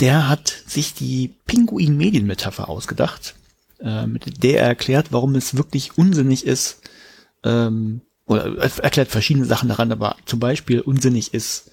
[0.00, 3.34] Der hat sich die Pinguin-Medienmetapher ausgedacht,
[3.80, 6.80] äh, mit der er erklärt, warum es wirklich unsinnig ist,
[7.44, 11.70] ähm, oder er erklärt verschiedene Sachen daran, aber zum Beispiel unsinnig ist,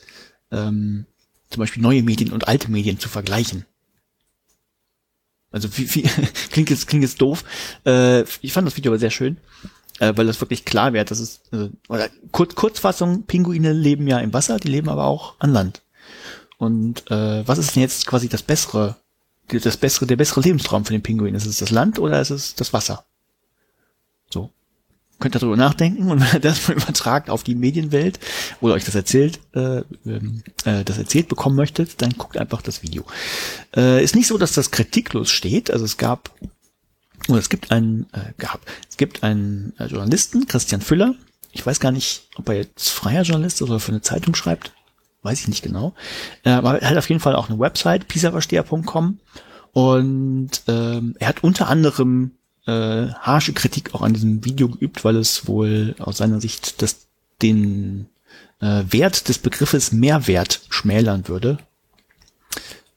[0.51, 1.05] ähm,
[1.49, 3.65] zum Beispiel neue Medien und alte Medien zu vergleichen.
[5.51, 6.01] Also wie, wie,
[6.51, 7.43] klingt jetzt klingt jetzt doof.
[7.85, 9.37] Äh, ich fand das Video aber sehr schön,
[9.99, 11.11] äh, weil das wirklich klar wird.
[11.11, 15.35] Das ist äh, oder Kur Kurzfassung: Pinguine leben ja im Wasser, die leben aber auch
[15.39, 15.81] an Land.
[16.57, 18.95] Und äh, was ist denn jetzt quasi das bessere,
[19.47, 21.35] das bessere, der bessere Lebensraum für den Pinguin?
[21.35, 23.05] Ist es das Land oder ist es das Wasser?
[25.19, 28.19] Könnt ihr darüber nachdenken und wenn ihr das mal übertragt auf die Medienwelt
[28.59, 32.83] oder euch das erzählt, äh, ähm, äh, das erzählt bekommen möchtet, dann guckt einfach das
[32.83, 33.05] Video.
[33.75, 35.71] Äh, ist nicht so, dass das kritiklos steht.
[35.71, 36.31] Also es gab
[37.29, 38.59] oder es gibt einen äh, gab
[38.89, 41.15] es gibt einen äh, Journalisten Christian Füller.
[41.53, 44.73] Ich weiß gar nicht, ob er jetzt freier Journalist ist oder für eine Zeitung schreibt.
[45.23, 45.95] Weiß ich nicht genau.
[46.43, 49.19] Äh, aber er hat auf jeden Fall auch eine Website pisaversteher.com
[49.71, 52.31] und ähm, er hat unter anderem
[52.65, 57.07] äh, harsche Kritik auch an diesem Video geübt, weil es wohl aus seiner Sicht das
[57.41, 58.07] den
[58.61, 61.57] äh, Wert des Begriffes Mehrwert schmälern würde.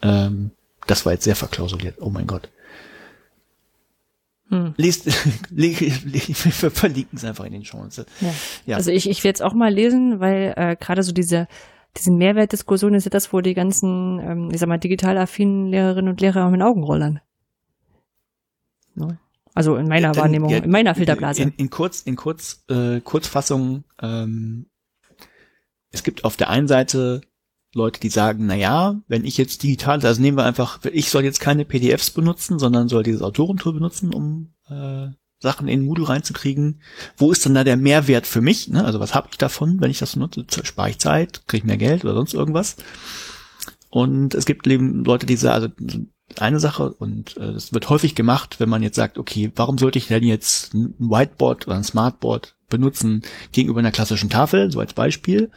[0.00, 0.52] Ähm,
[0.86, 1.96] das war jetzt sehr verklausuliert.
[2.00, 2.48] Oh mein Gott.
[4.48, 4.74] Hm.
[4.76, 5.06] Lest,
[5.50, 8.06] le, le, wir verlinken es einfach in den Notes.
[8.20, 8.34] ja.
[8.64, 8.76] Ja.
[8.76, 11.48] Also ich, ich werde es auch mal lesen, weil äh, gerade so diese
[11.96, 16.10] diese Mehrwertdiskussion ist ja das, wo die ganzen, ähm, ich sag mal, digital affinen Lehrerinnen
[16.10, 17.20] und Lehrer mit den Augen rollern.
[18.94, 19.18] Ne?
[19.58, 21.42] Also in meiner Dann- Wahrnehmung, ja, in meiner Filterblase.
[21.42, 24.66] In, in kurz, in kurz, äh, Kurzfassung, ähm,
[25.90, 27.22] es gibt auf der einen Seite
[27.74, 31.24] Leute, die sagen, na ja, wenn ich jetzt digital, also nehmen wir einfach, ich soll
[31.24, 35.08] jetzt keine PDFs benutzen, sondern soll dieses Autorentool benutzen, um äh,
[35.40, 36.80] Sachen in Moodle reinzukriegen.
[37.16, 38.68] Wo ist dann da der Mehrwert für mich?
[38.68, 38.84] Ne?
[38.84, 40.46] Also was habe ich davon, wenn ich das nutze?
[40.62, 42.76] Spare ich Zeit, kriege ich mehr Geld oder sonst irgendwas?
[43.90, 45.98] Und es gibt eben Leute, die sagen, also
[46.36, 49.98] eine Sache und äh, das wird häufig gemacht, wenn man jetzt sagt, okay, warum sollte
[49.98, 53.22] ich denn jetzt ein Whiteboard oder ein Smartboard benutzen
[53.52, 55.50] gegenüber einer klassischen Tafel, so als Beispiel.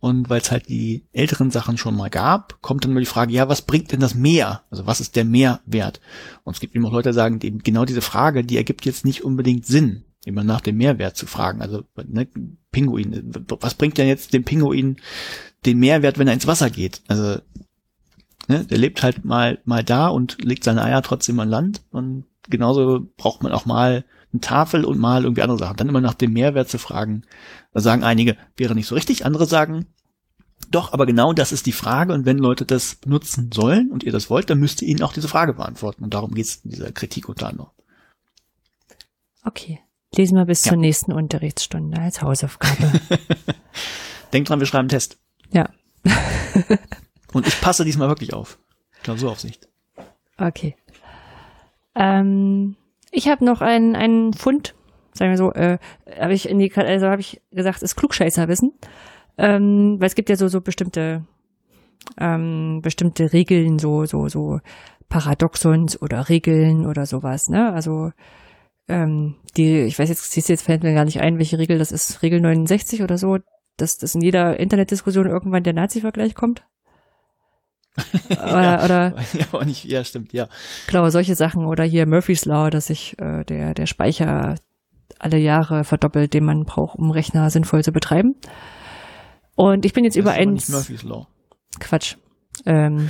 [0.00, 3.32] Und weil es halt die älteren Sachen schon mal gab, kommt dann immer die Frage,
[3.32, 4.62] ja, was bringt denn das mehr?
[4.70, 6.00] Also was ist der Mehrwert?
[6.44, 9.04] Und es gibt eben auch Leute, die sagen, eben genau diese Frage, die ergibt jetzt
[9.04, 11.62] nicht unbedingt Sinn, immer nach dem Mehrwert zu fragen.
[11.62, 12.28] Also ne,
[12.70, 14.98] Pinguin, was bringt denn jetzt dem Pinguin
[15.66, 17.02] den Mehrwert, wenn er ins Wasser geht?
[17.08, 17.40] Also
[18.48, 22.24] ne, der lebt halt mal mal da und legt seine Eier trotzdem an Land und
[22.48, 25.76] genauso braucht man auch mal eine Tafel und mal irgendwie andere Sachen.
[25.76, 27.22] Dann immer nach dem Mehrwert zu fragen.
[27.72, 29.24] Da sagen einige, wäre nicht so richtig.
[29.24, 29.86] Andere sagen,
[30.70, 32.12] doch, aber genau das ist die Frage.
[32.12, 35.12] Und wenn Leute das benutzen sollen und ihr das wollt, dann müsst ihr ihnen auch
[35.14, 36.04] diese Frage beantworten.
[36.04, 37.70] Und darum geht es in dieser Kritik unter anderem.
[39.44, 39.80] Okay.
[40.14, 40.70] Lesen wir bis Ja.
[40.70, 43.00] zur nächsten Unterrichtsstunde als Hausaufgabe.
[44.32, 45.18] Denkt dran, wir schreiben einen Test.
[45.52, 45.68] ja.
[47.32, 48.58] Und ich passe diesmal wirklich auf.
[49.02, 49.68] Klausuraufsicht.
[50.38, 50.76] Okay.
[51.94, 52.76] Ähm,
[53.10, 54.74] ich habe noch einen, einen Fund,
[55.12, 55.78] sagen wir so, äh,
[56.18, 58.72] habe ich in die, also habe ich gesagt, ist Klugscheißerwissen.
[59.36, 61.24] Ähm, weil es gibt ja so, so bestimmte,
[62.18, 64.60] ähm, bestimmte Regeln, so, so, so
[65.08, 67.72] Paradoxons oder Regeln oder sowas, ne?
[67.72, 68.10] Also,
[68.88, 71.92] ähm, die, ich weiß jetzt, siehst jetzt fällt mir gar nicht ein, welche Regel das
[71.92, 73.38] ist, Regel 69 oder so,
[73.76, 76.64] dass, dass in jeder Internetdiskussion irgendwann der Nazi-Vergleich kommt.
[78.30, 79.14] oder, oder
[79.52, 80.48] Ja, nicht, ja, stimmt, ja.
[80.86, 84.54] Genau, solche Sachen oder hier Murphy's Law, dass sich äh, der, der Speicher
[85.18, 88.36] alle Jahre verdoppelt, den man braucht, um Rechner sinnvoll zu betreiben.
[89.56, 90.68] Und ich bin jetzt Das über eins.
[90.68, 91.26] Murphy's Law.
[91.80, 92.16] Quatsch.
[92.66, 93.08] Ähm,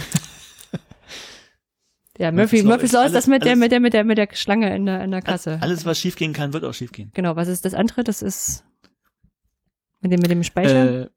[2.19, 4.05] ja, Murphy's Murphy, Law Murphy's ist Law ist das mit der, mit der, mit der,
[4.05, 5.59] mit der Schlange in der, in der Kasse.
[5.61, 7.11] Alles, was schiefgehen kann, wird auch schiefgehen.
[7.15, 8.05] Genau, was ist das andere?
[8.05, 8.65] Das ist
[10.01, 11.03] Mit dem, mit dem Speicher?
[11.03, 11.09] Äh,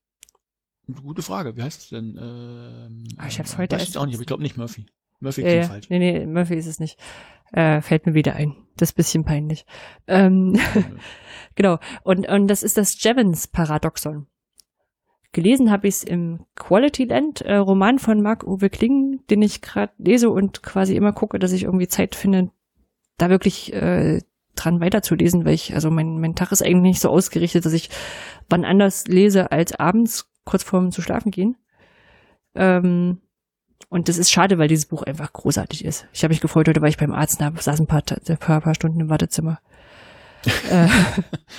[1.03, 1.55] gute Frage.
[1.55, 2.17] Wie heißt es denn?
[2.21, 4.85] Ähm, Ah, ich hab's heute weiß ich auch nicht, aber ich glaube nicht Murphy.
[5.19, 5.69] Murphy ja, klingt ja.
[5.69, 5.89] falsch.
[5.89, 6.99] Nee, nee, Murphy ist es nicht.
[7.53, 8.55] Äh, fällt mir wieder ein.
[8.77, 9.65] Das ist bisschen peinlich.
[10.07, 10.59] Ähm,
[11.55, 11.79] genau.
[12.03, 14.27] Und, und das ist das Jevons-Paradoxon.
[15.33, 19.93] Gelesen habe ich es im Quality Land, äh, Roman von Marc-Uwe Kling, den ich gerade
[19.97, 22.51] lese und quasi immer gucke, dass ich irgendwie Zeit finde,
[23.17, 24.19] da wirklich äh,
[24.55, 27.89] dran weiterzulesen, weil ich, also mein, mein Tag ist eigentlich nicht so ausgerichtet, dass ich
[28.49, 31.57] wann anders lese als abends, kurz vorm zu schlafen gehen.
[32.55, 33.21] Ähm,
[33.89, 36.07] und das ist schade, weil dieses Buch einfach großartig ist.
[36.13, 38.03] Ich habe mich gefreut, heute war ich beim Arzt, da saß ein paar,
[38.39, 39.59] paar, paar Stunden im Wartezimmer.
[40.71, 40.87] äh,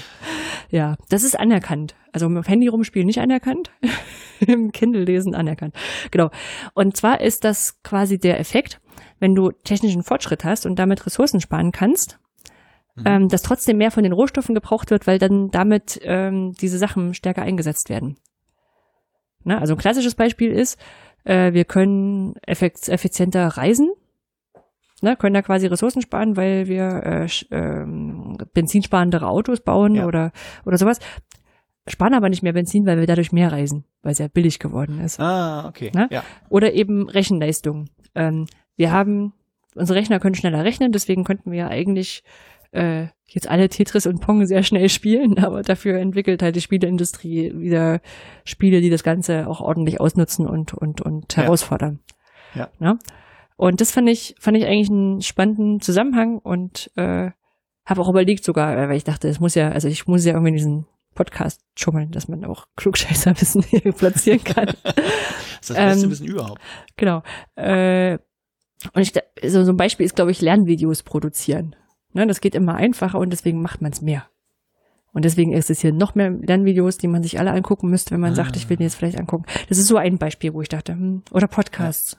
[0.71, 1.95] ja, das ist anerkannt.
[2.13, 3.71] Also im Handy rumspielen nicht anerkannt,
[4.41, 5.75] im Kindle lesen anerkannt.
[6.11, 6.31] Genau.
[6.75, 8.81] Und zwar ist das quasi der Effekt,
[9.19, 12.19] wenn du technischen Fortschritt hast und damit Ressourcen sparen kannst,
[12.95, 13.03] Mhm.
[13.07, 17.15] ähm, dass trotzdem mehr von den Rohstoffen gebraucht wird, weil dann damit ähm, diese Sachen
[17.15, 18.17] stärker eingesetzt werden.
[19.45, 19.61] Ne?
[19.61, 20.79] Also ein klassisches Beispiel ist,
[21.25, 23.93] äh, wir können effizienter reisen,
[25.03, 25.17] ne?
[25.17, 30.07] können da quasi Ressourcen sparen, weil wir äh, ähm, benzinsparendere Autos bauen Ja.
[30.07, 30.33] oder,
[30.65, 30.99] oder sowas.
[31.89, 35.01] Sparen aber nicht mehr Benzin, weil wir dadurch mehr reisen, weil es ja billig geworden
[35.01, 35.19] ist.
[35.19, 35.91] Ah, okay.
[35.95, 36.07] Ne?
[36.11, 36.23] Ja.
[36.49, 37.87] Oder eben Rechenleistung.
[38.15, 38.47] Ähm,
[38.77, 39.33] wir haben,
[39.75, 42.23] unsere Rechner können schneller rechnen, deswegen könnten wir ja eigentlich
[42.73, 47.53] äh, jetzt alle Tetris und Pong sehr schnell spielen, aber dafür entwickelt halt die Spieleindustrie
[47.55, 48.01] wieder
[48.45, 51.45] Spiele, die das Ganze auch ordentlich ausnutzen und, und, und Ja.
[51.45, 52.01] herausfordern.
[52.55, 52.69] Ja.
[52.79, 52.99] Ne?
[53.57, 57.31] Und das fand ich, fand ich eigentlich einen spannenden Zusammenhang und äh,
[57.87, 60.33] habe auch überlegt sogar, äh, weil ich dachte, es muss ja, also ich muss ja
[60.33, 64.67] irgendwie in diesen Podcast schummeln, dass man auch Klugscheißerwissen hier platzieren kann.
[65.63, 66.61] Das ist das beste Ähm, Wissen überhaupt.
[66.97, 67.23] Genau.
[67.55, 68.19] Äh,
[68.95, 69.13] und ich,
[69.49, 71.77] so, so ein Beispiel ist, glaube ich, Lernvideos produzieren.
[72.15, 74.27] Ne, das geht immer einfacher und deswegen macht man es mehr.
[75.15, 78.37] Und deswegen existieren noch mehr Lernvideos, die man sich alle angucken müsste, wenn man Ah.
[78.37, 79.45] sagt, ich will die jetzt vielleicht angucken.
[79.69, 82.17] Das ist so ein Beispiel, wo ich dachte, hm, oder Podcasts.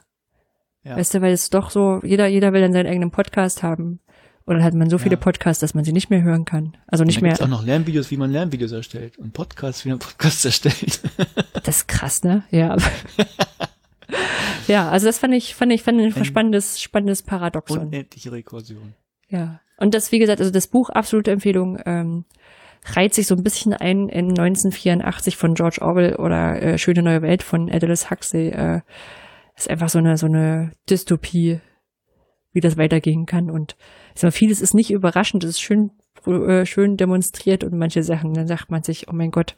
[0.84, 0.96] Ja.
[0.96, 4.00] Weißt du, weil es doch so, jeder, jeder will dann seinen eigenen Podcast haben.
[4.46, 5.20] Und dann hat man so viele Ja.
[5.20, 6.76] Podcasts, dass man sie nicht mehr hören kann.
[6.86, 7.30] Also nicht mehr.
[7.32, 11.00] gibt's auch noch Lernvideos, wie man Lernvideos erstellt und Podcasts, wie man Podcasts erstellt.
[11.64, 12.44] Das ist krass, ne?
[12.50, 12.76] Ja.
[14.68, 17.78] ja, also das fand ich, fand ich, fand ich ein Ein- spannendes, spannendes Paradoxon.
[17.86, 18.94] Unendliche Rekursion.
[19.28, 19.60] Ja.
[19.76, 22.24] Und das, wie gesagt, also das Buch, absolute Empfehlung, ähm,
[22.84, 27.22] reiht sich so ein bisschen ein in 1984 von George Orwell oder äh, Schöne neue
[27.22, 28.48] Welt von Aldous Huxley.
[28.48, 28.80] Äh,
[29.56, 31.60] ist einfach so eine, so eine Dystopie,
[32.52, 33.50] wie das weitergehen kann.
[33.50, 33.76] Und
[34.14, 35.90] ich sag mal, vieles ist nicht überraschend, es ist schön,
[36.26, 39.56] äh, schön demonstriert und manche Sachen, dann sagt man sich, oh mein Gott,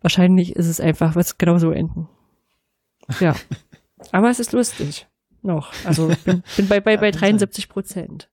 [0.00, 2.08] wahrscheinlich ist es einfach, was genauso enden.
[3.20, 3.34] Ja.
[4.12, 5.06] Aber es ist lustig.
[5.42, 5.72] Noch.
[5.84, 7.38] Also ich bin, bin bei, bei, bei kann sein.
[7.38, 8.30] 73 Prozent.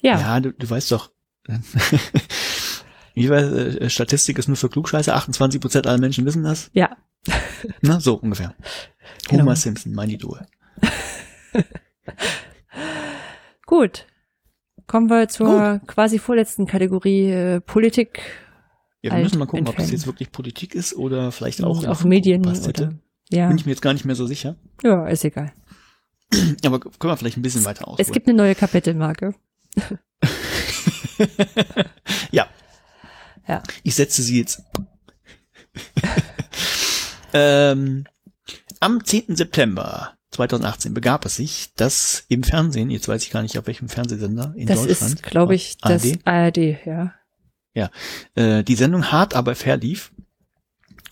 [0.00, 0.18] Ja.
[0.20, 1.10] Ja, du, du weißt doch.
[3.14, 6.70] Wie war äh, Statistik ist nur für Klugscheiße, 28% aller Menschen wissen das.
[6.72, 6.96] Ja.
[7.80, 8.54] Na, so ungefähr.
[9.28, 9.42] Genau.
[9.42, 10.46] Homer Simpson, mein Idol.
[13.66, 14.06] Gut.
[14.86, 18.20] Kommen wir zur quasi vorletzten Kategorie äh, Politik,
[19.02, 19.92] Ja, wir müssen mal gucken, ob das entfernen.
[19.98, 22.92] jetzt wirklich Politik ist oder vielleicht auch, auch noch Medien oder
[23.30, 24.54] ja, Bin ich mir jetzt gar nicht mehr so sicher.
[24.84, 25.52] ja, ist egal.
[26.64, 28.06] Aber können wir vielleicht ein bisschen weiter ausholen.
[28.06, 29.34] Es gibt eine neue Kapitelmarke.
[32.30, 32.48] ja.
[33.48, 33.62] Ja.
[33.82, 34.62] Ich setze sie jetzt.
[37.32, 38.04] ähm,
[38.80, 39.36] am 10.
[39.36, 43.88] September 2018 begab es sich, dass im Fernsehen, jetzt weiß ich gar nicht auf welchem
[43.88, 47.14] Fernsehsender in Das Deutschland, ist, glaube ich, das ARD, ARD,
[47.74, 47.90] ja.
[48.34, 50.12] äh, die Sendung hart aber fair lief.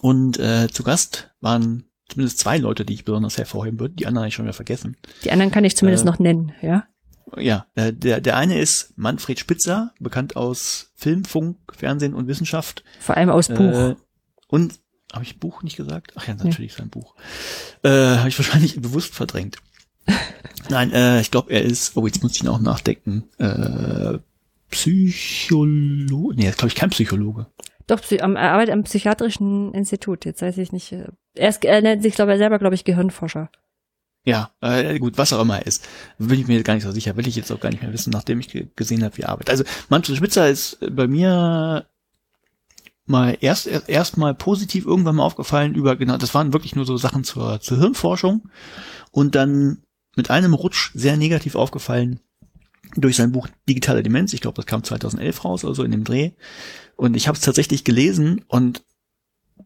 [0.01, 3.95] Und äh, zu Gast waren zumindest zwei Leute, die ich besonders hervorheben würde.
[3.95, 4.97] Die anderen habe ich schon wieder vergessen.
[5.25, 6.85] Die anderen kann ich zumindest Äh, noch nennen, ja.
[7.37, 12.85] Ja, äh, der, der eine ist Manfred Spitzer, bekannt aus Film, Funk, Fernsehen und Wissenschaft.
[13.01, 13.59] Vor allem aus Buch.
[13.59, 13.97] Äh,
[14.49, 14.79] und
[15.13, 16.13] habe ich Buch nicht gesagt?
[16.17, 17.15] Ach ja, natürlich sein Buch.
[17.83, 19.57] Äh, habe ich wahrscheinlich bewusst verdrängt.
[20.69, 24.19] Nein, äh, ich glaube, er ist, oh, jetzt muss ich ihn auch nachdenken, äh,
[24.71, 27.47] Psychologe, nee, glaube ich kein Psychologe.
[27.87, 30.25] Doch, er arbeitet am psychiatrischen Institut.
[30.25, 30.93] Jetzt weiß ich nicht.
[30.93, 33.51] äh, Er, ist, er nennt sich, glaube ich, selber, glaube ich, Gehirnforscher.
[34.27, 35.87] Ja, äh, gut, was auch immer er ist,
[36.19, 38.11] bin ich mir gar nicht so sicher, will ich jetzt auch gar nicht mehr wissen,
[38.11, 39.51] nachdem ich ge gesehen habe, wie er arbeitet.
[39.51, 41.85] Also Manfred Spitzer ist bei mir
[43.05, 46.87] mal erst erst, erst mal positiv irgendwann mal aufgefallen über genau, das waren wirklich nur
[46.87, 48.49] so Sachen zur zur Hirnforschung
[49.11, 49.83] und dann
[50.17, 52.21] mit einem Rutsch sehr negativ aufgefallen
[52.97, 54.33] durch sein Buch Digitale Demenz.
[54.33, 56.33] Ich glaube, das kam 2011 raus, also in dem Dreh.
[56.97, 58.83] Und ich habe es tatsächlich gelesen und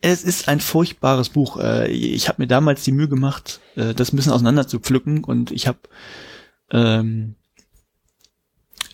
[0.01, 1.59] es ist ein furchtbares Buch.
[1.59, 5.25] Äh, Ich habe mir damals die Mühe gemacht, äh, das ein bisschen auseinander zu pflücken
[5.25, 5.79] und ich habe
[6.71, 7.35] ähm,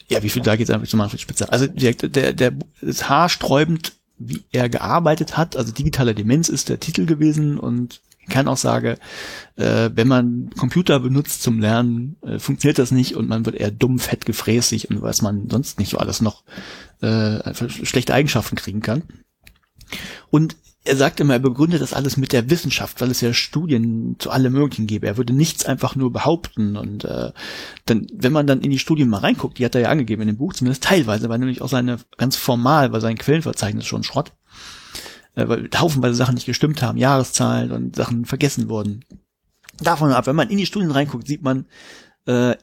[0.08, 1.52] ja, wie viel da geht's einfach zu Manfred Spitzer?
[1.52, 5.56] Also der, der, der ist haarsträubend wie er gearbeitet hat.
[5.56, 8.98] Also digitale Demenz ist der Titel gewesen und keine Aussage,
[9.56, 13.70] äh, wenn man Computer benutzt zum Lernen, äh, funktioniert das nicht und man wird eher
[13.70, 16.42] dumm, fett, gefräßig und was man sonst nicht so alles noch
[17.00, 19.02] äh, schlechte Eigenschaften kriegen kann.
[20.30, 24.16] Und er sagt immer, er begründet das alles mit der Wissenschaft, weil es ja Studien
[24.18, 25.06] zu allem Möglichen gäbe.
[25.06, 26.76] Er würde nichts einfach nur behaupten.
[26.76, 27.32] Und äh,
[27.86, 30.28] dann, wenn man dann in die Studien mal reinguckt, die hat er ja angegeben in
[30.28, 34.32] dem Buch, zumindest teilweise, weil nämlich auch seine ganz formal, weil sein Quellenverzeichnis schon Schrott,
[35.34, 39.04] äh, weil haufenweise Sachen nicht gestimmt haben, Jahreszahlen und Sachen vergessen wurden.
[39.78, 41.66] Davon ab, wenn man in die Studien reinguckt, sieht man,
[42.26, 42.54] äh,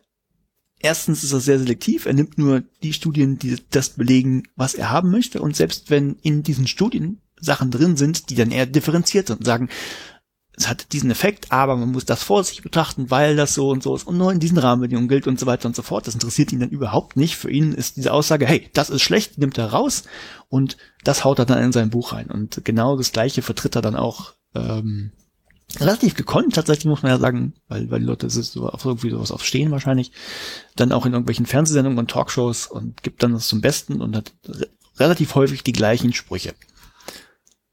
[0.79, 4.89] erstens ist er sehr selektiv, er nimmt nur die Studien, die das belegen, was er
[4.89, 5.41] haben möchte.
[5.41, 9.45] Und selbst wenn in diesen Studien Sachen drin sind, die dann eher differenziert sind und
[9.45, 9.69] sagen,
[10.61, 13.95] es hat diesen Effekt, aber man muss das vorsichtig betrachten, weil das so und so
[13.95, 16.05] ist und nur in diesen Rahmenbedingungen gilt und so weiter und so fort.
[16.07, 17.35] Das interessiert ihn dann überhaupt nicht.
[17.35, 20.03] Für ihn ist diese Aussage, hey, das ist schlecht, nimmt er raus
[20.49, 22.29] und das haut er dann in sein Buch rein.
[22.29, 25.11] Und genau das Gleiche vertritt er dann auch ähm,
[25.79, 29.31] relativ gekonnt, tatsächlich muss man ja sagen, weil, weil die Leute so auf irgendwie sowas
[29.31, 30.11] aufstehen wahrscheinlich,
[30.75, 34.33] dann auch in irgendwelchen Fernsehsendungen und Talkshows und gibt dann das zum Besten und hat
[34.47, 34.67] re
[34.97, 36.53] relativ häufig die gleichen Sprüche.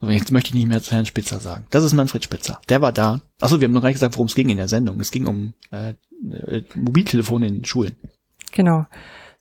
[0.01, 1.67] Jetzt möchte ich nicht mehr zu Herrn Spitzer sagen.
[1.71, 2.61] Das ist Manfred Spitzer.
[2.69, 3.21] Der war da.
[3.41, 5.01] Achso, wir haben noch gar nicht gesagt, worum es ging in der Sendung.
[5.01, 5.95] Es ging um äh,
[6.31, 7.97] äh, Mobiltelefone in Schulen.
[8.53, 8.87] Genau.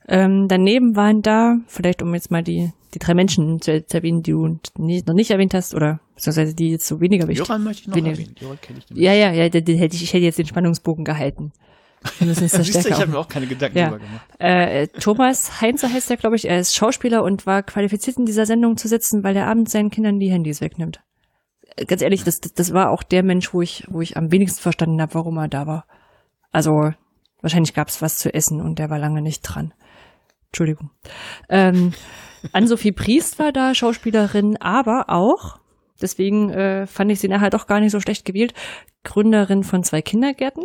[0.08, 4.32] Ähm, daneben waren da, vielleicht um jetzt mal die, die drei Menschen zu, erwähnen, die
[4.32, 7.82] du nie, noch nicht erwähnt hast, oder beziehungsweise die jetzt so weniger wichtig Joran möchte
[7.82, 8.36] ich noch weniger, erwähnen.
[8.40, 11.04] Joran kenne ich Ja, ja, ja, den, den hätte ich, ich hätte jetzt den Spannungsbogen
[11.04, 11.52] gehalten.
[12.20, 13.90] Wir müssen jetzt Siehst du, ich habe mir auch keine Gedanken Ja.
[13.90, 14.26] drüber gemacht.
[14.40, 16.48] Äh, Thomas Heinze heißt er, glaube ich.
[16.50, 19.90] Er ist Schauspieler und war qualifiziert in dieser Sendung zu sitzen, weil er abends seinen
[19.90, 21.02] Kindern die Handys wegnimmt.
[21.76, 24.32] Äh, Ganz ehrlich, das, das, das war auch der Mensch, wo ich, wo ich am
[24.32, 25.86] wenigsten verstanden habe, warum er da war.
[26.52, 26.92] Also
[27.42, 29.74] wahrscheinlich gab es was zu essen und der war lange nicht dran.
[30.48, 30.92] Entschuldigung.
[31.50, 31.94] Ähm,
[32.54, 35.60] Ann-Sophie Priest war da, Schauspielerin, aber auch,
[36.02, 38.54] deswegen äh, fand ich sie nachher doch gar nicht so schlecht gewählt,
[39.04, 40.64] Gründerin von zwei Kindergärten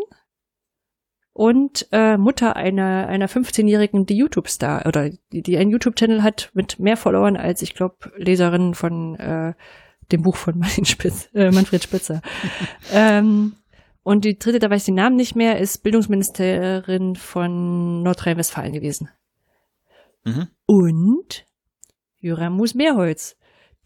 [1.33, 6.79] und äh, Mutter einer einer 15-jährigen, die YouTube-Star oder die, die einen YouTube-Channel hat mit
[6.79, 9.55] mehr Followern als ich glaube Leserinnen von äh,
[10.11, 12.21] dem Buch von Martin Spitz, äh, Manfred Spitzer.
[12.93, 13.55] ähm,
[14.03, 19.09] und die dritte, da weiß ich den Namen nicht mehr, ist Bildungsministerin von Nordrhein-Westfalen gewesen.
[20.25, 20.49] Mhm.
[20.67, 21.47] Und
[22.19, 23.37] Joramus Meerholz,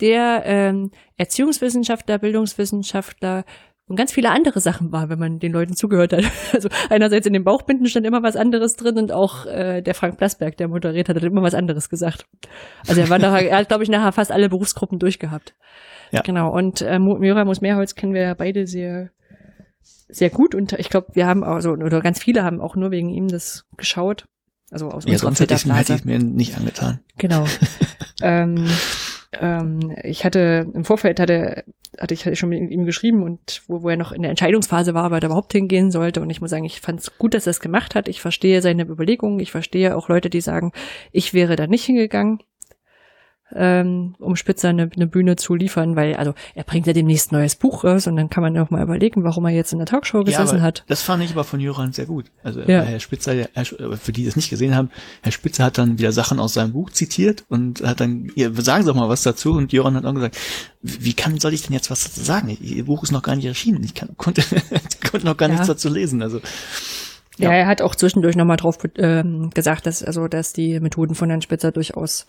[0.00, 3.44] der ähm, Erziehungswissenschaftler, Bildungswissenschaftler
[3.89, 6.24] und ganz viele andere Sachen war, wenn man den Leuten zugehört hat.
[6.52, 10.16] Also einerseits in den Bauchbinden stand immer was anderes drin und auch äh, der Frank
[10.18, 12.26] Plasberg, der moderiert hat, hat immer was anderes gesagt.
[12.89, 15.55] Also er war nachher, er hat, glaube ich, nachher fast alle Berufsgruppen durchgehabt.
[16.10, 16.23] Ja.
[16.23, 16.52] Genau.
[16.52, 19.10] Und äh, Joramus Meerholz kennen wir ja beide sehr,
[20.08, 23.10] sehr gut und ich glaube, wir haben also oder ganz viele haben auch nur wegen
[23.10, 24.26] ihm das geschaut.
[24.70, 27.00] Also aus Ja, unserer sonst hätte ich es mir nicht angetan.
[27.18, 27.44] Genau.
[28.23, 28.68] ähm,
[29.41, 31.65] ähm, ich hatte im Vorfeld hatte
[31.99, 35.11] hatte ich, schon mit ihm geschrieben und wo, wo er noch in der Entscheidungsphase war,
[35.11, 36.21] weil er überhaupt hingehen sollte.
[36.21, 38.09] Und ich muss sagen, ich fand es gut, dass er es gemacht hat.
[38.09, 39.41] Ich verstehe seine Überlegungen.
[39.41, 40.73] Ich verstehe auch Leute, die sagen,
[41.13, 42.41] ich wäre da nicht hingegangen,
[43.55, 47.36] ähm, um Spitzer eine, eine Bühne zu liefern, weil also er bringt ja demnächst ein
[47.36, 49.86] neues Buch raus und dann kann man auch mal überlegen, warum er jetzt in der
[49.86, 50.84] Talkshow gesessen aber hat.
[50.89, 52.26] Das fand ich aber von Joran sehr gut.
[52.42, 52.83] Also Ja.
[52.83, 54.91] Herr Spitzer, Herr, Sch- für die das nicht gesehen haben,
[55.23, 58.83] Herr Spitzer hat dann wieder Sachen aus seinem Buch zitiert und hat dann, ja, sagen
[58.83, 60.36] Sie doch mal was dazu und Joran hat auch gesagt,
[60.83, 62.57] wie kann, soll ich denn jetzt was dazu sagen?
[62.60, 63.83] Ihr Buch ist noch gar nicht erschienen.
[63.84, 64.42] Ich kann, konnte,
[65.08, 65.55] konnte noch gar Ja.
[65.55, 66.20] nichts dazu lesen.
[66.23, 66.41] Also
[67.39, 67.57] Ja, Ja.
[67.58, 71.42] er hat auch zwischendurch nochmal drauf ähm, gesagt, dass also dass die Methoden von Herrn
[71.42, 72.26] Spitzer durchaus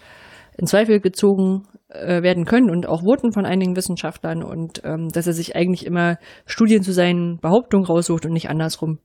[0.58, 5.28] in Zweifel gezogen äh, werden können und auch wurden von einigen Wissenschaftlern und ähm, dass
[5.28, 9.00] er sich eigentlich immer Studien zu seinen Behauptungen raussucht und nicht andersrum.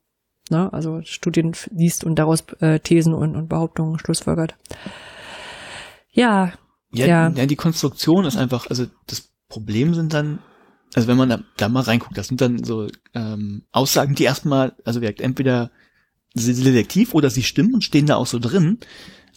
[0.50, 0.72] Ne?
[0.72, 4.56] Also Studien liest und daraus äh, Thesen und, und Behauptungen schlussfolgert.
[6.10, 6.52] Ja,
[6.90, 7.30] Ja, Ja.
[7.30, 7.46] ja.
[7.46, 10.40] die Konstruktion ist einfach, also das Problem sind dann,
[10.94, 14.74] also wenn man da, da mal reinguckt, das sind dann so ähm, Aussagen, die erstmal,
[14.84, 15.70] also wirkt entweder
[16.34, 18.78] selektiv oder sie stimmen und stehen da auch so drin,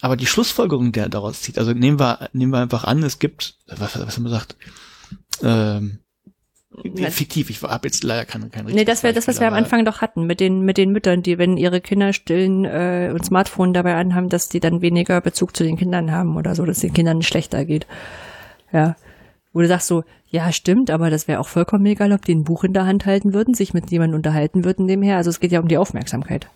[0.00, 3.18] aber die Schlussfolgerung, die er daraus zieht, also nehmen wir, nehmen wir einfach an, es
[3.18, 4.56] gibt, was, was haben wir gesagt,
[5.42, 5.98] ähm,
[7.10, 9.84] fiktiv, ich habe jetzt leider kein, kein Nee, das wäre das, was wir am Anfang
[9.84, 13.72] doch hatten, mit den, mit den Müttern, die, wenn ihre Kinder stillen äh, und Smartphone
[13.72, 16.92] dabei anhaben, dass die dann weniger Bezug zu den Kindern haben oder so, dass den
[16.92, 17.86] Kindern schlechter geht.
[18.72, 18.96] Ja.
[19.52, 22.44] Wo du sagst so, ja, stimmt, aber das wäre auch vollkommen egal, ob die ein
[22.44, 25.16] Buch in der Hand halten würden, sich mit jemandem unterhalten würden nebenher.
[25.16, 26.48] Also es geht ja um die Aufmerksamkeit.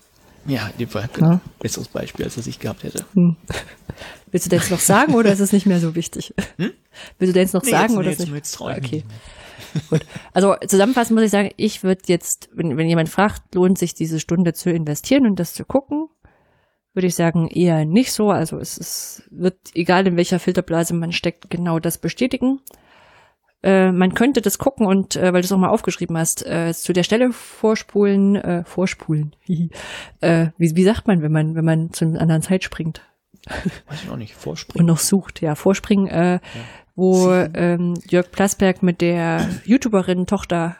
[0.46, 1.32] Ja, in dem Fall, genau.
[1.32, 1.40] Ja.
[1.58, 3.04] Besseres Beispiel, als das ich gehabt hätte.
[3.14, 3.36] Hm.
[4.30, 6.32] Willst du das jetzt noch sagen oder ist es nicht mehr so wichtig?
[6.56, 6.72] Hm?
[7.18, 8.36] Willst du das jetzt noch Nee, sagen jetzt- oder nee, ist jetzt- nicht?
[8.36, 9.04] jetzt okay.
[9.90, 10.06] Gut.
[10.32, 14.18] Also zusammenfassend muss ich sagen, ich würde jetzt, wenn, wenn jemand fragt, lohnt sich diese
[14.18, 16.08] Stunde zu investieren und das zu gucken,
[16.94, 18.30] würde ich sagen, eher nicht so.
[18.30, 22.60] Also es ist, wird, egal in welcher Filterblase man steckt, genau das bestätigen.
[23.62, 26.72] Äh, man könnte das gucken und, äh, weil du es auch mal aufgeschrieben hast, äh,
[26.72, 29.36] zu der Stelle vorspulen, äh, vorspulen.
[30.20, 33.02] äh, wie, wie sagt man, wenn man, wenn man zu einer anderen Zeit springt?
[33.46, 34.82] Weiß ich auch nicht, vorspringen.
[34.82, 36.40] Und noch sucht, ja, vorspringen, äh, ja.
[36.94, 40.76] wo ähm, Jörg Plasberg mit der YouTuberin Tochter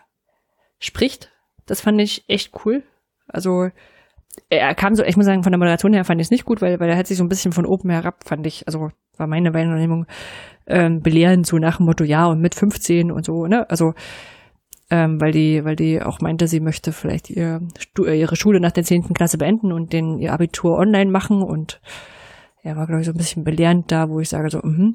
[0.78, 1.31] spricht.
[1.67, 2.83] Das fand ich echt cool.
[3.28, 3.70] Also
[4.49, 6.62] er kam so, ich muss sagen, von der Moderation her fand ich es nicht gut,
[6.62, 9.27] weil, weil er hat sich so ein bisschen von oben herab, fand ich, also war
[9.27, 10.07] meine Wahrnehmung,
[10.67, 13.69] ähm, belehren, so nach dem Motto, ja, und mit 15 und so, ne?
[13.70, 13.94] Also,
[14.91, 17.60] ähm, weil die, weil die auch meinte, sie möchte vielleicht ihr,
[17.99, 19.15] äh, ihre Schule nach der 10.
[19.15, 21.81] Klasse beenden und den ihr Abitur online machen und
[22.62, 24.94] er war, glaube ich, so ein bisschen belehrend da, wo ich sage so, mhm,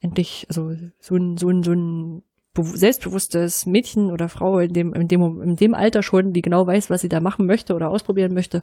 [0.00, 2.22] endlich, also so ein, so ein, so ein
[2.62, 6.90] selbstbewusstes Mädchen oder Frau in dem, in dem, in dem Alter schon, die genau weiß,
[6.90, 8.62] was sie da machen möchte oder ausprobieren möchte,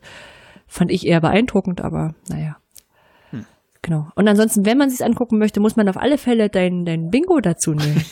[0.68, 2.58] fand ich eher beeindruckend, aber naja.
[3.32, 3.46] Hm.
[3.82, 4.08] Genau.
[4.16, 7.40] Und ansonsten, wenn man sich angucken möchte, muss man auf alle Fälle dein, dein Bingo
[7.40, 8.04] dazu nehmen.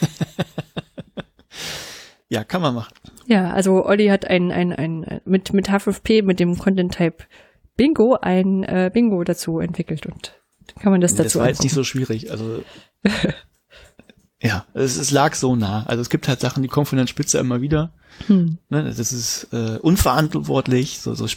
[2.30, 2.94] ja, kann man machen.
[3.28, 7.24] Ja, also Olli hat ein, ein, ein, mit, mit H5P, mit dem Content Type
[7.76, 10.34] Bingo, ein äh, Bingo dazu entwickelt und
[10.80, 12.64] kann man das dazu Das war jetzt nicht so schwierig, also
[14.46, 15.84] Ja, es, es lag so nah.
[15.88, 17.92] Also es gibt halt Sachen, die kommen von der Spitze immer wieder.
[18.28, 18.60] Hm.
[18.70, 21.28] Ne, das ist äh, unverantwortlich, so, so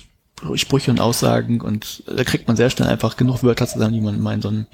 [0.57, 4.21] Sprüche und Aussagen und da kriegt man sehr schnell einfach genug Wörter zusammen, die man
[4.21, 4.67] mal in so ein,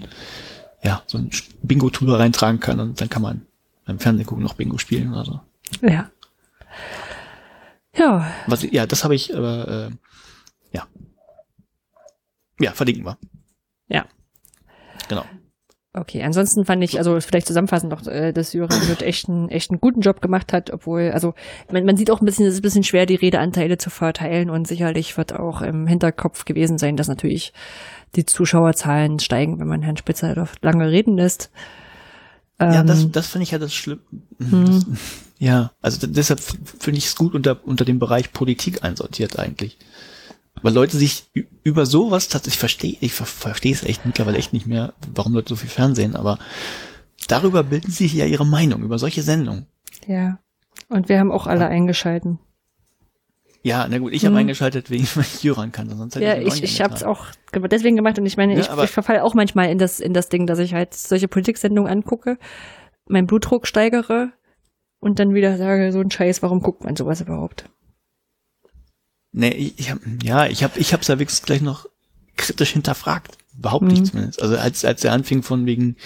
[0.83, 1.31] ja, so ein
[1.63, 3.47] Bingo-Tool reintragen kann und dann kann man
[3.87, 5.41] beim Fernsehen gucken noch Bingo spielen oder so.
[5.81, 6.11] Ja.
[7.97, 8.33] Ja.
[8.49, 9.91] Was, ja, das habe ich, aber äh,
[10.73, 10.87] ja.
[12.59, 13.17] Ja, verlinken wir.
[13.89, 14.07] Ja.
[15.09, 15.25] Genau.
[15.97, 19.71] Okay, ansonsten fand ich, also vielleicht zusammenfassend noch, äh, dass Jürgen wird echt einen, echt
[19.71, 21.35] einen guten Job gemacht hat, obwohl, also
[21.71, 24.51] man, man sieht auch ein bisschen, es ist ein bisschen schwer, die Redeanteile zu verteilen
[24.51, 27.53] und sicherlich wird auch im Hinterkopf gewesen sein, dass natürlich
[28.17, 31.51] die Zuschauerzahlen steigen, wenn man Herrn Spitzer lange reden lässt.
[32.61, 34.01] Ja, das, ähm, das finde ich ja das Schlimme.
[34.39, 34.97] Hm.
[35.39, 39.79] Ja, also deshalb finde ich es gut unter, unter dem Bereich Politik einsortiert eigentlich
[40.63, 41.31] weil Leute sich
[41.63, 45.57] über sowas tatsächlich verstehe, ich verstehe es echt mittlerweile echt nicht mehr, warum Leute so
[45.57, 46.39] viel Fernsehen, aber
[47.29, 49.67] darüber bilden sie sich ja ihre Meinung, über solche Sendungen.
[50.07, 50.39] Ja.
[50.89, 52.39] Und wir haben auch alle eingeschalten.
[53.63, 54.41] Ja, na gut, ich habe hm.
[54.41, 57.97] eingeschaltet, wegen ich Jöran kann, sonst hätte ja, ich, ich, ich habe es auch deswegen
[57.97, 60.47] gemacht und ich meine, ja, ich, ich verfalle auch manchmal in das in das Ding,
[60.47, 62.39] dass ich halt solche Politiksendungen angucke,
[63.07, 64.33] meinen Blutdruck steigere
[65.01, 67.65] und dann wieder sage, so ein Scheiß, warum guckt man sowas überhaupt?
[69.37, 71.87] Nee, ich, ich hab, ja, ich habe ich hab's ja wirklich gleich noch
[72.37, 73.37] kritisch hinterfragt.
[73.53, 74.05] Behaupte mhm.
[74.05, 74.41] zumindest.
[74.41, 75.97] Also als, als er anfing von wegen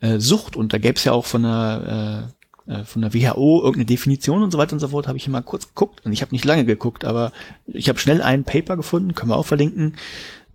[0.00, 2.30] äh, Sucht und da gäbe es ja auch von der
[2.66, 5.28] äh, äh von der WHO irgendeine Definition und so weiter und so fort, habe ich
[5.28, 7.32] mal kurz geguckt und ich habe nicht lange geguckt, aber
[7.66, 9.96] ich habe schnell ein Paper gefunden, können wir auch verlinken.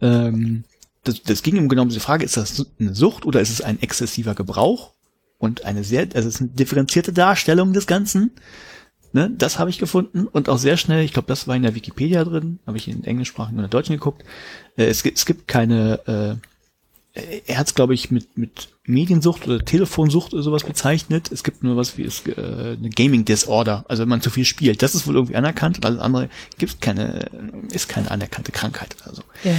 [0.01, 0.63] Ähm,
[1.03, 3.61] das, das ging im genau um diese Frage, ist das eine Sucht oder ist es
[3.61, 4.91] ein exzessiver Gebrauch?
[5.39, 8.31] Und eine sehr, also es ist eine differenzierte Darstellung des Ganzen.
[9.17, 11.73] Ne, das habe ich gefunden und auch sehr schnell, ich glaube, das war in der
[11.73, 14.23] Wikipedia drin, habe ich in englischsprachigen oder deutschen geguckt.
[14.77, 16.39] Äh, es, gibt, es gibt keine,
[17.15, 21.31] äh, er hat es, glaube ich, mit, mit Mediensucht oder Telefonsucht oder sowas bezeichnet.
[21.31, 24.45] Es gibt nur was wie es, äh, eine Gaming Disorder, also wenn man zu viel
[24.45, 24.83] spielt.
[24.83, 26.29] Das ist wohl irgendwie anerkannt und alles andere
[26.59, 27.27] gibt keine,
[27.71, 29.23] ist keine anerkannte Krankheit oder so.
[29.43, 29.55] Ja.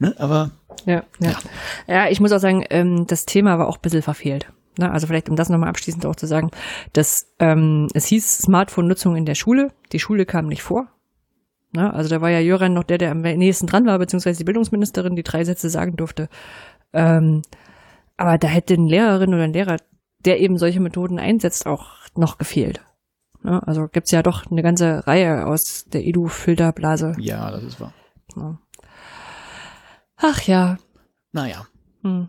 [0.00, 0.50] Ne, aber
[0.86, 1.30] ja, ja.
[1.30, 1.38] ja.
[1.86, 4.48] Ja, ich muss auch sagen, ähm, das Thema war auch ein bisschen verfehlt.
[4.78, 4.90] Ne?
[4.90, 6.50] Also vielleicht, um das nochmal abschließend auch zu sagen,
[6.92, 9.72] dass ähm, es hieß Smartphone-Nutzung in der Schule.
[9.92, 10.86] Die Schule kam nicht vor.
[11.72, 11.92] Ne?
[11.92, 15.16] Also da war ja Jöran noch der, der am nächsten dran war, beziehungsweise die Bildungsministerin,
[15.16, 16.28] die drei Sätze sagen durfte.
[16.92, 17.42] Ähm,
[18.16, 19.76] aber da hätte eine Lehrerin oder ein Lehrer,
[20.24, 22.80] der eben solche Methoden einsetzt, auch noch gefehlt.
[23.42, 23.60] Ne?
[23.66, 27.16] Also gibt's ja doch eine ganze Reihe aus der Edu-Filterblase.
[27.18, 27.92] Ja, das ist wahr.
[28.36, 28.58] Ja.
[30.16, 30.78] Ach ja.
[31.32, 31.66] Naja.
[32.02, 32.28] Hm.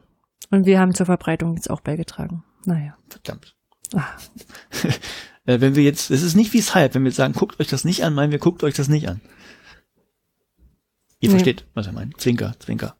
[0.51, 2.43] Und wir haben zur Verbreitung jetzt auch beigetragen.
[2.65, 2.97] Naja.
[3.09, 3.55] Verdammt.
[3.93, 4.17] Ah.
[5.45, 7.67] äh, wenn wir jetzt, es ist nicht wie es halb, wenn wir sagen, guckt euch
[7.67, 9.21] das nicht an, meinen wir, guckt euch das nicht an.
[11.19, 11.35] Ihr nee.
[11.35, 12.19] versteht, was er meint.
[12.19, 12.95] Zwinker, Zwinker.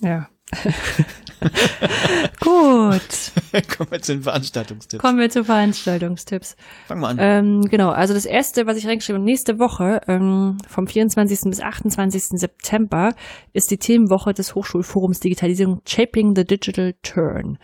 [0.00, 0.28] Ja.
[2.40, 3.32] Gut.
[3.76, 5.02] Kommen wir zu den Veranstaltungstipps.
[5.02, 6.56] Kommen wir zu Veranstaltungstipps.
[6.86, 7.16] Fangen wir an.
[7.20, 11.50] Ähm, genau, also das erste, was ich reingeschrieben habe, nächste Woche, ähm, vom 24.
[11.50, 12.38] bis 28.
[12.38, 13.14] September,
[13.52, 17.58] ist die Themenwoche des Hochschulforums Digitalisierung Shaping the Digital Turn.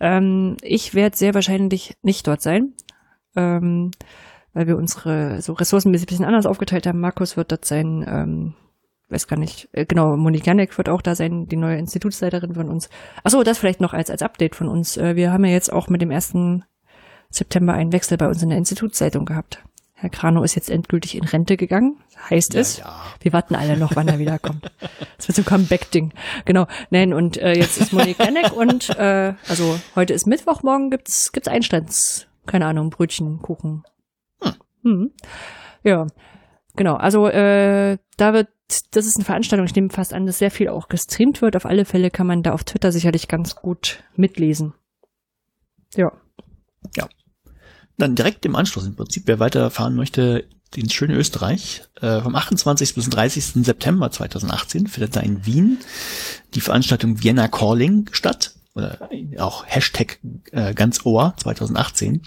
[0.00, 2.74] Ähm, ich werde sehr wahrscheinlich nicht dort sein,
[3.36, 3.90] ähm,
[4.52, 7.00] weil wir unsere so Ressourcen ein bisschen anders aufgeteilt haben.
[7.00, 8.54] Markus wird dort sein, ähm,
[9.08, 12.68] weiß gar nicht, äh, genau, Monique Janek wird auch da sein, die neue Institutsleiterin von
[12.68, 12.88] uns.
[13.22, 14.96] Achso, das vielleicht noch als, als Update von uns.
[14.96, 16.64] Äh, wir haben ja jetzt auch mit dem ersten
[17.30, 19.62] September einen Wechsel bei uns in der Institutsleitung gehabt.
[20.04, 21.96] Herr Krano ist jetzt endgültig in Rente gegangen,
[22.28, 22.78] heißt ja, es.
[22.78, 22.94] Ja.
[23.20, 24.70] Wir warten alle noch, wann er wiederkommt.
[25.16, 26.12] Das wird so ein Comeback-Ding.
[26.44, 26.66] Genau.
[26.90, 31.32] Nein, und äh, jetzt ist Monique Renneck und äh, also heute ist Mittwoch, morgen gibt's
[31.32, 33.84] gibt's Einstands, keine Ahnung, Brötchen, Kuchen.
[34.42, 34.52] Hm.
[34.82, 35.10] Hm.
[35.84, 36.06] Ja,
[36.76, 36.96] genau.
[36.96, 38.48] Also äh, da wird,
[38.90, 41.56] das ist eine Veranstaltung, ich nehme fast an, dass sehr viel auch gestreamt wird.
[41.56, 44.74] Auf alle Fälle kann man da auf Twitter sicherlich ganz gut mitlesen.
[46.96, 47.08] Ja.
[47.96, 52.94] Dann direkt im Anschluss im Prinzip, wer weiterfahren möchte, ins schöne Österreich, äh, vom 28.
[52.94, 53.64] bis zum 30.
[53.64, 55.78] September 2018 findet da in Wien
[56.54, 60.18] die Veranstaltung Vienna Calling statt, oder auch Hashtag
[60.50, 62.22] äh, ganz Ohr 2018.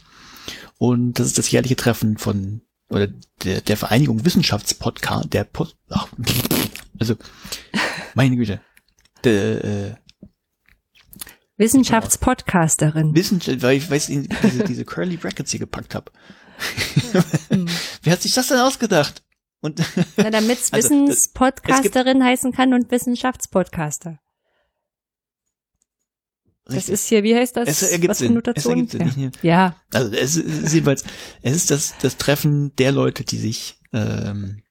[0.77, 3.07] Und das ist das jährliche Treffen von oder
[3.43, 6.07] der, der Vereinigung Wissenschaftspodcast, der Pod, ach,
[6.99, 7.15] also
[8.13, 8.61] meine Güte,
[9.23, 9.95] der, äh,
[11.57, 13.15] Wissenschaftspodcasterin.
[13.15, 16.11] Wissenschaft, weil ich weiß, ich diese, diese Curly Brackets hier gepackt habe.
[17.49, 17.67] Hm.
[18.03, 19.23] Wer hat sich das denn ausgedacht?
[19.61, 19.81] Und
[20.17, 24.19] Na, damit es Also, Wissenspodcasterin heißen kann und Wissenschaftspodcaster.
[26.67, 26.93] Das Richtig.
[26.95, 27.69] ist hier, wie heißt das?
[27.69, 28.31] es ergibt Was für Sinn.
[28.33, 28.73] Es Notation?
[28.73, 29.31] ergibt Sinn.
[29.41, 29.41] ja.
[29.41, 31.03] ja, Also es ist jedenfalls,
[31.41, 34.63] es ist das, das Treffen der Leute, die sich, ähm,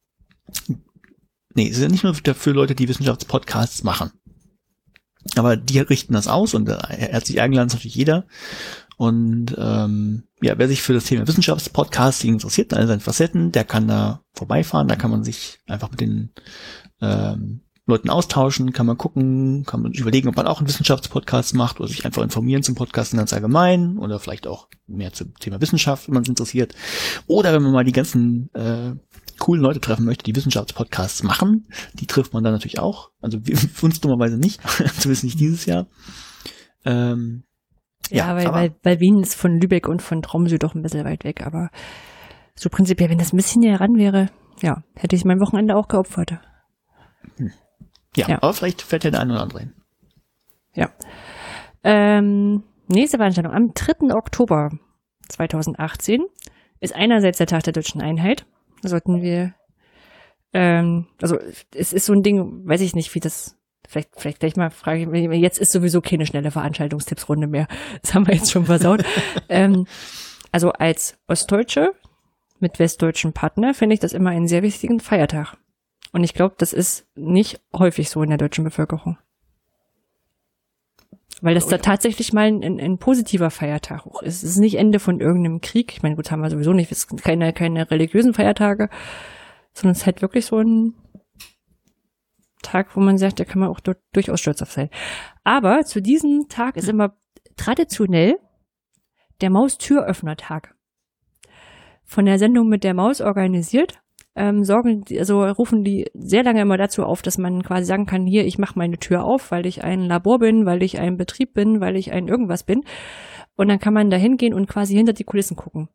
[1.54, 4.12] nee, es ist ja nicht nur für Leute, die Wissenschaftspodcasts machen.
[5.36, 8.26] Aber die richten das aus und äh, herzlich eingeladen ist natürlich jeder.
[8.98, 13.64] Und ähm, ja, wer sich für das Thema Wissenschaftspodcasting interessiert, in all seinen Facetten, der
[13.64, 16.30] kann da vorbeifahren, da kann man sich einfach mit den
[17.00, 21.78] ähm, Leuten austauschen, kann man gucken, kann man überlegen, ob man auch einen Wissenschaftspodcast macht
[21.78, 26.08] oder sich einfach informieren zum Podcasten ganz allgemein oder vielleicht auch mehr zum Thema Wissenschaft,
[26.08, 26.74] wenn man es interessiert.
[27.28, 28.94] Oder wenn man mal die ganzen äh,
[29.38, 33.10] coolen Leute treffen möchte, die Wissenschaftspodcasts machen, die trifft man dann natürlich auch.
[33.20, 34.60] Also wir, uns dummerweise nicht,
[34.98, 35.86] zumindest nicht dieses Jahr.
[36.84, 37.44] Ähm,
[38.10, 41.04] ja, weil, aber- weil, weil Wien ist von Lübeck und von Tromsø doch ein bisschen
[41.04, 41.70] weit weg, aber
[42.56, 45.88] so prinzipiell, wenn das ein bisschen näher ran wäre, ja, hätte ich mein Wochenende auch
[45.88, 46.40] geopfert.
[48.16, 48.36] Ja, ja.
[48.36, 49.72] aber vielleicht fällt ja der eine oder andere hin.
[50.74, 50.90] Ja.
[51.84, 54.14] Ähm, nächste Veranstaltung am 3.
[54.14, 54.70] Oktober
[55.28, 56.24] 2018
[56.80, 58.46] ist einerseits der Tag der deutschen Einheit.
[58.82, 59.54] Da sollten wir,
[60.52, 61.38] ähm, also
[61.74, 63.56] es ist so ein Ding, weiß ich nicht, wie das,
[63.88, 67.66] vielleicht, vielleicht gleich mal frage ich mich, jetzt ist sowieso keine schnelle Veranstaltungstippsrunde mehr.
[68.02, 69.04] Das haben wir jetzt schon versaut.
[69.48, 69.86] ähm,
[70.52, 71.92] also als Ostdeutsche
[72.60, 75.56] mit westdeutschen Partner finde ich das immer einen sehr wichtigen Feiertag.
[76.12, 79.18] Und ich glaube, das ist nicht häufig so in der deutschen Bevölkerung.
[81.42, 84.42] Weil das da tatsächlich mal ein, ein, ein positiver Feiertag auch ist.
[84.42, 85.92] Es ist nicht Ende von irgendeinem Krieg.
[85.92, 86.90] Ich meine, gut, haben wir sowieso nicht.
[86.90, 88.88] Es sind keine, keine religiösen Feiertage,
[89.74, 90.94] sondern es ist halt wirklich so ein
[92.62, 94.88] Tag, wo man sagt, da kann man auch dort durchaus stolz auf sein.
[95.44, 97.14] Aber zu diesem Tag ist immer
[97.56, 98.38] traditionell
[99.42, 100.74] der Maustüröffnertag.
[102.04, 104.00] Von der Sendung mit der Maus organisiert
[104.36, 108.26] ähm, sorgen, also rufen die sehr lange immer dazu auf, dass man quasi sagen kann,
[108.26, 111.54] hier, ich mache meine Tür auf, weil ich ein Labor bin, weil ich ein Betrieb
[111.54, 112.84] bin, weil ich ein irgendwas bin.
[113.56, 115.88] Und dann kann man da hingehen und quasi hinter die Kulissen gucken.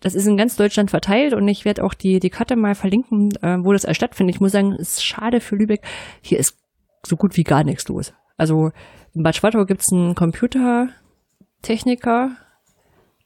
[0.00, 3.30] Das ist in ganz Deutschland verteilt und ich werde auch die, die Karte mal verlinken,
[3.42, 4.36] äh, wo das alles stattfindet.
[4.36, 5.82] Ich muss sagen, es ist schade für Lübeck.
[6.22, 6.58] Hier ist
[7.04, 8.14] so gut wie gar nichts los.
[8.36, 8.70] Also
[9.14, 12.32] in Bad Schwartau gibt's einen Computertechniker,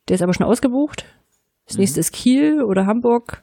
[0.09, 1.05] der ist aber schon ausgebucht.
[1.67, 3.43] Das nächste ist Kiel oder Hamburg.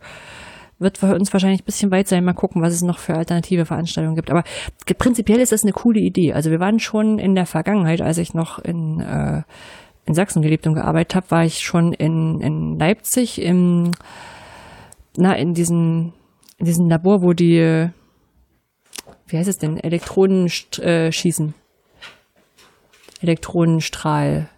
[0.79, 2.23] Wird für uns wahrscheinlich ein bisschen weit sein.
[2.23, 4.29] Mal gucken, was es noch für alternative Veranstaltungen gibt.
[4.29, 4.43] Aber
[4.97, 6.33] prinzipiell ist das eine coole Idee.
[6.33, 9.41] Also wir waren schon in der Vergangenheit, als ich noch in, äh,
[10.05, 13.91] in Sachsen gelebt und gearbeitet habe, war ich schon in, in Leipzig im,
[15.17, 16.13] na, in diesem,
[16.57, 17.89] in diesem Labor, wo die,
[19.27, 20.47] wie heißt es denn, Elektronen
[20.79, 21.55] äh, schießen.
[23.21, 24.49] Elektronenstrahl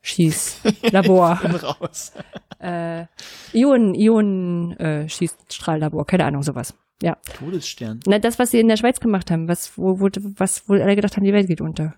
[0.00, 1.40] schieß Labor.
[2.58, 3.06] Äh,
[3.52, 6.74] Ionen, Ionen äh, Schießstrahllabor, keine Ahnung, sowas.
[7.02, 7.16] Ja.
[7.38, 8.00] Todesstern.
[8.06, 10.96] Na, das, was sie in der Schweiz gemacht haben, was, wo, wo, was, wo alle
[10.96, 11.94] gedacht haben, die Welt geht unter.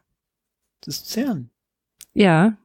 [0.82, 1.50] Das ist CERN.
[2.12, 2.56] Ja.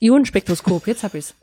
[0.00, 1.34] Ionenspektroskop, jetzt hab ich's.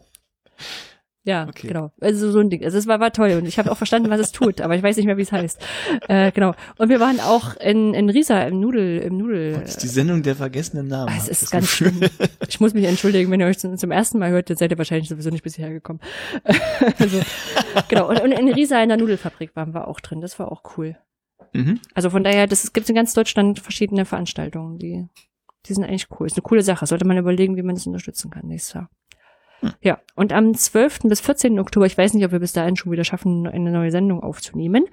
[1.28, 1.68] Ja, Okay.
[1.68, 1.92] genau.
[2.00, 2.64] Also so ein Ding.
[2.64, 4.82] Also es war, war toll und ich habe auch verstanden, was es tut, aber ich
[4.82, 5.62] weiß nicht mehr, wie es heißt.
[6.08, 6.54] Äh, genau.
[6.78, 9.56] Und wir waren auch in, in Riesa im Nudel, im Nudel.
[9.60, 11.12] Das ist die Sendung der vergessenen Namen.
[11.14, 12.00] Ah, es ist ganz schlimm.
[12.48, 14.78] Ich muss mich entschuldigen, wenn ihr euch zum, zum ersten Mal hört, dann seid ihr
[14.78, 16.00] wahrscheinlich sowieso nicht bisher gekommen.
[16.98, 17.20] also,
[17.90, 18.08] genau.
[18.08, 20.22] Und, und in Riesa in der Nudelfabrik waren wir auch drin.
[20.22, 20.96] Das war auch cool.
[21.52, 21.82] Mhm.
[21.94, 25.06] Also von daher, das es gibt in ganz Deutschland verschiedene Veranstaltungen, die,
[25.66, 26.28] die sind eigentlich cool.
[26.28, 26.86] Ist eine coole Sache.
[26.86, 28.90] Sollte man überlegen, wie man das unterstützen kann nächstes Jahr.
[29.62, 29.74] Hm.
[29.82, 31.00] Ja, und am 12.
[31.04, 31.60] bis 14.
[31.60, 34.86] Oktober, ich weiß nicht, ob wir bis dahin schon wieder schaffen, eine neue Sendung aufzunehmen,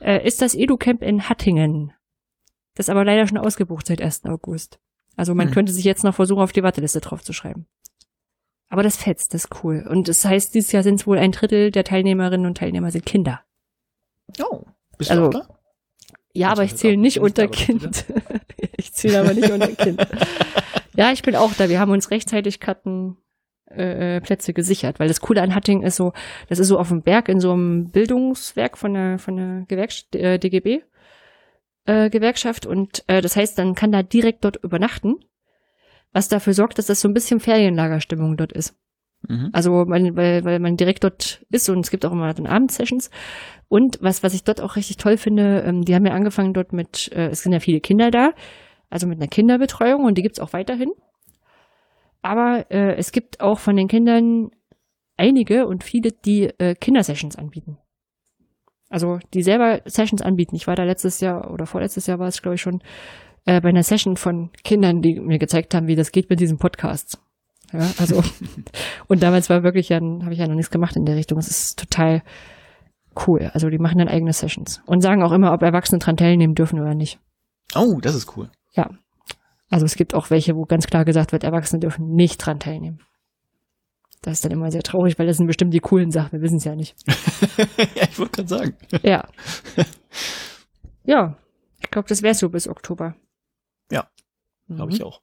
[0.00, 1.92] äh, ist das EduCamp in Hattingen.
[2.74, 4.24] Das ist aber leider schon ausgebucht seit 1.
[4.26, 4.80] August.
[5.16, 5.54] Also man Hm.
[5.54, 7.66] könnte sich jetzt noch versuchen, auf die Warteliste draufzuschreiben.
[8.68, 9.86] Aber das fetzt, das ist cool.
[9.88, 13.06] Und das heißt, dieses Jahr sind es wohl ein Drittel der Teilnehmerinnen und Teilnehmer sind
[13.06, 13.42] Kinder.
[14.42, 14.62] Oh,
[14.98, 15.58] bist Also, du auch da?
[16.32, 18.04] Ja, Also aber ich halt zähle nicht unter Kind.
[18.76, 20.04] ich zähle aber nicht unter Kind.
[20.96, 21.68] Ja, ich bin auch da.
[21.68, 23.16] Wir haben uns rechtzeitig Karten
[23.76, 26.12] äh, Plätze gesichert, weil das Coole an Hatting ist so,
[26.48, 30.14] das ist so auf dem Berg in so einem Bildungswerk von der von der Gewerkschaft
[30.16, 30.82] äh, DGB
[31.86, 35.16] äh, Gewerkschaft und äh, das heißt, dann kann da direkt dort übernachten,
[36.12, 38.74] was dafür sorgt, dass das so ein bisschen Ferienlagerstimmung dort ist.
[39.28, 39.50] Mhm.
[39.52, 43.10] Also man, weil, weil man direkt dort ist und es gibt auch immer dann Abendsessions.
[43.68, 46.72] Und was, was ich dort auch richtig toll finde, ähm, die haben ja angefangen dort
[46.72, 48.32] mit, äh, es sind ja viele Kinder da,
[48.90, 50.92] also mit einer Kinderbetreuung und die gibt's auch weiterhin.
[52.24, 54.50] Aber äh, es gibt auch von den Kindern
[55.18, 57.76] einige und viele, die äh, Kindersessions anbieten.
[58.88, 60.56] Also die selber Sessions anbieten.
[60.56, 62.80] Ich war da letztes Jahr oder vorletztes Jahr war es, glaube ich, schon
[63.44, 66.56] äh, bei einer Session von Kindern, die mir gezeigt haben, wie das geht mit diesem
[66.56, 67.20] Podcast.
[67.74, 68.22] Ja, also
[69.06, 71.36] und damals war wirklich ja, habe ich ja noch nichts gemacht in der Richtung.
[71.36, 72.22] Es ist total
[73.26, 73.50] cool.
[73.52, 76.80] Also die machen dann eigene Sessions und sagen auch immer, ob Erwachsene dran teilnehmen dürfen
[76.80, 77.20] oder nicht.
[77.74, 78.50] Oh, das ist cool.
[78.72, 78.88] Ja.
[79.74, 83.00] Also es gibt auch welche, wo ganz klar gesagt wird, Erwachsene dürfen nicht dran teilnehmen.
[84.22, 86.30] Das ist dann immer sehr traurig, weil das sind bestimmt die coolen Sachen.
[86.30, 86.94] Wir wissen es ja nicht.
[87.96, 88.76] ja, ich wollte gerade sagen.
[89.02, 89.26] Ja.
[91.06, 91.36] Ja.
[91.80, 93.14] Ich glaube, das wäre so bis Oktober.
[93.90, 94.08] Ja,
[94.68, 94.76] Mhm.
[94.76, 95.20] Glaube ich auch.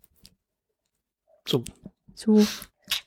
[1.47, 1.63] So,
[2.13, 2.45] So.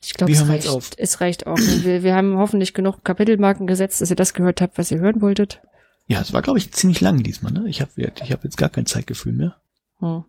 [0.02, 0.68] Ich glaube, es reicht.
[0.68, 0.90] auf.
[0.96, 1.58] Es reicht auch.
[1.58, 5.20] Wir, wir haben hoffentlich genug Kapitelmarken gesetzt, dass ihr das gehört habt, was ihr hören
[5.20, 5.60] wolltet.
[6.06, 7.52] ja, es war, glaube ich, ziemlich lang diesmal.
[7.52, 7.68] Ne?
[7.68, 9.56] Ich habe ich hab jetzt gar kein Zeitgefühl mehr.
[10.00, 10.24] Hm.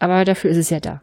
[0.00, 1.02] Aber dafür ist es ja da.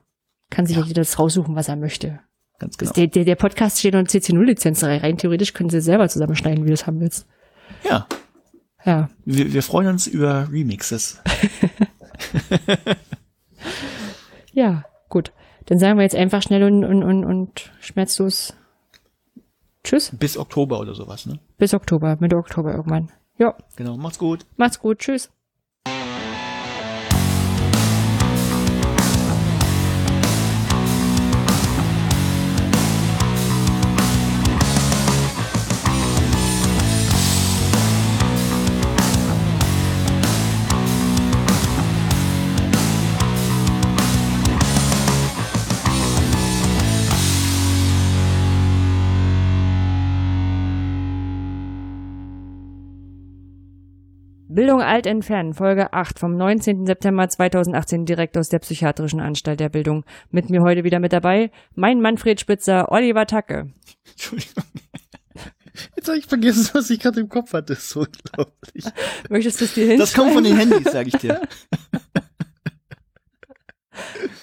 [0.50, 0.82] Kann sich Ja.
[0.82, 0.88] ja.
[0.90, 2.20] jeder das raussuchen, was er möchte.
[2.60, 2.92] Ganz genau.
[2.92, 4.84] Der, der, der Podcast steht unter CC0-Lizenz.
[4.84, 7.26] Rein theoretisch können sie selber zusammenschneiden, wie du es haben willst.
[7.88, 8.08] Ja,
[8.84, 9.10] Ja.
[9.26, 11.22] wir, wir freuen uns über Remixes.
[14.54, 15.32] Ja, gut.
[15.68, 18.56] Dann sagen wir jetzt einfach schnell und, und, und, und schmerzlos
[19.84, 20.12] Tschüss.
[20.18, 21.40] Bis Oktober oder sowas, ne?
[21.58, 23.12] Bis Oktober, Mitte Oktober irgendwann.
[23.38, 24.46] Ja, Genau, macht's gut.
[24.56, 25.00] macht's gut.
[25.00, 25.30] Tschüss.
[54.58, 56.88] Bildung alt entfernen, Folge 8 vom 19.
[56.88, 60.04] September 2018 direkt aus der Psychiatrischen Anstalt der Bildung.
[60.32, 63.70] Mit mir heute wieder mit dabei mein Manfred Spitzer, Oliver Tacke.
[64.10, 64.64] Entschuldigung.
[65.96, 67.76] Jetzt habe ich vergessen, was ich gerade im Kopf hatte.
[67.76, 68.84] Das ist So unglaublich.
[69.30, 70.00] Möchtest du es dir hinschreiben?
[70.00, 71.40] Das kommt von den Handys, sage ich dir.